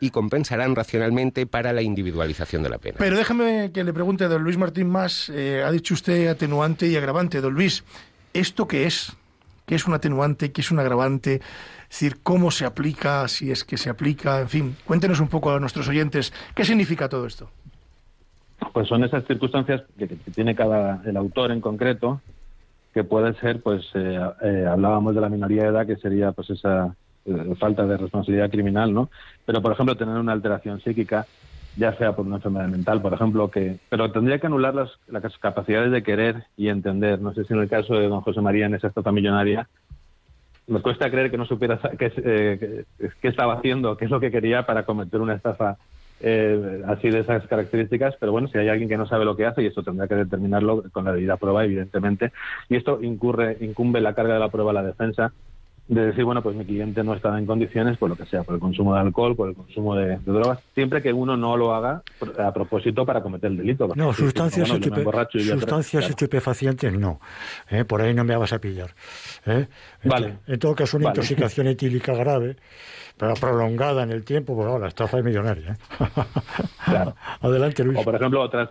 y 0.00 0.10
compensarán 0.10 0.74
racionalmente 0.76 1.46
para 1.46 1.72
la 1.72 1.82
individualización 1.82 2.62
de 2.62 2.68
la 2.70 2.78
pena. 2.78 2.96
Pero 2.98 3.16
déjame 3.16 3.70
que 3.72 3.84
le 3.84 3.92
pregunte 3.92 4.24
a 4.24 4.28
don 4.28 4.42
Luis 4.42 4.56
Martín 4.56 4.88
más. 4.88 5.28
eh, 5.34 5.62
ha 5.64 5.70
dicho 5.70 5.94
usted 5.94 6.28
atenuante 6.28 6.86
y 6.86 6.96
agravante. 6.96 7.40
Don 7.40 7.54
Luis, 7.54 7.84
¿esto 8.34 8.66
qué 8.68 8.86
es? 8.86 9.12
¿Qué 9.66 9.74
es 9.74 9.86
un 9.86 9.94
atenuante? 9.94 10.52
¿Qué 10.52 10.60
es 10.60 10.70
un 10.70 10.78
agravante? 10.78 11.40
Es 11.90 12.00
decir, 12.00 12.18
¿cómo 12.22 12.50
se 12.50 12.64
aplica? 12.64 13.26
Si 13.28 13.50
es 13.50 13.64
que 13.64 13.76
se 13.76 13.90
aplica. 13.90 14.40
En 14.40 14.48
fin, 14.48 14.76
cuéntenos 14.84 15.18
un 15.20 15.28
poco 15.28 15.52
a 15.52 15.58
nuestros 15.60 15.88
oyentes. 15.88 16.32
¿Qué 16.54 16.64
significa 16.64 17.08
todo 17.08 17.26
esto? 17.26 17.50
Pues 18.72 18.88
son 18.88 19.04
esas 19.04 19.24
circunstancias 19.26 19.82
que, 19.98 20.06
tiene 20.34 20.54
cada 20.54 21.02
el 21.04 21.16
autor 21.16 21.52
en 21.52 21.60
concreto, 21.60 22.22
que 22.92 23.04
puede 23.04 23.34
ser, 23.40 23.62
pues 23.62 23.84
eh, 23.94 24.18
eh, 24.42 24.66
hablábamos 24.70 25.14
de 25.14 25.20
la 25.20 25.28
minoría 25.28 25.64
de 25.64 25.68
edad, 25.70 25.86
que 25.86 25.96
sería 25.96 26.32
pues 26.32 26.50
esa 26.50 26.96
eh, 27.24 27.54
falta 27.60 27.86
de 27.86 27.96
responsabilidad 27.96 28.50
criminal, 28.50 28.92
¿no? 28.92 29.10
Pero, 29.44 29.62
por 29.62 29.72
ejemplo, 29.72 29.96
tener 29.96 30.16
una 30.16 30.32
alteración 30.32 30.80
psíquica, 30.80 31.28
ya 31.74 31.96
sea 31.98 32.16
por 32.16 32.26
una 32.26 32.36
enfermedad 32.36 32.68
mental, 32.68 33.02
por 33.02 33.14
ejemplo, 33.14 33.50
que 33.50 33.80
pero 33.88 34.12
tendría 34.12 34.38
que 34.40 34.46
anular 34.46 34.74
las, 34.74 34.90
las 35.06 35.38
capacidades 35.38 35.92
de 35.92 36.02
querer 36.02 36.44
y 36.56 36.68
entender. 36.68 37.20
No 37.20 37.34
sé 37.34 37.44
si 37.44 37.52
en 37.54 37.60
el 37.60 37.68
caso 37.68 37.94
de 37.94 38.08
don 38.08 38.22
José 38.22 38.40
María 38.40 38.66
en 38.66 38.74
esa 38.74 38.88
estafa 38.88 39.12
millonaria, 39.12 39.68
me 40.66 40.82
cuesta 40.82 41.10
creer 41.10 41.30
que 41.30 41.38
no 41.38 41.46
supiera 41.46 41.78
qué, 41.98 42.10
qué- 42.10 42.84
qué 43.20 43.28
estaba 43.28 43.54
haciendo, 43.54 43.96
qué 43.96 44.06
es 44.06 44.10
lo 44.10 44.20
que 44.20 44.30
quería 44.30 44.66
para 44.66 44.84
cometer 44.84 45.20
una 45.20 45.34
estafa 45.34 45.78
eh, 46.20 46.82
así 46.86 47.10
de 47.10 47.20
esas 47.20 47.46
características, 47.46 48.16
pero 48.18 48.32
bueno, 48.32 48.48
si 48.48 48.58
hay 48.58 48.68
alguien 48.68 48.88
que 48.88 48.96
no 48.96 49.06
sabe 49.06 49.24
lo 49.24 49.36
que 49.36 49.46
hace, 49.46 49.62
y 49.62 49.66
esto 49.66 49.82
tendrá 49.82 50.08
que 50.08 50.14
determinarlo 50.14 50.84
con 50.92 51.04
la 51.04 51.12
debida 51.12 51.36
prueba, 51.36 51.64
evidentemente, 51.64 52.32
y 52.68 52.76
esto 52.76 53.02
incurre, 53.02 53.56
incumbe 53.60 54.00
la 54.00 54.14
carga 54.14 54.34
de 54.34 54.40
la 54.40 54.48
prueba 54.48 54.70
a 54.70 54.74
la 54.74 54.82
defensa, 54.82 55.32
de 55.88 56.06
decir, 56.06 56.24
bueno, 56.24 56.42
pues 56.42 56.56
mi 56.56 56.64
cliente 56.64 57.04
no 57.04 57.14
estaba 57.14 57.38
en 57.38 57.46
condiciones, 57.46 57.96
por 57.96 58.08
lo 58.08 58.16
que 58.16 58.26
sea, 58.26 58.42
por 58.42 58.54
el 58.56 58.60
consumo 58.60 58.94
de 58.94 59.00
alcohol, 59.00 59.36
por 59.36 59.48
el 59.48 59.54
consumo 59.54 59.94
de, 59.94 60.18
de 60.18 60.32
drogas, 60.32 60.58
siempre 60.74 61.00
que 61.00 61.12
uno 61.12 61.36
no 61.36 61.56
lo 61.56 61.74
haga 61.74 62.02
a 62.38 62.52
propósito 62.52 63.06
para 63.06 63.22
cometer 63.22 63.50
el 63.50 63.58
delito. 63.58 63.88
No, 63.94 64.12
sustancias, 64.12 64.68
sustancias 64.68 65.90
claro. 65.90 66.06
estupefacientes 66.08 66.92
no. 66.92 67.20
¿eh? 67.70 67.84
Por 67.84 68.02
ahí 68.02 68.14
no 68.14 68.24
me 68.24 68.36
vas 68.36 68.52
a 68.52 68.58
pillar. 68.58 68.94
¿eh? 69.46 69.68
En, 70.02 70.10
Vale. 70.10 70.38
en 70.46 70.58
todo 70.58 70.74
caso, 70.74 70.96
una 70.96 71.06
Vale. 71.06 71.20
intoxicación 71.20 71.68
etílica 71.68 72.14
grave, 72.14 72.56
pero 73.16 73.34
prolongada 73.34 74.02
en 74.02 74.10
el 74.10 74.24
tiempo, 74.24 74.56
pues 74.56 74.66
ahora, 74.66 74.82
la 74.82 74.88
estafa 74.88 75.18
es 75.18 75.24
millonaria. 75.24 75.72
¿eh? 75.72 76.06
Claro. 76.84 77.14
Adelante, 77.40 77.84
Luis. 77.84 77.98
O, 77.98 78.02
por 78.04 78.16
ejemplo, 78.16 78.42
otras 78.42 78.70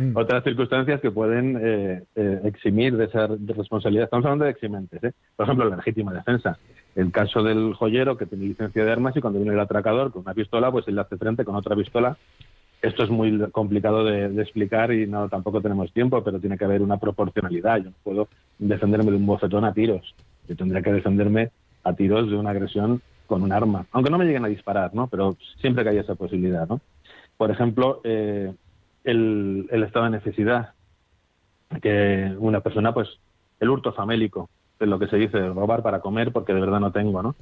Mm. 0.00 0.16
otras 0.16 0.42
circunstancias 0.44 1.00
que 1.00 1.10
pueden 1.10 1.58
eh, 1.60 2.02
eh, 2.14 2.40
eximir 2.44 2.96
de 2.96 3.04
esa 3.04 3.26
responsabilidad. 3.26 4.04
Estamos 4.04 4.24
hablando 4.24 4.46
de 4.46 4.52
eximentes. 4.52 5.04
¿eh? 5.04 5.12
Por 5.36 5.44
ejemplo, 5.44 5.68
la 5.68 5.76
legítima 5.76 6.12
defensa. 6.12 6.58
El 6.96 7.12
caso 7.12 7.42
del 7.42 7.74
joyero 7.74 8.16
que 8.16 8.26
tiene 8.26 8.46
licencia 8.46 8.84
de 8.84 8.90
armas 8.90 9.14
y 9.16 9.20
cuando 9.20 9.38
viene 9.38 9.54
el 9.54 9.60
atracador 9.60 10.10
con 10.10 10.22
una 10.22 10.34
pistola, 10.34 10.72
pues 10.72 10.88
él 10.88 10.94
le 10.94 11.02
hace 11.02 11.18
frente 11.18 11.44
con 11.44 11.54
otra 11.54 11.76
pistola. 11.76 12.16
Esto 12.80 13.04
es 13.04 13.10
muy 13.10 13.38
complicado 13.50 14.04
de, 14.04 14.30
de 14.30 14.42
explicar 14.42 14.90
y 14.90 15.06
no 15.06 15.28
tampoco 15.28 15.60
tenemos 15.60 15.92
tiempo, 15.92 16.24
pero 16.24 16.40
tiene 16.40 16.56
que 16.56 16.64
haber 16.64 16.80
una 16.80 16.96
proporcionalidad. 16.96 17.76
Yo 17.76 17.90
no 17.90 17.96
puedo 18.02 18.28
defenderme 18.58 19.10
de 19.10 19.18
un 19.18 19.26
bofetón 19.26 19.66
a 19.66 19.74
tiros. 19.74 20.14
Yo 20.48 20.56
tendría 20.56 20.80
que 20.80 20.92
defenderme 20.92 21.50
a 21.84 21.92
tiros 21.92 22.30
de 22.30 22.36
una 22.36 22.50
agresión 22.50 23.02
con 23.26 23.42
un 23.42 23.52
arma, 23.52 23.86
aunque 23.92 24.10
no 24.10 24.18
me 24.18 24.24
lleguen 24.24 24.44
a 24.44 24.48
disparar, 24.48 24.92
¿no? 24.94 25.06
Pero 25.06 25.36
siempre 25.60 25.84
que 25.84 25.90
haya 25.90 26.00
esa 26.00 26.16
posibilidad, 26.16 26.66
¿no? 26.66 26.80
Por 27.36 27.50
ejemplo, 27.50 28.00
eh, 28.02 28.52
el, 29.04 29.68
el 29.70 29.82
estado 29.84 30.06
de 30.06 30.12
necesidad, 30.12 30.74
que 31.82 32.34
una 32.38 32.60
persona, 32.60 32.92
pues, 32.94 33.08
el 33.60 33.70
hurto 33.70 33.92
famélico, 33.92 34.50
es 34.78 34.88
lo 34.88 34.98
que 34.98 35.08
se 35.08 35.16
dice, 35.16 35.38
robar 35.48 35.82
para 35.82 36.00
comer 36.00 36.32
porque 36.32 36.54
de 36.54 36.60
verdad 36.60 36.80
no 36.80 36.92
tengo, 36.92 37.22
¿no? 37.22 37.36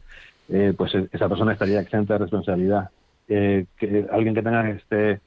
Eh, 0.49 0.75
pues 0.77 0.95
e- 0.95 1.09
esa 1.13 1.29
persona 1.29 1.53
estaría 1.53 1.81
exenta 1.81 2.15
de 2.15 2.19
responsabilidad. 2.21 2.91
Eh, 3.29 3.67
que 3.77 4.07
alguien 4.11 4.35
que 4.35 4.43
tenga 4.43 4.69
este 4.71 5.21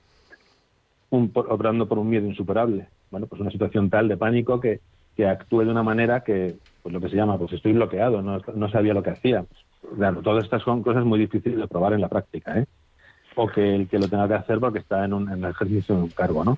un, 1.09 1.31
por- 1.31 1.51
operando 1.51 1.87
por 1.87 1.99
un 1.99 2.09
miedo 2.09 2.25
insuperable, 2.27 2.89
bueno, 3.09 3.27
pues 3.27 3.41
una 3.41 3.51
situación 3.51 3.89
tal 3.89 4.07
de 4.07 4.17
pánico 4.17 4.59
que, 4.59 4.81
que 5.15 5.27
actúe 5.27 5.61
de 5.65 5.71
una 5.71 5.83
manera 5.83 6.23
que, 6.23 6.57
pues 6.81 6.93
lo 6.93 7.01
que 7.01 7.09
se 7.09 7.15
llama, 7.15 7.37
pues 7.37 7.53
estoy 7.53 7.73
bloqueado, 7.73 8.21
no, 8.21 8.39
no 8.55 8.69
sabía 8.71 8.93
lo 8.93 9.03
que 9.03 9.11
hacía. 9.11 9.45
Claro, 9.97 10.21
todas 10.21 10.43
estas 10.45 10.63
son 10.63 10.83
cosas 10.83 11.03
muy 11.05 11.19
difíciles 11.19 11.59
de 11.59 11.67
probar 11.67 11.93
en 11.93 12.01
la 12.01 12.09
práctica, 12.09 12.57
¿eh? 12.59 12.65
O 13.35 13.47
que 13.47 13.75
el 13.75 13.87
que 13.87 13.99
lo 13.99 14.07
tenga 14.07 14.27
que 14.27 14.33
hacer 14.33 14.59
porque 14.59 14.79
está 14.79 15.05
en, 15.05 15.13
un, 15.13 15.45
ejercicio 15.45 15.95
de 15.95 16.03
un 16.03 16.09
cargo, 16.09 16.43
¿no? 16.43 16.57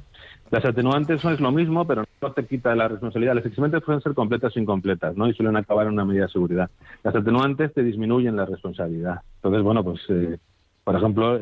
Las 0.50 0.66
atenuantes 0.66 1.22
son 1.22 1.34
es 1.34 1.40
lo 1.40 1.52
mismo, 1.52 1.86
pero 1.86 2.04
no 2.22 2.32
te 2.32 2.46
quita 2.46 2.76
la 2.76 2.88
responsabilidad. 2.88 3.36
Las 3.36 3.46
eximentes 3.46 3.82
pueden 3.82 4.02
ser 4.02 4.14
completas 4.14 4.56
o 4.56 4.60
incompletas, 4.60 5.16
¿no? 5.16 5.28
Y 5.28 5.34
suelen 5.34 5.56
acabar 5.56 5.88
en 5.88 5.94
una 5.94 6.06
medida 6.06 6.26
de 6.26 6.32
seguridad. 6.32 6.70
Las 7.04 7.16
atenuantes 7.16 7.74
te 7.74 7.84
disminuyen 7.84 8.36
la 8.36 8.46
responsabilidad. 8.46 9.22
Entonces, 9.36 9.64
bueno, 9.64 9.84
pues, 9.84 10.02
eh, 10.10 10.38
por 10.84 10.96
ejemplo, 10.96 11.40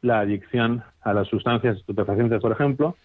la 0.00 0.20
adicción 0.20 0.82
a 1.02 1.12
las 1.12 1.28
sustancias 1.28 1.76
estupefacientes, 1.76 2.40
por 2.40 2.52
ejemplo, 2.52 2.96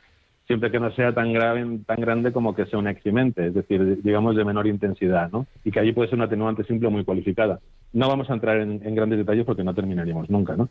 siempre 0.48 0.72
que 0.72 0.80
no 0.80 0.92
sea 0.92 1.14
tan 1.14 1.34
grave, 1.34 1.80
tan 1.86 2.00
grande 2.00 2.32
como 2.32 2.56
que 2.56 2.66
sea 2.66 2.80
un 2.80 2.88
eximente, 2.88 3.48
es 3.48 3.54
decir, 3.54 4.02
digamos 4.02 4.36
de 4.36 4.46
menor 4.46 4.68
intensidad, 4.68 5.32
¿no? 5.32 5.48
Y 5.64 5.72
que 5.72 5.80
allí 5.80 5.92
puede 5.92 6.10
ser 6.10 6.18
una 6.18 6.26
atenuante 6.26 6.64
simple 6.64 6.88
o 6.88 6.92
muy 6.92 7.04
cualificada. 7.04 7.60
No 7.94 8.08
vamos 8.08 8.30
a 8.30 8.34
entrar 8.34 8.58
en, 8.58 8.82
en 8.84 8.96
grandes 8.96 9.20
detalles 9.20 9.46
porque 9.46 9.64
no 9.64 9.74
terminaríamos 9.74 10.30
nunca, 10.30 10.56
¿no? 10.56 10.70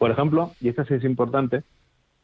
Por 0.00 0.10
ejemplo, 0.10 0.52
y 0.62 0.70
esta 0.70 0.86
sí 0.86 0.94
es 0.94 1.04
importante, 1.04 1.62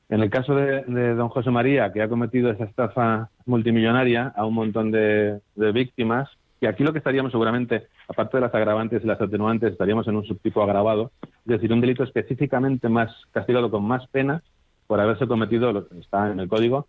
en 0.09 0.23
el 0.23 0.31
caso 0.31 0.55
de, 0.55 1.15
don 1.15 1.29
José 1.29 1.51
María, 1.51 1.93
que 1.93 2.01
ha 2.01 2.09
cometido 2.09 2.51
esa 2.51 2.65
estafa 2.65 3.29
multimillonaria 3.45 4.33
a 4.35 4.47
un 4.47 4.55
montón 4.55 4.91
de, 4.91 5.43
víctimas, 5.75 6.27
Y 6.63 6.65
aquí 6.65 6.83
lo 6.85 6.93
que 6.93 7.01
estaríamos 7.01 7.33
seguramente, 7.33 7.89
aparte 8.09 8.39
de 8.39 8.41
las 8.41 8.55
agravantes 8.55 9.05
y 9.05 9.07
las 9.07 9.21
atenuantes, 9.21 9.73
estaríamos 9.73 10.09
en 10.09 10.17
un 10.17 10.25
subtipo 10.25 10.63
agravado, 10.63 11.11
es 11.23 11.45
decir, 11.45 11.71
un 11.71 11.83
delito 11.83 12.03
específicamente 12.03 12.89
más 12.89 13.13
castigado 13.31 13.71
con 13.71 13.85
más 13.85 14.07
pena 14.07 14.43
por 14.87 14.99
haberse 14.99 15.27
cometido, 15.27 15.87
está 16.01 16.33
en 16.33 16.41
el 16.41 16.49
código, 16.49 16.87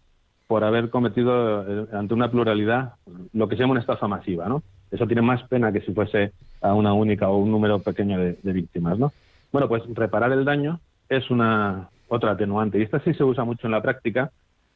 por 0.48 0.64
haber 0.64 0.90
cometido 0.90 1.34
eh, 1.68 1.88
ante 1.92 2.14
una 2.14 2.32
pluralidad 2.32 2.94
lo 3.34 3.50
que 3.50 3.58
se 3.58 3.64
llama 3.64 3.72
una 3.72 3.82
estafa 3.82 4.08
masiva, 4.08 4.48
¿no? 4.48 4.64
Eso 4.90 5.06
tiene 5.06 5.22
más 5.22 5.44
pena 5.50 5.74
que 5.74 5.82
si 5.82 5.92
fuese 5.92 6.32
a 6.62 6.74
una 6.74 6.94
única 6.94 7.28
o 7.28 7.40
un 7.40 7.52
número 7.52 7.80
pequeño 7.80 8.18
de 8.20 8.54
víctimas, 8.54 8.98
¿no? 8.98 9.12
Bueno, 9.52 9.68
pues 9.68 9.84
reparar 9.94 10.32
el 10.32 10.46
daño 10.46 10.80
es 11.10 11.30
una 11.30 11.90
otra 12.08 12.32
atenuante 12.32 12.80
y 12.80 12.84
esta 12.84 13.00
sí 13.00 13.14
se 13.14 13.24
usa 13.24 13.44
mucho 13.44 13.68
en 13.68 13.72
la 13.72 13.82
práctica 13.82 14.32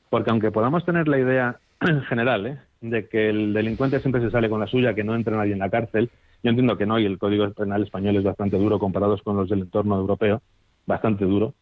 porque 0.09 0.29
aunque 0.29 0.51
podamos 0.51 0.85
tener 0.85 1.07
la 1.07 1.19
idea 1.19 1.59
general 2.09 2.45
¿eh? 2.45 2.59
de 2.81 3.07
que 3.07 3.29
el 3.29 3.53
delincuente 3.53 3.99
siempre 3.99 4.21
se 4.21 4.31
sale 4.31 4.49
con 4.49 4.59
la 4.59 4.67
suya, 4.67 4.93
que 4.93 5.03
no 5.03 5.15
entre 5.15 5.35
nadie 5.35 5.53
en 5.53 5.59
la 5.59 5.69
cárcel, 5.69 6.09
yo 6.43 6.49
entiendo 6.49 6.77
que 6.77 6.85
no 6.85 6.99
y 6.99 7.05
el 7.05 7.17
Código 7.17 7.49
Penal 7.51 7.83
español 7.83 8.17
es 8.17 8.23
bastante 8.23 8.57
duro 8.57 8.79
comparados 8.79 9.21
con 9.21 9.37
los 9.37 9.49
del 9.49 9.61
entorno 9.61 9.95
europeo, 9.95 10.41
bastante 10.85 11.25
duro, 11.25 11.53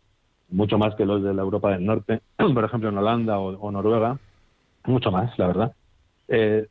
mucho 0.50 0.78
más 0.78 0.96
que 0.96 1.06
los 1.06 1.24
de 1.24 1.34
la 1.34 1.42
Europa 1.42 1.72
del 1.72 1.86
Norte, 1.86 2.22
por 2.38 2.64
ejemplo 2.64 2.90
en 2.90 2.98
Holanda 2.98 3.40
o, 3.40 3.72
Noruega, 3.72 4.18
mucho 4.86 5.12
más, 5.12 5.38
la 5.38 5.48
verdad. 5.48 5.74
Eh, 6.28 6.68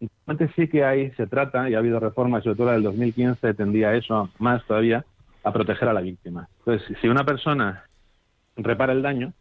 sí 0.56 0.68
que 0.68 0.84
hay, 0.84 1.10
se 1.12 1.26
trata, 1.26 1.68
y 1.68 1.74
ha 1.74 1.78
habido 1.78 2.00
reformas, 2.00 2.42
sobre 2.42 2.56
todo 2.56 2.66
la 2.68 2.72
del 2.72 2.84
2015 2.84 3.54
tendía 3.54 3.94
eso 3.94 4.30
más 4.38 4.64
todavía, 4.66 5.04
a 5.42 5.52
proteger 5.52 5.88
a 5.88 5.92
la 5.92 6.00
víctima. 6.00 6.48
Entonces, 6.58 6.96
si 7.00 7.08
una 7.08 7.24
persona 7.24 7.84
repara 8.56 8.92
el 8.92 9.02
daño, 9.02 9.32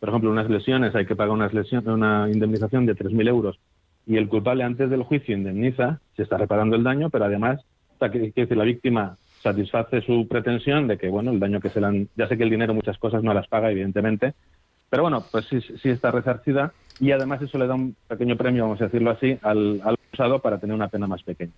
por 0.00 0.08
ejemplo, 0.08 0.30
unas 0.30 0.50
lesiones, 0.50 0.94
hay 0.94 1.06
que 1.06 1.16
pagar 1.16 1.32
unas 1.32 1.54
lesiones, 1.54 1.86
una 1.88 2.28
indemnización 2.30 2.86
de 2.86 2.94
3.000 2.94 3.28
euros 3.28 3.58
y 4.06 4.16
el 4.16 4.28
culpable 4.28 4.64
antes 4.64 4.90
del 4.90 5.02
juicio 5.02 5.34
indemniza, 5.34 6.00
se 6.16 6.22
está 6.22 6.36
reparando 6.36 6.76
el 6.76 6.84
daño, 6.84 7.08
pero 7.10 7.24
además, 7.24 7.64
que, 7.98 8.46
la 8.50 8.64
víctima 8.64 9.16
satisface 9.40 10.02
su 10.02 10.26
pretensión 10.28 10.86
de 10.88 10.98
que, 10.98 11.08
bueno, 11.08 11.30
el 11.30 11.40
daño 11.40 11.60
que 11.60 11.70
se 11.70 11.80
le 11.80 11.86
han... 11.86 12.08
Ya 12.16 12.28
sé 12.28 12.36
que 12.36 12.44
el 12.44 12.50
dinero 12.50 12.74
muchas 12.74 12.98
cosas 12.98 13.22
no 13.22 13.32
las 13.32 13.48
paga, 13.48 13.70
evidentemente, 13.70 14.34
pero 14.90 15.04
bueno, 15.04 15.24
pues 15.30 15.46
sí, 15.46 15.60
sí 15.60 15.88
está 15.88 16.10
resarcida 16.10 16.72
y 17.00 17.10
además 17.10 17.42
eso 17.42 17.58
le 17.58 17.66
da 17.66 17.74
un 17.74 17.96
pequeño 18.06 18.36
premio, 18.36 18.64
vamos 18.64 18.80
a 18.80 18.84
decirlo 18.84 19.10
así, 19.10 19.38
al, 19.42 19.80
al 19.82 19.94
acusado 19.94 20.40
para 20.40 20.58
tener 20.58 20.76
una 20.76 20.88
pena 20.88 21.06
más 21.06 21.22
pequeña. 21.22 21.52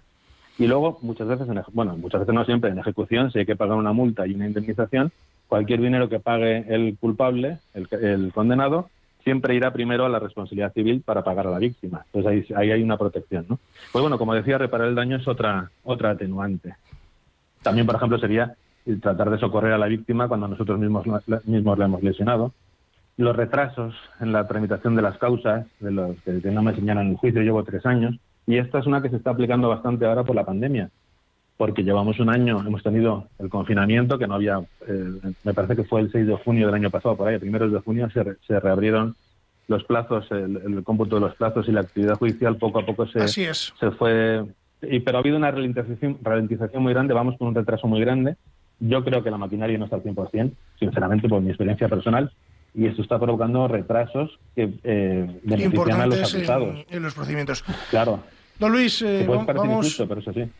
Y 0.58 0.66
luego, 0.66 0.98
muchas 1.02 1.28
veces, 1.28 1.48
en, 1.48 1.62
bueno, 1.72 1.96
muchas 1.96 2.20
veces 2.20 2.34
no 2.34 2.44
siempre, 2.44 2.70
en 2.70 2.78
ejecución, 2.78 3.30
si 3.30 3.40
hay 3.40 3.46
que 3.46 3.56
pagar 3.56 3.76
una 3.76 3.92
multa 3.92 4.26
y 4.26 4.34
una 4.34 4.46
indemnización, 4.46 5.12
cualquier 5.48 5.80
dinero 5.80 6.08
que 6.08 6.20
pague 6.20 6.64
el 6.68 6.96
culpable, 6.98 7.58
el, 7.74 8.32
condenado, 8.32 8.88
siempre 9.22 9.54
irá 9.54 9.72
primero 9.72 10.06
a 10.06 10.08
la 10.08 10.18
responsabilidad 10.18 10.72
civil 10.72 11.02
para 11.04 11.22
pagar 11.22 11.46
a 11.46 11.50
la 11.50 11.58
víctima. 11.58 12.04
Entonces 12.06 12.48
ahí, 12.50 12.56
ahí, 12.56 12.70
hay 12.72 12.82
una 12.82 12.96
protección, 12.96 13.44
¿no? 13.48 13.58
Pues 13.92 14.00
bueno, 14.00 14.18
como 14.18 14.34
decía, 14.34 14.56
reparar 14.56 14.88
el 14.88 14.94
daño 14.94 15.16
es 15.16 15.28
otra, 15.28 15.70
otra 15.84 16.10
atenuante. 16.10 16.74
También, 17.62 17.86
por 17.86 17.96
ejemplo, 17.96 18.18
sería 18.18 18.54
tratar 19.00 19.30
de 19.30 19.38
socorrer 19.38 19.72
a 19.72 19.78
la 19.78 19.86
víctima 19.86 20.28
cuando 20.28 20.48
nosotros 20.48 20.78
mismos, 20.78 21.04
mismos 21.44 21.78
la 21.78 21.84
hemos 21.84 22.02
lesionado. 22.02 22.52
Los 23.16 23.34
retrasos 23.34 23.94
en 24.20 24.32
la 24.32 24.46
tramitación 24.46 24.94
de 24.94 25.02
las 25.02 25.18
causas, 25.18 25.66
de 25.80 25.90
los 25.90 26.16
que 26.22 26.50
no 26.50 26.62
me 26.62 26.74
señalan 26.74 27.08
el 27.08 27.16
juicio, 27.16 27.42
llevo 27.42 27.64
tres 27.64 27.84
años, 27.84 28.16
y 28.46 28.58
esta 28.58 28.78
es 28.78 28.86
una 28.86 29.02
que 29.02 29.10
se 29.10 29.16
está 29.16 29.30
aplicando 29.30 29.68
bastante 29.68 30.06
ahora 30.06 30.24
por 30.24 30.36
la 30.36 30.44
pandemia, 30.44 30.90
porque 31.56 31.82
llevamos 31.82 32.20
un 32.20 32.28
año, 32.28 32.62
hemos 32.66 32.82
tenido 32.82 33.28
el 33.38 33.48
confinamiento, 33.48 34.18
que 34.18 34.26
no 34.26 34.34
había, 34.34 34.60
eh, 34.86 35.32
me 35.42 35.54
parece 35.54 35.76
que 35.76 35.84
fue 35.84 36.02
el 36.02 36.12
6 36.12 36.26
de 36.26 36.36
junio 36.36 36.66
del 36.66 36.74
año 36.74 36.90
pasado, 36.90 37.16
por 37.16 37.28
ahí, 37.28 37.38
primeros 37.38 37.72
de 37.72 37.80
junio 37.80 38.08
se, 38.10 38.36
se 38.46 38.60
reabrieron 38.60 39.16
los 39.68 39.84
plazos, 39.84 40.30
el, 40.30 40.82
cómputo 40.84 41.16
de 41.16 41.22
los 41.22 41.34
plazos 41.34 41.68
y 41.68 41.72
la 41.72 41.80
actividad 41.80 42.16
judicial 42.16 42.56
poco 42.56 42.80
a 42.80 42.86
poco 42.86 43.06
se, 43.06 43.26
se 43.28 43.90
fue. 43.98 44.44
Y, 44.82 45.00
pero 45.00 45.18
ha 45.18 45.20
habido 45.20 45.36
una 45.36 45.50
ralentización, 45.50 46.18
ralentización 46.22 46.82
muy 46.82 46.92
grande, 46.92 47.14
vamos 47.14 47.36
con 47.38 47.48
un 47.48 47.54
retraso 47.54 47.88
muy 47.88 48.00
grande. 48.00 48.36
Yo 48.78 49.02
creo 49.04 49.24
que 49.24 49.30
la 49.30 49.38
maquinaria 49.38 49.78
no 49.78 49.86
está 49.86 49.96
al 49.96 50.02
100%, 50.02 50.52
sinceramente, 50.78 51.28
por 51.28 51.40
mi 51.40 51.48
experiencia 51.48 51.88
personal, 51.88 52.30
y 52.74 52.86
esto 52.86 53.02
está 53.02 53.18
provocando 53.18 53.66
retrasos 53.66 54.38
que 54.54 54.74
eh, 54.84 55.40
benefician 55.42 56.00
a 56.00 56.06
los 56.06 56.34
acusados. 56.34 56.84
En, 56.88 56.96
en, 56.96 57.02
los 57.02 57.14
procedimientos. 57.14 57.64
Claro. 57.90 58.20
Don 58.58 58.72
Luis, 58.72 59.02
eh, 59.02 59.26
vamos, 59.28 59.98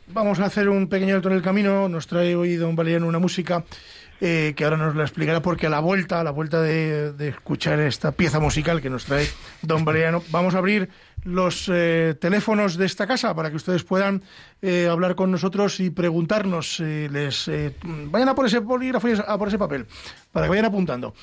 vamos, 0.09 0.40
a 0.40 0.44
hacer 0.44 0.68
un 0.68 0.86
pequeño 0.86 1.14
alto 1.14 1.28
en 1.30 1.34
el 1.34 1.42
camino. 1.42 1.88
Nos 1.88 2.07
trae 2.07 2.36
hoy 2.36 2.57
don 2.57 2.76
Valeriano 2.76 3.07
una 3.07 3.18
música 3.18 3.64
eh, 4.20 4.53
que 4.55 4.64
ahora 4.64 4.76
nos 4.76 4.94
la 4.94 5.03
explicará 5.03 5.40
porque 5.40 5.66
a 5.66 5.70
la 5.70 5.80
vuelta, 5.80 6.20
a 6.20 6.24
la 6.24 6.30
vuelta 6.30 6.61
de, 6.61 7.14
escuchar 7.26 7.80
esta 7.80 8.12
pieza 8.12 8.38
musical 8.38 8.82
que 8.82 8.90
nos 8.90 9.07
trae 9.07 9.26
don 9.62 9.86
Valeriano, 9.86 10.22
vamos 10.30 10.55
a 10.55 10.59
abrir 10.59 10.90
los 11.24 11.70
eh, 11.72 12.14
teléfonos 12.20 12.76
de 12.76 12.84
esta 12.84 13.07
casa 13.07 13.34
para 13.34 13.49
que 13.49 13.57
ustedes 13.57 13.82
puedan 13.82 14.22
hablar 14.90 15.14
con 15.14 15.30
nosotros 15.30 15.80
y 15.80 15.88
preguntarnos. 15.88 16.80
les 16.80 17.51
Vayan 17.82 18.28
a 18.28 18.34
por 18.34 18.44
ese 18.44 18.59
bolígrafo 18.59 19.09
y 19.09 19.14
a 19.26 19.38
por 19.38 19.49
ese 19.49 19.59
papel 19.59 19.86
para 20.32 20.47
que 20.47 20.51
vayan 20.51 20.66
apuntando. 20.66 21.14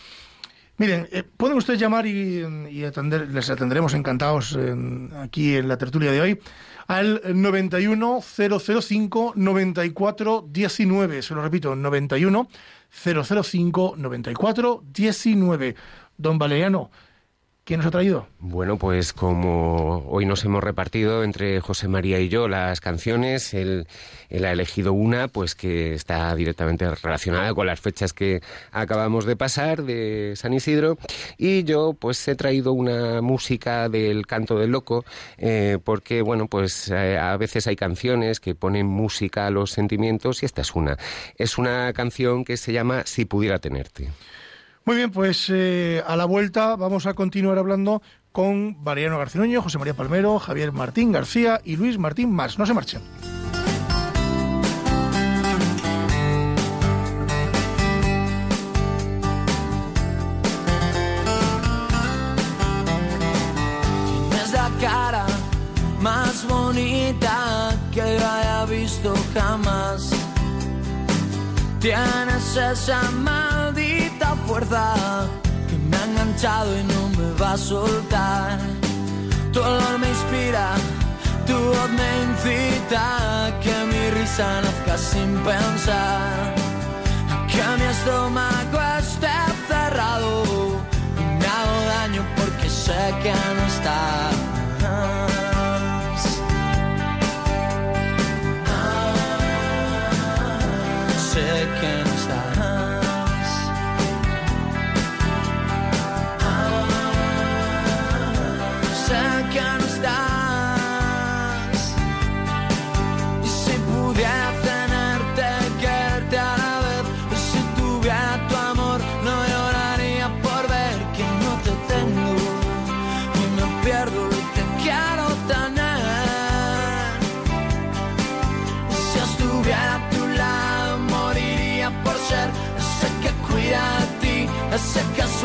Miren, 0.78 1.08
pueden 1.38 1.58
ustedes 1.58 1.80
llamar 1.80 2.08
y, 2.08 2.84
atender, 2.84 3.30
les 3.30 3.50
atenderemos 3.50 3.94
encantados 3.94 4.58
aquí 5.20 5.56
en 5.56 5.68
la 5.68 5.78
tertulia 5.78 6.12
de 6.12 6.20
hoy 6.20 6.40
al 6.88 7.22
91 7.26 8.22
005 8.22 9.34
94 9.36 10.48
19. 10.50 11.22
Se 11.22 11.36
lo 11.36 11.44
repito, 11.44 11.76
91 11.76 12.48
005 12.90 13.96
94 13.98 14.84
19. 14.92 15.76
Don 16.18 16.38
Valeriano, 16.38 16.92
¿Quién 17.66 17.78
nos 17.78 17.88
ha 17.88 17.92
traído? 17.92 18.28
Bueno, 18.40 18.78
pues 18.78 19.14
como 19.14 20.06
hoy 20.10 20.26
nos 20.26 20.44
hemos 20.44 20.62
repartido 20.62 21.24
entre 21.24 21.62
José 21.62 21.88
María 21.88 22.20
y 22.20 22.28
yo 22.28 22.50
las 22.50 22.82
canciones, 22.82 23.54
él, 23.54 23.88
ha 24.30 24.52
elegido 24.52 24.92
una 24.92 25.30
pues 25.30 25.56
que 25.56 25.94
está 25.94 26.36
directamente 26.36 26.94
relacionada 26.94 27.54
con 27.54 27.66
las 27.66 27.80
fechas 27.80 28.12
que 28.12 28.42
acabamos 28.74 29.24
de 29.26 29.38
pasar 29.38 29.84
de 29.84 30.34
San 30.36 30.52
Isidro 30.52 30.98
y 31.38 31.64
yo 31.64 31.94
pues 31.94 32.28
he 32.28 32.36
traído 32.36 32.74
una 32.74 33.22
música 33.22 33.88
del 33.88 34.28
canto 34.28 34.60
del 34.60 34.72
loco 34.72 35.06
eh, 35.38 35.78
porque 35.82 36.22
bueno 36.22 36.48
pues 36.48 36.90
eh, 36.90 37.18
a 37.18 37.38
veces 37.38 37.66
hay 37.68 37.78
canciones 37.78 38.42
que 38.42 38.56
ponen 38.56 38.88
música 38.88 39.48
a 39.48 39.52
los 39.52 39.72
sentimientos 39.72 40.44
y 40.44 40.46
esta 40.46 40.64
es 40.64 40.76
una. 40.76 40.98
Es 41.38 41.58
una 41.58 41.94
canción 41.94 42.44
que 42.44 42.58
se 42.58 42.74
llama 42.74 43.04
Si 43.06 43.24
pudiera 43.24 43.60
tenerte. 43.60 44.10
Muy 44.86 44.98
bien, 44.98 45.12
pues 45.12 45.50
eh, 45.50 46.04
a 46.06 46.16
la 46.16 46.26
vuelta 46.26 46.76
vamos 46.76 47.06
a 47.06 47.14
continuar 47.14 47.58
hablando 47.58 48.02
con 48.32 48.82
Mariano 48.84 49.18
Garcinuño, 49.18 49.62
José 49.62 49.78
María 49.78 49.94
Palmero, 49.94 50.40
Javier 50.40 50.72
Martín 50.72 51.12
García 51.12 51.62
y 51.64 51.78
Luis 51.78 51.98
Martín 51.98 52.32
Más. 52.32 52.60
No 52.60 52.66
se 52.66 52.74
marchen. 52.74 53.02
Más 66.04 66.46
bonita 66.50 67.72
que 67.94 68.02
haya 68.02 68.66
visto 68.66 69.14
jamás. 69.34 70.10
Tienes 71.80 72.58
esa 72.58 73.10
fuerza 74.36 75.28
que 75.70 75.78
me 75.78 75.98
ha 75.98 76.06
enganchado 76.06 76.78
y 76.80 76.84
no 76.84 77.10
me 77.18 77.34
va 77.40 77.54
a 77.54 77.58
soltar. 77.58 78.60
Tu 79.52 79.60
olor 79.60 80.00
me 80.00 80.10
inspira, 80.10 80.76
tu 81.46 81.54
voz 81.54 81.90
me 81.92 82.10
incita 82.28 83.52
que 83.62 83.76
mi 83.92 84.10
risa 84.20 84.62
nazca 84.62 84.98
sin 84.98 85.38
pensar. 85.44 86.56
Que 87.48 87.64
mi 87.78 87.88
estómago 87.96 88.80
esté 89.00 89.36
cerrado 89.68 90.44
y 91.22 91.24
me 91.40 91.46
hago 91.46 91.78
daño 91.98 92.22
porque 92.36 92.70
sé 92.70 93.02
que 93.22 93.32
no 93.32 93.66
estás. 93.68 94.53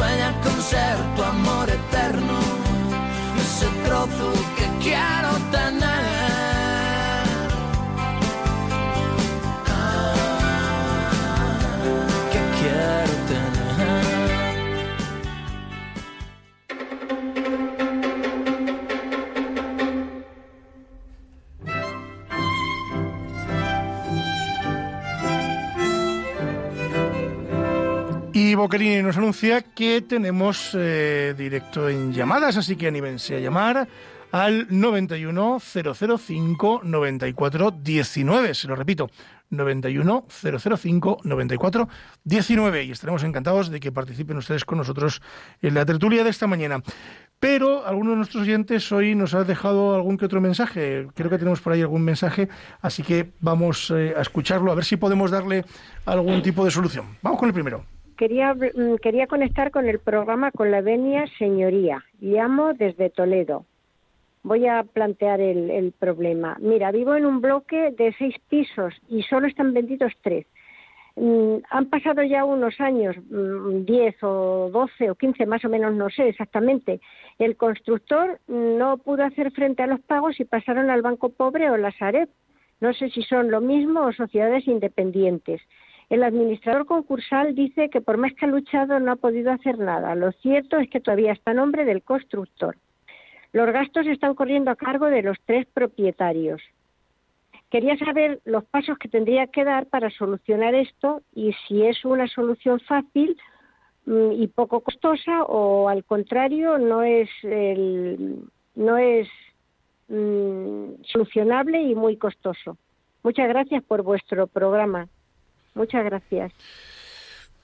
Ese 0.04 0.37
Boquerini 28.58 29.02
nos 29.02 29.16
anuncia 29.16 29.62
que 29.62 30.02
tenemos 30.02 30.74
eh, 30.74 31.32
directo 31.38 31.88
en 31.88 32.12
llamadas, 32.12 32.56
así 32.56 32.74
que 32.74 32.88
anímense 32.88 33.36
a 33.36 33.38
llamar 33.38 33.86
al 34.32 34.66
91 34.68 35.58
005 35.60 36.80
94 36.82 37.70
19. 37.70 38.54
Se 38.54 38.66
lo 38.66 38.74
repito, 38.74 39.10
91 39.50 40.26
005 40.28 41.18
94 41.22 41.88
19. 42.24 42.84
Y 42.84 42.90
estaremos 42.90 43.22
encantados 43.22 43.70
de 43.70 43.78
que 43.78 43.92
participen 43.92 44.36
ustedes 44.38 44.64
con 44.64 44.78
nosotros 44.78 45.22
en 45.62 45.74
la 45.74 45.86
tertulia 45.86 46.24
de 46.24 46.30
esta 46.30 46.48
mañana. 46.48 46.82
Pero 47.38 47.86
alguno 47.86 48.10
de 48.10 48.16
nuestros 48.16 48.42
oyentes 48.42 48.90
hoy 48.90 49.14
nos 49.14 49.34
ha 49.34 49.44
dejado 49.44 49.94
algún 49.94 50.18
que 50.18 50.24
otro 50.24 50.40
mensaje. 50.40 51.06
Creo 51.14 51.30
que 51.30 51.38
tenemos 51.38 51.60
por 51.60 51.72
ahí 51.72 51.82
algún 51.82 52.02
mensaje, 52.02 52.48
así 52.80 53.04
que 53.04 53.30
vamos 53.40 53.92
eh, 53.96 54.14
a 54.16 54.20
escucharlo, 54.20 54.72
a 54.72 54.74
ver 54.74 54.84
si 54.84 54.96
podemos 54.96 55.30
darle 55.30 55.64
algún 56.04 56.42
tipo 56.42 56.64
de 56.64 56.72
solución. 56.72 57.16
Vamos 57.22 57.38
con 57.38 57.48
el 57.48 57.54
primero. 57.54 57.97
Quería, 58.18 58.52
mm, 58.52 58.96
quería 59.00 59.28
conectar 59.28 59.70
con 59.70 59.88
el 59.88 60.00
programa 60.00 60.50
con 60.50 60.72
la 60.72 60.80
venia 60.80 61.24
señoría. 61.38 62.04
Llamo 62.20 62.74
desde 62.74 63.10
Toledo. 63.10 63.64
Voy 64.42 64.66
a 64.66 64.82
plantear 64.82 65.40
el, 65.40 65.70
el 65.70 65.92
problema. 65.92 66.56
Mira, 66.60 66.90
vivo 66.90 67.14
en 67.14 67.24
un 67.24 67.40
bloque 67.40 67.92
de 67.96 68.12
seis 68.18 68.34
pisos 68.48 68.92
y 69.08 69.22
solo 69.22 69.46
están 69.46 69.72
vendidos 69.72 70.12
tres. 70.20 70.46
Mm, 71.14 71.58
han 71.70 71.86
pasado 71.86 72.24
ya 72.24 72.44
unos 72.44 72.80
años, 72.80 73.16
mm, 73.30 73.84
10 73.84 74.22
o 74.22 74.70
12 74.72 75.10
o 75.10 75.14
15 75.14 75.46
más 75.46 75.64
o 75.64 75.68
menos, 75.68 75.94
no 75.94 76.10
sé 76.10 76.28
exactamente. 76.28 77.00
El 77.38 77.56
constructor 77.56 78.40
no 78.48 78.98
pudo 78.98 79.24
hacer 79.24 79.52
frente 79.52 79.84
a 79.84 79.86
los 79.86 80.00
pagos 80.00 80.40
y 80.40 80.44
pasaron 80.44 80.90
al 80.90 81.02
Banco 81.02 81.28
Pobre 81.28 81.70
o 81.70 81.76
la 81.76 81.92
Sareb. 81.92 82.28
No 82.80 82.92
sé 82.94 83.10
si 83.10 83.22
son 83.22 83.50
lo 83.50 83.60
mismo 83.60 84.02
o 84.02 84.12
sociedades 84.12 84.66
independientes. 84.66 85.60
El 86.10 86.22
administrador 86.22 86.86
concursal 86.86 87.54
dice 87.54 87.90
que 87.90 88.00
por 88.00 88.16
más 88.16 88.32
que 88.32 88.46
ha 88.46 88.48
luchado 88.48 88.98
no 88.98 89.12
ha 89.12 89.16
podido 89.16 89.52
hacer 89.52 89.78
nada. 89.78 90.14
Lo 90.14 90.32
cierto 90.32 90.78
es 90.78 90.88
que 90.88 91.00
todavía 91.00 91.32
está 91.32 91.50
a 91.50 91.54
nombre 91.54 91.84
del 91.84 92.02
constructor. 92.02 92.76
Los 93.52 93.70
gastos 93.72 94.06
están 94.06 94.34
corriendo 94.34 94.70
a 94.70 94.76
cargo 94.76 95.06
de 95.06 95.22
los 95.22 95.36
tres 95.44 95.66
propietarios. 95.66 96.62
Quería 97.70 97.98
saber 97.98 98.40
los 98.46 98.64
pasos 98.64 98.96
que 98.96 99.08
tendría 99.08 99.46
que 99.48 99.64
dar 99.64 99.86
para 99.86 100.08
solucionar 100.10 100.74
esto 100.74 101.20
y 101.34 101.52
si 101.66 101.82
es 101.82 102.02
una 102.04 102.26
solución 102.26 102.80
fácil 102.80 103.36
mm, 104.06 104.32
y 104.32 104.48
poco 104.48 104.80
costosa 104.80 105.42
o 105.42 105.90
al 105.90 106.04
contrario 106.04 106.78
no 106.78 107.02
es 107.02 107.28
el, 107.42 108.44
no 108.74 108.96
es 108.96 109.28
mm, 110.08 111.02
solucionable 111.04 111.82
y 111.82 111.94
muy 111.94 112.16
costoso. 112.16 112.78
Muchas 113.22 113.48
gracias 113.48 113.84
por 113.84 114.02
vuestro 114.02 114.46
programa. 114.46 115.08
Muchas 115.74 116.04
gracias. 116.04 116.52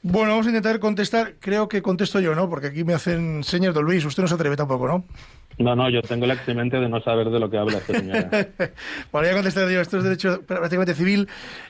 Bueno, 0.03 0.33
vamos 0.33 0.47
a 0.47 0.51
intentar 0.51 0.79
contestar. 0.81 1.37
Creo 1.41 1.67
que 1.67 1.81
contesto 1.81 2.21
yo, 2.21 2.35
¿no? 2.35 2.51
Porque 2.51 2.67
aquí 2.67 2.85
me 2.85 2.93
hacen 2.93 3.43
señas 3.43 3.75
de 3.75 3.81
Luis. 3.81 4.05
Usted 4.05 4.23
no 4.23 4.29
se 4.29 4.35
atreve 4.35 4.55
tampoco, 4.55 4.87
¿no? 4.87 5.05
No, 5.59 5.75
no, 5.75 5.89
yo 5.89 6.03
tengo 6.03 6.27
la 6.27 6.35
eximente 6.35 6.79
de 6.79 6.89
no 6.89 7.01
saber 7.01 7.31
de 7.31 7.39
lo 7.39 7.49
que 7.49 7.57
habla 7.57 7.79
esta 7.79 7.95
señora. 7.95 8.29
bueno, 9.13 9.29
ya 9.29 9.35
contestar 9.35 9.71
yo. 9.71 9.81
Esto 9.81 9.99
es 9.99 10.05
derecho 10.05 10.43
prácticamente 10.43 10.95
civil 10.95 11.27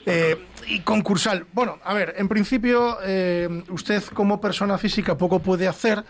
eh, 0.07 0.37
y 0.67 0.81
concursal. 0.81 1.47
Bueno, 1.53 1.79
a 1.85 1.95
ver, 1.95 2.15
en 2.17 2.29
principio, 2.29 2.99
eh, 3.05 3.63
usted 3.69 4.03
como 4.15 4.41
persona 4.41 4.79
física 4.79 5.17
poco 5.17 5.39
puede 5.39 5.69
hacer 5.69 6.03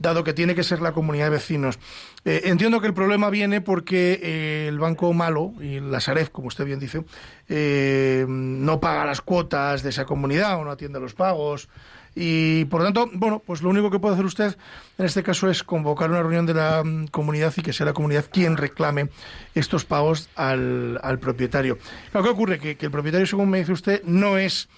dado 0.00 0.24
que 0.24 0.32
tiene 0.32 0.54
que 0.54 0.64
ser 0.64 0.80
la 0.80 0.92
comunidad 0.92 1.26
de 1.26 1.30
vecinos. 1.30 1.78
Eh, 2.24 2.42
entiendo 2.44 2.80
que 2.80 2.88
el 2.88 2.94
problema 2.94 3.30
viene 3.30 3.60
porque 3.60 4.18
eh, 4.22 4.66
el 4.68 4.78
Banco 4.78 5.12
Malo 5.12 5.52
y 5.60 5.78
la 5.78 6.00
Saref, 6.00 6.30
como 6.30 6.48
usted 6.48 6.64
bien 6.64 6.80
dice, 6.80 7.04
eh, 7.48 8.24
no 8.26 8.80
paga 8.80 9.04
las 9.04 9.20
cuotas 9.20 9.82
de 9.82 9.90
esa 9.90 10.06
comunidad 10.06 10.58
o 10.58 10.64
no 10.64 10.70
atiende 10.72 10.98
los 10.98 11.14
pagos. 11.14 11.68
Y 12.16 12.64
por 12.64 12.80
lo 12.80 12.86
tanto, 12.86 13.08
bueno, 13.12 13.40
pues 13.44 13.62
lo 13.62 13.68
único 13.68 13.88
que 13.90 14.00
puede 14.00 14.14
hacer 14.14 14.24
usted 14.24 14.56
en 14.98 15.04
este 15.04 15.22
caso 15.22 15.48
es 15.48 15.62
convocar 15.62 16.10
una 16.10 16.22
reunión 16.22 16.44
de 16.44 16.54
la 16.54 16.82
mm, 16.82 17.08
comunidad 17.08 17.52
y 17.56 17.62
que 17.62 17.72
sea 17.72 17.86
la 17.86 17.92
comunidad 17.92 18.24
quien 18.32 18.56
reclame 18.56 19.10
estos 19.54 19.84
pagos 19.84 20.28
al, 20.34 20.98
propietario. 21.20 21.78
Claro, 22.10 22.24
¿qué 22.24 22.30
ocurre? 22.30 22.58
Que 22.58 22.76
el 22.80 22.90
propietario, 22.90 23.26
según 23.26 23.50
me 23.50 23.58
dice 23.58 23.72
usted, 23.72 24.02
no 24.04 24.38
es 24.38 24.68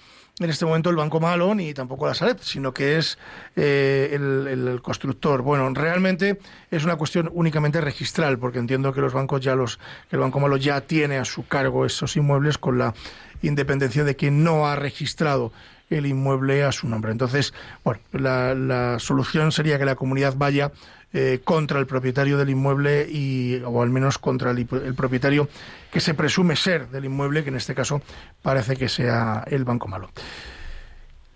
en 0.44 0.50
este 0.50 0.64
momento 0.64 0.90
el 0.90 0.96
Banco 0.96 1.20
Malo 1.20 1.54
ni 1.54 1.74
tampoco 1.74 2.06
la 2.06 2.14
Sareb, 2.14 2.38
sino 2.40 2.72
que 2.72 2.98
es 2.98 3.18
eh, 3.56 4.10
el, 4.12 4.80
constructor. 4.82 5.42
Bueno, 5.42 5.68
realmente 5.74 6.38
es 6.70 6.84
una 6.84 6.96
cuestión 6.96 7.30
únicamente 7.32 7.80
registral, 7.80 8.38
porque 8.38 8.58
entiendo 8.58 8.92
que 8.92 9.00
los 9.00 9.12
bancos 9.12 9.40
ya 9.40 9.54
los, 9.54 9.78
que 10.08 10.16
el 10.16 10.20
Banco 10.20 10.40
Malo 10.40 10.56
ya 10.56 10.80
tiene 10.80 11.18
a 11.18 11.24
su 11.24 11.46
cargo 11.46 11.86
esos 11.86 12.16
inmuebles 12.16 12.58
con 12.58 12.78
la 12.78 12.94
independencia 13.42 14.04
de 14.04 14.16
que 14.16 14.30
no 14.30 14.66
ha 14.66 14.76
registrado 14.76 15.52
el 15.90 16.06
inmueble 16.06 16.64
a 16.64 16.72
su 16.72 16.88
nombre. 16.88 17.12
Entonces, 17.12 17.52
bueno, 17.84 18.00
la, 18.12 18.54
la 18.54 18.98
solución 18.98 19.52
sería 19.52 19.78
que 19.78 19.84
la 19.84 19.94
comunidad 19.94 20.34
vaya 20.36 20.72
eh, 21.12 21.40
contra 21.44 21.78
el 21.78 21.86
propietario 21.86 22.38
del 22.38 22.50
inmueble 22.50 23.06
y, 23.08 23.60
o 23.64 23.82
al 23.82 23.90
menos 23.90 24.18
contra 24.18 24.50
el, 24.50 24.58
el, 24.58 24.94
propietario 24.94 25.48
que 25.90 26.00
se 26.00 26.14
presume 26.14 26.56
ser 26.56 26.88
del 26.88 27.04
inmueble, 27.04 27.42
que 27.42 27.50
en 27.50 27.56
este 27.56 27.74
caso 27.74 28.00
parece 28.42 28.76
que 28.76 28.88
sea 28.88 29.44
el 29.46 29.64
Banco 29.64 29.88
Malo. 29.88 30.08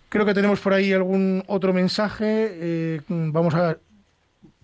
Creo 0.08 0.24
que 0.24 0.34
tenemos 0.34 0.60
por 0.60 0.72
ahí 0.72 0.92
algún 0.92 1.42
otro 1.46 1.72
mensaje. 1.72 2.48
Eh, 2.52 3.00
vamos 3.08 3.54
a 3.54 3.76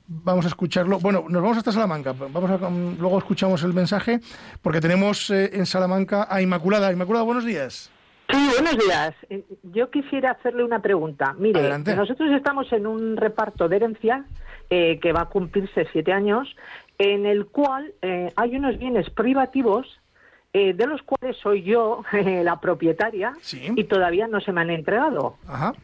vamos 0.07 0.45
a 0.45 0.49
escucharlo. 0.49 0.99
Bueno, 0.99 1.25
nos 1.29 1.43
vamos 1.43 1.59
hasta 1.59 1.73
Salamanca. 1.73 2.13
Vamos 2.13 2.51
a, 2.51 2.71
luego 2.99 3.19
escuchamos 3.19 3.63
el 3.65 3.73
mensaje 3.73 4.21
porque 4.61 4.81
tenemos 4.81 5.31
eh, 5.31 5.51
en 5.53 5.67
Salamanca 5.67 6.27
a 6.31 6.41
Inmaculada. 6.41 6.93
Inmaculada, 6.93 7.25
buenos 7.25 7.45
días. 7.45 7.91
Sí, 8.31 8.49
buenos 8.59 8.79
días. 8.79 9.15
Yo 9.63 9.91
quisiera 9.91 10.31
hacerle 10.31 10.65
una 10.65 10.81
pregunta. 10.81 11.35
Mire, 11.39 11.61
Adelante. 11.61 11.95
nosotros 11.95 12.31
estamos 12.33 12.73
en 12.73 12.87
un 12.87 13.17
reparto 13.17 13.69
de 13.69 13.77
herencia 13.77 14.25
eh, 14.75 14.99
que 15.03 15.13
va 15.13 15.21
a 15.21 15.29
cumplirse 15.29 15.87
siete 15.93 16.15
años, 16.15 16.57
en 16.97 17.27
el 17.27 17.45
cual 17.45 17.93
eh, 18.01 18.33
hay 18.37 18.57
unos 18.57 18.79
bienes 18.79 19.11
privativos 19.11 20.01
eh, 20.55 20.73
de 20.73 20.87
los 20.87 21.03
cuales 21.03 21.37
soy 21.37 21.63
yo 21.63 22.03
la 22.43 22.59
propietaria 22.59 23.35
¿Sí? 23.43 23.71
y 23.77 23.85
todavía 23.85 24.29
no 24.29 24.41
se 24.41 24.51
me 24.51 24.63
han 24.63 24.71
entregado. 24.71 25.37
Ajá. 25.47 25.75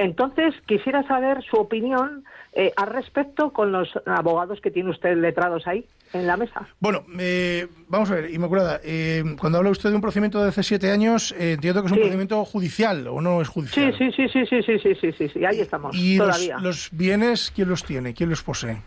Entonces, 0.00 0.54
quisiera 0.66 1.06
saber 1.06 1.42
su 1.42 1.56
opinión 1.58 2.24
eh, 2.54 2.72
al 2.76 2.86
respecto 2.88 3.52
con 3.52 3.70
los 3.70 3.88
abogados 4.06 4.58
que 4.62 4.70
tiene 4.70 4.88
usted 4.88 5.14
letrados 5.18 5.66
ahí 5.66 5.84
en 6.14 6.26
la 6.26 6.38
mesa. 6.38 6.66
Bueno, 6.80 7.04
eh, 7.18 7.66
vamos 7.86 8.10
a 8.10 8.14
ver, 8.14 8.30
Inmaculada, 8.30 8.80
eh, 8.82 9.22
cuando 9.38 9.58
habla 9.58 9.68
usted 9.70 9.90
de 9.90 9.96
un 9.96 10.00
procedimiento 10.00 10.42
de 10.42 10.48
hace 10.48 10.62
siete 10.62 10.90
años, 10.90 11.32
eh, 11.38 11.52
entiendo 11.52 11.82
que 11.82 11.86
es 11.88 11.92
un 11.92 11.96
Sí. 11.98 12.00
procedimiento 12.00 12.42
judicial 12.46 13.06
o 13.08 13.20
no 13.20 13.42
es 13.42 13.48
judicial. 13.48 13.94
sí, 13.98 14.10
sí, 14.10 14.26
sí, 14.32 14.44
sí, 14.46 14.62
sí, 14.62 14.78
sí, 14.78 14.94
sí, 14.94 15.12
sí, 15.12 15.28
sí, 15.28 15.44
ahí 15.44 15.60
estamos, 15.60 15.94
¿Y 15.94 16.16
los, 16.16 16.28
todavía. 16.28 16.58
los 16.60 16.88
bienes 16.92 17.52
quién 17.54 17.68
los 17.68 17.84
tiene? 17.84 18.14
¿Quién 18.14 18.30
los 18.30 18.42
posee? 18.42 18.78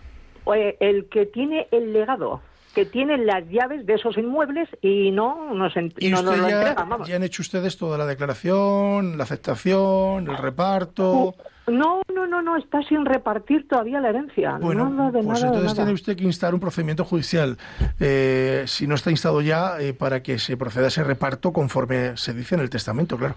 Eh, 0.56 0.76
el 0.80 1.06
que 1.10 1.28
tiene 1.28 1.68
el 1.72 1.94
legado, 1.94 2.42
que 2.74 2.86
tiene 2.86 3.18
las 3.20 3.48
llaves 3.50 3.86
de 3.86 3.94
esos 3.94 4.18
inmuebles 4.18 4.68
y 4.82 5.12
no 5.12 5.54
nos, 5.54 5.76
en- 5.78 5.94
¿Y 6.00 6.10
no 6.10 6.22
nos 6.24 6.38
lo 6.38 6.50
ya, 6.50 6.58
entregan, 6.62 6.90
vamos. 6.90 7.08
ya 7.08 7.16
han 7.18 7.24
hecho 7.24 7.42
ustedes 7.44 7.78
toda 7.78 7.98
la 7.98 8.06
declaración, 8.06 9.18
la 9.18 9.24
aceptación, 9.26 10.28
el 10.28 10.38
reparto? 10.38 11.36
No, 11.68 12.02
no, 12.14 12.28
no, 12.28 12.42
no, 12.42 12.58
está 12.58 12.82
sin 12.84 13.06
repartir 13.06 13.68
todavía 13.70 14.02
la 14.02 14.10
herencia. 14.10 14.58
Bueno, 14.60 14.90
nada 14.90 15.12
de 15.12 15.24
pues 15.24 15.26
nada, 15.28 15.40
de 15.40 15.46
entonces 15.48 15.64
nada. 15.66 15.76
tiene 15.76 15.92
usted 15.94 16.18
que 16.18 16.24
instar 16.24 16.54
un 16.54 16.60
procedimiento 16.60 17.06
judicial, 17.06 17.58
eh, 18.00 18.64
si 18.66 18.86
no 18.88 18.96
está 18.96 19.12
instado 19.12 19.42
ya, 19.42 19.80
eh, 19.80 19.94
para 19.94 20.22
que 20.24 20.40
se 20.40 20.58
proceda 20.58 20.86
a 20.86 20.88
ese 20.90 21.04
reparto 21.04 21.54
conforme 21.54 22.18
se 22.18 22.34
dice 22.34 22.56
en 22.56 22.62
el 22.62 22.70
testamento, 22.70 23.18
claro. 23.18 23.36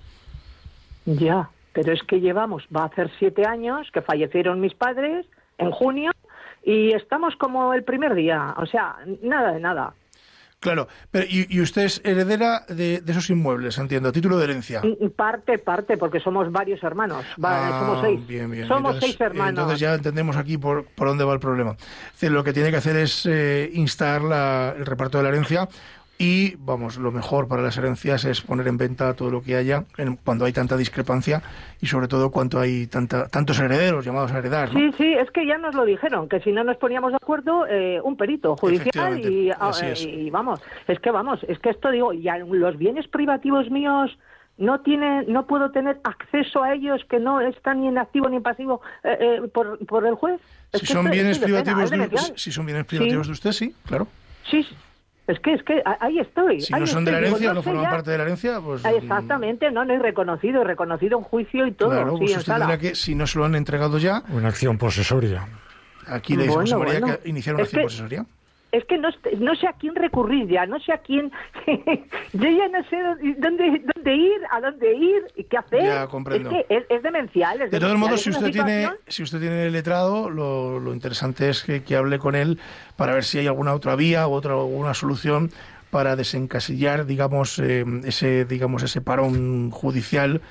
Ya, 1.05 1.51
pero 1.73 1.93
es 1.93 2.03
que 2.03 2.21
llevamos, 2.21 2.65
va 2.75 2.83
a 2.83 2.87
hacer 2.87 3.11
siete 3.19 3.47
años 3.47 3.87
que 3.93 4.03
fallecieron 4.03 4.61
mis 4.61 4.75
padres 4.75 5.27
en 5.59 5.71
junio 5.71 6.11
y 6.67 6.93
estamos 6.93 7.35
como 7.37 7.73
el 7.73 7.85
primer 7.85 8.15
día, 8.15 8.55
o 8.59 8.67
sea, 8.67 8.97
nada 9.23 9.53
de 9.53 9.61
nada. 9.61 9.95
Claro, 10.59 10.89
pero 11.11 11.27
y, 11.29 11.47
y 11.55 11.61
usted 11.61 11.83
es 11.83 12.01
heredera 12.03 12.65
de, 12.69 13.01
de 13.03 13.13
esos 13.13 13.29
inmuebles, 13.31 13.77
entiendo, 13.79 14.11
título 14.11 14.39
de 14.39 14.45
herencia. 14.45 14.81
Y- 14.83 14.97
y 15.05 15.09
Parte, 15.11 15.59
parte, 15.59 15.97
porque 15.99 16.19
somos 16.19 16.51
varios 16.51 16.83
hermanos, 16.83 17.25
va, 17.43 17.69
Ah, 17.69 17.81
somos 17.81 18.01
seis. 18.03 18.27
Bien, 18.27 18.51
bien. 18.51 18.67
Somos 18.67 18.95
Entonces, 18.95 19.11
seis 19.11 19.21
hermanos. 19.21 19.51
Entonces 19.51 19.81
ya 19.81 19.95
entendemos 19.95 20.37
aquí 20.37 20.57
por, 20.59 20.87
por 20.87 21.09
dónde 21.09 21.25
va 21.25 21.35
el 21.35 21.41
problema. 21.41 21.73
Es 21.73 22.13
decir, 22.13 22.33
lo 22.33 22.43
que 22.43 22.53
tiene 22.55 22.71
que 22.71 22.79
hacer 22.79 22.97
es 22.97 23.27
eh, 23.27 23.71
instar 23.75 24.23
la- 24.23 24.75
el 24.77 24.87
reparto 24.87 25.19
de 25.19 25.25
la 25.25 25.29
herencia 25.29 25.69
y, 26.19 26.55
vamos, 26.57 26.97
lo 26.97 27.13
mejor 27.13 27.47
para 27.47 27.61
las 27.63 27.77
herencias 27.77 28.25
es 28.25 28.41
poner 28.41 28.69
en 28.69 28.79
venta 28.79 29.13
todo 29.15 29.31
lo 29.31 29.43
que 29.43 29.55
haya 29.57 29.85
en- 29.99 30.17
cuando 30.17 30.45
hay 30.47 30.53
tanta 30.53 30.77
discrepancia 30.77 31.43
y 31.81 31.87
sobre 31.87 32.09
todo 32.09 32.31
cuando 32.31 32.59
hay 32.59 32.87
tanta, 32.87 33.29
tantos 33.29 33.59
herederos 33.61 34.05
llamados 34.05 34.33
a 34.33 34.39
heredar. 34.39 34.73
¿no? 34.73 34.79
Sí, 34.81 34.91
sí, 34.97 35.13
es 35.13 35.31
que 35.31 35.47
ya 35.47 35.59
nos 35.59 35.75
lo 35.75 35.85
dijeron, 35.85 36.29
que 36.29 36.41
si 36.41 36.53
no 36.53 36.65
nos 36.65 36.79
poníamos 36.79 37.11
de 37.13 37.17
acuerdo, 37.17 37.67
eh, 37.67 38.01
un 38.03 38.17
perito 38.17 38.57
judicial 38.57 39.21
y, 39.21 39.51
ah, 39.51 39.71
eh, 39.83 39.95
y 39.99 40.31
vamos, 40.31 40.61
es 40.89 40.99
que 41.01 41.11
vamos, 41.11 41.41
es 41.49 41.59
que 41.59 41.71
esto 41.71 41.91
digo, 41.91 42.13
ya 42.15 42.39
los 42.39 42.79
bienes 42.79 43.07
privativos 43.09 43.71
míos 43.71 44.17
no 44.59 44.81
tienen, 44.81 45.31
no 45.31 45.47
puedo 45.47 45.71
tener 45.71 46.01
acceso 46.03 46.63
a 46.63 46.73
ellos 46.73 47.03
que 47.11 47.19
no 47.19 47.43
están 47.43 47.83
ni 47.83 47.89
en 47.89 47.99
activo 47.99 48.27
ni 48.31 48.37
en 48.37 48.43
pasivo 48.43 48.81
eh, 49.05 49.19
eh, 49.45 49.49
por, 49.53 49.79
por 49.87 50.07
el 50.07 50.15
juez. 50.15 50.41
Es 50.73 50.81
Si 50.81 50.87
que 50.87 50.93
son 50.95 51.05
esto- 51.07 51.13
bienes 51.15 51.39
pena, 51.39 51.63
privativos 51.63 51.91
de, 51.91 52.33
si 52.39 52.51
son 52.51 52.65
bienes 52.65 52.87
privativos 52.87 53.27
Sí. 53.27 53.31
de 53.31 53.33
usted, 53.35 53.53
sí, 53.53 53.75
claro. 53.87 54.09
Sí, 54.51 54.67
Es 55.27 55.41
que, 55.41 55.55
es 55.55 55.63
que 55.65 55.83
ahí 56.01 56.21
estoy. 56.21 56.61
Si 56.61 56.73
no 56.73 56.87
son 56.87 57.05
de 57.05 57.13
la 57.13 57.19
herencia, 57.19 57.53
no 57.53 57.63
forman 57.63 57.91
parte 57.91 58.13
de 58.13 58.19
la 58.19 58.25
herencia, 58.25 58.61
pues... 58.61 58.85
Ah, 58.85 58.93
exactamente, 58.93 59.71
no, 59.73 59.85
no, 59.85 59.95
he 59.95 59.99
reconocido, 59.99 60.63
reconocido 60.63 61.19
en 61.19 61.25
juicio 61.25 61.67
y 61.67 61.73
todo. 61.73 61.91
Claro, 61.91 62.17
pues 62.17 62.37
usted 62.37 62.53
tendrá 62.53 62.79
que, 62.79 62.95
si 62.95 63.15
no 63.15 63.27
se 63.27 63.39
lo 63.39 63.45
han 63.45 63.57
entregado 63.57 63.99
ya... 63.99 64.23
Una 64.29 64.49
acción 64.49 64.79
posesoria. 64.79 65.49
Aquí 66.07 66.37
le 66.37 66.45
decimos 66.45 66.73
a 66.73 66.79
María 66.79 67.01
que 67.01 67.29
iniciar 67.29 67.57
una 67.57 67.65
acción 67.65 67.83
posesoria 67.83 68.27
es 68.77 68.85
que 68.85 68.99
no, 68.99 69.09
no 69.39 69.55
sé 69.57 69.67
a 69.67 69.73
quién 69.73 69.95
recurrir 69.95 70.49
ya, 70.49 70.67
no 70.67 70.79
sé 70.81 70.93
a 70.93 70.99
quién, 70.99 71.33
yo 72.33 72.51
ya 72.51 72.69
no 72.69 72.85
sé 72.89 72.97
dónde, 73.39 73.83
dónde 73.95 74.15
ir, 74.15 74.41
a 74.51 74.61
dónde 74.61 74.95
ir 74.95 75.23
y 75.35 75.45
qué 75.45 75.57
hacer. 75.57 75.83
Ya, 75.83 76.07
comprendo. 76.07 76.51
Es, 76.51 76.67
que 76.67 76.95
es, 76.95 77.03
demencial. 77.03 77.71
de 77.71 77.81
todos 77.81 77.99
modos, 77.99 78.21
si 78.21 78.31
usted, 78.31 78.51
tiene, 78.51 78.91
si 79.07 79.23
usted 79.23 79.41
tiene 79.41 79.67
el 79.67 79.73
letrado, 79.73 80.29
lo, 80.29 80.79
lo 80.79 80.93
interesante 80.93 81.49
es 81.49 81.63
que, 81.63 81.83
que, 81.83 81.97
hable 81.97 82.19
con 82.19 82.35
él 82.35 82.59
para 82.97 83.15
ver 83.15 83.25
si 83.25 83.39
hay 83.39 83.47
alguna 83.47 83.73
otra 83.73 83.97
vía 83.97 84.27
o 84.27 84.33
otra 84.33 84.53
alguna 84.53 84.93
solución 84.93 85.51
para 85.91 86.15
desencasillar, 86.15 87.07
digamos, 87.07 87.59
eh, 87.59 87.85
ese, 88.05 88.45
digamos, 88.45 88.83
ese 88.83 89.01
parón 89.01 89.71
judicial 89.71 90.43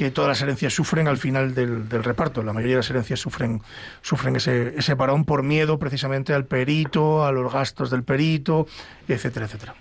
que 0.00 0.10
todas 0.10 0.28
las 0.28 0.40
herencias 0.40 0.72
sufren 0.72 1.08
al 1.08 1.18
final 1.18 1.54
del, 1.54 1.90
reparto. 1.90 2.42
La 2.42 2.54
mayoría 2.54 2.76
de 2.76 2.78
las 2.78 2.88
herencias 2.88 3.20
sufren, 3.20 3.60
sufren 4.00 4.34
ese, 4.34 4.78
ese 4.78 4.96
parón 4.96 5.26
por 5.26 5.42
miedo 5.42 5.78
precisamente 5.78 6.32
al 6.32 6.46
perito, 6.46 7.22
a 7.22 7.32
los 7.32 7.52
gastos 7.52 7.90
del 7.90 8.02
perito, 8.02 8.66
etcétera, 9.06 9.44
etcétera. 9.44 9.74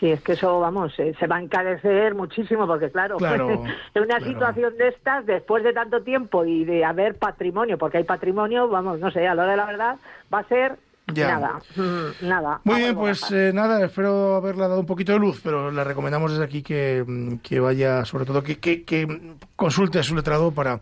Sí, 0.00 0.10
es 0.10 0.20
que 0.20 0.32
eso, 0.32 0.58
vamos, 0.58 0.98
eh, 0.98 1.14
se 1.20 1.28
va 1.28 1.36
a 1.36 1.40
encarecer 1.40 2.16
muchísimo 2.16 2.66
porque, 2.66 2.90
claro, 2.90 3.18
en 3.94 4.02
una 4.02 4.18
situación 4.18 4.76
de 4.76 4.88
estas, 4.88 5.24
después 5.24 5.62
de 5.62 5.72
tanto 5.72 6.02
tiempo 6.02 6.44
y 6.44 6.64
de 6.64 6.84
haber 6.84 7.14
patrimonio, 7.14 7.78
porque 7.78 7.98
hay 7.98 8.04
patrimonio, 8.04 8.66
vamos, 8.66 8.98
no 8.98 9.12
sé, 9.12 9.28
a 9.28 9.36
lo 9.36 9.44
de 9.44 9.56
la 9.56 9.66
verdad, 9.66 9.96
va 10.34 10.40
a 10.40 10.48
ser 10.48 10.76
Nada, 11.14 11.60
nada. 12.20 12.60
Muy 12.64 12.80
bien, 12.80 12.94
pues 12.96 13.30
eh, 13.30 13.52
nada, 13.54 13.84
espero 13.84 14.36
haberla 14.36 14.66
dado 14.66 14.80
un 14.80 14.86
poquito 14.86 15.12
de 15.12 15.20
luz, 15.20 15.40
pero 15.42 15.70
le 15.70 15.84
recomendamos 15.84 16.32
desde 16.32 16.44
aquí 16.44 16.62
que, 16.62 17.04
mm, 17.06 17.36
que 17.36 17.60
vaya, 17.60 18.04
sobre 18.04 18.24
todo, 18.24 18.42
que, 18.42 18.58
que, 18.58 18.82
que, 18.82 19.34
consulte 19.54 20.00
a 20.00 20.02
su 20.02 20.16
letrado 20.16 20.50
para, 20.50 20.80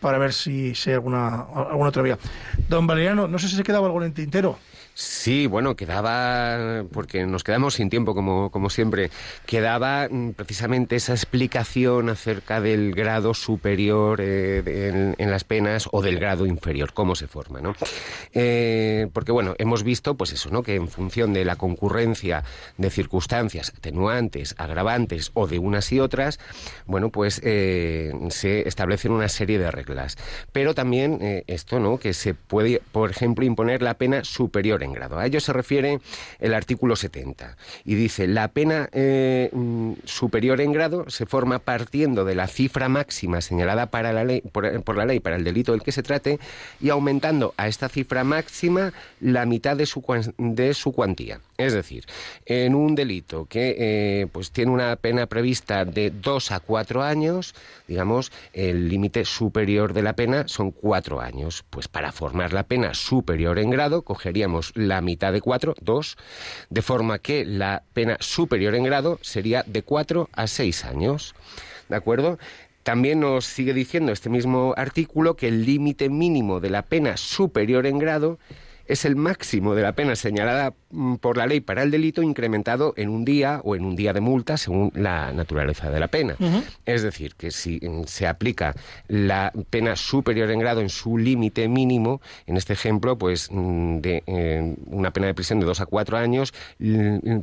para 0.00 0.18
ver 0.18 0.32
si, 0.32 0.74
si 0.76 0.90
hay 0.90 0.94
alguna, 0.94 1.40
alguna 1.52 1.88
otra 1.88 2.02
vía. 2.02 2.18
Don 2.68 2.86
Valeriano, 2.86 3.26
no 3.26 3.38
sé 3.38 3.48
si 3.48 3.56
se 3.56 3.64
quedaba 3.64 3.86
algo 3.86 4.00
en 4.00 4.08
el 4.08 4.14
tintero. 4.14 4.58
Sí, 4.96 5.48
bueno, 5.48 5.74
quedaba, 5.74 6.84
porque 6.92 7.26
nos 7.26 7.42
quedamos 7.42 7.74
sin 7.74 7.90
tiempo, 7.90 8.14
como, 8.14 8.50
como 8.52 8.70
siempre, 8.70 9.10
quedaba 9.44 10.06
mm, 10.08 10.34
precisamente 10.34 10.94
esa 10.94 11.14
explicación 11.14 12.08
acerca 12.10 12.60
del 12.60 12.94
grado 12.94 13.34
superior 13.34 14.20
eh, 14.22 15.14
en, 15.18 15.30
las 15.32 15.42
penas 15.42 15.88
o 15.90 16.00
del 16.00 16.20
grado 16.20 16.46
inferior, 16.46 16.92
cómo 16.92 17.16
se 17.16 17.26
forma, 17.26 17.60
¿no? 17.60 17.74
Eh, 18.34 19.08
porque, 19.12 19.32
bueno, 19.32 19.56
hemos 19.58 19.82
visto, 19.82 20.14
pues 20.14 20.32
eso, 20.32 20.50
¿no? 20.50 20.62
Que 20.62 20.76
en 20.76 20.86
función 20.86 21.32
de 21.32 21.44
la 21.44 21.56
concurrencia 21.56 22.44
de 22.78 22.88
circunstancias 22.88 23.72
atenuantes, 23.76 24.54
agravantes 24.58 25.32
o 25.34 25.48
de 25.48 25.58
unas 25.58 25.90
y 25.90 25.98
otras, 25.98 26.38
bueno, 26.86 27.10
pues 27.10 27.40
eh, 27.42 28.12
se 28.28 28.68
establecen 28.68 29.10
una 29.10 29.28
serie 29.28 29.58
de 29.58 29.72
reglas. 29.72 30.16
Pero 30.52 30.72
también 30.72 31.42
esto, 31.48 31.80
¿no? 31.80 31.98
Que 31.98 32.14
se 32.14 32.34
puede, 32.34 32.80
por 32.92 33.10
ejemplo, 33.10 33.44
imponer 33.44 33.82
la 33.82 33.94
pena 33.94 34.22
superior 34.22 34.83
en 34.84 34.92
grado. 34.92 35.18
A 35.18 35.26
ello 35.26 35.40
se 35.40 35.52
refiere 35.52 36.00
el 36.38 36.54
artículo 36.54 36.96
70 36.96 37.56
y 37.84 37.94
dice 37.94 38.26
la 38.26 38.48
pena 38.48 38.88
eh, 38.92 39.50
mm, 39.52 39.92
superior 40.04 40.60
en 40.60 40.72
grado 40.72 41.06
se 41.08 41.26
forma 41.26 41.58
partiendo 41.58 42.24
de 42.24 42.34
la 42.34 42.46
cifra 42.46 42.88
máxima 42.88 43.40
señalada 43.40 43.86
para 43.86 44.12
la 44.12 44.24
ley, 44.24 44.40
por, 44.40 44.96
la 44.96 45.04
ley 45.04 45.20
para 45.20 45.36
el 45.36 45.44
delito 45.44 45.72
del 45.72 45.82
que 45.82 45.92
se 45.92 46.02
trate 46.02 46.38
y 46.80 46.90
aumentando 46.90 47.54
a 47.56 47.68
esta 47.68 47.88
cifra 47.88 48.24
máxima 48.24 48.92
la 49.20 49.46
mitad 49.46 49.76
de 49.76 49.86
su, 49.86 50.02
de 50.38 50.74
su 50.74 50.92
cuantía. 50.92 51.40
Es 51.56 51.72
decir, 51.72 52.04
en 52.46 52.74
un 52.74 52.94
delito 52.94 53.46
que 53.46 53.76
eh, 53.78 54.26
pues 54.32 54.50
tiene 54.50 54.72
una 54.72 54.96
pena 54.96 55.26
prevista 55.26 55.84
de 55.84 56.10
dos 56.10 56.50
a 56.50 56.58
cuatro 56.60 57.02
años, 57.02 57.54
digamos, 57.86 58.32
el 58.52 58.88
límite 58.88 59.24
superior 59.24 59.92
de 59.92 60.02
la 60.02 60.14
pena 60.14 60.48
son 60.48 60.72
cuatro 60.72 61.20
años. 61.20 61.64
Pues 61.70 61.86
para 61.86 62.12
formar 62.12 62.52
la 62.52 62.64
pena 62.64 62.94
superior 62.94 63.58
en 63.58 63.70
grado, 63.70 64.02
cogeríamos 64.02 64.72
la 64.74 65.00
mitad 65.00 65.32
de 65.32 65.40
cuatro, 65.40 65.74
dos, 65.80 66.16
de 66.70 66.82
forma 66.82 67.18
que 67.18 67.44
la 67.44 67.82
pena 67.92 68.16
superior 68.20 68.74
en 68.74 68.84
grado 68.84 69.18
sería 69.22 69.62
de 69.66 69.82
cuatro 69.82 70.28
a 70.32 70.46
seis 70.46 70.84
años. 70.84 71.34
¿De 71.88 71.96
acuerdo? 71.96 72.38
También 72.82 73.20
nos 73.20 73.46
sigue 73.46 73.72
diciendo 73.72 74.12
este 74.12 74.28
mismo 74.28 74.74
artículo 74.76 75.36
que 75.36 75.48
el 75.48 75.64
límite 75.64 76.10
mínimo 76.10 76.60
de 76.60 76.70
la 76.70 76.82
pena 76.82 77.16
superior 77.16 77.86
en 77.86 77.98
grado 77.98 78.38
es 78.86 79.04
el 79.04 79.16
máximo 79.16 79.74
de 79.74 79.82
la 79.82 79.92
pena 79.92 80.16
señalada 80.16 80.74
mm, 80.90 81.16
por 81.16 81.36
la 81.36 81.46
ley 81.46 81.60
para 81.60 81.82
el 81.82 81.90
delito 81.90 82.22
incrementado 82.22 82.94
en 82.96 83.08
un 83.08 83.24
día 83.24 83.60
o 83.64 83.76
en 83.76 83.84
un 83.84 83.96
día 83.96 84.12
de 84.12 84.20
multa 84.20 84.56
según 84.56 84.92
la 84.94 85.32
naturaleza 85.32 85.90
de 85.90 86.00
la 86.00 86.08
pena. 86.08 86.36
Es 86.84 87.02
decir, 87.02 87.34
que 87.34 87.50
si 87.50 87.78
mm, 87.80 88.04
se 88.04 88.26
aplica 88.26 88.74
la 89.08 89.52
pena 89.70 89.96
superior 89.96 90.50
en 90.50 90.58
grado 90.58 90.80
en 90.80 90.88
su 90.88 91.18
límite 91.18 91.68
mínimo, 91.68 92.20
en 92.46 92.56
este 92.56 92.72
ejemplo, 92.72 93.16
pues 93.16 93.48
mm, 93.50 93.98
de 93.98 94.22
eh, 94.26 94.74
una 94.86 95.12
pena 95.12 95.26
de 95.26 95.34
prisión 95.34 95.60
de 95.60 95.66
dos 95.66 95.80
a 95.80 95.86
cuatro 95.86 96.16
años, 96.16 96.52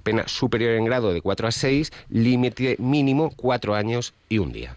pena 0.04 0.28
superior 0.28 0.74
en 0.74 0.86
grado 0.86 1.14
de 1.14 1.22
cuatro 1.22 1.48
a 1.48 1.52
seis, 1.52 1.92
límite 2.10 2.76
mínimo 2.80 3.32
cuatro 3.36 3.76
años 3.76 4.14
y 4.30 4.38
un 4.38 4.52
día. 4.52 4.76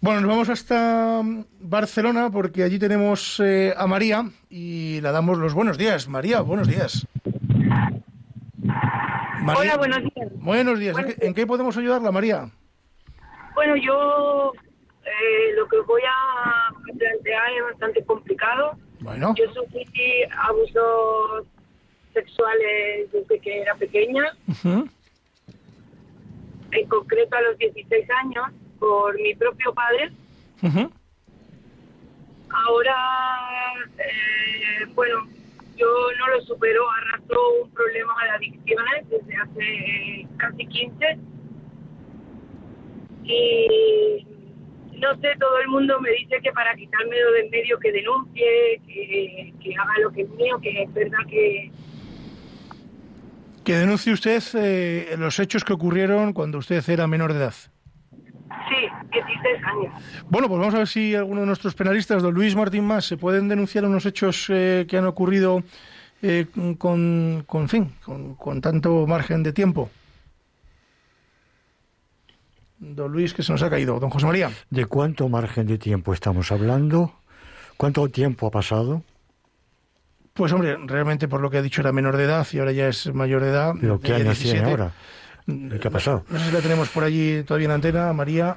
Bueno, 0.00 0.20
nos 0.20 0.30
vamos 0.30 0.48
hasta 0.50 1.22
mm, 1.22 1.44
Barcelona 1.60 2.30
porque 2.30 2.62
allí 2.62 2.78
tenemos 2.78 3.40
eh, 3.40 3.72
a 3.76 3.86
María 3.86 4.28
y 4.50 5.00
le 5.00 5.10
damos 5.10 5.38
los 5.38 5.54
buenos 5.54 5.78
días. 5.78 6.06
María, 6.08 6.40
buenos 6.42 6.68
días. 6.68 7.06
Hola, 9.56 9.76
buenos 9.76 10.02
días. 10.02 10.28
Buenos 10.34 10.78
días. 10.78 10.96
¿En, 11.20 11.32
qué, 11.32 11.46
podemos 11.46 11.76
ayudarla, 11.76 12.12
María? 12.12 12.50
Bueno, 13.54 13.76
yo 13.76 14.52
eh, 15.04 15.54
lo 15.56 15.66
que 15.68 15.80
voy 15.80 16.02
a 16.02 16.74
plantear 16.98 17.52
es 17.52 17.62
bastante 17.70 18.04
complicado. 18.04 18.76
Bueno. 19.00 19.34
Yo 19.36 19.44
sufrí 19.54 20.24
abusos 20.42 21.46
sexuales 22.12 23.10
desde 23.12 23.38
que 23.40 23.62
era 23.62 23.74
pequeña. 23.76 24.24
En 26.72 26.88
concreto 26.88 27.36
a 27.36 27.40
los 27.42 27.58
16 27.58 28.06
años 28.24 28.46
por 28.78 29.14
mi 29.20 29.34
propio 29.34 29.72
padre. 29.72 30.10
Ahora, 32.48 32.96
eh, 33.98 34.86
bueno, 34.94 35.26
yo 35.76 35.86
no 36.18 36.28
lo 36.34 36.40
supero, 36.42 36.84
arrastro 36.90 37.62
un 37.62 37.70
problema 37.70 38.14
de 38.24 38.30
adicciones 38.30 39.08
desde 39.10 39.36
hace 39.36 40.26
casi 40.38 40.66
15. 40.66 41.18
Y 43.24 44.26
no 44.98 45.14
sé, 45.20 45.28
todo 45.38 45.58
el 45.58 45.68
mundo 45.68 46.00
me 46.00 46.10
dice 46.12 46.40
que 46.42 46.52
para 46.52 46.74
quitarme 46.74 47.16
de 47.16 47.40
en 47.40 47.50
medio 47.50 47.78
que 47.78 47.92
denuncie, 47.92 48.80
que, 48.86 49.52
que 49.62 49.74
haga 49.76 49.98
lo 50.02 50.10
que 50.12 50.22
es 50.22 50.30
mío, 50.30 50.58
que 50.62 50.82
es 50.82 50.94
verdad 50.94 51.18
que... 51.28 51.70
Que 53.64 53.74
denuncie 53.74 54.12
usted 54.12 54.42
eh, 54.54 55.16
los 55.18 55.38
hechos 55.40 55.64
que 55.64 55.72
ocurrieron 55.72 56.32
cuando 56.32 56.58
usted 56.58 56.88
era 56.88 57.06
menor 57.08 57.32
de 57.32 57.40
edad. 57.40 57.54
Sí, 58.68 58.88
16 59.12 59.64
años. 59.64 60.02
Bueno, 60.28 60.48
pues 60.48 60.60
vamos 60.60 60.74
a 60.74 60.78
ver 60.78 60.88
si 60.88 61.14
alguno 61.14 61.40
de 61.40 61.46
nuestros 61.46 61.74
penalistas, 61.74 62.22
don 62.22 62.34
Luis 62.34 62.54
Martín 62.54 62.84
Más, 62.84 63.04
se 63.04 63.16
pueden 63.16 63.48
denunciar 63.48 63.84
unos 63.84 64.06
hechos 64.06 64.46
eh, 64.48 64.86
que 64.88 64.96
han 64.96 65.06
ocurrido 65.06 65.62
eh, 66.22 66.46
con, 66.78 67.44
con, 67.46 67.68
fin, 67.68 67.92
con, 68.02 68.60
tanto 68.60 69.06
margen 69.06 69.42
de 69.42 69.52
tiempo. 69.52 69.90
Don 72.78 73.10
Luis, 73.10 73.34
que 73.34 73.42
se 73.42 73.52
nos 73.52 73.62
ha 73.62 73.70
caído. 73.70 73.98
Don 73.98 74.10
José 74.10 74.26
María. 74.26 74.50
¿De 74.70 74.86
cuánto 74.86 75.28
margen 75.28 75.66
de 75.66 75.78
tiempo 75.78 76.12
estamos 76.12 76.52
hablando? 76.52 77.14
¿Cuánto 77.76 78.08
tiempo 78.08 78.46
ha 78.46 78.50
pasado? 78.50 79.02
Pues 80.34 80.52
hombre, 80.52 80.76
realmente 80.84 81.28
por 81.28 81.40
lo 81.40 81.50
que 81.50 81.58
ha 81.58 81.62
dicho 81.62 81.80
era 81.80 81.92
menor 81.92 82.16
de 82.16 82.24
edad 82.24 82.46
y 82.52 82.58
ahora 82.58 82.72
ya 82.72 82.88
es 82.88 83.12
mayor 83.12 83.42
de 83.42 83.48
edad. 83.48 83.74
¿Pero 83.80 83.98
qué 83.98 84.14
años 84.14 84.38
tiene 84.38 84.60
ahora? 84.60 84.92
¿Qué 85.46 85.88
ha 85.88 85.90
pasado? 85.90 86.24
No 86.28 86.38
sé 86.38 86.46
si 86.46 86.52
la 86.52 86.60
tenemos 86.60 86.88
por 86.88 87.04
allí 87.04 87.42
todavía 87.44 87.66
en 87.66 87.72
antena, 87.72 88.12
María. 88.12 88.56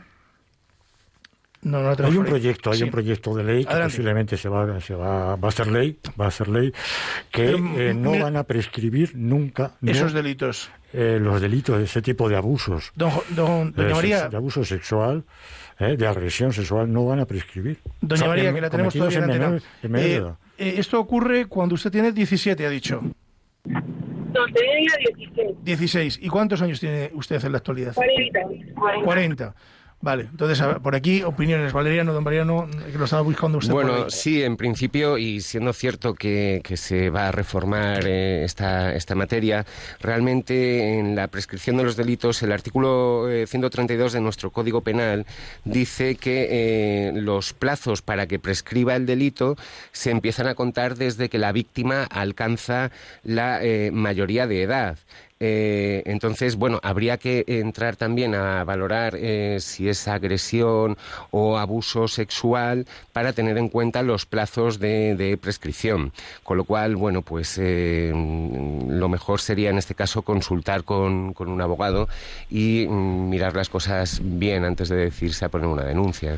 No, 1.62 1.82
no 1.82 2.06
hay 2.06 2.16
un 2.16 2.26
proyecto, 2.26 2.72
hay 2.72 2.84
un 2.84 2.90
proyecto 2.90 3.36
de 3.36 3.44
ley 3.44 3.66
que 3.66 3.76
posiblemente 3.76 4.38
se 4.38 4.48
va, 4.48 4.80
se 4.80 4.96
va, 4.96 5.36
va 5.36 5.50
a 5.50 5.52
ser 5.52 5.68
ley, 5.68 6.00
va 6.20 6.28
a 6.28 6.32
ser 6.32 6.48
ley, 6.48 6.72
que 7.32 7.50
eh, 7.50 7.94
no 7.94 8.18
van 8.18 8.38
a 8.38 8.46
prescribir 8.46 9.12
nunca 9.16 9.74
esos 9.82 10.14
delitos, 10.14 10.72
eh, 10.94 11.20
los 11.22 11.42
delitos 11.42 11.78
de 11.78 11.84
ese 11.84 12.02
tipo 12.02 12.30
de 12.30 12.38
abusos, 12.38 12.94
don, 12.96 13.12
don, 13.32 13.74
doña 13.74 13.94
María, 13.94 14.30
de 14.30 14.38
abuso 14.38 14.64
sexual, 14.64 15.26
eh, 15.80 15.98
de 15.98 16.08
agresión 16.08 16.54
sexual, 16.54 16.92
no 16.92 17.06
van 17.06 17.20
a 17.20 17.26
prescribir. 17.26 17.80
Doña 18.00 18.28
María, 18.28 18.54
que 18.54 18.62
la 18.62 18.70
tenemos 18.70 18.94
todavía 18.94 19.18
en 19.18 19.24
antena. 19.24 20.38
esto 20.58 20.98
ocurre 20.98 21.48
cuando 21.48 21.76
usted 21.76 21.92
tiene 21.92 22.14
17, 22.14 22.66
ha 22.66 22.70
dicho. 22.70 23.02
No, 24.34 24.46
tenía 24.54 24.92
16. 25.18 25.58
16. 25.64 26.20
¿Y 26.22 26.28
cuántos 26.28 26.62
años 26.62 26.80
tiene 26.80 27.12
usted 27.14 27.44
en 27.44 27.52
la 27.52 27.58
actualidad? 27.58 27.94
40. 27.94 28.40
40. 29.04 29.56
Vale, 30.02 30.30
entonces 30.32 30.66
por 30.82 30.96
aquí 30.96 31.24
opiniones. 31.24 31.74
Valeriano, 31.74 32.14
don 32.14 32.24
Valeriano, 32.24 32.68
que 32.90 32.98
lo 32.98 33.04
estaba 33.04 33.22
buscando 33.22 33.58
usted. 33.58 33.74
Bueno, 33.74 34.10
sí, 34.10 34.42
en 34.42 34.56
principio, 34.56 35.18
y 35.18 35.42
siendo 35.42 35.74
cierto 35.74 36.14
que, 36.14 36.62
que 36.64 36.78
se 36.78 37.10
va 37.10 37.28
a 37.28 37.32
reformar 37.34 38.06
eh, 38.08 38.46
esta, 38.46 38.96
esta 38.96 39.16
materia, 39.16 39.66
realmente 40.00 41.00
en 41.00 41.16
la 41.18 41.28
prescripción 41.28 41.76
de 41.76 41.84
los 41.84 41.98
delitos, 41.98 42.42
el 42.44 42.54
artículo 42.54 43.30
eh, 43.30 43.46
132 43.46 44.14
de 44.14 44.22
nuestro 44.22 44.52
Código 44.52 44.82
Penal 44.82 45.26
dice 45.66 46.16
que 46.16 46.48
eh, 46.50 47.12
los 47.14 47.54
plazos 47.54 48.02
para 48.02 48.26
que 48.26 48.40
prescriba 48.40 48.96
el 48.96 49.06
delito 49.06 49.58
se 49.92 50.12
empiezan 50.12 50.48
a 50.48 50.56
contar 50.56 50.96
desde 50.96 51.28
que 51.28 51.40
la 51.40 51.52
víctima 51.52 52.06
alcanza 52.06 52.92
la 53.24 53.62
eh, 53.62 53.92
mayoría 53.92 54.48
de 54.48 54.64
edad. 54.64 54.98
Eh, 55.40 56.04
entonces, 56.06 56.58
bueno, 56.58 56.80
habría 56.84 57.18
que 57.18 57.46
entrar 57.48 57.96
también 57.96 58.36
a 58.36 58.64
valorar 58.66 59.16
eh, 59.16 59.58
si 59.62 59.88
es 59.88 60.08
agresión 60.08 60.98
o 61.32 61.58
abuso 61.58 62.08
sexual 62.10 62.86
para 63.14 63.32
tener 63.32 63.58
en 63.58 63.70
cuenta 63.70 64.02
los 64.04 64.26
plazos 64.26 64.80
de, 64.80 65.38
prescripción. 65.42 66.12
Con 66.44 66.58
lo 66.58 66.66
cual, 66.66 66.96
bueno, 66.96 67.22
pues 67.22 67.58
eh, 67.58 68.12
lo 68.14 69.10
mejor 69.10 69.40
sería 69.40 69.70
en 69.70 69.78
este 69.78 69.96
caso 69.96 70.24
consultar 70.24 70.84
con, 70.84 71.34
con 71.34 71.48
un 71.48 71.62
abogado 71.62 72.10
y 72.50 72.86
mm, 72.90 73.30
mirar 73.30 73.56
las 73.56 73.70
cosas 73.70 74.20
bien 74.22 74.66
antes 74.66 74.90
de 74.90 74.98
decirse 74.98 75.46
a 75.46 75.50
poner 75.50 75.68
una 75.68 75.84
denuncia. 75.84 76.38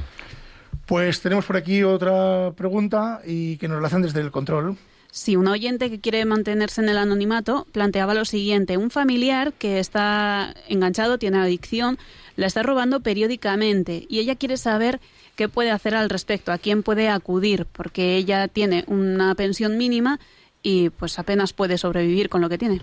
Pues 0.86 1.22
tenemos 1.22 1.46
por 1.46 1.58
aquí 1.58 1.84
otra 1.84 2.52
pregunta 2.56 3.22
y 3.26 3.58
que 3.58 3.68
nos 3.68 3.82
la 3.82 3.88
hacen 3.88 4.02
desde 4.02 4.22
el 4.22 4.30
control. 4.30 4.78
Sí, 5.14 5.36
un 5.36 5.48
oyente 5.48 5.90
que 5.90 6.00
quiere 6.00 6.24
mantenerse 6.24 6.82
en 6.82 6.88
el 6.90 6.98
anonimato 6.98 7.68
planteaba 7.74 8.14
lo 8.14 8.24
siguiente. 8.24 8.78
Un 8.78 8.92
familiar 8.92 9.52
que 9.54 9.80
está 9.80 10.56
enganchado, 10.70 11.18
tiene 11.18 11.38
adicción, 11.38 11.98
la 12.38 12.48
está 12.48 12.64
robando 12.64 13.02
periódicamente 13.02 14.06
y 14.10 14.20
ella 14.20 14.36
quiere 14.36 14.56
saber 14.56 15.02
qué 15.36 15.50
puede 15.50 15.72
hacer 15.72 15.96
al 15.96 16.10
respecto, 16.10 16.54
a 16.54 16.58
quién 16.58 16.82
puede 16.82 17.10
acudir, 17.10 17.66
porque 17.66 18.16
ella 18.16 18.48
tiene 18.48 18.86
una 18.88 19.36
pensión 19.36 19.78
mínima 19.78 20.20
y 20.64 20.90
pues 20.92 21.20
apenas 21.20 21.52
puede 21.52 21.78
sobrevivir 21.78 22.30
con 22.30 22.40
lo 22.40 22.48
que 22.48 22.58
tiene. 22.58 22.82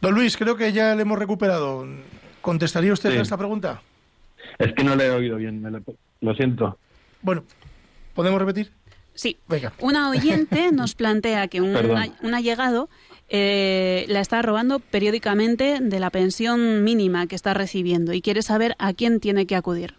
Don 0.00 0.14
Luis, 0.14 0.36
creo 0.36 0.56
que 0.56 0.72
ya 0.72 0.94
le 0.96 1.02
hemos 1.02 1.18
recuperado. 1.18 1.86
¿Contestaría 2.40 2.92
usted 2.92 3.12
Sí. 3.12 3.18
a 3.18 3.22
esta 3.22 3.36
pregunta? 3.38 3.82
Es 4.58 4.72
que 4.74 4.82
no 4.82 4.96
le 4.96 5.06
he 5.06 5.10
oído 5.10 5.36
bien, 5.36 5.62
me 5.62 5.70
lo, 5.70 5.80
lo 6.20 6.34
siento. 6.34 6.76
Bueno, 7.22 7.44
¿podemos 8.14 8.40
repetir? 8.40 8.72
Sí. 9.16 9.36
Venga. 9.48 9.72
Una 9.80 10.10
oyente 10.10 10.70
nos 10.72 10.94
plantea 10.94 11.48
que 11.48 11.60
un, 11.60 11.74
un 12.22 12.34
allegado 12.34 12.88
eh, 13.28 14.04
la 14.08 14.20
está 14.20 14.40
robando 14.40 14.78
periódicamente 14.78 15.80
de 15.80 16.00
la 16.00 16.10
pensión 16.10 16.84
mínima 16.84 17.26
que 17.26 17.34
está 17.34 17.54
recibiendo 17.54 18.12
y 18.12 18.20
quiere 18.20 18.42
saber 18.42 18.76
a 18.78 18.92
quién 18.92 19.18
tiene 19.18 19.46
que 19.46 19.56
acudir. 19.56 19.94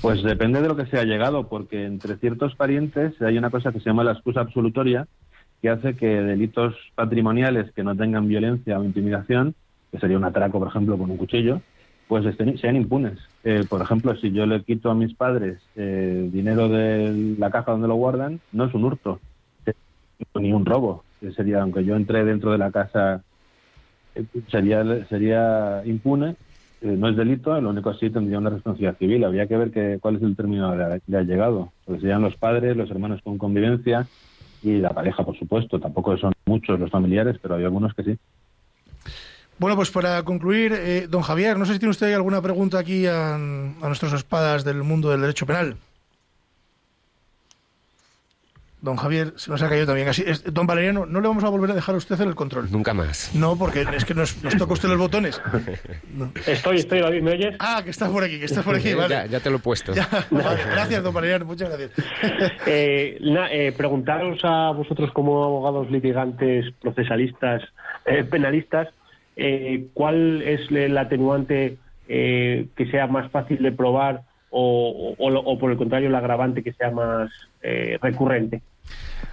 Pues 0.00 0.22
depende 0.22 0.60
de 0.60 0.68
lo 0.68 0.76
que 0.76 0.86
sea 0.86 1.04
llegado, 1.04 1.48
porque 1.48 1.84
entre 1.84 2.16
ciertos 2.16 2.56
parientes 2.56 3.20
hay 3.20 3.36
una 3.38 3.50
cosa 3.50 3.72
que 3.72 3.78
se 3.78 3.86
llama 3.86 4.04
la 4.04 4.12
excusa 4.12 4.40
absolutoria, 4.40 5.06
que 5.60 5.68
hace 5.68 5.94
que 5.94 6.06
delitos 6.06 6.74
patrimoniales 6.94 7.70
que 7.72 7.84
no 7.84 7.94
tengan 7.94 8.26
violencia 8.26 8.80
o 8.80 8.84
intimidación, 8.84 9.54
que 9.92 10.00
sería 10.00 10.16
un 10.16 10.24
atraco, 10.24 10.58
por 10.58 10.68
ejemplo, 10.68 10.98
con 10.98 11.10
un 11.10 11.18
cuchillo, 11.18 11.60
pues 12.12 12.26
sean 12.60 12.76
impunes. 12.76 13.18
Eh, 13.42 13.64
por 13.66 13.80
ejemplo, 13.80 14.14
si 14.16 14.32
yo 14.32 14.44
le 14.44 14.62
quito 14.64 14.90
a 14.90 14.94
mis 14.94 15.14
padres 15.14 15.62
eh, 15.76 16.28
dinero 16.30 16.68
de 16.68 17.36
la 17.38 17.50
caja 17.50 17.72
donde 17.72 17.88
lo 17.88 17.94
guardan, 17.94 18.38
no 18.52 18.66
es 18.66 18.74
un 18.74 18.84
hurto, 18.84 19.18
ni 20.34 20.52
un 20.52 20.66
robo. 20.66 21.04
Eh, 21.22 21.32
Sería, 21.34 21.62
aunque 21.62 21.86
yo 21.86 21.96
entré 21.96 22.22
dentro 22.26 22.52
de 22.52 22.58
la 22.58 22.70
casa, 22.70 23.22
eh, 24.14 24.26
sería, 24.50 24.84
sería 25.06 25.80
impune 25.86 26.36
eh, 26.82 26.96
no 26.98 27.08
es 27.08 27.16
delito, 27.16 27.58
lo 27.58 27.70
único 27.70 27.94
sí 27.94 28.10
tendría 28.10 28.36
una 28.36 28.50
responsabilidad 28.50 28.98
civil. 28.98 29.24
Habría 29.24 29.46
que 29.46 29.56
ver 29.56 29.70
que, 29.70 29.98
cuál 29.98 30.16
es 30.16 30.22
el 30.22 30.36
término 30.36 30.76
de, 30.76 31.00
de 31.06 31.16
allegado. 31.16 31.72
Porque 31.86 32.02
serían 32.02 32.20
los 32.20 32.36
padres, 32.36 32.76
los 32.76 32.90
hermanos 32.90 33.22
con 33.24 33.38
convivencia 33.38 34.06
y 34.62 34.76
la 34.80 34.90
pareja, 34.90 35.24
por 35.24 35.38
supuesto. 35.38 35.80
Tampoco 35.80 36.14
son 36.18 36.34
muchos 36.44 36.78
los 36.78 36.90
familiares, 36.90 37.38
pero 37.40 37.54
hay 37.54 37.64
algunos 37.64 37.94
que 37.94 38.04
sí. 38.04 38.18
Bueno, 39.58 39.76
pues 39.76 39.90
para 39.90 40.22
concluir, 40.24 40.72
eh, 40.74 41.06
don 41.08 41.22
Javier, 41.22 41.56
no 41.58 41.64
sé 41.66 41.74
si 41.74 41.78
tiene 41.78 41.90
usted 41.90 42.12
alguna 42.14 42.42
pregunta 42.42 42.78
aquí 42.78 43.06
a, 43.06 43.34
a 43.34 43.38
nuestros 43.38 44.12
espadas 44.12 44.64
del 44.64 44.82
mundo 44.82 45.10
del 45.10 45.20
derecho 45.20 45.46
penal. 45.46 45.76
Don 48.80 48.96
Javier 48.96 49.32
se 49.36 49.48
nos 49.48 49.62
ha 49.62 49.68
caído 49.68 49.86
también. 49.86 50.08
Así, 50.08 50.24
es- 50.26 50.42
don 50.52 50.66
Valeriano, 50.66 51.06
no 51.06 51.20
le 51.20 51.28
vamos 51.28 51.44
a 51.44 51.48
volver 51.48 51.70
a 51.70 51.74
dejar 51.74 51.94
a 51.94 51.98
usted 51.98 52.20
en 52.20 52.26
el 52.30 52.34
control. 52.34 52.68
Nunca 52.72 52.92
más. 52.92 53.32
No, 53.32 53.54
porque 53.56 53.86
es 53.94 54.04
que 54.04 54.12
nos, 54.14 54.42
nos 54.42 54.56
toca 54.56 54.72
usted 54.72 54.88
los 54.88 54.98
botones. 54.98 55.40
No. 56.12 56.32
Estoy, 56.44 56.78
estoy, 56.78 56.98
David, 57.00 57.22
¿me 57.22 57.30
oyes? 57.30 57.54
Ah, 57.60 57.82
que 57.84 57.90
está 57.90 58.08
por 58.10 58.24
aquí, 58.24 58.40
que 58.40 58.46
está 58.46 58.62
por 58.64 58.74
aquí, 58.74 58.92
vale. 58.94 59.14
ya, 59.14 59.26
ya 59.26 59.38
te 59.38 59.50
lo 59.50 59.58
he 59.58 59.60
puesto. 59.60 59.94
Ya, 59.94 60.08
vale, 60.32 60.64
gracias, 60.64 61.00
don 61.04 61.14
Valeriano, 61.14 61.44
muchas 61.44 61.68
gracias. 61.68 61.92
Eh, 62.66 63.18
na- 63.20 63.52
eh, 63.52 63.70
preguntaros 63.70 64.40
a 64.42 64.72
vosotros 64.72 65.12
como 65.12 65.44
abogados 65.44 65.88
litigantes, 65.88 66.74
procesalistas, 66.80 67.62
eh, 68.04 68.24
penalistas, 68.24 68.88
eh, 69.36 69.86
¿cuál 69.94 70.42
es 70.42 70.70
el 70.70 70.96
atenuante 70.98 71.78
eh, 72.08 72.66
que 72.76 72.86
sea 72.90 73.06
más 73.06 73.30
fácil 73.30 73.62
de 73.62 73.72
probar 73.72 74.22
o, 74.50 75.14
o- 75.18 75.24
o 75.26 75.30
lo- 75.30 75.40
o, 75.40 75.58
por 75.58 75.70
el 75.70 75.76
contrario 75.78 76.08
el 76.08 76.14
agravante 76.14 76.62
que 76.62 76.72
sea 76.72 76.90
más 76.90 77.30
eh, 77.62 77.98
recurrente? 78.02 78.60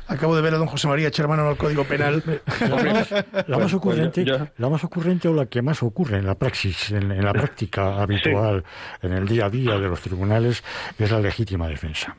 Acabo 0.07 0.35
de 0.35 0.41
ver 0.41 0.53
a 0.53 0.57
don 0.57 0.67
José 0.67 0.87
María 0.87 1.07
echar 1.09 1.27
mano 1.27 1.47
al 1.47 1.57
Código 1.57 1.83
Penal. 1.83 2.23
La 3.47 3.57
más 3.59 3.73
ocurrente, 3.73 4.23
yo- 4.25 4.37
yo- 4.39 4.47
la 4.57 4.69
más 4.69 4.83
ocurrente 4.83 5.27
o 5.27 5.33
la 5.33 5.45
que 5.47 5.61
más 5.61 5.83
ocurre 5.83 6.17
en 6.17 6.25
la 6.25 6.35
praxis, 6.35 6.91
en, 6.91 7.11
en 7.11 7.23
la 7.25 7.31
práctica 7.33 8.01
habitual, 8.01 8.63
en 9.01 9.13
el 9.13 9.27
día 9.27 9.45
a 9.45 9.49
día 9.49 9.77
de 9.77 9.87
los 9.87 10.01
tribunales, 10.01 10.63
es 10.97 11.11
la 11.11 11.19
legítima 11.19 11.67
defensa. 11.67 12.15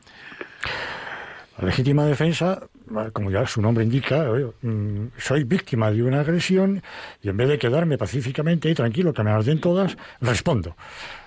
La 1.61 1.67
legítima 1.67 2.05
defensa, 2.05 2.59
como 3.13 3.29
ya 3.29 3.45
su 3.45 3.61
nombre 3.61 3.83
indica, 3.83 4.25
mm, 4.61 5.09
soy 5.17 5.43
víctima 5.43 5.91
de 5.91 6.01
una 6.01 6.21
agresión 6.21 6.81
y 7.21 7.29
en 7.29 7.37
vez 7.37 7.49
de 7.49 7.59
quedarme 7.59 7.99
pacíficamente 7.99 8.67
y 8.69 8.73
tranquilo, 8.73 9.13
que 9.13 9.21
me 9.23 9.29
las 9.31 9.45
den 9.45 9.61
todas, 9.61 9.95
respondo. 10.21 10.75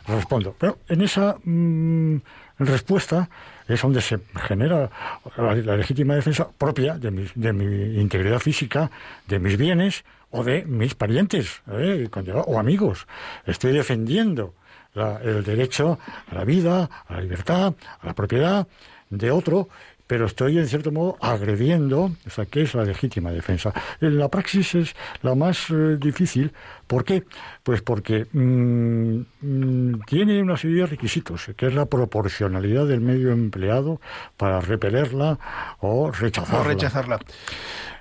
Respondo. 0.09 0.57
Pero 0.59 0.79
en 0.89 1.03
esa 1.03 1.37
mm, 1.45 2.17
respuesta 2.59 3.31
es 3.69 3.81
donde 3.81 4.01
se 4.01 4.19
genera 4.49 4.91
la, 5.37 5.55
legítima 5.77 6.17
defensa 6.17 6.49
propia 6.51 6.99
de 6.99 7.13
mi, 7.13 7.27
de 7.37 7.53
mi 7.53 8.01
integridad 8.01 8.41
física, 8.41 8.91
de 9.29 9.39
mis 9.39 9.57
bienes 9.57 10.05
o 10.31 10.43
de 10.43 10.65
mis 10.65 10.97
parientes 10.97 11.63
¿eh? 11.71 12.09
O 12.47 12.59
amigos. 12.59 13.07
Estoy 13.47 13.73
defendiendo 13.73 14.55
la- 14.95 15.21
el 15.23 15.45
derecho 15.45 15.99
a 16.29 16.35
la 16.35 16.45
vida, 16.45 16.91
a 17.07 17.15
la 17.15 17.21
libertad, 17.21 17.75
a 18.01 18.07
la 18.07 18.15
propiedad 18.15 18.67
de 19.11 19.31
otro, 19.31 19.69
pero 20.07 20.27
estoy 20.27 20.59
en 20.59 20.69
cierto 20.69 20.93
modo 20.93 21.17
agrediendo, 21.21 22.13
o 22.27 22.31
sea, 22.31 22.47
¿qué 22.47 22.63
es 22.63 22.75
la 22.75 22.85
legítima 22.85 23.33
defensa? 23.33 23.73
En 24.01 24.19
la 24.19 24.29
praxis 24.29 24.75
es 24.75 24.95
la 25.23 25.35
más 25.35 25.71
eh, 25.71 25.97
difícil. 25.99 26.53
¿Por 26.87 27.05
qué? 27.05 27.25
Pues 27.63 27.83
porque 27.83 28.27
mm, 28.33 29.19
mm, 29.41 30.01
tiene 30.07 30.43
una 30.43 30.57
serie 30.57 30.81
de 30.83 30.87
requisitos, 30.87 31.51
que 31.57 31.67
es 31.67 31.75
la 31.75 31.87
proporcionalidad 31.87 32.87
del 32.87 33.01
medio 33.01 33.33
empleado 33.33 34.01
para 34.37 34.61
repelerla 34.61 35.39
o 35.81 36.11
rechazarla. 36.11 36.61
O 36.61 36.65
rechazarla. 36.65 37.19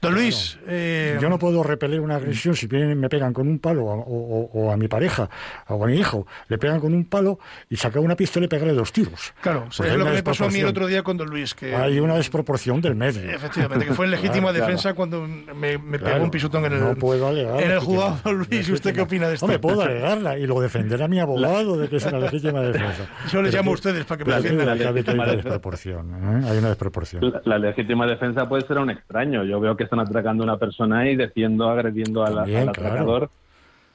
Don 0.01 0.13
Luis, 0.13 0.59
eh, 0.67 1.17
Yo 1.21 1.29
no 1.29 1.39
puedo 1.39 1.63
repeler 1.63 2.01
una 2.01 2.17
agresión 2.17 2.55
si 2.57 2.67
vienen 2.67 2.99
me 2.99 3.07
pegan 3.07 3.31
con 3.31 3.47
un 3.47 3.59
palo 3.59 3.85
o, 3.85 3.93
o- 4.01 4.49
o 4.53 4.71
a 4.71 4.75
mi 4.75 4.89
pareja 4.89 5.29
o 5.69 5.81
a 5.81 5.87
mi 5.87 5.95
hijo, 5.95 6.27
le 6.49 6.57
pegan 6.57 6.81
con 6.81 6.93
un 6.93 7.05
palo 7.05 7.39
y 7.69 7.77
saca 7.77 8.01
una 8.01 8.15
pistola 8.17 8.45
y 8.45 8.49
pegarle 8.49 8.73
dos 8.73 8.91
tiros. 8.91 9.33
claro, 9.41 9.67
Pues 9.77 9.89
es 9.89 9.97
lo 9.97 10.03
que 10.05 10.11
me 10.11 10.23
pasó 10.23 10.43
a 10.45 10.49
mí 10.49 10.59
el 10.59 10.65
otro 10.67 10.87
día 10.87 11.03
con 11.03 11.15
don 11.15 11.29
Luis, 11.29 11.53
que 11.55 11.73
Hay 11.73 11.99
una 12.01 12.15
desproporción 12.15 12.81
del 12.81 12.95
medio. 12.95 13.31
efectivamente, 13.31 13.85
que 13.85 13.93
fue 13.93 14.05
en 14.05 14.11
legítima 14.11 14.33
Claro, 14.33 14.53
claro. 14.53 14.65
defensa 14.65 14.93
cuando 14.93 15.25
me, 15.25 15.77
me 15.77 15.99
pegó 15.99 16.21
un 16.21 16.31
pisotón 16.31 16.65
en 16.65 16.73
el, 16.73 16.79
no 16.81 16.95
puedo 16.95 17.27
alegar 17.29 17.61
en 17.61 17.71
el 17.71 17.79
juzgado. 17.79 18.19
Don 18.25 18.37
Luis, 18.49 18.69
¿usted 18.73 18.93
qué 18.93 19.01
opina 19.01 19.27
de 19.27 19.35
esto? 19.35 19.45
Hombre, 19.45 19.59
puedo 19.59 19.81
alegarla 19.81 20.37
y 20.37 20.45
luego 20.45 20.61
defender 20.61 21.01
a 21.01 21.07
mi 21.07 21.19
abogado 21.19 21.77
de 21.77 21.87
que 21.89 21.97
es 21.97 22.05
una 22.05 22.19
legítima 22.19 22.61
defensa. 22.61 23.07
Yo 23.31 23.41
les 23.41 23.51
Pero 23.51 23.61
llamo 23.63 23.71
a 23.71 23.73
ustedes 23.75 24.05
para 24.05 24.17
que 24.17 24.25
me 24.25 24.31
La- 24.31 24.37
defiendan. 24.41 24.65
la- 24.67 24.73
hay 24.73 24.81
una 24.81 24.91
legítima 24.91 25.25
defensa. 25.25 25.49
desproporción. 25.49 26.09
¿eh? 26.13 26.47
Hay 26.49 26.57
una 26.57 26.67
desproporción. 26.69 27.31
La, 27.31 27.41
la 27.45 27.57
legítima 27.59 28.05
defensa 28.07 28.47
puede 28.49 28.65
ser 28.67 28.77
a 28.77 28.81
un 28.81 28.89
extraño. 28.89 29.43
Yo 29.43 29.59
veo 29.59 29.75
que 29.77 29.83
están 29.83 29.99
atracando 29.99 30.43
a 30.43 30.45
una 30.45 30.57
persona 30.57 31.09
y 31.09 31.15
defiendo, 31.15 31.69
agrediendo 31.69 32.23
al, 32.25 32.35
También, 32.35 32.61
al 32.63 32.69
atracador 32.69 33.29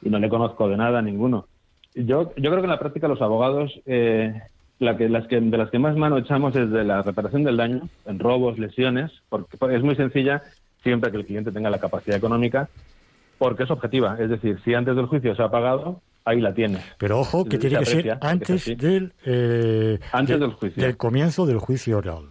y 0.03 0.11
no 0.11 0.19
le 0.19 0.29
conozco 0.29 0.69
de 0.69 0.77
nada 0.77 1.01
a 1.01 1.03
ninguno. 1.03 1.47
Yo, 1.95 2.33
yo 2.37 2.51
creo 2.51 2.57
que 2.59 2.65
en 2.67 2.71
la 2.71 2.79
práctica 2.79 3.09
los 3.09 3.21
abogados, 3.21 3.81
eh, 3.87 4.33
la 4.79 4.97
que, 4.97 5.09
las 5.09 5.27
que, 5.27 5.41
de 5.41 5.59
las 5.59 5.71
que 5.71 5.79
más 5.81 5.97
mano 5.97 6.19
echamos 6.19 6.55
es 6.55 6.71
de 6.71 6.85
la 6.85 7.03
reparación 7.03 7.43
del 7.43 7.57
daño, 7.57 7.89
en 8.07 8.19
robos, 8.21 8.59
lesiones, 8.59 9.11
porque 9.29 9.57
es 9.75 9.83
muy 9.83 9.97
sencilla 9.97 10.43
siempre 10.85 11.11
que 11.11 11.17
el 11.17 11.27
cliente 11.27 11.51
tenga 11.51 11.71
la 11.71 11.79
capacidad 11.81 12.17
económica, 12.17 12.69
porque 13.39 13.63
es 13.65 13.71
objetiva. 13.71 14.17
Es 14.19 14.29
decir, 14.31 14.59
si 14.65 14.75
antes 14.75 14.97
del 14.97 15.07
juicio 15.07 15.35
se 15.35 15.43
ha 15.43 15.49
pagado, 15.51 16.01
ahí 16.25 16.41
la 16.41 16.53
tiene. 16.53 16.79
Pero 16.99 17.21
ojo, 17.21 17.45
que 17.45 17.53
Se 17.53 17.59
tiene 17.59 17.79
que 17.79 17.85
ser 17.87 17.99
aprecia 18.13 18.19
antes 18.31 18.65
del 18.77 19.13
eh, 19.25 19.99
Antes 20.13 20.39
de- 20.41 20.47
del 20.47 20.55
juicio. 20.55 20.83
del 20.83 20.97
comienzo 20.97 21.47
del 21.47 21.59
juicio 21.59 21.99
oral. 21.99 22.25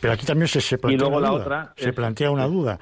Pero 0.00 0.12
aquí 0.14 0.24
también 0.26 0.48
se, 0.48 0.60
se 0.60 0.78
plantea 0.78 0.98
luego 1.08 1.18
una 1.18 1.26
la 1.26 1.32
duda. 1.32 1.42
otra 1.44 1.72
se 1.76 1.88
es- 1.90 1.94
plantea 1.94 2.30
una 2.30 2.46
duda. 2.46 2.78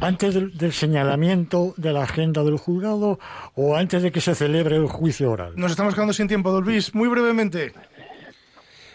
¿Antes 0.00 0.32
del, 0.34 0.56
del, 0.56 0.72
señalamiento 0.72 1.74
de 1.76 1.92
la 1.92 2.04
agenda 2.04 2.44
del 2.44 2.56
juzgado 2.56 3.18
o 3.56 3.74
antes 3.76 4.00
de 4.00 4.12
que 4.12 4.20
se 4.20 4.36
celebre 4.36 4.76
el 4.76 4.86
juicio 4.86 5.28
oral? 5.32 5.54
Nos 5.56 5.72
estamos 5.72 5.92
quedando 5.94 6.12
sin 6.12 6.28
tiempo, 6.28 6.52
don 6.52 6.62
Luis. 6.64 6.94
Muy 6.94 7.08
brevemente. 7.08 7.72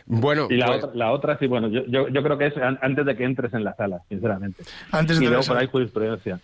Bueno, 0.05 0.47
y 0.49 0.55
la, 0.57 0.65
pues- 0.67 0.83
otra, 0.83 0.95
la 0.97 1.11
otra, 1.11 1.37
sí, 1.39 1.47
bueno, 1.47 1.67
yo, 1.69 1.81
yo, 1.87 2.07
yo 2.09 2.23
creo 2.23 2.37
que 2.37 2.47
es 2.47 2.57
an- 2.57 2.77
antes 2.81 3.05
de 3.05 3.15
que 3.15 3.23
entres 3.23 3.53
en 3.53 3.63
la 3.63 3.73
sala, 3.75 4.01
sinceramente. 4.09 4.63
Antes 4.91 5.17
de 5.19 5.25
y 5.25 5.27
luego 5.29 5.43
por 5.45 5.57
ahí 5.57 5.67
jurisprudencia. 5.67 6.39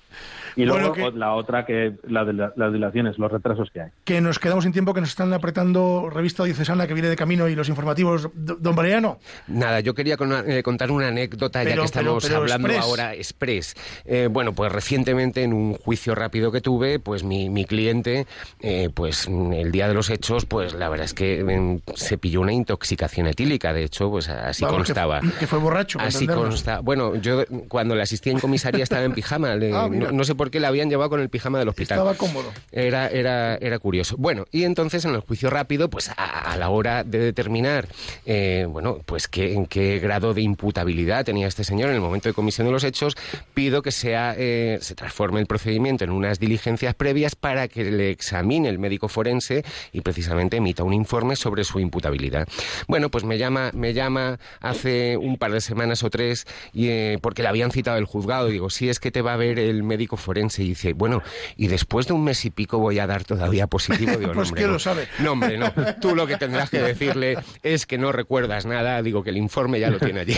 Y 0.56 0.66
Bueno, 0.66 0.80
luego 0.80 0.94
que- 0.94 1.04
o- 1.04 1.12
la 1.12 1.34
otra 1.34 1.66
que 1.66 1.94
la 2.08 2.26
de 2.26 2.34
la- 2.34 2.54
las 2.56 2.74
dilaciones, 2.74 3.18
los 3.18 3.32
retrasos 3.32 3.70
que 3.72 3.82
hay. 3.82 3.90
Que 4.04 4.22
nos 4.22 4.40
quedamos 4.40 4.64
sin 4.64 4.74
tiempo, 4.74 4.94
que 4.94 5.02
nos 5.02 5.10
están 5.10 5.32
apretando 5.34 6.10
revista 6.10 6.44
diocesana 6.44 6.88
que 6.88 6.94
viene 6.94 7.10
de 7.10 7.16
camino 7.16 7.48
y 7.48 7.56
los 7.56 7.70
informativos. 7.70 8.30
D- 8.34 8.56
Don 8.60 8.76
Valeriano. 8.76 9.20
Nada, 9.48 9.80
yo 9.80 9.94
quería 9.94 10.18
con- 10.18 10.32
eh, 10.50 10.64
contar 10.64 10.92
una 10.92 11.08
anécdota 11.10 11.64
ya 11.64 11.70
Pero- 11.70 11.82
que 11.84 11.86
estamos 11.86 12.24
pero- 12.24 12.36
pero 12.36 12.38
hablando 12.42 12.68
express. 12.68 12.86
ahora 12.86 13.14
express. 13.16 13.76
Eh, 14.06 14.28
bueno, 14.32 14.54
pues 14.54 14.72
recientemente 14.72 15.44
en 15.44 15.54
un 15.54 15.74
juicio 15.76 16.16
rápido 16.16 16.52
que 16.52 16.62
tuve, 16.62 17.00
pues 17.00 17.24
mi, 17.24 17.50
mi 17.50 17.66
cliente, 17.66 18.26
eh, 18.62 18.90
pues 18.94 19.28
el 19.28 19.72
día 19.72 19.88
de 19.88 19.94
los 19.94 20.10
hechos, 20.10 20.46
pues 20.46 20.74
la 20.74 20.90
verdad 20.90 21.06
es 21.06 21.14
que 21.14 21.44
mm, 21.44 21.92
se 21.96 22.18
pilló 22.18 22.42
una 22.42 22.54
intoxicación 22.54 23.28
etílica. 23.28 23.74
De 23.74 23.84
hecho, 23.84 24.10
pues 24.10 24.30
así 24.30 24.64
Vamos, 24.64 24.78
que- 24.78 24.84
constaba. 24.94 25.22
Que, 25.40 25.48
fue 25.48 25.60
borracho. 25.60 26.00
Así 26.00 26.24
entendernos. 26.26 26.50
consta. 26.56 26.80
Bueno, 26.82 27.16
yo 27.16 27.44
cuando 27.68 27.96
le 27.96 28.02
asistí 28.02 28.30
en 28.30 28.40
comisaría 28.40 28.84
estaba 28.84 29.04
en 29.04 29.14
pijama. 29.14 29.56
le- 29.56 29.74
Ah, 29.74 29.88
no, 29.90 30.12
no 30.12 30.24
sé 30.24 30.36
por 30.40 30.52
qué 30.52 30.62
le 30.62 30.68
habían 30.68 30.90
llevado 30.90 31.10
con 31.10 31.20
el 31.20 31.28
pijama 31.28 31.60
del 31.60 31.68
hospital. 31.68 31.98
Estaba 31.98 32.14
cómodo. 32.16 32.50
Era, 32.72 33.10
era, 33.10 33.58
era 33.58 33.78
curioso. 33.78 34.16
Bueno, 34.18 34.46
y 34.54 34.64
entonces 34.64 35.04
en 35.04 35.14
el 35.14 35.20
juicio 35.20 35.50
rápido, 35.50 35.90
pues 35.90 36.08
a, 36.16 36.54
a 36.54 36.56
la 36.56 36.70
hora 36.70 37.04
de 37.04 37.20
determinar, 37.20 37.90
eh, 38.26 38.66
bueno, 38.70 39.00
pues 39.06 39.28
qué, 39.28 39.54
en 39.54 39.66
qué 39.66 40.00
grado 40.00 40.34
de 40.34 40.42
imputabilidad 40.42 41.26
tenía 41.26 41.46
este 41.46 41.66
señor 41.66 41.90
en 41.90 41.96
el 41.96 42.02
momento 42.02 42.30
de 42.30 42.34
comisión 42.34 42.68
de 42.68 42.72
los 42.72 42.86
hechos, 42.86 43.18
pido 43.54 43.82
que 43.82 43.92
sea, 43.92 44.34
eh, 44.38 44.80
se 44.80 44.96
transforme 44.96 45.42
el 45.42 45.46
procedimiento 45.46 46.06
en 46.06 46.12
unas 46.12 46.40
diligencias 46.40 46.96
previas 46.96 47.36
para 47.36 47.68
que 47.68 47.84
le 47.92 48.10
examine 48.10 48.70
el 48.70 48.80
médico 48.80 49.10
forense 49.10 49.66
y 49.92 50.00
precisamente 50.00 50.56
emita 50.56 50.86
un 50.86 50.94
informe 50.94 51.36
sobre 51.36 51.66
su 51.66 51.82
imputabilidad. 51.82 52.48
Bueno, 52.88 53.10
pues 53.10 53.26
me 53.26 53.38
llama, 53.38 53.72
me 53.74 53.94
llama 53.94 54.40
hace 54.62 55.18
un 55.18 55.36
par 55.36 55.52
de 55.52 55.60
semanas 55.60 56.02
o 56.04 56.10
tres 56.10 56.48
y, 56.72 56.88
eh, 56.88 57.20
porque 57.22 57.42
le 57.42 57.50
habían 57.50 57.72
citado 57.72 57.98
el 57.98 58.06
juzgado. 58.06 58.48
Digo, 58.48 58.70
sí, 58.70 58.88
es 58.88 59.02
que 59.02 59.12
te 59.12 59.22
va 59.22 59.34
a 59.34 59.38
ver 59.38 59.60
el 59.60 59.84
médico 59.84 60.16
forense. 60.16 60.29
Y 60.64 60.70
dice, 60.70 60.94
bueno, 60.94 61.22
y 61.58 61.68
después 61.68 62.08
de 62.08 62.14
un 62.14 62.24
mes 62.24 62.44
y 62.46 62.50
pico 62.50 62.80
voy 62.80 63.00
a 63.00 63.08
dar 63.08 63.24
todavía 63.24 63.68
positivo. 63.68 64.18
Digo, 64.18 64.32
Pues 64.40 64.52
no, 64.52 64.52
hombre, 64.52 64.66
no. 64.68 64.72
lo 64.74 64.80
sabe. 64.80 65.08
No, 65.20 65.32
hombre, 65.34 65.58
no. 65.58 65.72
Tú 66.02 66.16
lo 66.16 66.28
que 66.28 66.38
tendrás 66.38 66.70
que 66.70 66.80
decirle 66.80 67.38
es 67.64 67.86
que 67.86 67.98
no 67.98 68.12
recuerdas 68.12 68.66
nada. 68.66 69.02
Digo 69.02 69.24
que 69.24 69.30
el 69.32 69.38
informe 69.38 69.80
ya 69.80 69.90
lo 69.90 70.00
tiene 70.00 70.22
allí. 70.22 70.36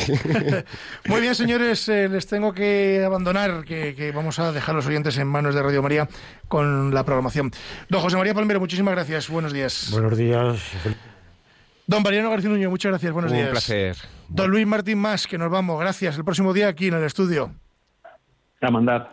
Muy 1.05 1.21
bien, 1.21 1.35
señores, 1.35 1.87
eh, 1.89 2.07
les 2.09 2.27
tengo 2.27 2.53
que 2.53 3.03
abandonar, 3.05 3.63
que, 3.65 3.93
que 3.95 4.11
vamos 4.11 4.39
a 4.39 4.51
dejar 4.51 4.75
los 4.75 4.85
oyentes 4.87 5.17
en 5.17 5.27
manos 5.27 5.55
de 5.55 5.61
Radio 5.63 5.81
María 5.81 6.07
con 6.47 6.93
la 6.93 7.03
programación. 7.03 7.51
Don 7.89 8.01
José 8.01 8.17
María 8.17 8.33
Palmero, 8.33 8.59
muchísimas 8.59 8.93
gracias. 8.93 9.29
Buenos 9.29 9.53
días. 9.53 9.89
Buenos 9.91 10.17
días. 10.17 10.59
Don 11.87 12.03
Mariano 12.03 12.29
García 12.29 12.49
Nuño, 12.49 12.69
muchas 12.69 12.91
gracias. 12.91 13.11
Buenos 13.11 13.31
Un 13.31 13.37
días. 13.37 13.49
placer. 13.49 13.97
Don 14.29 14.49
Luis 14.49 14.65
Martín 14.65 14.97
Más, 14.97 15.27
que 15.27 15.37
nos 15.37 15.51
vamos. 15.51 15.79
Gracias. 15.79 16.15
El 16.17 16.23
próximo 16.23 16.53
día 16.53 16.67
aquí 16.69 16.87
en 16.87 16.93
el 16.93 17.03
estudio. 17.03 17.53
A 18.61 18.69
mandar. 18.71 19.11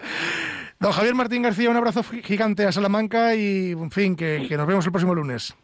Don 0.80 0.92
Javier 0.92 1.14
Martín 1.14 1.42
García, 1.42 1.68
un 1.70 1.76
abrazo 1.76 2.02
gi- 2.04 2.22
gigante 2.22 2.64
a 2.64 2.70
Salamanca 2.72 3.34
y, 3.34 3.72
en 3.72 3.90
fin, 3.90 4.14
que, 4.14 4.46
nos 4.56 4.66
vemos 4.66 4.84
el 4.86 4.92
próximo 4.92 5.12
lunes. 5.14 5.54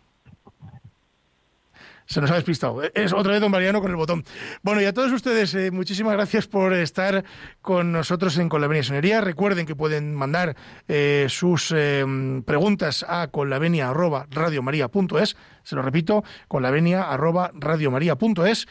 Se 2.07 2.21
nos 2.21 2.31
ha 2.31 2.35
despistado. 2.35 2.83
Es 2.83 3.15
otra 3.15 3.33
vez 3.33 3.41
don 3.41 3.51
Mariano 3.51 3.81
con 3.81 3.91
el 3.91 3.97
botón. 3.97 4.25
Bueno, 4.63 4.83
y 4.83 4.85
a 4.85 4.93
todos 4.93 5.11
ustedes, 5.11 5.55
eh, 5.55 5.71
muchísimas 5.71 6.13
gracias 6.13 6.47
por 6.47 6.75
estar 6.75 7.25
con 7.63 7.93
nosotros 7.93 8.37
en 8.37 8.51
Con 8.51 8.61
la 8.61 8.67
Venia 8.67 8.83
Señoría. 8.83 9.23
Recuerden 9.23 9.65
que 9.65 9.75
pueden 9.75 10.15
mandar 10.15 10.55
eh, 10.87 11.25
sus 11.31 11.73
eh, 11.75 12.05
preguntas 12.45 13.07
a 13.09 13.29
conlavenia.radiomaria.es. 13.29 15.37
Se 15.63 15.77
lo 15.77 15.81
repito, 15.83 16.23
conlavenia.radiomaria.es. 16.49 18.67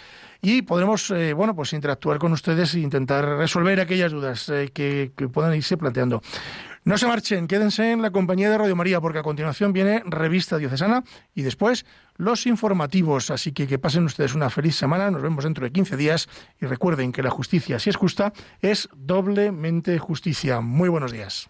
Y 0.45 0.63
podremos, 0.63 1.09
eh, 1.11 1.31
bueno, 1.31 1.55
pues 1.55 1.71
interactuar 1.71 2.19
con 2.19 2.33
ustedes 2.33 2.75
e 2.75 2.81
intentar 2.81 3.25
resolver 3.37 3.79
aquellas 3.79 4.11
dudas 4.11 4.49
eh, 4.49 4.71
que, 4.73 5.13
que 5.15 5.29
puedan 5.29 5.55
irse 5.55 5.77
planteando. 5.77 6.21
No 6.83 6.97
se 6.97 7.07
marchen, 7.07 7.47
quédense 7.47 7.93
en 7.93 8.01
la 8.01 8.11
compañía 8.11 8.49
de 8.49 8.57
Radio 8.57 8.75
María, 8.75 8.99
porque 8.99 9.19
a 9.19 9.23
continuación 9.23 9.71
viene 9.71 10.03
Revista 10.05 10.57
Diocesana 10.57 11.05
y 11.33 11.43
después 11.43 11.85
los 12.17 12.45
informativos. 12.45 13.31
Así 13.31 13.53
que 13.53 13.67
que 13.67 13.79
pasen 13.79 14.03
ustedes 14.03 14.35
una 14.35 14.49
feliz 14.49 14.75
semana, 14.75 15.09
nos 15.09 15.21
vemos 15.21 15.45
dentro 15.45 15.63
de 15.63 15.71
15 15.71 15.95
días 15.95 16.27
y 16.59 16.65
recuerden 16.65 17.13
que 17.13 17.23
la 17.23 17.29
justicia, 17.29 17.79
si 17.79 17.89
es 17.89 17.95
justa, 17.95 18.33
es 18.59 18.89
doblemente 18.97 19.97
justicia. 19.97 20.59
Muy 20.59 20.89
buenos 20.89 21.13
días. 21.13 21.49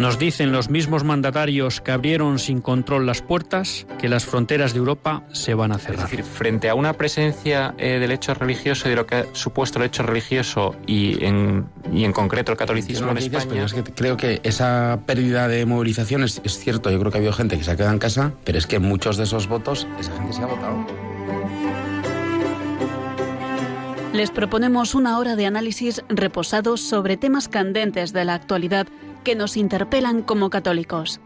Nos 0.00 0.18
dicen 0.18 0.50
los 0.50 0.70
mismos 0.70 1.04
mandatarios 1.04 1.82
que 1.82 1.92
abrieron 1.92 2.38
sin 2.38 2.62
control 2.62 3.04
las 3.04 3.20
puertas 3.20 3.86
que 3.98 4.08
las 4.08 4.24
fronteras 4.24 4.72
de 4.72 4.78
Europa 4.78 5.24
se 5.32 5.52
van 5.52 5.72
a 5.72 5.76
Es 5.76 5.82
cerrar. 5.82 6.08
decir, 6.08 6.24
frente 6.24 6.70
a 6.70 6.74
una 6.74 6.94
presencia 6.94 7.74
eh, 7.76 7.98
del 8.00 8.10
hecho 8.10 8.32
religioso 8.32 8.88
y 8.88 8.90
de 8.92 8.96
lo 8.96 9.04
que 9.04 9.14
ha 9.16 9.26
supuesto 9.34 9.78
el 9.78 9.84
hecho 9.84 10.02
religioso 10.02 10.74
y 10.86 11.22
en, 11.22 11.66
y 11.92 12.04
en 12.04 12.12
concreto 12.12 12.50
el 12.50 12.56
catolicismo 12.56 13.10
Entiendo 13.10 13.36
en 13.36 13.42
España. 13.42 13.64
es 13.66 13.74
que 13.74 13.82
creo 13.84 14.16
que 14.16 14.40
esa 14.42 15.00
pérdida 15.04 15.48
de 15.48 15.66
movilización 15.66 16.24
es, 16.24 16.40
es 16.44 16.58
cierto. 16.58 16.90
Yo 16.90 16.98
creo 16.98 17.12
que 17.12 17.18
ha 17.18 17.20
habido 17.20 17.34
gente 17.34 17.58
que 17.58 17.64
se 17.64 17.70
ha 17.70 17.76
quedado 17.76 17.92
en 17.92 17.98
casa, 17.98 18.32
pero 18.44 18.56
es 18.56 18.66
que 18.66 18.78
muchos 18.78 19.18
de 19.18 19.24
esos 19.24 19.48
votos, 19.48 19.86
esa 19.98 20.12
gente 20.16 20.32
se 20.32 20.42
ha 20.42 20.46
votado. 20.46 20.86
Les 24.14 24.30
proponemos 24.30 24.94
una 24.94 25.18
hora 25.18 25.36
de 25.36 25.46
análisis 25.46 26.02
reposado 26.08 26.76
sobre 26.76 27.16
temas 27.16 27.48
candentes 27.48 28.12
de 28.12 28.24
la 28.24 28.34
actualidad 28.34 28.86
que 29.24 29.34
nos 29.34 29.56
interpelan 29.56 30.22
como 30.22 30.50
católicos. 30.50 31.20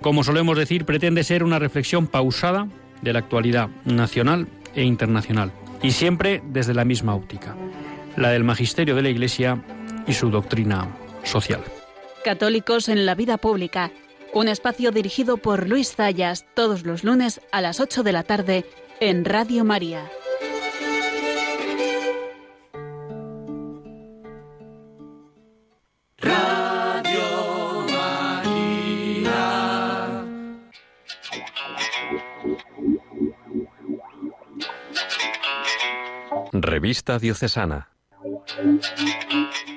Como 0.00 0.24
solemos 0.24 0.56
decir, 0.56 0.84
pretende 0.84 1.24
ser 1.24 1.42
una 1.42 1.58
reflexión 1.58 2.06
pausada 2.06 2.68
de 3.02 3.12
la 3.12 3.20
actualidad 3.20 3.68
nacional 3.84 4.48
e 4.74 4.82
internacional, 4.82 5.52
y 5.82 5.90
siempre 5.90 6.42
desde 6.46 6.74
la 6.74 6.84
misma 6.84 7.14
óptica, 7.14 7.56
la 8.16 8.30
del 8.30 8.44
magisterio 8.44 8.94
de 8.94 9.02
la 9.02 9.08
Iglesia 9.08 9.62
y 10.06 10.12
su 10.12 10.30
doctrina 10.30 10.88
social. 11.24 11.62
Católicos 12.24 12.88
en 12.88 13.06
la 13.06 13.14
vida 13.14 13.38
pública, 13.38 13.90
un 14.34 14.48
espacio 14.48 14.90
dirigido 14.90 15.36
por 15.36 15.68
Luis 15.68 15.94
Zayas 15.94 16.44
todos 16.54 16.84
los 16.84 17.04
lunes 17.04 17.40
a 17.52 17.60
las 17.60 17.80
8 17.80 18.02
de 18.02 18.12
la 18.12 18.22
tarde 18.22 18.64
en 19.00 19.24
Radio 19.24 19.64
María. 19.64 20.10
Revista 36.62 37.18
Diocesana. 37.18 37.88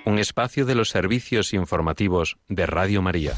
Un 0.06 0.20
espacio 0.20 0.66
de 0.66 0.76
los 0.76 0.90
servicios 0.90 1.54
informativos 1.54 2.38
de 2.48 2.66
Radio 2.66 3.02
María. 3.02 3.34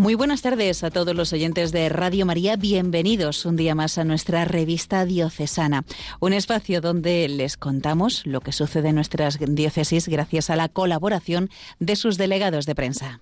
Muy 0.00 0.14
buenas 0.14 0.40
tardes 0.40 0.82
a 0.82 0.90
todos 0.90 1.14
los 1.14 1.30
oyentes 1.34 1.72
de 1.72 1.90
Radio 1.90 2.24
María. 2.24 2.56
Bienvenidos 2.56 3.44
un 3.44 3.56
día 3.56 3.74
más 3.74 3.98
a 3.98 4.04
nuestra 4.04 4.46
revista 4.46 5.04
diocesana, 5.04 5.84
un 6.20 6.32
espacio 6.32 6.80
donde 6.80 7.28
les 7.28 7.58
contamos 7.58 8.24
lo 8.24 8.40
que 8.40 8.52
sucede 8.52 8.88
en 8.88 8.94
nuestras 8.94 9.38
diócesis 9.38 10.08
gracias 10.08 10.48
a 10.48 10.56
la 10.56 10.70
colaboración 10.70 11.50
de 11.80 11.96
sus 11.96 12.16
delegados 12.16 12.64
de 12.64 12.74
prensa. 12.74 13.20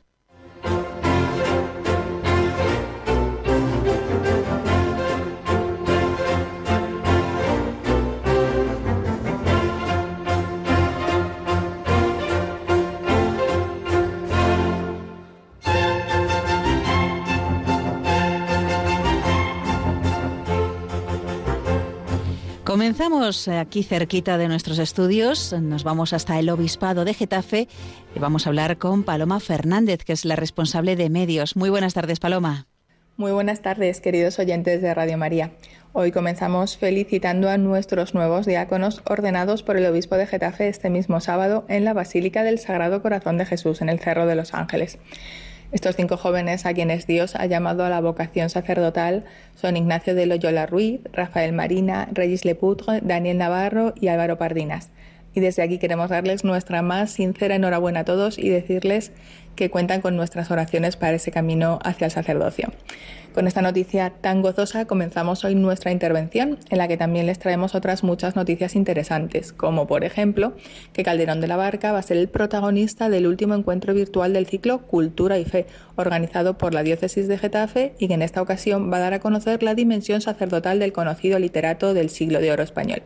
Comenzamos 22.68 23.48
aquí 23.48 23.82
cerquita 23.82 24.36
de 24.36 24.46
nuestros 24.46 24.78
estudios, 24.78 25.54
nos 25.54 25.84
vamos 25.84 26.12
hasta 26.12 26.38
el 26.38 26.50
Obispado 26.50 27.06
de 27.06 27.14
Getafe 27.14 27.66
y 28.14 28.18
vamos 28.18 28.44
a 28.44 28.50
hablar 28.50 28.76
con 28.76 29.04
Paloma 29.04 29.40
Fernández, 29.40 30.04
que 30.04 30.12
es 30.12 30.26
la 30.26 30.36
responsable 30.36 30.94
de 30.94 31.08
medios. 31.08 31.56
Muy 31.56 31.70
buenas 31.70 31.94
tardes, 31.94 32.20
Paloma. 32.20 32.66
Muy 33.16 33.32
buenas 33.32 33.62
tardes, 33.62 34.02
queridos 34.02 34.38
oyentes 34.38 34.82
de 34.82 34.92
Radio 34.92 35.16
María. 35.16 35.52
Hoy 35.94 36.12
comenzamos 36.12 36.76
felicitando 36.76 37.48
a 37.48 37.56
nuestros 37.56 38.12
nuevos 38.12 38.44
diáconos 38.44 39.00
ordenados 39.06 39.62
por 39.62 39.78
el 39.78 39.86
Obispo 39.86 40.16
de 40.16 40.26
Getafe 40.26 40.68
este 40.68 40.90
mismo 40.90 41.20
sábado 41.20 41.64
en 41.70 41.86
la 41.86 41.94
Basílica 41.94 42.42
del 42.42 42.58
Sagrado 42.58 43.00
Corazón 43.00 43.38
de 43.38 43.46
Jesús 43.46 43.80
en 43.80 43.88
el 43.88 43.98
Cerro 43.98 44.26
de 44.26 44.34
los 44.34 44.52
Ángeles. 44.52 44.98
Estos 45.70 45.96
cinco 45.96 46.16
jóvenes 46.16 46.64
a 46.64 46.72
quienes 46.72 47.06
Dios 47.06 47.34
ha 47.36 47.44
llamado 47.44 47.84
a 47.84 47.90
la 47.90 48.00
vocación 48.00 48.48
sacerdotal 48.48 49.26
son 49.54 49.76
Ignacio 49.76 50.14
de 50.14 50.24
Loyola 50.24 50.64
Ruiz, 50.64 51.00
Rafael 51.12 51.52
Marina, 51.52 52.08
Regis 52.10 52.46
Leputre, 52.46 53.00
Daniel 53.02 53.36
Navarro 53.36 53.92
y 53.94 54.08
Álvaro 54.08 54.38
Pardinas. 54.38 54.88
Y 55.34 55.40
desde 55.40 55.62
aquí 55.62 55.76
queremos 55.78 56.08
darles 56.08 56.42
nuestra 56.42 56.80
más 56.80 57.10
sincera 57.10 57.56
enhorabuena 57.56 58.00
a 58.00 58.04
todos 58.06 58.38
y 58.38 58.48
decirles 58.48 59.12
que 59.58 59.70
cuentan 59.70 60.00
con 60.00 60.14
nuestras 60.14 60.52
oraciones 60.52 60.96
para 60.96 61.16
ese 61.16 61.32
camino 61.32 61.80
hacia 61.82 62.04
el 62.04 62.12
sacerdocio. 62.12 62.70
Con 63.34 63.46
esta 63.46 63.60
noticia 63.60 64.10
tan 64.10 64.40
gozosa 64.40 64.86
comenzamos 64.86 65.44
hoy 65.44 65.56
nuestra 65.56 65.90
intervención, 65.90 66.58
en 66.70 66.78
la 66.78 66.86
que 66.86 66.96
también 66.96 67.26
les 67.26 67.40
traemos 67.40 67.74
otras 67.74 68.04
muchas 68.04 68.36
noticias 68.36 68.76
interesantes, 68.76 69.52
como 69.52 69.86
por 69.86 70.04
ejemplo 70.04 70.54
que 70.92 71.02
Calderón 71.02 71.40
de 71.40 71.48
la 71.48 71.56
Barca 71.56 71.92
va 71.92 71.98
a 71.98 72.02
ser 72.02 72.16
el 72.18 72.28
protagonista 72.28 73.10
del 73.10 73.26
último 73.26 73.54
encuentro 73.54 73.94
virtual 73.94 74.32
del 74.32 74.46
ciclo 74.46 74.86
Cultura 74.86 75.38
y 75.38 75.44
Fe, 75.44 75.66
organizado 75.96 76.56
por 76.56 76.72
la 76.72 76.84
Diócesis 76.84 77.26
de 77.26 77.38
Getafe 77.38 77.94
y 77.98 78.06
que 78.06 78.14
en 78.14 78.22
esta 78.22 78.40
ocasión 78.40 78.92
va 78.92 78.98
a 78.98 79.00
dar 79.00 79.14
a 79.14 79.20
conocer 79.20 79.64
la 79.64 79.74
dimensión 79.74 80.20
sacerdotal 80.20 80.78
del 80.78 80.92
conocido 80.92 81.38
literato 81.40 81.94
del 81.94 82.10
siglo 82.10 82.40
de 82.40 82.52
oro 82.52 82.62
español. 82.62 83.02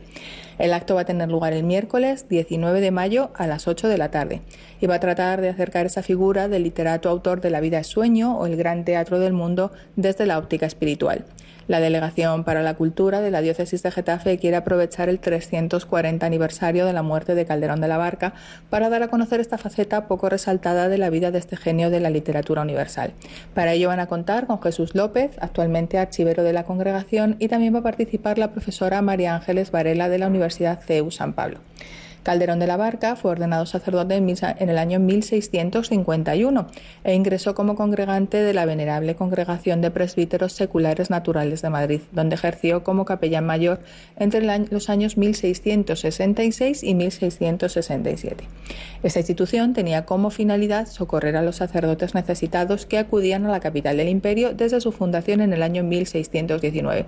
El 0.59 0.73
acto 0.73 0.95
va 0.95 1.03
a 1.03 1.05
tener 1.05 1.29
lugar 1.29 1.53
el 1.53 1.65
miércoles 1.65 2.29
19 2.29 2.81
de 2.81 2.91
mayo 2.91 3.31
a 3.35 3.47
las 3.47 3.69
8 3.69 3.89
de 3.89 3.99
la 3.99 4.11
tarde 4.11 4.43
y 4.81 4.87
va 4.87 4.97
a 4.97 5.01
tratar 5.01 5.41
de 5.41 5.49
acercar 5.49 5.87
esa 5.87 6.03
figura 6.03 6.49
del 6.49 6.63
literato 6.63 7.09
autor 7.09 7.41
de 7.41 7.51
La 7.51 7.61
vida 7.61 7.79
es 7.79 7.87
sueño 7.87 8.39
o 8.39 8.47
El 8.47 8.57
gran 8.57 8.85
teatro 8.85 9.19
del 9.19 9.33
mundo 9.33 9.73
desde 9.97 10.27
la 10.27 10.39
óptica 10.39 10.67
espiritual. 10.67 11.25
La 11.69 11.81
Delegación 11.81 12.45
para 12.45 12.63
la 12.63 12.75
Cultura 12.75 13.21
de 13.21 13.31
la 13.31 13.41
Diócesis 13.41 13.83
de 13.83 13.91
Getafe 13.91 14.39
quiere 14.39 14.57
aprovechar 14.57 15.09
el 15.09 15.21
340 15.21 16.25
aniversario 16.27 16.87
de 16.87 16.93
la 16.93 17.03
muerte 17.03 17.35
de 17.35 17.47
Calderón 17.47 17.81
de 17.81 17.89
la 17.89 17.99
Barca 17.99 18.35
para 18.71 18.89
dar 18.89 19.03
a 19.03 19.09
conocer 19.09 19.41
esta 19.41 19.59
faceta 19.59 20.07
poco 20.09 20.29
resaltada 20.29 20.89
de 20.89 20.99
la 20.99 21.11
vida 21.11 21.31
de 21.31 21.39
este 21.39 21.57
genio 21.57 21.91
de 21.91 22.01
la 22.01 22.11
literatura 22.11 22.63
universal. 22.63 23.13
Para 23.55 23.73
ello 23.73 23.89
van 23.89 24.01
a 24.01 24.07
contar 24.07 24.47
con 24.47 24.61
Jesús 24.61 24.95
López, 24.95 25.37
actualmente 25.41 25.99
archivero 25.99 26.43
de 26.43 26.53
la 26.53 26.65
congregación, 26.65 27.37
y 27.39 27.49
también 27.49 27.75
va 27.75 27.81
a 27.81 27.83
participar 27.83 28.39
la 28.39 28.53
profesora 28.53 29.03
María 29.03 29.35
Ángeles 29.35 29.71
Varela 29.71 30.09
de 30.09 30.19
la 30.19 30.27
Universidad 30.27 30.81
CEU 30.81 31.11
San 31.11 31.33
Pablo. 31.33 31.59
Calderón 32.23 32.59
de 32.61 32.67
la 32.67 32.77
Barca 32.77 33.17
fue 33.17 33.33
ordenado 33.33 33.67
sacerdote 33.67 34.15
en 34.15 34.69
el 34.69 34.79
año 34.79 35.01
1651 35.01 36.67
e 37.05 37.15
ingresó 37.15 37.55
como 37.55 37.75
congregante 37.75 38.39
de 38.39 38.55
la 38.55 38.65
Venerable 38.65 39.17
Congregación 39.17 39.81
de 39.81 39.91
Presbíteros 39.91 40.53
Seculares 40.53 41.11
Naturales 41.11 41.63
de 41.63 41.71
Madrid, 41.71 42.01
donde 42.13 42.37
ejerció 42.37 42.85
como 42.85 43.05
capellán 43.05 43.45
mayor 43.45 43.81
entre 44.17 44.43
los 44.71 44.89
años 44.89 45.17
1666 45.17 46.83
y 46.85 46.95
1667. 46.95 48.45
Esta 49.03 49.19
institución 49.19 49.73
tenía 49.73 50.05
como 50.05 50.31
finalidad 50.31 50.87
socorrer 50.87 51.37
a 51.37 51.43
los 51.43 51.57
sacerdotes 51.57 52.15
necesitados 52.15 52.87
que 52.87 52.99
acudían 52.99 53.47
a 53.47 53.51
la 53.51 53.61
capital 53.61 53.97
del 53.97 54.09
imperio 54.09 54.55
desde 54.55 54.81
su 54.81 54.93
fundación 54.93 55.41
en 55.41 55.53
el 55.53 55.63
año 55.63 55.83
1619. 55.83 57.07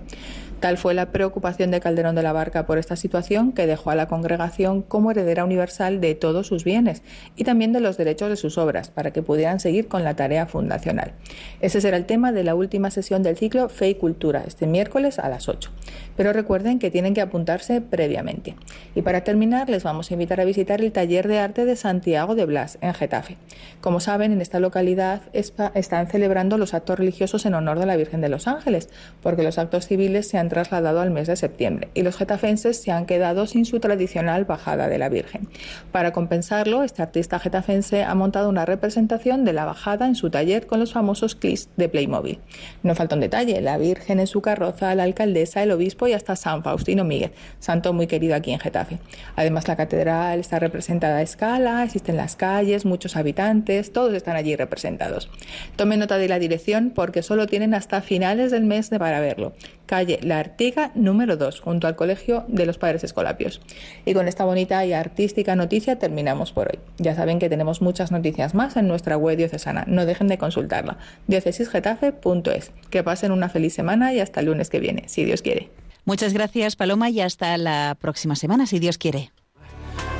Tal 0.64 0.78
fue 0.78 0.94
la 0.94 1.12
preocupación 1.12 1.70
de 1.70 1.78
Calderón 1.78 2.14
de 2.14 2.22
la 2.22 2.32
Barca 2.32 2.64
por 2.64 2.78
esta 2.78 2.96
situación 2.96 3.52
que 3.52 3.66
dejó 3.66 3.90
a 3.90 3.94
la 3.94 4.08
congregación 4.08 4.80
como 4.80 5.10
heredera 5.10 5.44
universal 5.44 6.00
de 6.00 6.14
todos 6.14 6.46
sus 6.46 6.64
bienes 6.64 7.02
y 7.36 7.44
también 7.44 7.74
de 7.74 7.80
los 7.80 7.98
derechos 7.98 8.30
de 8.30 8.36
sus 8.36 8.56
obras 8.56 8.88
para 8.88 9.10
que 9.10 9.20
pudieran 9.20 9.60
seguir 9.60 9.88
con 9.88 10.04
la 10.04 10.16
tarea 10.16 10.46
fundacional. 10.46 11.12
Ese 11.60 11.82
será 11.82 11.98
el 11.98 12.06
tema 12.06 12.32
de 12.32 12.44
la 12.44 12.54
última 12.54 12.90
sesión 12.90 13.22
del 13.22 13.36
ciclo 13.36 13.68
Fe 13.68 13.90
y 13.90 13.94
Cultura, 13.96 14.42
este 14.46 14.66
miércoles 14.66 15.18
a 15.18 15.28
las 15.28 15.50
8. 15.50 15.70
Pero 16.16 16.32
recuerden 16.32 16.78
que 16.78 16.90
tienen 16.90 17.12
que 17.12 17.20
apuntarse 17.20 17.82
previamente. 17.82 18.56
Y 18.94 19.02
para 19.02 19.22
terminar, 19.22 19.68
les 19.68 19.82
vamos 19.82 20.10
a 20.10 20.14
invitar 20.14 20.40
a 20.40 20.46
visitar 20.46 20.80
el 20.80 20.92
taller 20.92 21.28
de 21.28 21.40
arte 21.40 21.66
de 21.66 21.76
Santiago 21.76 22.34
de 22.34 22.46
Blas, 22.46 22.78
en 22.80 22.94
Getafe. 22.94 23.36
Como 23.82 24.00
saben, 24.00 24.32
en 24.32 24.40
esta 24.40 24.60
localidad 24.60 25.20
están 25.34 26.06
celebrando 26.06 26.56
los 26.56 26.72
actos 26.72 26.98
religiosos 26.98 27.44
en 27.44 27.52
honor 27.52 27.78
de 27.78 27.84
la 27.84 27.96
Virgen 27.96 28.22
de 28.22 28.30
los 28.30 28.48
Ángeles, 28.48 28.88
porque 29.22 29.42
los 29.42 29.58
actos 29.58 29.86
civiles 29.88 30.26
se 30.26 30.38
han 30.38 30.53
trasladado 30.54 31.00
al 31.00 31.10
mes 31.10 31.26
de 31.26 31.36
septiembre 31.36 31.88
y 31.92 32.02
los 32.02 32.16
getafenses 32.16 32.80
se 32.80 32.90
han 32.90 33.04
quedado 33.04 33.46
sin 33.46 33.66
su 33.66 33.80
tradicional 33.80 34.46
bajada 34.46 34.88
de 34.88 34.96
la 34.96 35.10
Virgen. 35.10 35.48
Para 35.92 36.12
compensarlo, 36.12 36.82
este 36.82 37.02
artista 37.02 37.38
getafense 37.38 38.04
ha 38.04 38.14
montado 38.14 38.48
una 38.48 38.64
representación 38.64 39.44
de 39.44 39.52
la 39.52 39.66
bajada 39.66 40.06
en 40.06 40.14
su 40.14 40.30
taller 40.30 40.66
con 40.66 40.80
los 40.80 40.94
famosos 40.94 41.34
clips 41.34 41.68
de 41.76 41.90
Playmobil. 41.90 42.38
No 42.82 42.94
falta 42.94 43.16
un 43.16 43.20
detalle, 43.20 43.60
la 43.60 43.76
Virgen 43.76 44.20
en 44.20 44.26
su 44.26 44.40
carroza, 44.40 44.94
la 44.94 45.02
alcaldesa, 45.02 45.62
el 45.62 45.72
obispo 45.72 46.06
y 46.06 46.14
hasta 46.14 46.36
San 46.36 46.62
Faustino 46.62 47.04
Miguel, 47.04 47.32
santo 47.58 47.92
muy 47.92 48.06
querido 48.06 48.34
aquí 48.34 48.52
en 48.52 48.60
Getafe. 48.60 48.98
Además, 49.36 49.68
la 49.68 49.76
catedral 49.76 50.40
está 50.40 50.58
representada 50.58 51.18
a 51.18 51.22
escala, 51.22 51.84
existen 51.84 52.16
las 52.16 52.36
calles, 52.36 52.86
muchos 52.86 53.16
habitantes, 53.16 53.92
todos 53.92 54.14
están 54.14 54.36
allí 54.36 54.56
representados. 54.56 55.28
Tome 55.76 55.96
nota 55.96 56.16
de 56.16 56.28
la 56.28 56.38
dirección 56.38 56.92
porque 56.94 57.22
solo 57.22 57.46
tienen 57.46 57.74
hasta 57.74 58.00
finales 58.00 58.50
del 58.50 58.64
mes 58.64 58.84
para 58.98 59.20
verlo 59.20 59.52
calle 59.94 60.18
La 60.22 60.40
Artiga 60.40 60.90
número 60.96 61.36
2, 61.36 61.60
junto 61.60 61.86
al 61.86 61.94
Colegio 61.94 62.44
de 62.48 62.66
los 62.66 62.78
Padres 62.78 63.04
Escolapios. 63.04 63.60
Y 64.04 64.12
con 64.12 64.26
esta 64.26 64.44
bonita 64.44 64.84
y 64.84 64.92
artística 64.92 65.54
noticia 65.54 66.00
terminamos 66.00 66.50
por 66.50 66.66
hoy. 66.66 66.80
Ya 66.98 67.14
saben 67.14 67.38
que 67.38 67.48
tenemos 67.48 67.80
muchas 67.80 68.10
noticias 68.10 68.54
más 68.54 68.76
en 68.76 68.88
nuestra 68.88 69.16
web 69.16 69.36
diocesana, 69.36 69.84
no 69.86 70.04
dejen 70.04 70.26
de 70.26 70.36
consultarla, 70.36 70.98
diocesisgetafe.es. 71.28 72.72
Que 72.90 73.04
pasen 73.04 73.30
una 73.30 73.48
feliz 73.48 73.72
semana 73.72 74.12
y 74.12 74.18
hasta 74.18 74.40
el 74.40 74.46
lunes 74.46 74.68
que 74.68 74.80
viene, 74.80 75.04
si 75.06 75.24
Dios 75.24 75.42
quiere. 75.42 75.70
Muchas 76.04 76.32
gracias 76.32 76.74
Paloma 76.74 77.08
y 77.08 77.20
hasta 77.20 77.56
la 77.56 77.96
próxima 78.00 78.34
semana, 78.34 78.66
si 78.66 78.80
Dios 78.80 78.98
quiere. 78.98 79.30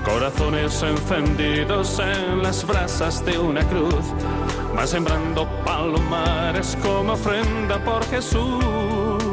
Corazones 0.04 0.84
encendidos 0.84 1.98
en 1.98 2.44
las 2.44 2.64
brasas 2.64 3.24
de 3.24 3.36
una 3.38 3.66
cruz, 3.66 4.04
va 4.76 4.86
sembrando 4.86 5.48
palomares 5.64 6.76
como 6.80 7.14
ofrenda 7.14 7.82
por 7.82 8.04
Jesús. 8.04 9.23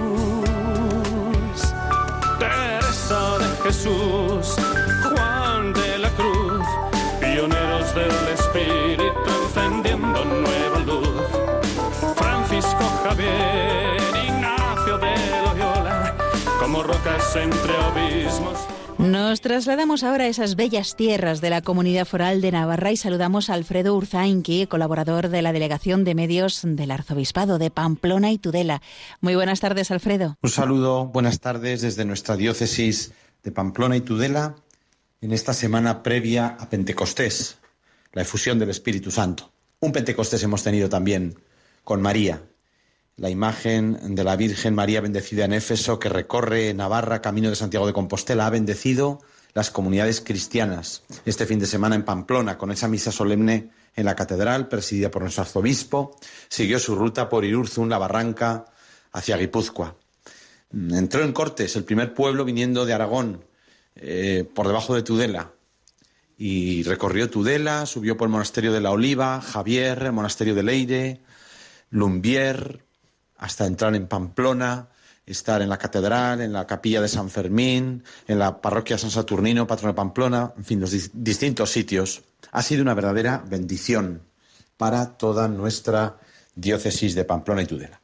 Jesús, 3.63 4.55
Juan 5.03 5.73
de 5.73 5.99
la 5.99 6.09
Cruz, 6.15 6.65
pioneros 7.19 7.93
del 7.93 8.11
Espíritu 8.33 9.13
encendiendo 9.45 10.25
nueva 10.25 10.79
luz. 10.79 12.15
Francisco 12.15 12.83
Javier, 13.03 14.01
Ignacio 14.25 14.97
de 14.97 15.13
Loyola, 15.45 16.17
como 16.59 16.81
rocas 16.81 17.35
entre 17.35 17.77
abismos. 17.77 18.57
Nos 18.97 19.41
trasladamos 19.41 20.03
ahora 20.03 20.23
a 20.25 20.27
esas 20.27 20.55
bellas 20.55 20.95
tierras 20.95 21.39
de 21.41 21.49
la 21.49 21.61
comunidad 21.61 22.05
foral 22.05 22.41
de 22.41 22.51
Navarra 22.51 22.91
y 22.91 22.97
saludamos 22.97 23.49
a 23.49 23.53
Alfredo 23.53 23.95
Urzainqui, 23.95 24.65
colaborador 24.67 25.29
de 25.29 25.41
la 25.41 25.53
Delegación 25.53 26.03
de 26.03 26.15
Medios 26.15 26.61
del 26.63 26.91
Arzobispado 26.91 27.59
de 27.59 27.69
Pamplona 27.69 28.31
y 28.31 28.37
Tudela. 28.37 28.81
Muy 29.19 29.35
buenas 29.35 29.59
tardes, 29.59 29.91
Alfredo. 29.91 30.37
Un 30.41 30.49
saludo, 30.49 31.05
buenas 31.07 31.39
tardes 31.39 31.81
desde 31.81 32.05
nuestra 32.05 32.35
diócesis 32.35 33.11
de 33.43 33.51
Pamplona 33.51 33.95
y 33.95 34.01
Tudela 34.01 34.55
en 35.21 35.31
esta 35.31 35.53
semana 35.53 36.03
previa 36.03 36.57
a 36.59 36.69
Pentecostés, 36.69 37.57
la 38.13 38.23
efusión 38.23 38.59
del 38.59 38.69
Espíritu 38.69 39.11
Santo. 39.11 39.51
Un 39.79 39.91
Pentecostés 39.91 40.43
hemos 40.43 40.63
tenido 40.63 40.89
también 40.89 41.35
con 41.83 42.01
María, 42.01 42.43
la 43.17 43.29
imagen 43.29 44.15
de 44.15 44.23
la 44.23 44.35
Virgen 44.35 44.73
María 44.73 45.01
bendecida 45.01 45.45
en 45.45 45.53
Éfeso 45.53 45.99
que 45.99 46.09
recorre 46.09 46.73
Navarra, 46.73 47.21
camino 47.21 47.49
de 47.49 47.55
Santiago 47.55 47.85
de 47.85 47.93
Compostela, 47.93 48.47
ha 48.47 48.49
bendecido 48.49 49.21
las 49.53 49.69
comunidades 49.69 50.21
cristianas. 50.21 51.03
Este 51.25 51.45
fin 51.45 51.59
de 51.59 51.67
semana 51.67 51.95
en 51.95 52.03
Pamplona, 52.03 52.57
con 52.57 52.71
esa 52.71 52.87
misa 52.87 53.11
solemne 53.11 53.69
en 53.95 54.05
la 54.05 54.15
catedral, 54.15 54.69
presidida 54.69 55.11
por 55.11 55.21
nuestro 55.21 55.43
arzobispo, 55.43 56.15
siguió 56.47 56.79
su 56.79 56.95
ruta 56.95 57.29
por 57.29 57.45
Irurzun, 57.45 57.89
la 57.89 57.97
Barranca, 57.97 58.65
hacia 59.11 59.37
Guipúzcoa. 59.37 59.97
Entró 60.73 61.23
en 61.23 61.33
Cortes, 61.33 61.75
el 61.75 61.83
primer 61.83 62.13
pueblo 62.13 62.45
viniendo 62.45 62.85
de 62.85 62.93
Aragón, 62.93 63.43
eh, 63.95 64.49
por 64.55 64.67
debajo 64.67 64.95
de 64.95 65.03
Tudela, 65.03 65.51
y 66.37 66.83
recorrió 66.83 67.29
Tudela, 67.29 67.85
subió 67.85 68.17
por 68.17 68.27
el 68.27 68.31
monasterio 68.31 68.71
de 68.71 68.81
la 68.81 68.91
Oliva, 68.91 69.41
Javier, 69.41 70.03
el 70.03 70.11
monasterio 70.11 70.55
de 70.55 70.63
Leire, 70.63 71.21
Lumbier, 71.91 72.83
hasta 73.37 73.65
entrar 73.65 73.95
en 73.95 74.07
Pamplona, 74.07 74.89
estar 75.25 75.61
en 75.61 75.69
la 75.69 75.77
catedral, 75.77 76.41
en 76.41 76.53
la 76.53 76.65
capilla 76.65 77.01
de 77.01 77.07
San 77.07 77.29
Fermín, 77.29 78.03
en 78.27 78.39
la 78.39 78.61
parroquia 78.61 78.97
San 78.97 79.11
Saturnino, 79.11 79.67
patrón 79.67 79.91
de 79.91 79.95
Pamplona, 79.95 80.53
en 80.57 80.65
fin, 80.65 80.79
los 80.79 81.11
distintos 81.13 81.69
sitios. 81.69 82.23
Ha 82.51 82.63
sido 82.63 82.81
una 82.81 82.93
verdadera 82.93 83.43
bendición 83.47 84.23
para 84.77 85.17
toda 85.17 85.47
nuestra 85.47 86.17
diócesis 86.55 87.13
de 87.13 87.25
Pamplona 87.25 87.61
y 87.61 87.67
Tudela. 87.67 88.00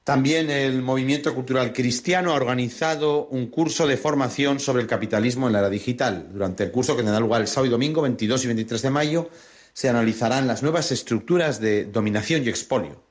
También 0.03 0.51
el 0.51 0.83
Movimiento 0.83 1.33
Cultural 1.35 1.73
Cristiano 1.73 2.33
ha 2.33 2.35
organizado 2.35 3.27
un 3.27 3.47
curso 3.49 3.87
de 3.87 3.97
formación 3.97 4.59
sobre 4.59 4.83
el 4.83 4.89
capitalismo 4.89 5.47
en 5.47 5.53
la 5.53 5.61
era 5.61 5.71
digital. 5.71 6.31
Durante 6.33 6.65
el 6.65 6.73
curso 6.73 6.97
que 6.97 7.03
tendrá 7.03 7.21
lugar 7.21 7.43
el 7.43 7.47
sábado 7.47 7.67
y 7.67 7.71
domingo, 7.71 8.03
22 8.03 8.43
y 8.43 8.49
23 8.49 8.83
de 8.83 8.91
mayo, 8.91 9.31
se 9.81 9.89
analizarán 9.89 10.47
las 10.47 10.63
nuevas 10.63 10.93
estructuras 10.93 11.59
de 11.59 11.87
dominación 11.87 12.45
y 12.45 12.51
expolio. 12.51 13.03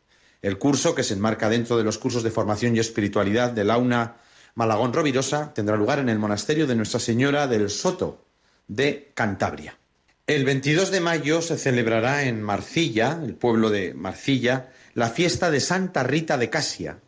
El 0.43 0.59
curso, 0.59 0.93
que 0.93 1.01
se 1.01 1.15
enmarca 1.15 1.49
dentro 1.49 1.79
de 1.79 1.83
los 1.83 1.97
cursos 1.97 2.21
de 2.21 2.29
formación 2.29 2.75
y 2.75 2.79
espiritualidad 2.79 3.49
de 3.49 3.63
la 3.63 3.79
UNA 3.79 4.17
Malagón 4.53 4.93
Rovirosa 4.93 5.51
tendrá 5.51 5.75
lugar 5.75 5.97
en 5.97 6.09
el 6.09 6.19
monasterio 6.19 6.67
de 6.67 6.75
Nuestra 6.75 6.99
Señora 6.99 7.47
del 7.47 7.71
Soto 7.71 8.23
de 8.67 9.11
Cantabria. 9.15 9.79
El 10.27 10.45
22 10.45 10.91
de 10.91 11.01
mayo 11.01 11.41
se 11.41 11.57
celebrará 11.57 12.25
en 12.25 12.43
Marcilla, 12.43 13.19
el 13.19 13.33
pueblo 13.33 13.71
de 13.71 13.95
Marcilla, 13.95 14.69
la 14.93 15.09
fiesta 15.09 15.49
de 15.49 15.61
Santa 15.61 16.03
Rita 16.03 16.37
de 16.37 16.51
Casia, 16.51 16.99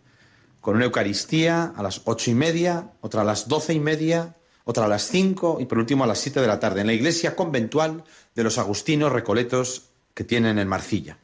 con 0.60 0.78
una 0.78 0.86
Eucaristía 0.86 1.72
a 1.76 1.84
las 1.84 2.02
ocho 2.06 2.32
y 2.32 2.34
media, 2.34 2.94
otra 3.02 3.22
a 3.22 3.26
las 3.26 3.48
doce 3.48 3.76
y 3.76 3.80
media, 3.80 4.34
otra 4.66 4.86
a 4.86 4.88
las 4.88 5.08
cinco 5.08 5.58
y 5.60 5.66
por 5.66 5.78
último 5.78 6.04
a 6.04 6.08
las 6.08 6.20
siete 6.20 6.42
de 6.42 6.48
la 6.48 6.60
tarde 6.60 6.82
en 6.82 6.88
la 6.88 6.94
iglesia 6.94 7.36
conventual 7.36 8.04
de 8.36 8.44
los 8.44 8.58
agustinos 8.58 9.12
recoletos 9.12 9.90
que 10.14 10.24
tienen 10.24 10.60
en 10.60 10.68
Marcilla. 10.68 11.18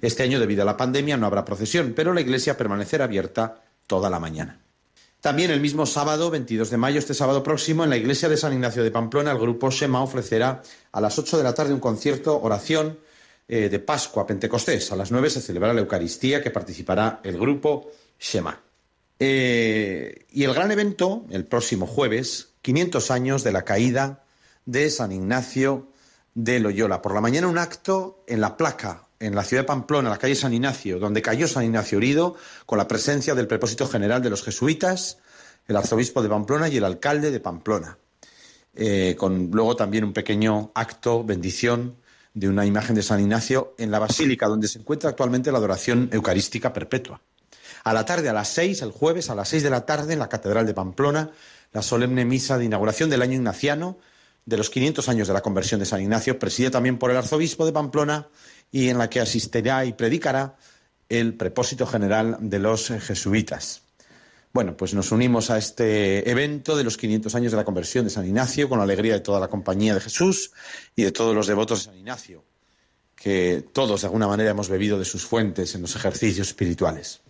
Este 0.00 0.24
año, 0.24 0.40
debido 0.40 0.62
a 0.62 0.66
la 0.66 0.76
pandemia, 0.76 1.16
no 1.16 1.26
habrá 1.26 1.44
procesión, 1.44 1.92
pero 1.94 2.12
la 2.12 2.20
iglesia 2.20 2.56
permanecerá 2.56 3.04
abierta 3.04 3.62
toda 3.86 4.10
la 4.10 4.18
mañana. 4.18 4.60
También 5.20 5.52
el 5.52 5.60
mismo 5.60 5.86
sábado, 5.86 6.30
22 6.30 6.70
de 6.70 6.76
mayo, 6.76 6.98
este 6.98 7.14
sábado 7.14 7.44
próximo, 7.44 7.84
en 7.84 7.90
la 7.90 7.96
iglesia 7.96 8.28
de 8.28 8.36
San 8.36 8.52
Ignacio 8.52 8.82
de 8.82 8.90
Pamplona, 8.90 9.30
el 9.30 9.38
grupo 9.38 9.70
Shema 9.70 10.02
ofrecerá 10.02 10.60
a 10.90 11.00
las 11.00 11.16
8 11.16 11.38
de 11.38 11.44
la 11.44 11.54
tarde 11.54 11.72
un 11.72 11.78
concierto, 11.78 12.40
oración 12.42 12.98
eh, 13.46 13.68
de 13.68 13.78
Pascua, 13.78 14.26
Pentecostés. 14.26 14.90
A 14.90 14.96
las 14.96 15.12
9 15.12 15.30
se 15.30 15.40
celebrará 15.40 15.74
la 15.74 15.82
Eucaristía, 15.82 16.42
que 16.42 16.50
participará 16.50 17.20
el 17.22 17.38
grupo 17.38 17.92
Shema. 18.18 18.60
Eh, 19.20 20.26
y 20.32 20.42
el 20.42 20.52
gran 20.52 20.72
evento, 20.72 21.24
el 21.30 21.44
próximo 21.44 21.86
jueves, 21.86 22.51
500 22.62 23.10
años 23.10 23.44
de 23.44 23.52
la 23.52 23.62
caída 23.62 24.24
de 24.64 24.90
San 24.90 25.12
Ignacio 25.12 25.88
de 26.34 26.60
Loyola. 26.60 27.02
Por 27.02 27.14
la 27.14 27.20
mañana 27.20 27.48
un 27.48 27.58
acto 27.58 28.24
en 28.26 28.40
la 28.40 28.56
placa 28.56 29.02
en 29.22 29.36
la 29.36 29.44
ciudad 29.44 29.62
de 29.62 29.68
Pamplona, 29.68 30.08
en 30.08 30.12
la 30.12 30.18
calle 30.18 30.34
San 30.34 30.52
Ignacio, 30.52 30.98
donde 30.98 31.22
cayó 31.22 31.46
San 31.46 31.64
Ignacio 31.64 31.98
herido, 31.98 32.34
con 32.66 32.76
la 32.76 32.88
presencia 32.88 33.36
del 33.36 33.46
prepósito 33.46 33.86
general 33.86 34.20
de 34.20 34.30
los 34.30 34.42
jesuitas, 34.42 35.18
el 35.68 35.76
arzobispo 35.76 36.22
de 36.22 36.28
Pamplona 36.28 36.68
y 36.68 36.76
el 36.76 36.84
alcalde 36.84 37.30
de 37.30 37.38
Pamplona. 37.38 37.98
Eh, 38.74 39.14
con 39.16 39.50
luego 39.52 39.76
también 39.76 40.02
un 40.02 40.12
pequeño 40.12 40.72
acto, 40.74 41.22
bendición 41.22 41.96
de 42.34 42.48
una 42.48 42.66
imagen 42.66 42.96
de 42.96 43.02
San 43.02 43.20
Ignacio 43.20 43.74
en 43.78 43.92
la 43.92 44.00
basílica, 44.00 44.48
donde 44.48 44.66
se 44.66 44.80
encuentra 44.80 45.10
actualmente 45.10 45.52
la 45.52 45.58
adoración 45.58 46.08
eucarística 46.12 46.72
perpetua. 46.72 47.20
A 47.84 47.92
la 47.92 48.04
tarde, 48.04 48.28
a 48.28 48.32
las 48.32 48.48
seis, 48.48 48.82
el 48.82 48.90
jueves, 48.90 49.30
a 49.30 49.36
las 49.36 49.48
seis 49.48 49.62
de 49.62 49.70
la 49.70 49.86
tarde, 49.86 50.14
en 50.14 50.18
la 50.18 50.28
Catedral 50.28 50.66
de 50.66 50.74
Pamplona, 50.74 51.30
la 51.72 51.82
solemne 51.82 52.24
misa 52.24 52.58
de 52.58 52.64
inauguración 52.64 53.10
del 53.10 53.22
año 53.22 53.34
ignaciano 53.34 53.98
de 54.44 54.56
los 54.56 54.70
500 54.70 55.08
años 55.08 55.28
de 55.28 55.34
la 55.34 55.40
conversión 55.40 55.80
de 55.80 55.86
San 55.86 56.00
Ignacio, 56.00 56.38
presidida 56.38 56.70
también 56.70 56.98
por 56.98 57.10
el 57.10 57.16
arzobispo 57.16 57.64
de 57.64 57.72
Pamplona 57.72 58.28
y 58.70 58.88
en 58.88 58.98
la 58.98 59.08
que 59.08 59.20
asistirá 59.20 59.84
y 59.84 59.92
predicará 59.92 60.56
el 61.08 61.34
prepósito 61.34 61.86
general 61.86 62.38
de 62.40 62.58
los 62.58 62.88
jesuitas. 62.88 63.82
Bueno, 64.52 64.76
pues 64.76 64.92
nos 64.92 65.12
unimos 65.12 65.50
a 65.50 65.56
este 65.56 66.28
evento 66.30 66.76
de 66.76 66.84
los 66.84 66.98
500 66.98 67.34
años 67.34 67.52
de 67.52 67.56
la 67.56 67.64
conversión 67.64 68.04
de 68.04 68.10
San 68.10 68.26
Ignacio 68.26 68.68
con 68.68 68.78
la 68.78 68.84
alegría 68.84 69.14
de 69.14 69.20
toda 69.20 69.40
la 69.40 69.48
compañía 69.48 69.94
de 69.94 70.00
Jesús 70.00 70.52
y 70.94 71.04
de 71.04 71.12
todos 71.12 71.34
los 71.34 71.46
devotos 71.46 71.78
de 71.78 71.84
San 71.86 71.98
Ignacio, 71.98 72.44
que 73.16 73.64
todos 73.72 74.02
de 74.02 74.08
alguna 74.08 74.26
manera 74.26 74.50
hemos 74.50 74.68
bebido 74.68 74.98
de 74.98 75.06
sus 75.06 75.24
fuentes 75.24 75.74
en 75.74 75.82
los 75.82 75.96
ejercicios 75.96 76.48
espirituales. 76.48 77.22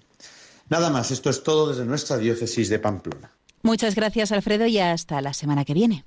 Nada 0.69 0.91
más, 0.91 1.11
esto 1.11 1.31
es 1.31 1.43
todo 1.43 1.69
desde 1.69 1.85
nuestra 1.85 2.19
diócesis 2.19 2.69
de 2.69 2.79
Pamplona. 2.81 3.31
Muchas 3.63 3.95
gracias, 3.95 4.33
Alfredo, 4.33 4.67
y 4.67 4.79
hasta 4.79 5.21
la 5.21 5.33
semana 5.33 5.65
que 5.65 5.75
viene. 5.75 6.05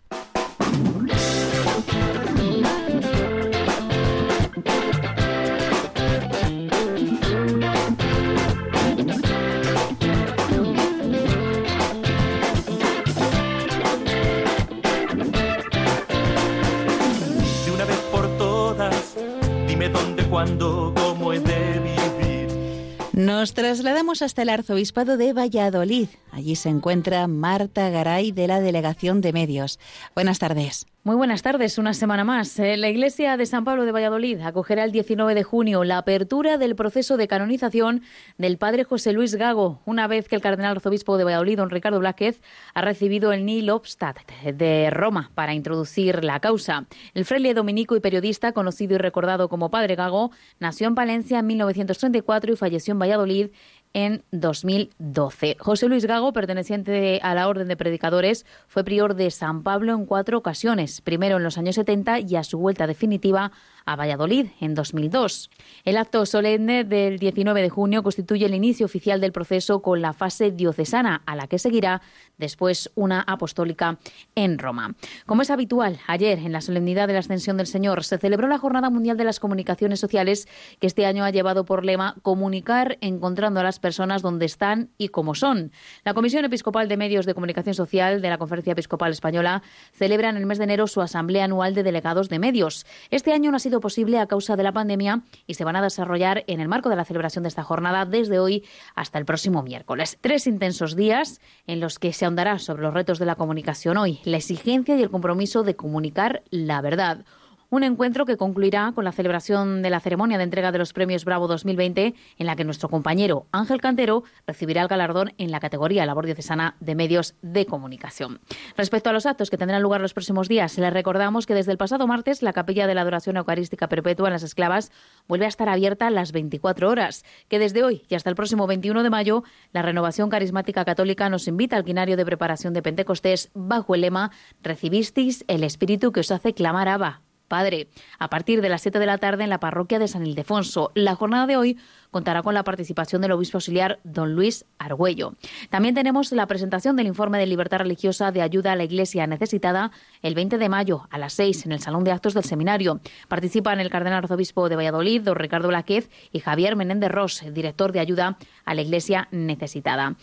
Nos 23.46 23.54
trasladamos 23.54 24.24
hasta 24.24 24.42
el 24.42 24.50
arzobispado 24.50 25.18
de 25.18 25.32
Valladolid. 25.32 26.08
Allí 26.32 26.56
se 26.56 26.70
encuentra 26.70 27.28
Marta 27.28 27.92
Garay 27.92 28.32
de 28.32 28.48
la 28.48 28.60
Delegación 28.60 29.22
de 29.22 29.34
Medios. 29.34 29.78
Buenas 30.16 30.40
tardes. 30.40 30.88
Muy 31.06 31.15
buenas 31.15 31.44
tardes, 31.44 31.77
una 31.77 31.94
semana 31.94 32.23
más. 32.23 32.57
Eh, 32.57 32.77
la 32.77 32.90
Iglesia 32.90 33.38
de 33.38 33.45
San 33.45 33.64
Pablo 33.64 33.86
de 33.86 33.91
Valladolid 33.91 34.41
acogerá 34.41 34.84
el 34.84 34.91
19 34.91 35.36
de 35.36 35.44
junio 35.44 35.84
la 35.84 35.99
apertura 35.99 36.57
del 36.57 36.76
proceso 36.76 37.15
de 37.15 37.27
canonización 37.27 38.02
del 38.40 38.57
padre 38.57 38.86
José 38.86 39.14
Luis 39.14 39.36
Gago, 39.36 39.84
una 39.86 40.07
vez 40.07 40.27
que 40.27 40.36
el 40.36 40.41
cardenal 40.41 40.77
arzobispo 40.77 41.15
de 41.19 41.23
Valladolid, 41.23 41.57
don 41.57 41.69
Ricardo 41.69 41.99
Blázquez, 41.99 42.41
ha 42.73 42.82
recibido 42.82 43.34
el 43.34 43.45
Nil 43.45 43.69
Obstat 43.69 44.18
de 44.52 44.90
Roma 44.90 45.30
para 45.36 45.53
introducir 45.53 46.23
la 46.23 46.40
causa. 46.40 46.88
El 47.14 47.26
fraile 47.26 47.53
dominico 47.53 47.95
y 47.95 47.99
periodista, 47.99 48.52
conocido 48.53 48.95
y 48.95 48.98
recordado 48.98 49.48
como 49.48 49.69
padre 49.69 49.94
Gago, 49.94 50.32
nació 50.60 50.88
en 50.88 50.95
Palencia 50.95 51.38
en 51.38 51.45
1934 51.45 52.53
y 52.53 52.56
falleció 52.56 52.94
en 52.94 52.99
Valladolid 52.99 53.49
en 53.96 54.24
2012. 54.32 55.56
José 55.58 55.88
Luis 55.88 56.06
Gago, 56.06 56.34
perteneciente 56.34 57.22
a 57.24 57.34
la 57.34 57.48
Orden 57.48 57.70
de 57.70 57.78
Predicadores, 57.78 58.46
fue 58.68 58.84
prior 58.84 59.16
de 59.16 59.32
San 59.32 59.64
Pablo 59.64 59.94
en 59.94 60.06
cuatro 60.06 60.38
ocasiones, 60.38 61.00
primero 61.00 61.38
en 61.38 61.44
los 61.44 61.58
años 61.58 61.76
70 61.76 62.20
y 62.20 62.36
a 62.36 62.44
su 62.44 62.60
vuelta 62.60 62.88
definitiva 62.88 63.54
a 63.86 63.95
Valladolid 63.95 64.48
en 64.60 64.74
2002. 64.74 65.49
El 65.84 65.98
acto 65.98 66.26
solemne 66.26 66.84
del 66.84 67.20
19 67.20 67.62
de 67.62 67.70
junio 67.70 68.03
constituye 68.03 68.45
el 68.45 68.56
inicio 68.56 68.86
oficial 68.86 69.22
del 69.22 69.32
proceso 69.32 69.82
con 69.82 70.02
la 70.02 70.14
fase 70.14 70.52
diocesana, 70.52 71.22
a 71.26 71.36
la 71.36 71.48
que 71.48 71.60
seguirá 71.60 72.02
después 72.38 72.91
una 72.95 73.22
apostólica 73.22 73.98
en 74.36 74.57
Roma. 74.57 74.95
Como 75.26 75.41
es 75.41 75.52
habitual, 75.52 75.99
ayer, 76.07 76.40
en 76.40 76.52
la 76.52 76.62
solemnidad 76.62 77.07
de 77.07 77.14
la 77.14 77.20
Ascensión 77.20 77.57
del 77.57 77.68
Señor, 77.68 78.03
se 78.03 78.18
celebró 78.18 78.48
la 78.48 78.57
Jornada 78.57 78.90
Mundial 78.90 79.18
de 79.18 79.24
las 79.24 79.40
Comunicaciones 79.40 79.99
Sociales, 79.99 80.48
que 80.80 80.88
este 80.88 81.06
año 81.06 81.24
ha 81.24 81.30
llevado 81.30 81.66
por 81.66 81.86
lema 81.86 82.16
Comunicar 82.22 82.98
encontrando 83.02 83.60
a 83.60 83.64
las 83.64 83.80
personas 83.80 84.22
donde 84.22 84.45
están 84.45 84.90
y 84.98 85.10
cómo 85.10 85.36
son. 85.36 85.72
La 86.03 86.14
Comisión 86.14 86.45
Episcopal 86.45 86.88
de 86.88 86.98
Medios 86.98 87.26
de 87.26 87.34
Comunicación 87.34 87.76
Social 87.76 88.22
de 88.22 88.30
la 88.30 88.38
Conferencia 88.38 88.74
Episcopal 88.74 89.12
Española 89.12 89.62
celebra 89.94 90.30
en 90.30 90.38
el 90.38 90.45
mes 90.45 90.57
de 90.57 90.66
enero 90.66 90.88
su 90.88 91.02
Asamblea 91.02 91.45
Anual 91.45 91.76
de 91.76 91.84
Delegados 91.84 92.30
de 92.30 92.40
Medios. 92.40 92.86
Este 93.12 93.32
año 93.32 93.52
no 93.52 93.57
ha 93.57 93.60
sido 93.60 93.74
posible 93.80 94.19
a 94.19 94.27
causa 94.27 94.56
de 94.56 94.64
la 94.64 94.72
pandemia 94.72 95.22
y 95.47 95.56
se 95.56 95.64
van 95.64 95.76
a 95.76 95.81
desarrollar 95.81 96.43
en 96.47 96.60
el 96.60 96.68
marco 96.68 96.89
de 96.89 96.95
la 96.95 97.06
celebración 97.06 97.43
de 97.43 97.49
esta 97.49 97.64
jornada 97.64 98.06
desde 98.06 98.39
hoy 98.39 98.64
hasta 98.95 99.19
el 99.19 99.26
próximo 99.26 99.64
miércoles. 99.64 100.18
Tres 100.22 100.47
intensos 100.47 100.95
días 100.95 101.41
en 101.68 101.80
los 101.80 101.99
que 101.99 102.14
se 102.14 102.26
ahondará 102.26 102.60
sobre 102.60 102.84
los 102.84 102.93
retos 102.93 103.19
de 103.19 103.26
la 103.26 103.35
comunicación 103.35 103.97
hoy, 103.97 104.19
la 104.23 104.38
exigencia 104.38 104.95
y 104.95 105.03
el 105.03 105.10
compromiso 105.10 105.64
de 105.64 105.76
comunicar 105.76 106.43
la 106.49 106.81
verdad. 106.81 107.26
Un 107.70 107.84
encuentro 107.84 108.26
que 108.26 108.38
concluirá 108.38 108.92
con 108.94 109.06
la 109.06 109.12
celebración 109.12 109.82
de 109.82 109.90
la 109.90 110.00
ceremonia 110.00 110.38
de 110.38 110.44
entrega 110.44 110.72
de 110.72 110.78
los 110.78 110.94
premios 110.94 111.26
Bravo 111.26 111.48
2020, 111.48 112.14
en 112.38 112.46
la 112.46 112.56
que 112.56 112.64
nuestro 112.64 112.90
compañero 112.90 113.48
Ángel 113.52 113.82
Cantero 113.82 114.24
recibirá 114.46 114.84
el 114.84 114.88
galardón 114.88 115.34
en 115.38 115.50
la 115.52 115.60
categoría 115.60 116.06
Labor 116.06 116.26
Diocesana 116.26 116.76
de 116.80 116.94
Medios 116.96 117.36
de 117.42 117.66
Comunicación. 117.66 118.40
Respecto 118.78 119.10
a 119.10 119.14
los 119.14 119.26
actos 119.26 119.50
que 119.50 119.58
tendrán 119.58 119.82
lugar 119.82 120.00
los 120.00 120.14
próximos 120.14 120.48
días, 120.48 120.78
les 120.78 120.94
recordamos 120.94 121.48
que 121.48 121.56
desde 121.56 121.72
el 121.72 121.78
pasado 121.78 122.08
martes 122.08 122.44
la 122.44 122.54
Capilla 122.54 122.88
de 122.88 122.96
la 122.96 123.02
Adoración 123.02 123.38
Eucarística 123.38 123.90
Perpetua 123.90 124.28
en 124.28 124.34
las 124.34 124.44
Esclavas 124.44 124.92
vuelve 125.28 125.46
a 125.46 125.50
estar 125.50 125.68
abierta 125.68 126.10
las 126.12 126.32
24 126.32 126.90
horas, 126.90 127.26
que 127.50 127.60
desde 127.60 127.84
hoy 127.84 128.04
y 128.08 128.16
hasta 128.16 128.30
el 128.30 128.36
próximo 128.36 128.68
21 128.68 129.02
de 129.02 129.10
mayo 129.10 129.44
la 129.74 129.82
Renovación 129.82 130.30
Carismática 130.30 130.86
Católica 130.86 131.30
nos 131.30 131.48
invita 131.48 131.76
al 131.76 131.84
quinario 131.84 132.16
de 132.16 132.26
preparación 132.26 132.74
de 132.74 132.84
Pentecostés 132.84 133.50
bajo 133.54 133.96
el 133.96 134.02
lema 134.02 134.32
Recibisteis 134.62 135.44
el 135.48 135.64
Espíritu 135.64 136.12
que 136.12 136.20
os 136.20 136.32
hace 136.32 136.54
clamar 136.54 136.88
Abba 136.88 137.24
Padre, 137.48 137.88
a 138.20 138.30
partir 138.30 138.62
de 138.62 138.70
las 138.70 138.82
7 138.82 139.00
de 139.00 139.06
la 139.06 139.18
tarde 139.18 139.44
en 139.44 139.50
la 139.50 139.60
parroquia 139.60 140.00
de 140.00 140.08
San 140.08 140.26
Ildefonso. 140.26 140.92
La 140.96 141.16
jornada 141.16 141.48
de 141.48 141.58
hoy 141.58 141.78
contará 142.12 142.44
con 142.44 142.54
la 142.54 142.64
participación 142.64 143.22
del 143.22 143.34
obispo 143.34 143.58
auxiliar 143.58 144.00
don 144.04 144.36
Luis 144.36 144.66
Argüello. 144.80 145.34
También 145.70 145.96
tenemos 145.96 146.32
la 146.32 146.48
presentación 146.48 146.96
del 146.96 147.08
informe 147.08 147.38
de 147.40 147.46
libertad 147.46 147.80
religiosa 147.80 148.32
de 148.32 148.42
ayuda 148.42 148.72
a 148.72 148.76
la 148.76 148.86
Iglesia 148.86 149.28
necesitada 149.28 149.92
el 150.22 150.34
20 150.34 150.58
de 150.58 150.70
mayo 150.70 151.08
a 151.12 151.18
las 151.18 151.34
6 151.34 151.66
en 151.66 151.72
el 151.74 151.82
Salón 151.82 152.04
de 152.04 152.12
Actos 152.12 152.34
del 152.34 152.44
Seminario. 152.44 153.02
Participan 153.28 153.80
el 153.80 153.90
cardenal 153.90 154.24
arzobispo 154.24 154.70
de 154.70 154.78
Valladolid, 154.78 155.22
don 155.22 155.36
Ricardo 155.36 155.72
Laquez, 155.72 156.10
y 156.32 156.40
Javier 156.40 156.76
Menéndez 156.76 157.12
Ross, 157.12 157.44
director 157.52 157.92
de 157.92 158.00
ayuda 158.00 158.38
a 158.64 158.74
la 158.74 158.82
Iglesia 158.82 159.28
necesitada. 159.32 160.16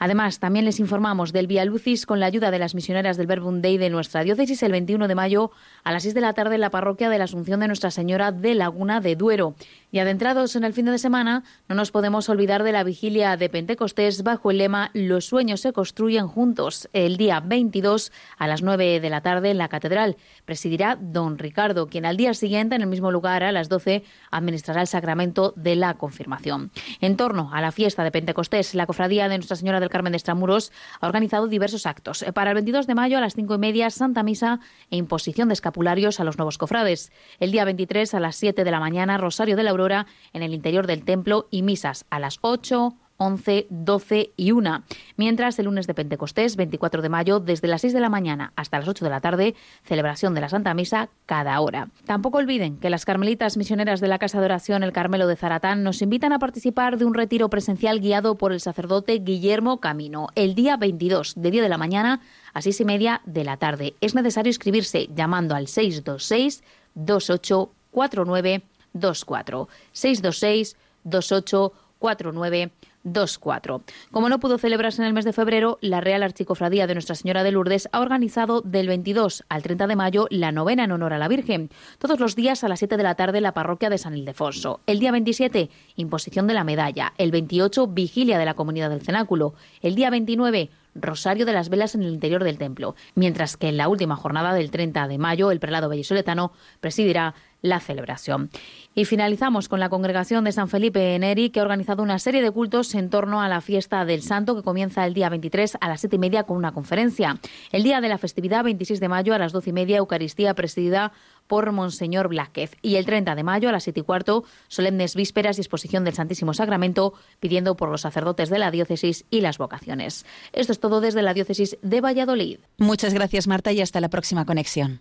Además, 0.00 0.40
también 0.40 0.64
les 0.64 0.80
informamos 0.80 1.34
del 1.34 1.46
Via 1.46 1.62
Lucis 1.66 2.06
con 2.06 2.20
la 2.20 2.26
ayuda 2.26 2.50
de 2.50 2.58
las 2.58 2.74
misioneras 2.74 3.18
del 3.18 3.26
Verbum 3.26 3.60
Dei 3.60 3.76
de 3.76 3.90
nuestra 3.90 4.24
diócesis 4.24 4.62
el 4.62 4.72
21 4.72 5.08
de 5.08 5.14
mayo 5.14 5.50
a 5.84 5.92
las 5.92 6.04
6 6.04 6.14
de 6.14 6.22
la 6.22 6.32
tarde 6.32 6.54
en 6.54 6.62
la 6.62 6.70
parroquia 6.70 7.10
de 7.10 7.18
la 7.18 7.24
Asunción 7.24 7.60
de 7.60 7.66
Nuestra 7.66 7.90
Señora 7.90 8.32
de 8.32 8.54
Laguna 8.54 9.02
de 9.02 9.14
Duero. 9.14 9.54
Y 9.92 9.98
adentrados 9.98 10.56
en 10.56 10.64
el 10.64 10.72
fin 10.72 10.86
de 10.86 10.96
semana, 10.98 11.42
no 11.68 11.74
nos 11.74 11.90
podemos 11.90 12.30
olvidar 12.30 12.62
de 12.62 12.72
la 12.72 12.82
vigilia 12.82 13.36
de 13.36 13.50
Pentecostés 13.50 14.22
bajo 14.22 14.50
el 14.50 14.58
lema 14.58 14.90
Los 14.94 15.26
sueños 15.26 15.60
se 15.60 15.74
construyen 15.74 16.28
juntos, 16.28 16.88
el 16.94 17.18
día 17.18 17.40
22 17.40 18.10
a 18.38 18.46
las 18.46 18.62
9 18.62 19.00
de 19.00 19.10
la 19.10 19.20
tarde 19.20 19.50
en 19.50 19.58
la 19.58 19.68
catedral. 19.68 20.16
Presidirá 20.46 20.96
don 20.98 21.36
Ricardo, 21.36 21.88
quien 21.88 22.06
al 22.06 22.16
día 22.16 22.32
siguiente, 22.32 22.74
en 22.74 22.82
el 22.82 22.88
mismo 22.88 23.10
lugar, 23.10 23.42
a 23.42 23.52
las 23.52 23.68
12, 23.68 24.02
administrará 24.30 24.80
el 24.80 24.86
sacramento 24.86 25.52
de 25.56 25.76
la 25.76 25.94
confirmación. 25.94 26.70
En 27.02 27.18
torno 27.18 27.50
a 27.52 27.60
la 27.60 27.70
fiesta 27.70 28.02
de 28.02 28.12
Pentecostés, 28.12 28.74
la 28.74 28.86
cofradía 28.86 29.28
de 29.28 29.36
Nuestra 29.36 29.56
Señora 29.56 29.80
del 29.80 29.89
Carmen 29.90 30.12
de 30.12 30.16
Estramuros 30.16 30.72
ha 31.00 31.06
organizado 31.06 31.46
diversos 31.46 31.86
actos. 31.86 32.24
Para 32.34 32.50
el 32.50 32.54
22 32.54 32.86
de 32.86 32.94
mayo 32.94 33.18
a 33.18 33.20
las 33.20 33.34
5 33.34 33.54
y 33.54 33.58
media, 33.58 33.90
Santa 33.90 34.22
Misa 34.22 34.60
e 34.90 34.96
imposición 34.96 35.48
de 35.48 35.54
escapularios 35.54 36.20
a 36.20 36.24
los 36.24 36.38
nuevos 36.38 36.58
cofrades. 36.58 37.12
El 37.38 37.52
día 37.52 37.64
23 37.64 38.14
a 38.14 38.20
las 38.20 38.36
7 38.36 38.64
de 38.64 38.70
la 38.70 38.80
mañana, 38.80 39.18
Rosario 39.18 39.56
de 39.56 39.62
la 39.62 39.70
Aurora 39.70 40.06
en 40.32 40.42
el 40.42 40.54
interior 40.54 40.86
del 40.86 41.04
templo 41.04 41.48
y 41.50 41.62
misas 41.62 42.06
a 42.10 42.18
las 42.18 42.38
8, 42.40 42.94
11, 43.22 43.66
12 43.68 44.32
y 44.34 44.52
1. 44.52 44.82
Mientras 45.18 45.58
el 45.58 45.66
lunes 45.66 45.86
de 45.86 45.92
Pentecostés, 45.92 46.56
24 46.56 47.02
de 47.02 47.10
mayo, 47.10 47.38
desde 47.38 47.68
las 47.68 47.82
6 47.82 47.92
de 47.92 48.00
la 48.00 48.08
mañana 48.08 48.54
hasta 48.56 48.78
las 48.78 48.88
8 48.88 49.04
de 49.04 49.10
la 49.10 49.20
tarde, 49.20 49.54
celebración 49.84 50.34
de 50.34 50.40
la 50.40 50.48
Santa 50.48 50.72
Misa 50.72 51.10
cada 51.26 51.60
hora. 51.60 51.90
Tampoco 52.06 52.38
olviden 52.38 52.78
que 52.78 52.88
las 52.88 53.04
carmelitas 53.04 53.58
misioneras 53.58 54.00
de 54.00 54.08
la 54.08 54.18
Casa 54.18 54.40
de 54.40 54.46
Oración 54.46 54.82
El 54.82 54.92
Carmelo 54.92 55.26
de 55.26 55.36
Zaratán 55.36 55.82
nos 55.82 56.00
invitan 56.00 56.32
a 56.32 56.38
participar 56.38 56.96
de 56.96 57.04
un 57.04 57.12
retiro 57.12 57.50
presencial 57.50 58.00
guiado 58.00 58.38
por 58.38 58.52
el 58.52 58.60
sacerdote 58.60 59.18
Guillermo 59.18 59.80
Camino, 59.80 60.28
el 60.34 60.54
día 60.54 60.78
22 60.78 61.34
de 61.36 61.50
10 61.50 61.64
de 61.64 61.68
la 61.68 61.76
mañana 61.76 62.22
a 62.54 62.62
6 62.62 62.80
y 62.80 62.84
media 62.86 63.20
de 63.26 63.44
la 63.44 63.58
tarde. 63.58 63.96
Es 64.00 64.14
necesario 64.14 64.48
inscribirse 64.48 65.08
llamando 65.14 65.54
al 65.54 65.68
626 65.68 66.64
2849 66.94 68.62
24 68.94 69.68
626 69.92 70.76
2849 71.04 72.72
24. 73.02 73.82
Como 74.10 74.28
no 74.28 74.40
pudo 74.40 74.58
celebrarse 74.58 75.02
en 75.02 75.08
el 75.08 75.14
mes 75.14 75.24
de 75.24 75.32
febrero, 75.32 75.78
la 75.80 76.00
Real 76.00 76.22
Archicofradía 76.22 76.86
de 76.86 76.94
Nuestra 76.94 77.14
Señora 77.14 77.42
de 77.42 77.52
Lourdes 77.52 77.88
ha 77.92 78.00
organizado 78.00 78.60
del 78.60 78.88
22 78.88 79.44
al 79.48 79.62
30 79.62 79.86
de 79.86 79.96
mayo 79.96 80.26
la 80.30 80.52
novena 80.52 80.84
en 80.84 80.92
honor 80.92 81.12
a 81.12 81.18
la 81.18 81.28
Virgen. 81.28 81.70
Todos 81.98 82.20
los 82.20 82.36
días 82.36 82.64
a 82.64 82.68
las 82.68 82.80
7 82.80 82.96
de 82.96 83.02
la 83.02 83.14
tarde 83.14 83.38
en 83.38 83.44
la 83.44 83.54
parroquia 83.54 83.90
de 83.90 83.98
San 83.98 84.16
Ildefonso. 84.16 84.80
El 84.86 84.98
día 84.98 85.12
27, 85.12 85.70
imposición 85.96 86.46
de 86.46 86.54
la 86.54 86.64
medalla. 86.64 87.12
El 87.18 87.30
28, 87.30 87.86
vigilia 87.86 88.38
de 88.38 88.44
la 88.44 88.54
comunidad 88.54 88.90
del 88.90 89.02
cenáculo. 89.02 89.54
El 89.80 89.94
día 89.94 90.10
29, 90.10 90.70
Rosario 90.94 91.46
de 91.46 91.52
las 91.52 91.68
Velas 91.68 91.94
en 91.94 92.02
el 92.02 92.12
interior 92.12 92.44
del 92.44 92.58
templo, 92.58 92.96
mientras 93.14 93.56
que 93.56 93.68
en 93.68 93.76
la 93.76 93.88
última 93.88 94.16
jornada 94.16 94.54
del 94.54 94.70
30 94.70 95.08
de 95.08 95.18
mayo 95.18 95.50
el 95.50 95.60
prelado 95.60 95.88
bellisoletano 95.88 96.52
presidirá 96.80 97.34
la 97.62 97.80
celebración. 97.80 98.50
Y 98.94 99.04
finalizamos 99.04 99.68
con 99.68 99.80
la 99.80 99.88
congregación 99.88 100.44
de 100.44 100.52
San 100.52 100.68
Felipe 100.68 101.18
Neri, 101.18 101.50
que 101.50 101.60
ha 101.60 101.62
organizado 101.62 102.02
una 102.02 102.18
serie 102.18 102.42
de 102.42 102.50
cultos 102.50 102.94
en 102.94 103.10
torno 103.10 103.40
a 103.40 103.48
la 103.48 103.60
fiesta 103.60 104.04
del 104.04 104.22
Santo, 104.22 104.56
que 104.56 104.62
comienza 104.62 105.06
el 105.06 105.14
día 105.14 105.28
23 105.28 105.78
a 105.80 105.88
las 105.88 106.00
7 106.00 106.16
y 106.16 106.18
media 106.18 106.42
con 106.44 106.56
una 106.56 106.72
conferencia. 106.72 107.38
El 107.72 107.82
día 107.82 108.00
de 108.00 108.08
la 108.08 108.18
festividad, 108.18 108.64
26 108.64 109.00
de 109.00 109.08
mayo 109.08 109.34
a 109.34 109.38
las 109.38 109.52
12 109.52 109.70
y 109.70 109.72
media, 109.72 109.98
Eucaristía 109.98 110.54
presidida 110.54 111.12
por 111.46 111.72
Monseñor 111.72 112.28
Blázquez. 112.28 112.76
Y 112.80 112.96
el 112.96 113.06
30 113.06 113.34
de 113.34 113.42
mayo 113.42 113.68
a 113.68 113.72
las 113.72 113.84
7 113.84 114.00
y 114.00 114.02
cuarto, 114.02 114.44
solemnes 114.68 115.14
vísperas 115.14 115.58
y 115.58 115.60
exposición 115.60 116.04
del 116.04 116.14
Santísimo 116.14 116.54
Sacramento, 116.54 117.14
pidiendo 117.40 117.76
por 117.76 117.90
los 117.90 118.02
sacerdotes 118.02 118.50
de 118.50 118.58
la 118.58 118.70
diócesis 118.70 119.24
y 119.30 119.40
las 119.40 119.58
vocaciones. 119.58 120.24
Esto 120.52 120.72
es 120.72 120.80
todo 120.80 121.00
desde 121.00 121.22
la 121.22 121.34
diócesis 121.34 121.76
de 121.82 122.00
Valladolid. 122.00 122.58
Muchas 122.78 123.14
gracias, 123.14 123.46
Marta, 123.46 123.72
y 123.72 123.80
hasta 123.80 124.00
la 124.00 124.08
próxima 124.08 124.44
conexión. 124.46 125.00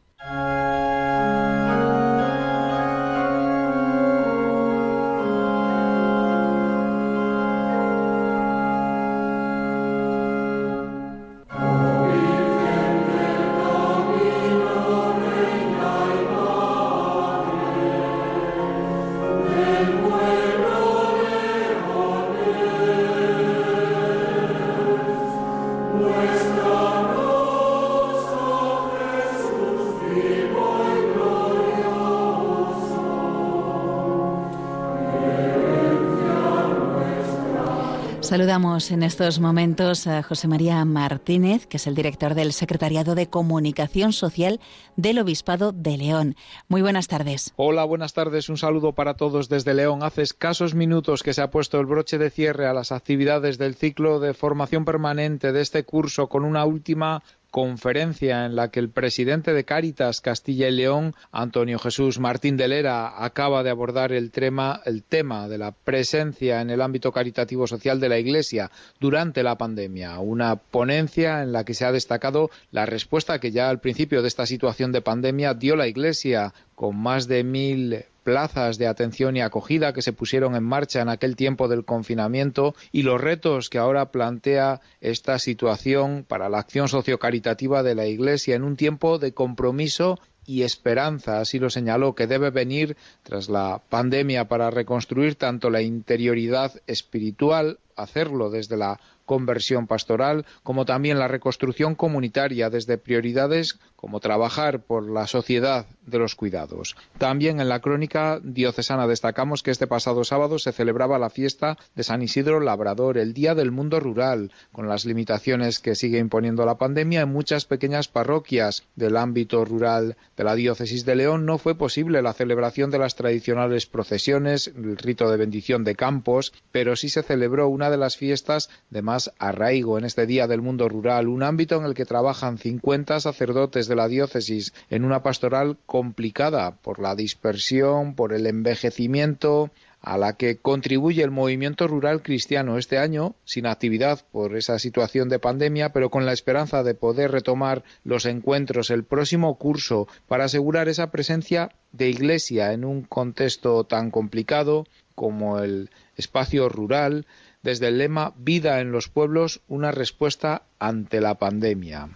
Saludamos 38.40 38.90
en 38.92 39.04
estos 39.04 39.42
momentos 39.42 40.08
a 40.08 40.24
José 40.24 40.48
María 40.48 40.86
Martínez, 40.86 41.68
que 41.68 41.76
es 41.76 41.88
el 41.88 41.94
director 41.94 42.36
del 42.36 42.54
Secretariado 42.54 43.14
de 43.14 43.28
Comunicación 43.28 44.14
Social 44.14 44.62
del 44.96 45.20
Obispado 45.20 45.74
de 45.74 45.98
León. 45.98 46.38
Muy 46.70 46.82
buenas 46.82 47.10
tardes. 47.10 47.52
Hola, 47.58 47.84
buenas 47.84 48.14
tardes. 48.14 48.48
Un 48.48 48.56
saludo 48.56 48.94
para 48.94 49.16
todos 49.16 49.50
desde 49.50 49.74
León. 49.74 50.04
Hace 50.04 50.22
escasos 50.22 50.74
minutos 50.74 51.22
que 51.22 51.34
se 51.34 51.42
ha 51.42 51.52
puesto 51.52 51.82
el 51.82 51.86
broche 51.86 52.18
de 52.18 52.30
cierre 52.30 52.66
a 52.66 52.74
las 52.74 52.94
actividades 52.94 53.58
del 53.58 53.76
ciclo 53.76 54.22
de 54.22 54.34
formación 54.34 54.86
permanente 54.86 55.52
de 55.52 55.60
este 55.60 55.84
curso 55.84 56.30
con 56.30 56.46
una 56.46 56.64
última 56.64 57.22
conferencia 57.52 58.46
en 58.46 58.56
la 58.56 58.70
que 58.70 58.80
el 58.80 58.90
presidente 58.90 59.54
de 59.54 59.64
Cáritas 59.64 60.22
Castilla 60.22 60.68
y 60.68 60.72
León, 60.72 61.16
Antonio 61.32 61.80
Jesús 61.80 62.20
Martín 62.20 62.58
de 62.58 62.68
Lera, 62.68 63.24
acaba 63.24 63.64
de 63.64 63.70
abordar 63.70 64.12
el 64.12 64.32
tema, 64.32 64.82
el 64.86 65.04
tema 65.04 65.48
de 65.48 65.58
la 65.58 65.72
presencia 65.72 66.62
en 66.62 66.70
el 66.70 66.82
ámbito 66.82 67.12
caritativo 67.12 67.68
social 67.68 68.00
de 68.00 68.10
la 68.10 68.20
Iglesia 68.20 68.70
durante 69.00 69.44
la 69.44 69.58
pandemia. 69.58 70.20
Una 70.20 70.56
ponencia 70.56 71.42
en 71.42 71.52
la 71.52 71.64
que 71.64 71.74
se 71.74 71.86
ha 71.86 71.92
destacado 71.92 72.50
la 72.72 72.86
respuesta 72.86 73.40
que 73.40 73.52
ya 73.52 73.70
al 73.70 73.80
principio 73.80 74.22
de 74.22 74.28
esta 74.28 74.46
situación 74.46 74.92
de 74.92 75.02
pandemia 75.02 75.54
dio 75.54 75.76
la 75.76 75.88
Iglesia 75.88 76.54
con 76.76 76.96
más 76.98 77.28
de 77.28 77.44
mil 77.44 78.06
plazas 78.30 78.78
de 78.78 78.86
atención 78.86 79.36
y 79.36 79.42
acogida 79.42 79.92
que 79.92 80.04
se 80.04 80.14
pusieron 80.14 80.56
en 80.56 80.64
marcha 80.64 81.02
en 81.02 81.10
aquel 81.10 81.36
tiempo 81.36 81.68
del 81.68 81.84
confinamiento 81.84 82.76
y 82.92 83.02
los 83.02 83.20
retos 83.20 83.72
que 83.72 83.80
ahora 83.80 84.12
plantea 84.12 84.82
esta 85.02 85.40
situación 85.40 86.26
para 86.28 86.48
la 86.48 86.60
acción 86.60 86.90
sociocaritativa 86.90 87.82
de 87.82 87.96
la 87.96 88.06
Iglesia 88.06 88.56
en 88.56 88.62
un 88.62 88.76
tiempo 88.76 89.18
de 89.18 89.34
compromiso 89.34 90.20
y 90.46 90.62
esperanza, 90.62 91.40
así 91.40 91.58
lo 91.58 91.72
señaló, 91.72 92.14
que 92.14 92.28
debe 92.28 92.52
venir 92.52 92.98
tras 93.24 93.50
la 93.50 93.82
pandemia 93.90 94.48
para 94.48 94.70
reconstruir 94.70 95.34
tanto 95.34 95.72
la 95.72 95.82
interioridad 95.82 96.80
espiritual, 96.86 97.80
hacerlo 97.96 98.52
desde 98.52 98.78
la 98.78 99.00
conversión 99.30 99.86
pastoral, 99.86 100.48
como 100.64 100.86
también 100.86 101.20
la 101.20 101.28
reconstrucción 101.28 101.94
comunitaria 101.94 102.72
desde 102.72 102.98
prioridades 102.98 103.78
como 103.96 104.20
trabajar 104.22 104.80
por 104.82 105.08
la 105.08 105.28
sociedad 105.28 105.86
de 106.08 106.18
los 106.18 106.34
cuidados. 106.34 106.96
También 107.20 107.60
en 107.60 107.70
la 107.70 107.80
crónica 107.80 108.40
diocesana 108.42 109.06
destacamos 109.06 109.62
que 109.62 109.70
este 109.70 109.86
pasado 109.86 110.24
sábado 110.24 110.58
se 110.58 110.72
celebraba 110.72 111.20
la 111.20 111.30
fiesta 111.30 111.78
de 111.96 112.04
San 112.04 112.24
Isidro 112.24 112.60
Labrador, 112.60 113.20
el 113.20 113.34
Día 113.34 113.54
del 113.54 113.72
Mundo 113.72 114.00
Rural, 114.00 114.52
con 114.72 114.88
las 114.88 115.06
limitaciones 115.06 115.80
que 115.80 115.94
sigue 115.94 116.18
imponiendo 116.18 116.66
la 116.66 116.80
pandemia 116.80 117.22
en 117.22 117.30
muchas 117.30 117.66
pequeñas 117.66 118.08
parroquias 118.08 118.84
del 118.96 119.16
ámbito 119.16 119.64
rural 119.64 120.18
de 120.38 120.44
la 120.44 120.56
diócesis 120.56 121.06
de 121.06 121.16
León 121.16 121.46
no 121.46 121.60
fue 121.60 121.76
posible 121.76 122.24
la 122.24 122.34
celebración 122.34 122.90
de 122.90 122.98
las 122.98 123.16
tradicionales 123.16 123.86
procesiones, 123.86 124.68
el 124.68 124.98
rito 124.98 125.30
de 125.30 125.38
bendición 125.38 125.84
de 125.84 125.96
campos, 125.96 126.52
pero 126.72 126.96
sí 126.96 127.10
se 127.10 127.22
celebró 127.22 127.68
una 127.68 127.92
de 127.92 127.98
las 127.98 128.18
fiestas 128.18 128.70
de 128.90 129.02
más 129.02 129.19
arraigo 129.40 129.98
en 129.98 130.06
este 130.06 130.26
Día 130.26 130.48
del 130.48 130.62
Mundo 130.62 130.88
Rural, 130.88 131.28
un 131.28 131.44
ámbito 131.44 131.78
en 131.78 131.86
el 131.86 131.94
que 131.94 132.06
trabajan 132.06 132.58
50 132.58 133.20
sacerdotes 133.20 133.88
de 133.88 133.96
la 133.96 134.08
diócesis 134.08 134.74
en 134.90 135.04
una 135.04 135.24
pastoral 135.24 135.78
complicada 135.86 136.72
por 136.72 137.00
la 137.00 137.16
dispersión, 137.16 138.16
por 138.16 138.34
el 138.34 138.48
envejecimiento, 138.48 139.72
a 140.02 140.18
la 140.18 140.34
que 140.34 140.58
contribuye 140.58 141.24
el 141.24 141.32
movimiento 141.32 141.88
rural 141.88 142.22
cristiano 142.22 142.78
este 142.78 142.98
año, 142.98 143.36
sin 143.44 143.66
actividad 143.66 144.22
por 144.32 144.56
esa 144.56 144.80
situación 144.80 145.30
de 145.30 145.40
pandemia, 145.40 145.92
pero 145.92 146.10
con 146.10 146.26
la 146.26 146.34
esperanza 146.34 146.84
de 146.84 146.94
poder 146.94 147.32
retomar 147.32 147.84
los 148.04 148.26
encuentros 148.26 148.90
el 148.92 149.04
próximo 149.04 149.58
curso 149.58 150.08
para 150.28 150.46
asegurar 150.46 150.88
esa 150.88 151.12
presencia 151.12 151.72
de 151.92 152.10
iglesia 152.10 152.72
en 152.72 152.86
un 152.86 153.02
contexto 153.04 153.84
tan 153.84 154.12
complicado 154.12 154.86
como 155.16 155.60
el 155.60 155.90
espacio 156.16 156.70
rural, 156.70 157.26
desde 157.62 157.88
el 157.88 157.98
lema 157.98 158.34
Vida 158.38 158.80
en 158.80 158.92
los 158.92 159.10
pueblos, 159.10 159.62
una 159.68 159.92
respuesta 159.92 160.64
ante 160.80 161.22
la 161.22 161.36
pandemia. 161.36 162.10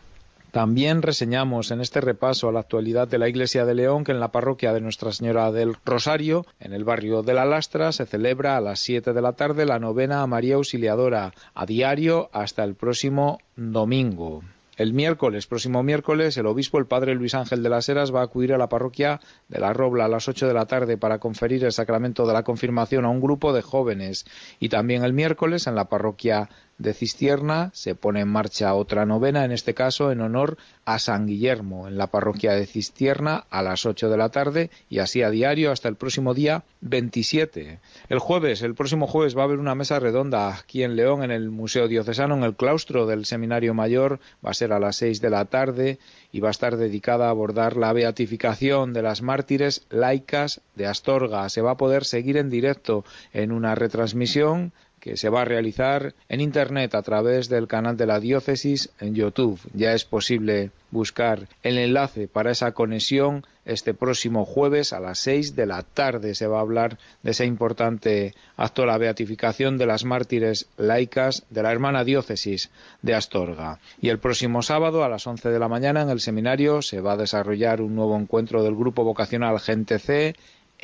También 0.54 1.02
reseñamos 1.02 1.72
en 1.72 1.82
este 1.82 2.00
repaso 2.00 2.48
a 2.48 2.52
la 2.52 2.60
actualidad 2.60 3.08
de 3.08 3.18
la 3.18 3.28
Iglesia 3.28 3.66
de 3.66 3.74
León 3.74 4.04
que 4.04 4.12
en 4.12 4.20
la 4.20 4.32
parroquia 4.32 4.72
de 4.72 4.82
Nuestra 4.82 5.12
Señora 5.12 5.52
del 5.52 5.76
Rosario, 5.84 6.46
en 6.60 6.74
el 6.74 6.84
barrio 6.84 7.24
de 7.24 7.34
La 7.34 7.44
Lastra, 7.44 7.92
se 7.92 8.06
celebra 8.06 8.56
a 8.56 8.62
las 8.62 8.80
7 8.82 9.14
de 9.14 9.22
la 9.24 9.34
tarde 9.34 9.66
la 9.66 9.80
novena 9.80 10.22
a 10.22 10.28
María 10.28 10.56
Auxiliadora, 10.56 11.34
a 11.56 11.66
diario 11.66 12.30
hasta 12.34 12.64
el 12.64 12.76
próximo 12.76 13.40
domingo. 13.56 14.44
El 14.76 14.94
miércoles, 14.94 15.46
próximo 15.46 15.84
miércoles, 15.84 16.36
el 16.38 16.48
obispo, 16.48 16.80
el 16.80 16.88
padre 16.88 17.14
Luis 17.14 17.36
Ángel 17.36 17.62
de 17.62 17.70
las 17.70 17.88
Heras, 17.90 18.14
va 18.14 18.22
a 18.22 18.24
acudir 18.24 18.54
a 18.54 18.58
la 18.58 18.70
parroquia 18.70 19.20
de 19.48 19.60
la 19.60 19.72
Robla 19.72 20.06
a 20.06 20.08
las 20.08 20.28
ocho 20.28 20.48
de 20.48 20.54
la 20.56 20.66
tarde 20.66 20.98
para 20.98 21.20
conferir 21.20 21.64
el 21.64 21.72
sacramento 21.72 22.26
de 22.26 22.34
la 22.34 22.44
confirmación 22.44 23.06
a 23.06 23.10
un 23.10 23.22
grupo 23.22 23.54
de 23.54 23.62
jóvenes. 23.62 24.26
Y 24.60 24.70
también 24.70 25.04
el 25.04 25.14
miércoles, 25.14 25.68
en 25.68 25.76
la 25.76 25.90
parroquia 25.90 26.50
de 26.84 26.94
Cistierna 26.94 27.72
se 27.74 27.96
pone 27.96 28.20
en 28.20 28.28
marcha 28.28 28.76
otra 28.76 29.06
novena, 29.06 29.46
en 29.46 29.52
este 29.52 29.74
caso 29.74 30.12
en 30.12 30.22
honor 30.22 30.58
a 30.86 31.00
San 31.00 31.26
Guillermo, 31.26 31.88
en 31.88 31.98
la 31.98 32.08
parroquia 32.08 32.54
de 32.54 32.66
Cistierna 32.66 33.46
a 33.50 33.62
las 33.64 33.86
8 33.86 34.10
de 34.10 34.18
la 34.18 34.30
tarde 34.30 34.70
y 34.90 35.00
así 35.00 35.24
a 35.24 35.30
diario 35.30 35.72
hasta 35.72 35.88
el 35.88 35.96
próximo 35.96 36.34
día 36.34 36.66
27. 36.82 37.80
El 38.10 38.20
jueves, 38.20 38.62
el 38.62 38.76
próximo 38.76 39.08
jueves 39.08 39.36
va 39.36 39.42
a 39.42 39.46
haber 39.46 39.60
una 39.60 39.76
mesa 39.76 40.00
redonda 40.00 40.50
aquí 40.50 40.84
en 40.84 40.96
León, 40.96 41.24
en 41.24 41.32
el 41.32 41.50
Museo 41.50 41.88
Diocesano, 41.88 42.36
en 42.36 42.44
el 42.44 42.56
claustro 42.56 43.06
del 43.06 43.26
Seminario 43.26 43.74
Mayor, 43.74 44.20
va 44.46 44.52
a 44.52 44.54
ser 44.54 44.74
a 44.74 44.80
las 44.80 44.98
6 44.98 45.22
de 45.22 45.30
la 45.30 45.46
tarde 45.46 46.00
y 46.34 46.42
va 46.42 46.50
a 46.50 46.52
estar 46.52 46.76
dedicada 46.76 47.28
a 47.28 47.30
abordar 47.30 47.78
la 47.78 47.94
beatificación 47.94 48.92
de 48.92 49.04
las 49.04 49.22
mártires 49.22 49.86
laicas 49.90 50.62
de 50.76 50.88
Astorga. 50.88 51.48
Se 51.48 51.62
va 51.62 51.72
a 51.72 51.78
poder 51.78 52.04
seguir 52.04 52.36
en 52.36 52.50
directo 52.50 53.06
en 53.32 53.54
una 53.54 53.74
retransmisión 53.74 54.74
que 55.04 55.18
se 55.18 55.28
va 55.28 55.42
a 55.42 55.46
realizar 55.46 56.14
en 56.30 56.40
Internet 56.40 56.96
a 56.96 57.02
través 57.02 57.50
del 57.50 57.68
canal 57.68 57.98
de 57.98 58.06
la 58.06 58.22
diócesis 58.22 58.90
en 59.02 59.14
YouTube. 59.14 59.60
Ya 59.74 59.92
es 59.92 60.06
posible 60.06 60.72
buscar 60.92 61.50
el 61.62 61.78
enlace 61.78 62.30
para 62.30 62.52
esa 62.52 62.72
conexión 62.72 63.46
este 63.66 63.94
próximo 63.94 64.46
jueves 64.46 64.94
a 64.94 65.02
las 65.02 65.20
seis 65.20 65.58
de 65.58 65.66
la 65.66 65.84
tarde. 65.84 66.36
Se 66.36 66.48
va 66.48 66.60
a 66.60 66.62
hablar 66.62 66.98
de 67.22 67.32
ese 67.32 67.46
importante 67.46 68.34
acto, 68.56 68.86
la 68.86 68.98
beatificación 68.98 69.78
de 69.78 69.88
las 69.88 70.06
mártires 70.06 70.68
laicas 70.78 71.44
de 71.50 71.64
la 71.64 71.72
hermana 71.74 72.06
diócesis 72.06 72.70
de 73.02 73.14
Astorga. 73.14 73.80
Y 74.02 74.08
el 74.08 74.20
próximo 74.20 74.62
sábado 74.62 75.04
a 75.04 75.10
las 75.10 75.28
once 75.28 75.50
de 75.50 75.60
la 75.60 75.68
mañana 75.68 76.04
en 76.04 76.10
el 76.10 76.22
seminario 76.22 76.82
se 76.82 77.02
va 77.02 77.14
a 77.14 77.18
desarrollar 77.18 77.82
un 77.82 77.96
nuevo 77.96 78.18
encuentro 78.18 78.64
del 78.64 78.76
grupo 78.76 79.04
vocacional 79.04 79.60
Gente 79.60 80.00
C 80.00 80.36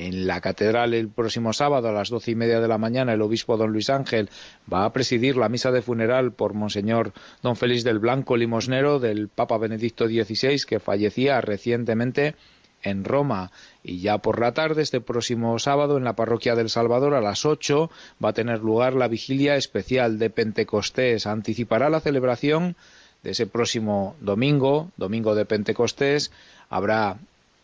en 0.07 0.27
la 0.27 0.39
catedral 0.39 0.93
el 0.93 1.09
próximo 1.09 1.51
sábado 1.51 1.89
a 1.89 1.91
las 1.91 2.09
doce 2.09 2.31
y 2.31 2.35
media 2.35 2.61
de 2.61 2.67
la 2.67 2.77
mañana 2.77 3.13
el 3.13 3.21
obispo 3.21 3.57
don 3.57 3.73
Luis 3.73 3.89
Ángel 3.89 4.29
va 4.71 4.85
a 4.85 4.93
presidir 4.93 5.35
la 5.35 5.49
misa 5.49 5.71
de 5.71 5.81
funeral 5.81 6.31
por 6.31 6.53
Monseñor 6.53 7.11
don 7.43 7.57
Félix 7.57 7.83
del 7.83 7.99
Blanco 7.99 8.37
Limosnero 8.37 8.99
del 8.99 9.27
Papa 9.27 9.57
Benedicto 9.57 10.07
XVI 10.07 10.61
que 10.65 10.79
fallecía 10.79 11.41
recientemente 11.41 12.35
en 12.81 13.03
Roma. 13.03 13.51
Y 13.83 13.99
ya 13.99 14.19
por 14.19 14.39
la 14.39 14.53
tarde 14.53 14.83
este 14.83 15.01
próximo 15.01 15.59
sábado 15.59 15.97
en 15.97 16.05
la 16.05 16.15
parroquia 16.15 16.55
del 16.55 16.69
Salvador 16.69 17.13
a 17.13 17.21
las 17.21 17.45
ocho 17.45 17.91
va 18.23 18.29
a 18.29 18.33
tener 18.33 18.59
lugar 18.59 18.93
la 18.93 19.09
vigilia 19.09 19.57
especial 19.57 20.17
de 20.17 20.29
Pentecostés. 20.29 21.27
Anticipará 21.27 21.89
la 21.89 21.99
celebración 21.99 22.77
de 23.21 23.31
ese 23.31 23.47
próximo 23.47 24.15
domingo 24.21 24.91
domingo 24.95 25.35
de 25.35 25.43
Pentecostés. 25.43 26.31
Habrá 26.69 27.17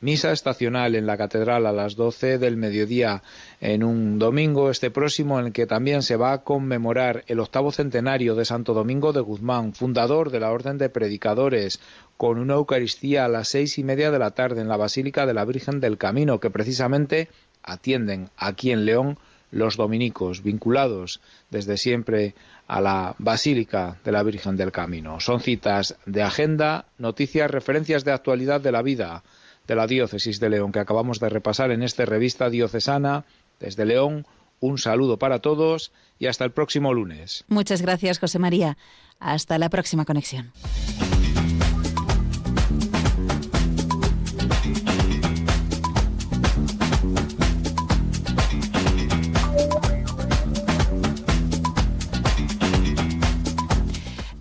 Misa 0.06 0.32
estacional 0.32 0.94
en 0.94 1.08
la 1.08 1.18
catedral 1.18 1.66
a 1.66 1.72
las 1.72 1.96
12 1.96 2.38
del 2.38 2.58
mediodía 2.58 3.24
en 3.60 3.84
un 3.84 4.20
domingo 4.20 4.70
este 4.70 4.92
próximo 4.92 5.40
en 5.40 5.48
el 5.48 5.52
que 5.52 5.66
también 5.66 6.04
se 6.04 6.16
va 6.16 6.32
a 6.32 6.44
conmemorar 6.44 7.24
el 7.26 7.40
octavo 7.40 7.72
centenario 7.72 8.36
de 8.36 8.46
Santo 8.46 8.76
Domingo 8.76 9.14
de 9.14 9.22
Guzmán, 9.22 9.74
fundador 9.74 10.30
de 10.30 10.40
la 10.40 10.52
Orden 10.52 10.78
de 10.78 10.90
Predicadores, 10.90 11.80
con 12.18 12.38
una 12.38 12.54
Eucaristía 12.54 13.26
a 13.26 13.30
las 13.30 13.48
seis 13.48 13.80
y 13.80 13.84
media 13.84 14.12
de 14.12 14.20
la 14.20 14.30
tarde 14.30 14.62
en 14.62 14.68
la 14.68 14.78
Basílica 14.78 15.26
de 15.26 15.34
la 15.34 15.44
Virgen 15.44 15.80
del 15.80 15.98
Camino, 15.98 16.40
que 16.40 16.52
precisamente 16.52 17.28
atienden 17.64 18.30
aquí 18.38 18.70
en 18.70 18.86
León 18.86 19.18
los 19.50 19.76
dominicos, 19.76 20.44
vinculados 20.44 21.20
desde 21.50 21.78
siempre 21.78 22.36
a 22.68 22.80
la 22.80 23.16
Basílica 23.18 23.98
de 24.06 24.12
la 24.12 24.22
Virgen 24.22 24.56
del 24.56 24.72
Camino. 24.72 25.20
Son 25.20 25.40
citas 25.40 25.96
de 26.06 26.22
agenda, 26.22 26.86
noticias, 27.00 27.50
referencias 27.50 28.06
de 28.06 28.12
actualidad 28.12 28.62
de 28.62 28.72
la 28.72 28.84
vida 28.84 29.24
de 29.68 29.76
la 29.76 29.88
Diócesis 29.88 30.40
de 30.40 30.50
León 30.50 30.72
que 30.72 30.80
acabamos 30.80 31.20
de 31.20 31.30
repasar 31.30 31.72
en 31.72 31.84
esta 31.84 32.06
revista 32.06 32.50
diocesana 32.50 33.26
desde 33.60 33.86
León. 33.86 34.26
Un 34.60 34.78
saludo 34.78 35.18
para 35.18 35.40
todos 35.40 35.92
y 36.18 36.28
hasta 36.28 36.46
el 36.46 36.52
próximo 36.52 36.94
lunes. 36.94 37.44
Muchas 37.48 37.82
gracias, 37.82 38.20
José 38.20 38.40
María. 38.40 38.78
Hasta 39.20 39.58
la 39.58 39.70
próxima 39.70 40.06
conexión. 40.06 40.52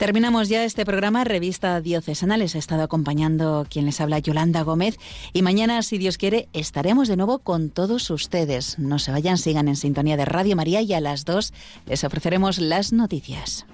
Terminamos 0.04 0.50
ya 0.50 0.64
este 0.64 0.84
programa, 0.84 1.24
Revista 1.24 1.80
Diocesana. 1.80 2.36
Les 2.36 2.54
ha 2.54 2.58
estado 2.58 2.82
acompañando 2.82 3.66
quien 3.70 3.86
les 3.86 4.02
habla, 4.02 4.18
Yolanda 4.18 4.60
Gómez. 4.60 4.98
Y 5.32 5.40
mañana, 5.40 5.80
si 5.80 5.96
Dios 5.96 6.18
quiere, 6.18 6.46
estaremos 6.52 7.08
de 7.08 7.16
nuevo 7.16 7.38
con 7.38 7.70
todos 7.70 8.10
ustedes. 8.10 8.78
No 8.78 8.98
se 8.98 9.12
vayan, 9.12 9.38
sigan 9.38 9.66
en 9.66 9.76
sintonía 9.76 10.18
de 10.18 10.26
Radio 10.26 10.56
María 10.56 10.82
y 10.82 10.92
a 10.92 11.00
las 11.00 11.24
dos 11.24 11.54
les 11.86 12.04
ofreceremos 12.04 12.58
las 12.58 12.92
noticias. 12.92 13.64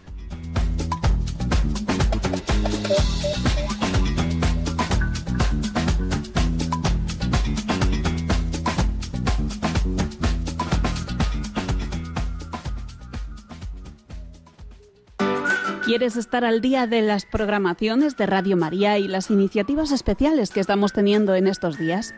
¿Quieres 15.91 16.15
estar 16.15 16.45
al 16.45 16.61
día 16.61 16.87
de 16.87 17.03
las 17.03 17.27
programaciones 17.27 18.17
de 18.17 18.25
Radio 18.25 18.57
María 18.57 18.97
y 18.99 19.09
las 19.09 19.29
iniciativas 19.29 19.91
especiales 19.91 20.51
que 20.53 20.61
estamos 20.61 20.93
teniendo 20.93 21.35
en 21.35 21.49
estos 21.49 21.79
días? 21.79 22.15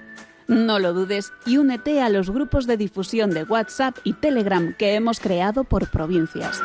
No 0.46 0.78
lo 0.78 0.92
dudes 0.92 1.32
y 1.46 1.56
únete 1.56 2.02
a 2.02 2.10
los 2.10 2.28
grupos 2.28 2.66
de 2.66 2.76
difusión 2.76 3.30
de 3.30 3.44
WhatsApp 3.44 3.96
y 4.04 4.12
Telegram 4.12 4.74
que 4.74 4.94
hemos 4.94 5.20
creado 5.20 5.64
por 5.64 5.88
provincias. 5.88 6.60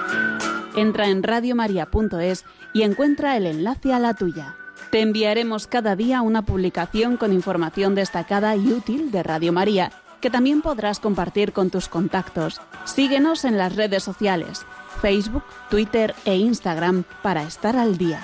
Entra 0.76 1.08
en 1.08 1.24
radiomaria.es 1.24 2.44
y 2.74 2.82
encuentra 2.82 3.38
el 3.38 3.46
enlace 3.46 3.94
a 3.94 4.00
la 4.00 4.14
tuya. 4.14 4.58
Te 4.92 5.00
enviaremos 5.00 5.66
cada 5.66 5.96
día 5.96 6.22
una 6.22 6.42
publicación 6.42 7.16
con 7.16 7.32
información 7.32 7.96
destacada 7.96 8.54
y 8.58 8.74
útil 8.74 9.12
de 9.12 9.24
Radio 9.24 9.54
María, 9.54 9.94
que 10.20 10.30
también 10.30 10.62
podrás 10.62 11.00
compartir 11.00 11.54
con 11.54 11.70
tus 11.70 11.88
contactos. 11.88 12.60
Síguenos 12.84 13.46
en 13.46 13.58
las 13.58 13.78
redes 13.78 14.04
sociales, 14.04 14.66
Facebook, 15.02 15.44
Twitter 15.70 16.16
e 16.26 16.36
Instagram 16.36 17.04
para 17.22 17.44
estar 17.44 17.76
al 17.76 17.98
día. 17.98 18.22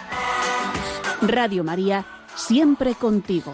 Radio 1.21 1.63
María, 1.63 2.05
siempre 2.35 2.95
contigo. 2.95 3.53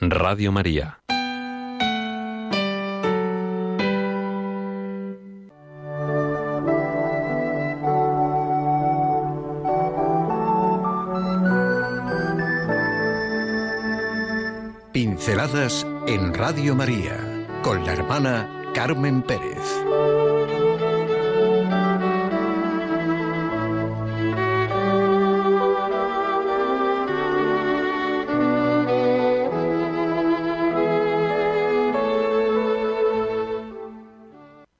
Radio 0.00 0.50
María. 0.52 0.98
Pinceladas 14.92 15.86
en 16.06 16.34
Radio 16.34 16.74
María 16.74 17.31
con 17.62 17.84
la 17.84 17.92
hermana 17.92 18.72
Carmen 18.74 19.22
Pérez. 19.22 19.58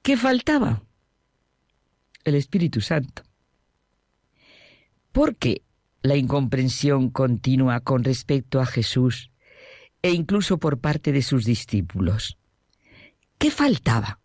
¿Qué 0.03 0.17
faltaba? 0.17 0.83
El 2.25 2.35
Espíritu 2.35 2.81
Santo. 2.81 3.23
¿Por 5.13 5.37
qué 5.37 5.63
la 6.03 6.17
incomprensión 6.17 7.11
continua 7.11 7.81
con 7.81 8.03
respecto 8.03 8.61
a 8.61 8.67
Jesús 8.67 9.31
e 10.03 10.11
incluso 10.11 10.59
por 10.59 10.81
parte 10.81 11.13
de 11.13 11.23
sus 11.23 11.45
discípulos? 11.45 12.39
¿Qué 13.43 13.51
faltaba? 13.51 14.21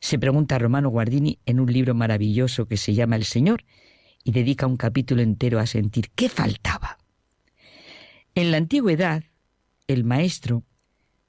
Se 0.00 0.18
pregunta 0.18 0.58
Romano 0.58 0.88
Guardini 0.88 1.38
en 1.46 1.60
un 1.60 1.72
libro 1.72 1.94
maravilloso 1.94 2.66
que 2.66 2.76
se 2.76 2.92
llama 2.92 3.14
El 3.14 3.22
Señor 3.22 3.62
y 4.24 4.32
dedica 4.32 4.66
un 4.66 4.76
capítulo 4.76 5.22
entero 5.22 5.60
a 5.60 5.66
sentir 5.66 6.10
qué 6.16 6.28
faltaba. 6.28 6.98
En 8.34 8.50
la 8.50 8.56
antigüedad, 8.56 9.22
el 9.86 10.02
maestro, 10.02 10.64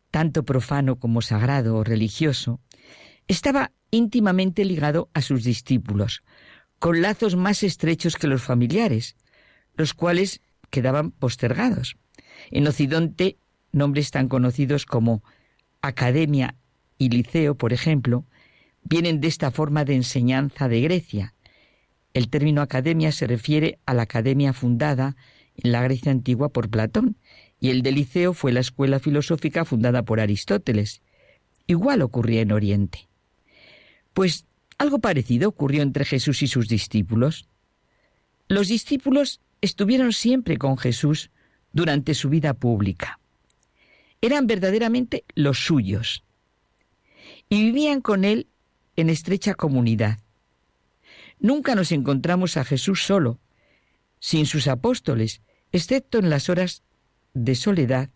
tanto 0.10 0.44
profano 0.44 0.96
como 0.96 1.22
sagrado 1.22 1.76
o 1.76 1.84
religioso, 1.84 2.60
estaba 3.28 3.74
íntimamente 3.92 4.66
ligado 4.66 5.12
a 5.14 5.22
sus 5.22 5.44
discípulos, 5.44 6.24
con 6.80 7.04
lazos 7.04 7.36
más 7.36 7.62
estrechos 7.62 8.16
que 8.16 8.26
los 8.26 8.42
familiares, 8.42 9.18
los 9.76 9.94
cuales 9.94 10.42
quedaban 10.72 11.12
postergados. 11.12 11.98
En 12.50 12.66
Occidente, 12.66 13.38
nombres 13.72 14.10
tan 14.10 14.28
conocidos 14.28 14.88
como 14.88 15.22
academia 15.84 16.56
y 17.02 17.10
liceo, 17.10 17.56
por 17.56 17.74
ejemplo, 17.74 18.26
vienen 18.84 19.22
de 19.22 19.28
esta 19.28 19.50
forma 19.50 19.86
de 19.86 19.96
enseñanza 19.96 20.70
de 20.70 20.82
Grecia. 20.82 21.34
El 22.14 22.30
término 22.30 22.62
academia 22.62 23.12
se 23.12 23.26
refiere 23.26 23.80
a 23.88 23.96
la 23.96 24.04
academia 24.04 24.54
fundada 24.54 25.16
en 25.56 25.72
la 25.72 25.82
Grecia 25.82 26.12
antigua 26.12 26.50
por 26.50 26.70
Platón, 26.70 27.16
y 27.60 27.72
el 27.72 27.82
de 27.82 27.92
liceo 27.92 28.36
fue 28.36 28.52
la 28.52 28.60
escuela 28.60 29.00
filosófica 29.00 29.66
fundada 29.66 30.04
por 30.04 30.20
Aristóteles. 30.20 31.02
Igual 31.66 32.04
ocurría 32.04 32.42
en 32.42 32.52
Oriente. 32.52 33.08
Pues 34.14 34.46
algo 34.78 35.00
parecido 35.00 35.50
ocurrió 35.50 35.82
entre 35.82 36.06
Jesús 36.06 36.44
y 36.44 36.48
sus 36.48 36.68
discípulos. 36.68 37.48
Los 38.48 38.68
discípulos 38.68 39.42
estuvieron 39.62 40.14
siempre 40.14 40.58
con 40.58 40.78
Jesús 40.78 41.32
durante 41.74 42.14
su 42.14 42.30
vida 42.30 42.54
pública. 42.54 43.20
Eran 44.22 44.46
verdaderamente 44.46 45.24
los 45.34 45.66
suyos 45.66 46.24
y 47.52 47.62
vivían 47.62 48.02
con 48.02 48.26
él 48.26 48.48
en 48.96 49.12
estrecha 49.12 49.54
comunidad. 49.54 50.18
Nunca 51.40 51.76
nos 51.76 51.92
encontramos 51.92 52.58
a 52.58 52.64
Jesús 52.66 53.04
solo, 53.04 53.40
sin 54.20 54.48
sus 54.48 54.68
apóstoles, 54.68 55.42
excepto 55.72 56.18
en 56.18 56.32
las 56.32 56.50
horas 56.50 56.82
de 57.36 57.54
soledad 57.54 58.10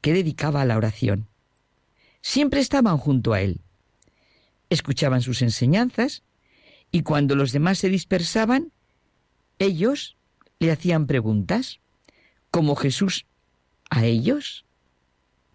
que 0.00 0.12
dedicaba 0.12 0.62
a 0.62 0.64
la 0.64 0.76
oración. 0.76 1.28
Siempre 2.20 2.58
estaban 2.58 2.98
junto 2.98 3.32
a 3.32 3.40
él 3.40 3.60
escuchaban 4.72 5.22
sus 5.22 5.42
enseñanzas 5.42 6.22
y 6.90 7.02
cuando 7.02 7.36
los 7.36 7.52
demás 7.52 7.78
se 7.78 7.88
dispersaban, 7.88 8.72
ellos 9.58 10.16
le 10.58 10.72
hacían 10.72 11.06
preguntas, 11.06 11.80
como 12.50 12.74
Jesús 12.76 13.26
a 13.90 14.04
ellos, 14.04 14.64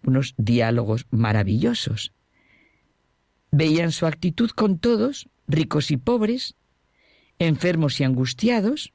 unos 0.04 0.34
diálogos 0.36 1.06
maravillosos. 1.10 2.12
Veían 3.50 3.92
su 3.92 4.06
actitud 4.06 4.50
con 4.50 4.78
todos, 4.78 5.28
ricos 5.46 5.90
y 5.90 5.96
pobres, 5.96 6.54
enfermos 7.38 8.00
y 8.00 8.04
angustiados, 8.04 8.92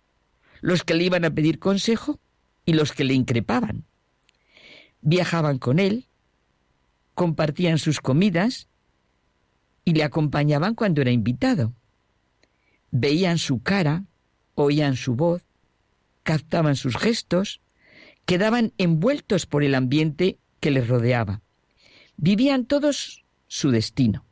los 0.62 0.84
que 0.84 0.94
le 0.94 1.06
iban 1.06 1.26
a 1.26 1.32
pedir 1.32 1.60
consejo 1.60 2.20
y 2.66 2.74
los 2.74 2.92
que 2.92 3.04
le 3.04 3.14
increpaban. 3.14 3.86
Viajaban 5.02 5.58
con 5.58 5.80
él, 5.80 6.08
compartían 7.14 7.78
sus 7.78 8.00
comidas 8.00 8.68
y 9.86 9.94
le 9.94 10.04
acompañaban 10.04 10.76
cuando 10.76 11.02
era 11.02 11.12
invitado. 11.12 11.74
Veían 12.92 13.38
su 13.38 13.62
cara, 13.62 14.06
oían 14.56 14.96
su 14.96 15.16
voz, 15.16 15.44
captaban 16.24 16.76
sus 16.76 16.98
gestos, 16.98 17.60
quedaban 18.26 18.72
envueltos 18.78 19.46
por 19.46 19.64
el 19.64 19.76
ambiente 19.76 20.38
que 20.60 20.72
les 20.72 20.88
rodeaba. 20.88 21.42
Vivían 22.16 22.66
todos 22.66 23.26
su 23.48 23.72
destino. 23.72 24.26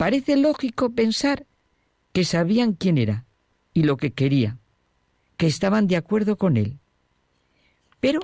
Parece 0.00 0.34
lógico 0.38 0.94
pensar 0.94 1.46
que 2.14 2.24
sabían 2.24 2.72
quién 2.72 2.96
era 2.96 3.26
y 3.74 3.82
lo 3.82 3.98
que 3.98 4.14
quería, 4.14 4.56
que 5.36 5.46
estaban 5.46 5.88
de 5.88 5.96
acuerdo 5.96 6.38
con 6.38 6.56
él. 6.56 6.78
Pero 8.00 8.20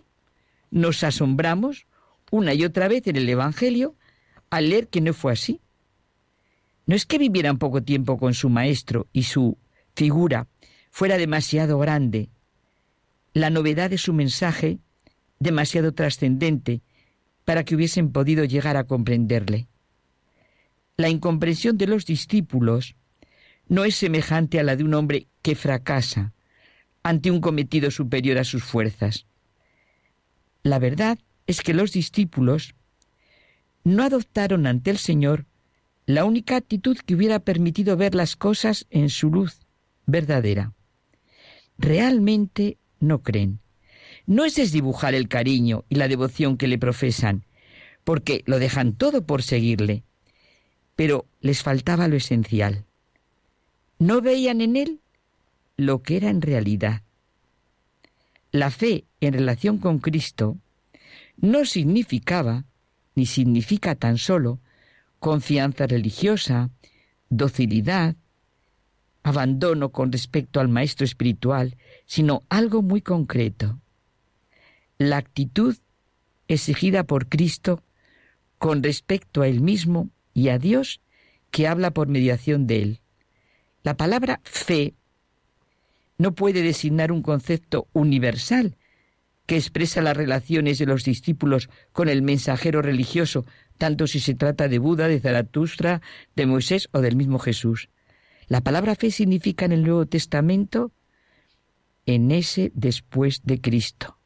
nos 0.71 1.05
asombramos 1.05 1.87
una 2.31 2.55
y 2.55 2.65
otra 2.65 2.89
vez 2.89 3.07
en 3.09 3.17
el 3.17 3.29
Evangelio 3.29 3.95
al 4.49 4.71
leer 4.71 4.89
que 4.89 5.03
no 5.03 5.13
fue 5.13 5.35
así. 5.35 5.61
No 6.87 6.97
es 6.97 7.05
que 7.05 7.19
vivieran 7.19 7.59
poco 7.59 7.83
tiempo 7.83 8.17
con 8.17 8.33
su 8.33 8.49
maestro 8.49 9.07
y 9.13 9.25
su 9.25 9.59
figura 9.95 10.49
fuera 10.91 11.19
demasiado 11.19 11.79
grande, 11.79 12.31
la 13.35 13.51
novedad 13.51 13.91
de 13.91 13.99
su 13.99 14.15
mensaje 14.15 14.79
demasiado 15.41 15.93
trascendente 15.93 16.81
para 17.45 17.65
que 17.65 17.75
hubiesen 17.75 18.13
podido 18.13 18.47
llegar 18.47 18.79
a 18.79 18.85
comprenderle. 18.85 19.69
La 20.99 21.11
incomprensión 21.11 21.77
de 21.77 21.87
los 21.87 22.07
discípulos 22.07 22.97
no 23.69 23.85
es 23.85 23.97
semejante 23.97 24.59
a 24.59 24.63
la 24.63 24.77
de 24.77 24.85
un 24.85 24.95
hombre 24.95 25.29
que 25.43 25.55
fracasa 25.55 26.33
ante 27.03 27.31
un 27.31 27.43
cometido 27.43 27.91
superior 27.91 28.39
a 28.39 28.45
sus 28.45 28.65
fuerzas. 28.65 29.27
La 30.63 30.79
verdad 30.79 31.19
es 31.47 31.61
que 31.61 31.75
los 31.75 31.93
discípulos 31.93 32.75
no 33.85 34.05
adoptaron 34.05 34.67
ante 34.67 34.91
el 34.91 34.97
Señor 34.97 35.45
la 36.07 36.25
única 36.25 36.57
actitud 36.57 36.97
que 37.05 37.15
hubiera 37.15 37.41
permitido 37.41 37.97
ver 37.99 38.15
las 38.15 38.35
cosas 38.35 38.87
en 38.89 39.11
su 39.11 39.31
luz 39.31 39.67
verdadera. 40.07 40.73
Realmente 41.77 42.79
no 43.01 43.23
creen. 43.23 43.61
No 44.25 44.47
es 44.47 44.55
desdibujar 44.55 45.15
el 45.15 45.29
cariño 45.29 45.85
y 45.91 45.97
la 45.97 46.09
devoción 46.09 46.57
que 46.57 46.69
le 46.69 46.79
profesan, 46.79 47.45
porque 48.03 48.43
lo 48.47 48.59
dejan 48.59 48.95
todo 48.95 49.27
por 49.27 49.43
seguirle. 49.43 50.05
Pero 50.97 51.27
les 51.41 51.63
faltaba 51.63 52.09
lo 52.09 52.17
esencial. 52.17 52.85
No 53.99 54.21
veían 54.21 54.61
en 54.61 54.77
él 54.77 55.01
lo 55.77 56.03
que 56.03 56.17
era 56.17 56.31
en 56.31 56.43
realidad. 56.43 57.03
La 58.51 58.71
fe 58.71 59.05
en 59.21 59.35
relación 59.35 59.79
con 59.79 59.99
Cristo 59.99 60.57
no 61.37 61.65
significaba, 61.65 62.65
ni 63.15 63.27
significa 63.27 63.95
tan 63.95 64.17
solo, 64.19 64.59
confianza 65.19 65.87
religiosa, 65.87 66.71
docilidad, 67.29 68.17
abandono 69.23 69.91
con 69.91 70.13
respecto 70.13 70.61
al 70.61 70.69
maestro 70.69 71.05
espiritual, 71.05 71.77
sino 72.07 72.45
algo 72.49 72.81
muy 72.81 73.03
concreto. 73.03 73.81
La 74.99 75.17
actitud 75.17 75.77
exigida 76.49 77.05
por 77.05 77.29
Cristo 77.29 77.83
con 78.59 78.83
respecto 78.83 79.43
a 79.43 79.49
él 79.49 79.61
mismo 79.61 80.11
y 80.37 80.51
a 80.51 80.59
Dios 80.59 81.01
que 81.51 81.67
habla 81.67 81.93
por 81.93 82.09
mediación 82.09 82.67
de 82.67 82.83
él. 82.83 83.01
La 83.83 83.97
palabra 83.97 84.43
fe 84.45 84.93
no 86.19 86.35
puede 86.35 86.61
designar 86.61 87.11
un 87.11 87.23
concepto 87.23 87.89
universal 87.95 88.77
que 89.47 89.57
expresa 89.57 90.03
las 90.03 90.15
relaciones 90.15 90.79
de 90.79 90.85
los 90.85 91.05
discípulos 91.05 91.71
con 91.93 92.11
el 92.11 92.21
mensajero 92.21 92.83
religioso, 92.83 93.47
tanto 93.79 94.07
si 94.07 94.21
se 94.21 94.35
trata 94.35 94.69
de 94.69 94.79
Buda, 94.79 95.09
de 95.09 95.21
Zaratustra, 95.21 96.03
de 96.35 96.45
Moisés 96.45 96.91
o 96.93 97.01
del 97.01 97.17
mismo 97.17 97.39
Jesús. 97.39 97.89
La 98.47 98.61
palabra 98.61 98.95
fe 98.95 99.11
significa 99.11 99.65
en 99.65 99.73
el 99.73 99.85
Nuevo 99.85 100.05
Testamento 100.05 100.93
en 102.05 102.31
ese 102.31 102.73
después 102.75 103.41
de 103.45 103.59
Cristo. 103.59 104.19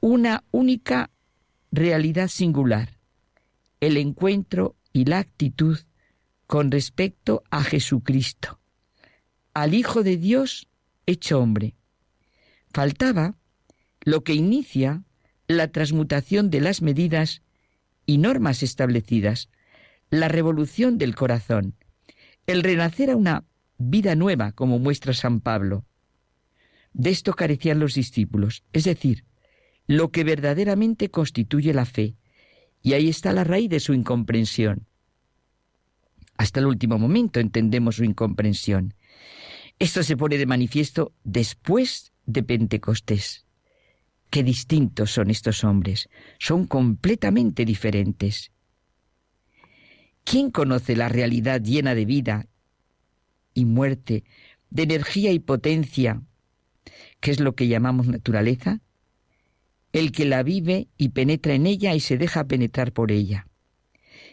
Una 0.00 0.44
única 0.52 1.10
realidad 1.72 2.28
singular, 2.28 2.90
el 3.80 3.96
encuentro 3.96 4.76
y 4.94 5.04
la 5.04 5.18
actitud 5.18 5.78
con 6.46 6.70
respecto 6.70 7.42
a 7.50 7.62
Jesucristo, 7.62 8.60
al 9.52 9.74
Hijo 9.74 10.02
de 10.02 10.16
Dios 10.16 10.68
hecho 11.04 11.40
hombre. 11.40 11.74
Faltaba 12.72 13.34
lo 14.02 14.22
que 14.22 14.34
inicia 14.34 15.02
la 15.48 15.68
transmutación 15.68 16.48
de 16.48 16.60
las 16.60 16.80
medidas 16.80 17.42
y 18.06 18.18
normas 18.18 18.62
establecidas, 18.62 19.50
la 20.10 20.28
revolución 20.28 20.96
del 20.96 21.14
corazón, 21.14 21.74
el 22.46 22.62
renacer 22.62 23.10
a 23.10 23.16
una 23.16 23.44
vida 23.78 24.14
nueva, 24.14 24.52
como 24.52 24.78
muestra 24.78 25.12
San 25.12 25.40
Pablo. 25.40 25.84
De 26.92 27.10
esto 27.10 27.34
carecían 27.34 27.80
los 27.80 27.94
discípulos, 27.94 28.62
es 28.72 28.84
decir, 28.84 29.24
lo 29.88 30.10
que 30.10 30.22
verdaderamente 30.22 31.10
constituye 31.10 31.74
la 31.74 31.84
fe, 31.84 32.16
y 32.84 32.92
ahí 32.92 33.08
está 33.08 33.32
la 33.32 33.44
raíz 33.44 33.70
de 33.70 33.80
su 33.80 33.94
incomprensión. 33.94 34.86
Hasta 36.36 36.60
el 36.60 36.66
último 36.66 36.98
momento 36.98 37.40
entendemos 37.40 37.96
su 37.96 38.04
incomprensión. 38.04 38.92
Esto 39.78 40.02
se 40.02 40.18
pone 40.18 40.36
de 40.36 40.44
manifiesto 40.44 41.14
después 41.24 42.12
de 42.26 42.42
Pentecostés. 42.42 43.46
Qué 44.28 44.42
distintos 44.42 45.12
son 45.12 45.30
estos 45.30 45.64
hombres, 45.64 46.10
son 46.38 46.66
completamente 46.66 47.64
diferentes. 47.64 48.52
¿Quién 50.22 50.50
conoce 50.50 50.94
la 50.94 51.08
realidad 51.08 51.62
llena 51.62 51.94
de 51.94 52.04
vida 52.04 52.48
y 53.54 53.64
muerte, 53.64 54.24
de 54.68 54.82
energía 54.82 55.32
y 55.32 55.38
potencia, 55.38 56.20
que 57.20 57.30
es 57.30 57.40
lo 57.40 57.54
que 57.54 57.66
llamamos 57.66 58.08
naturaleza? 58.08 58.82
El 59.94 60.10
que 60.10 60.24
la 60.24 60.42
vive 60.42 60.88
y 60.98 61.10
penetra 61.10 61.54
en 61.54 61.66
ella 61.66 61.94
y 61.94 62.00
se 62.00 62.18
deja 62.18 62.44
penetrar 62.44 62.92
por 62.92 63.12
ella. 63.12 63.46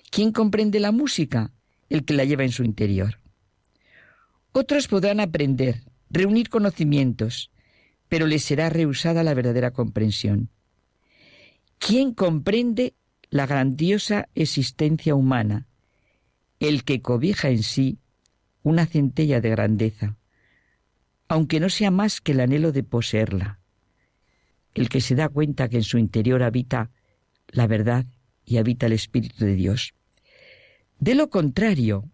¿Quién 0.09 0.31
comprende 0.31 0.79
la 0.79 0.91
música? 0.91 1.53
El 1.87 2.03
que 2.03 2.15
la 2.15 2.25
lleva 2.25 2.43
en 2.43 2.51
su 2.51 2.63
interior. 2.63 3.19
Otros 4.51 4.87
podrán 4.87 5.19
aprender, 5.19 5.83
reunir 6.09 6.49
conocimientos, 6.49 7.51
pero 8.09 8.25
les 8.25 8.43
será 8.43 8.69
rehusada 8.69 9.23
la 9.23 9.35
verdadera 9.35 9.71
comprensión. 9.71 10.49
¿Quién 11.77 12.13
comprende 12.13 12.95
la 13.29 13.45
grandiosa 13.45 14.27
existencia 14.33 15.15
humana? 15.15 15.67
el 16.61 16.83
que 16.83 17.01
cobija 17.01 17.49
en 17.49 17.63
sí 17.63 17.97
una 18.61 18.85
centella 18.85 19.41
de 19.41 19.49
grandeza, 19.49 20.17
aunque 21.27 21.59
no 21.59 21.69
sea 21.69 21.89
más 21.89 22.21
que 22.21 22.33
el 22.33 22.39
anhelo 22.39 22.71
de 22.71 22.83
poseerla, 22.83 23.60
el 24.73 24.89
que 24.89 25.01
se 25.01 25.15
da 25.15 25.29
cuenta 25.29 25.69
que 25.69 25.77
en 25.77 25.83
su 25.83 25.97
interior 25.97 26.43
habita 26.43 26.89
la 27.49 27.67
verdad 27.67 28.05
y 28.45 28.57
habita 28.57 28.85
el 28.85 28.93
Espíritu 28.93 29.45
de 29.45 29.55
Dios. 29.55 29.93
De 30.99 31.15
lo 31.15 31.29
contrario, 31.29 32.05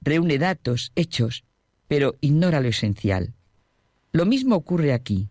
reúne 0.00 0.38
datos, 0.38 0.92
hechos, 0.96 1.44
pero 1.88 2.16
ignora 2.20 2.60
lo 2.60 2.68
esencial. 2.68 3.34
Lo 4.12 4.26
mismo 4.26 4.56
ocurre 4.56 4.92
aquí. 4.92 5.28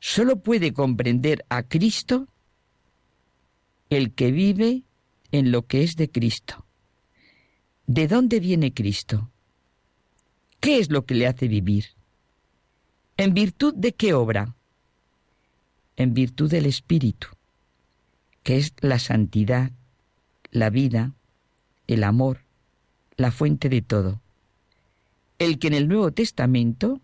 Solo 0.00 0.40
puede 0.40 0.72
comprender 0.72 1.44
a 1.48 1.62
Cristo 1.62 2.28
el 3.90 4.12
que 4.14 4.32
vive 4.32 4.82
en 5.32 5.52
lo 5.52 5.66
que 5.66 5.82
es 5.82 5.96
de 5.96 6.10
Cristo. 6.10 6.66
¿De 7.86 8.08
dónde 8.08 8.40
viene 8.40 8.74
Cristo? 8.74 9.30
¿Qué 10.60 10.78
es 10.78 10.90
lo 10.90 11.04
que 11.06 11.14
le 11.14 11.26
hace 11.26 11.46
vivir? 11.46 11.86
¿En 13.16 13.32
virtud 13.32 13.74
de 13.74 13.94
qué 13.94 14.12
obra? 14.12 14.55
En 15.96 16.14
virtud 16.14 16.50
del 16.50 16.66
Espíritu, 16.66 17.28
que 18.42 18.58
es 18.58 18.74
la 18.80 18.98
santidad, 18.98 19.72
la 20.50 20.70
vida, 20.70 21.12
el 21.86 22.04
amor, 22.04 22.44
la 23.16 23.30
fuente 23.30 23.68
de 23.68 23.82
todo. 23.82 24.20
El 25.38 25.58
que 25.58 25.68
en 25.68 25.74
el 25.74 25.88
Nuevo 25.88 26.12
Testamento 26.12 27.00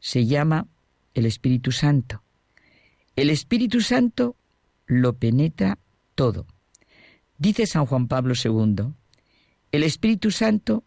se 0.00 0.26
llama 0.26 0.66
el 1.14 1.26
Espíritu 1.26 1.72
Santo. 1.72 2.22
El 3.16 3.30
Espíritu 3.30 3.80
Santo 3.80 4.36
lo 4.86 5.14
penetra 5.14 5.78
todo. 6.14 6.46
Dice 7.38 7.66
San 7.66 7.86
Juan 7.86 8.08
Pablo 8.08 8.34
II, 8.42 8.92
el 9.72 9.82
Espíritu 9.82 10.30
Santo 10.30 10.84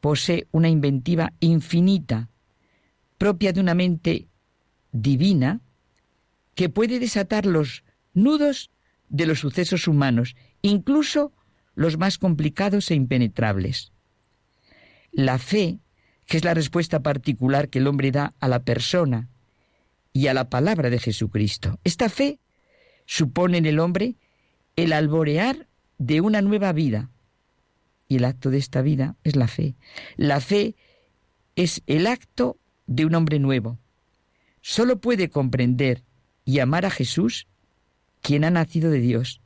posee 0.00 0.46
una 0.52 0.68
inventiva 0.68 1.32
infinita, 1.40 2.28
propia 3.16 3.52
de 3.52 3.60
una 3.60 3.74
mente 3.74 4.28
divina, 4.92 5.60
que 6.58 6.68
puede 6.68 6.98
desatar 6.98 7.46
los 7.46 7.84
nudos 8.14 8.72
de 9.08 9.26
los 9.26 9.38
sucesos 9.38 9.86
humanos, 9.86 10.34
incluso 10.60 11.32
los 11.76 11.98
más 11.98 12.18
complicados 12.18 12.90
e 12.90 12.96
impenetrables. 12.96 13.92
La 15.12 15.38
fe, 15.38 15.78
que 16.26 16.36
es 16.36 16.42
la 16.42 16.54
respuesta 16.54 17.00
particular 17.00 17.68
que 17.68 17.78
el 17.78 17.86
hombre 17.86 18.10
da 18.10 18.34
a 18.40 18.48
la 18.48 18.64
persona 18.64 19.28
y 20.12 20.26
a 20.26 20.34
la 20.34 20.50
palabra 20.50 20.90
de 20.90 20.98
Jesucristo. 20.98 21.78
Esta 21.84 22.08
fe 22.08 22.40
supone 23.06 23.58
en 23.58 23.66
el 23.66 23.78
hombre 23.78 24.16
el 24.74 24.92
alborear 24.92 25.68
de 25.98 26.20
una 26.20 26.42
nueva 26.42 26.72
vida, 26.72 27.08
y 28.08 28.16
el 28.16 28.24
acto 28.24 28.50
de 28.50 28.58
esta 28.58 28.82
vida 28.82 29.14
es 29.22 29.36
la 29.36 29.46
fe. 29.46 29.76
La 30.16 30.40
fe 30.40 30.74
es 31.54 31.82
el 31.86 32.08
acto 32.08 32.58
de 32.88 33.06
un 33.06 33.14
hombre 33.14 33.38
nuevo. 33.38 33.78
Solo 34.60 34.98
puede 34.98 35.30
comprender 35.30 36.02
y 36.48 36.60
amar 36.60 36.86
a 36.86 36.90
Jesús 36.90 37.46
quien 38.22 38.42
ha 38.42 38.50
nacido 38.50 38.90
de 38.90 39.00
Dios. 39.00 39.42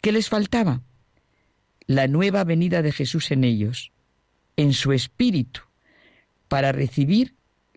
¿Qué 0.00 0.10
les 0.10 0.30
faltaba? 0.30 0.80
La 1.86 2.08
nueva 2.08 2.44
venida 2.44 2.80
de 2.80 2.92
Jesús 2.92 3.30
en 3.30 3.44
ellos, 3.44 3.92
en 4.56 4.72
su 4.72 4.94
espíritu, 4.94 5.60
para 6.48 6.72
recibir 6.72 7.34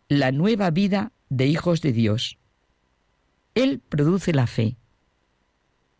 la 0.07 0.31
nueva 0.31 0.69
vida 0.69 1.11
de 1.27 1.47
hijos 1.47 1.81
de 1.81 1.91
Dios. 1.91 2.37
Él 3.53 3.81
produce 3.81 4.31
la 4.31 4.47
fe. 4.47 4.77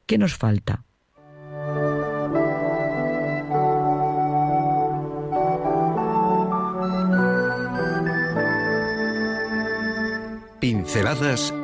¿Qué 0.06 0.18
nos 0.18 0.34
falta? 0.34 0.86
Pinceladas 10.62 11.54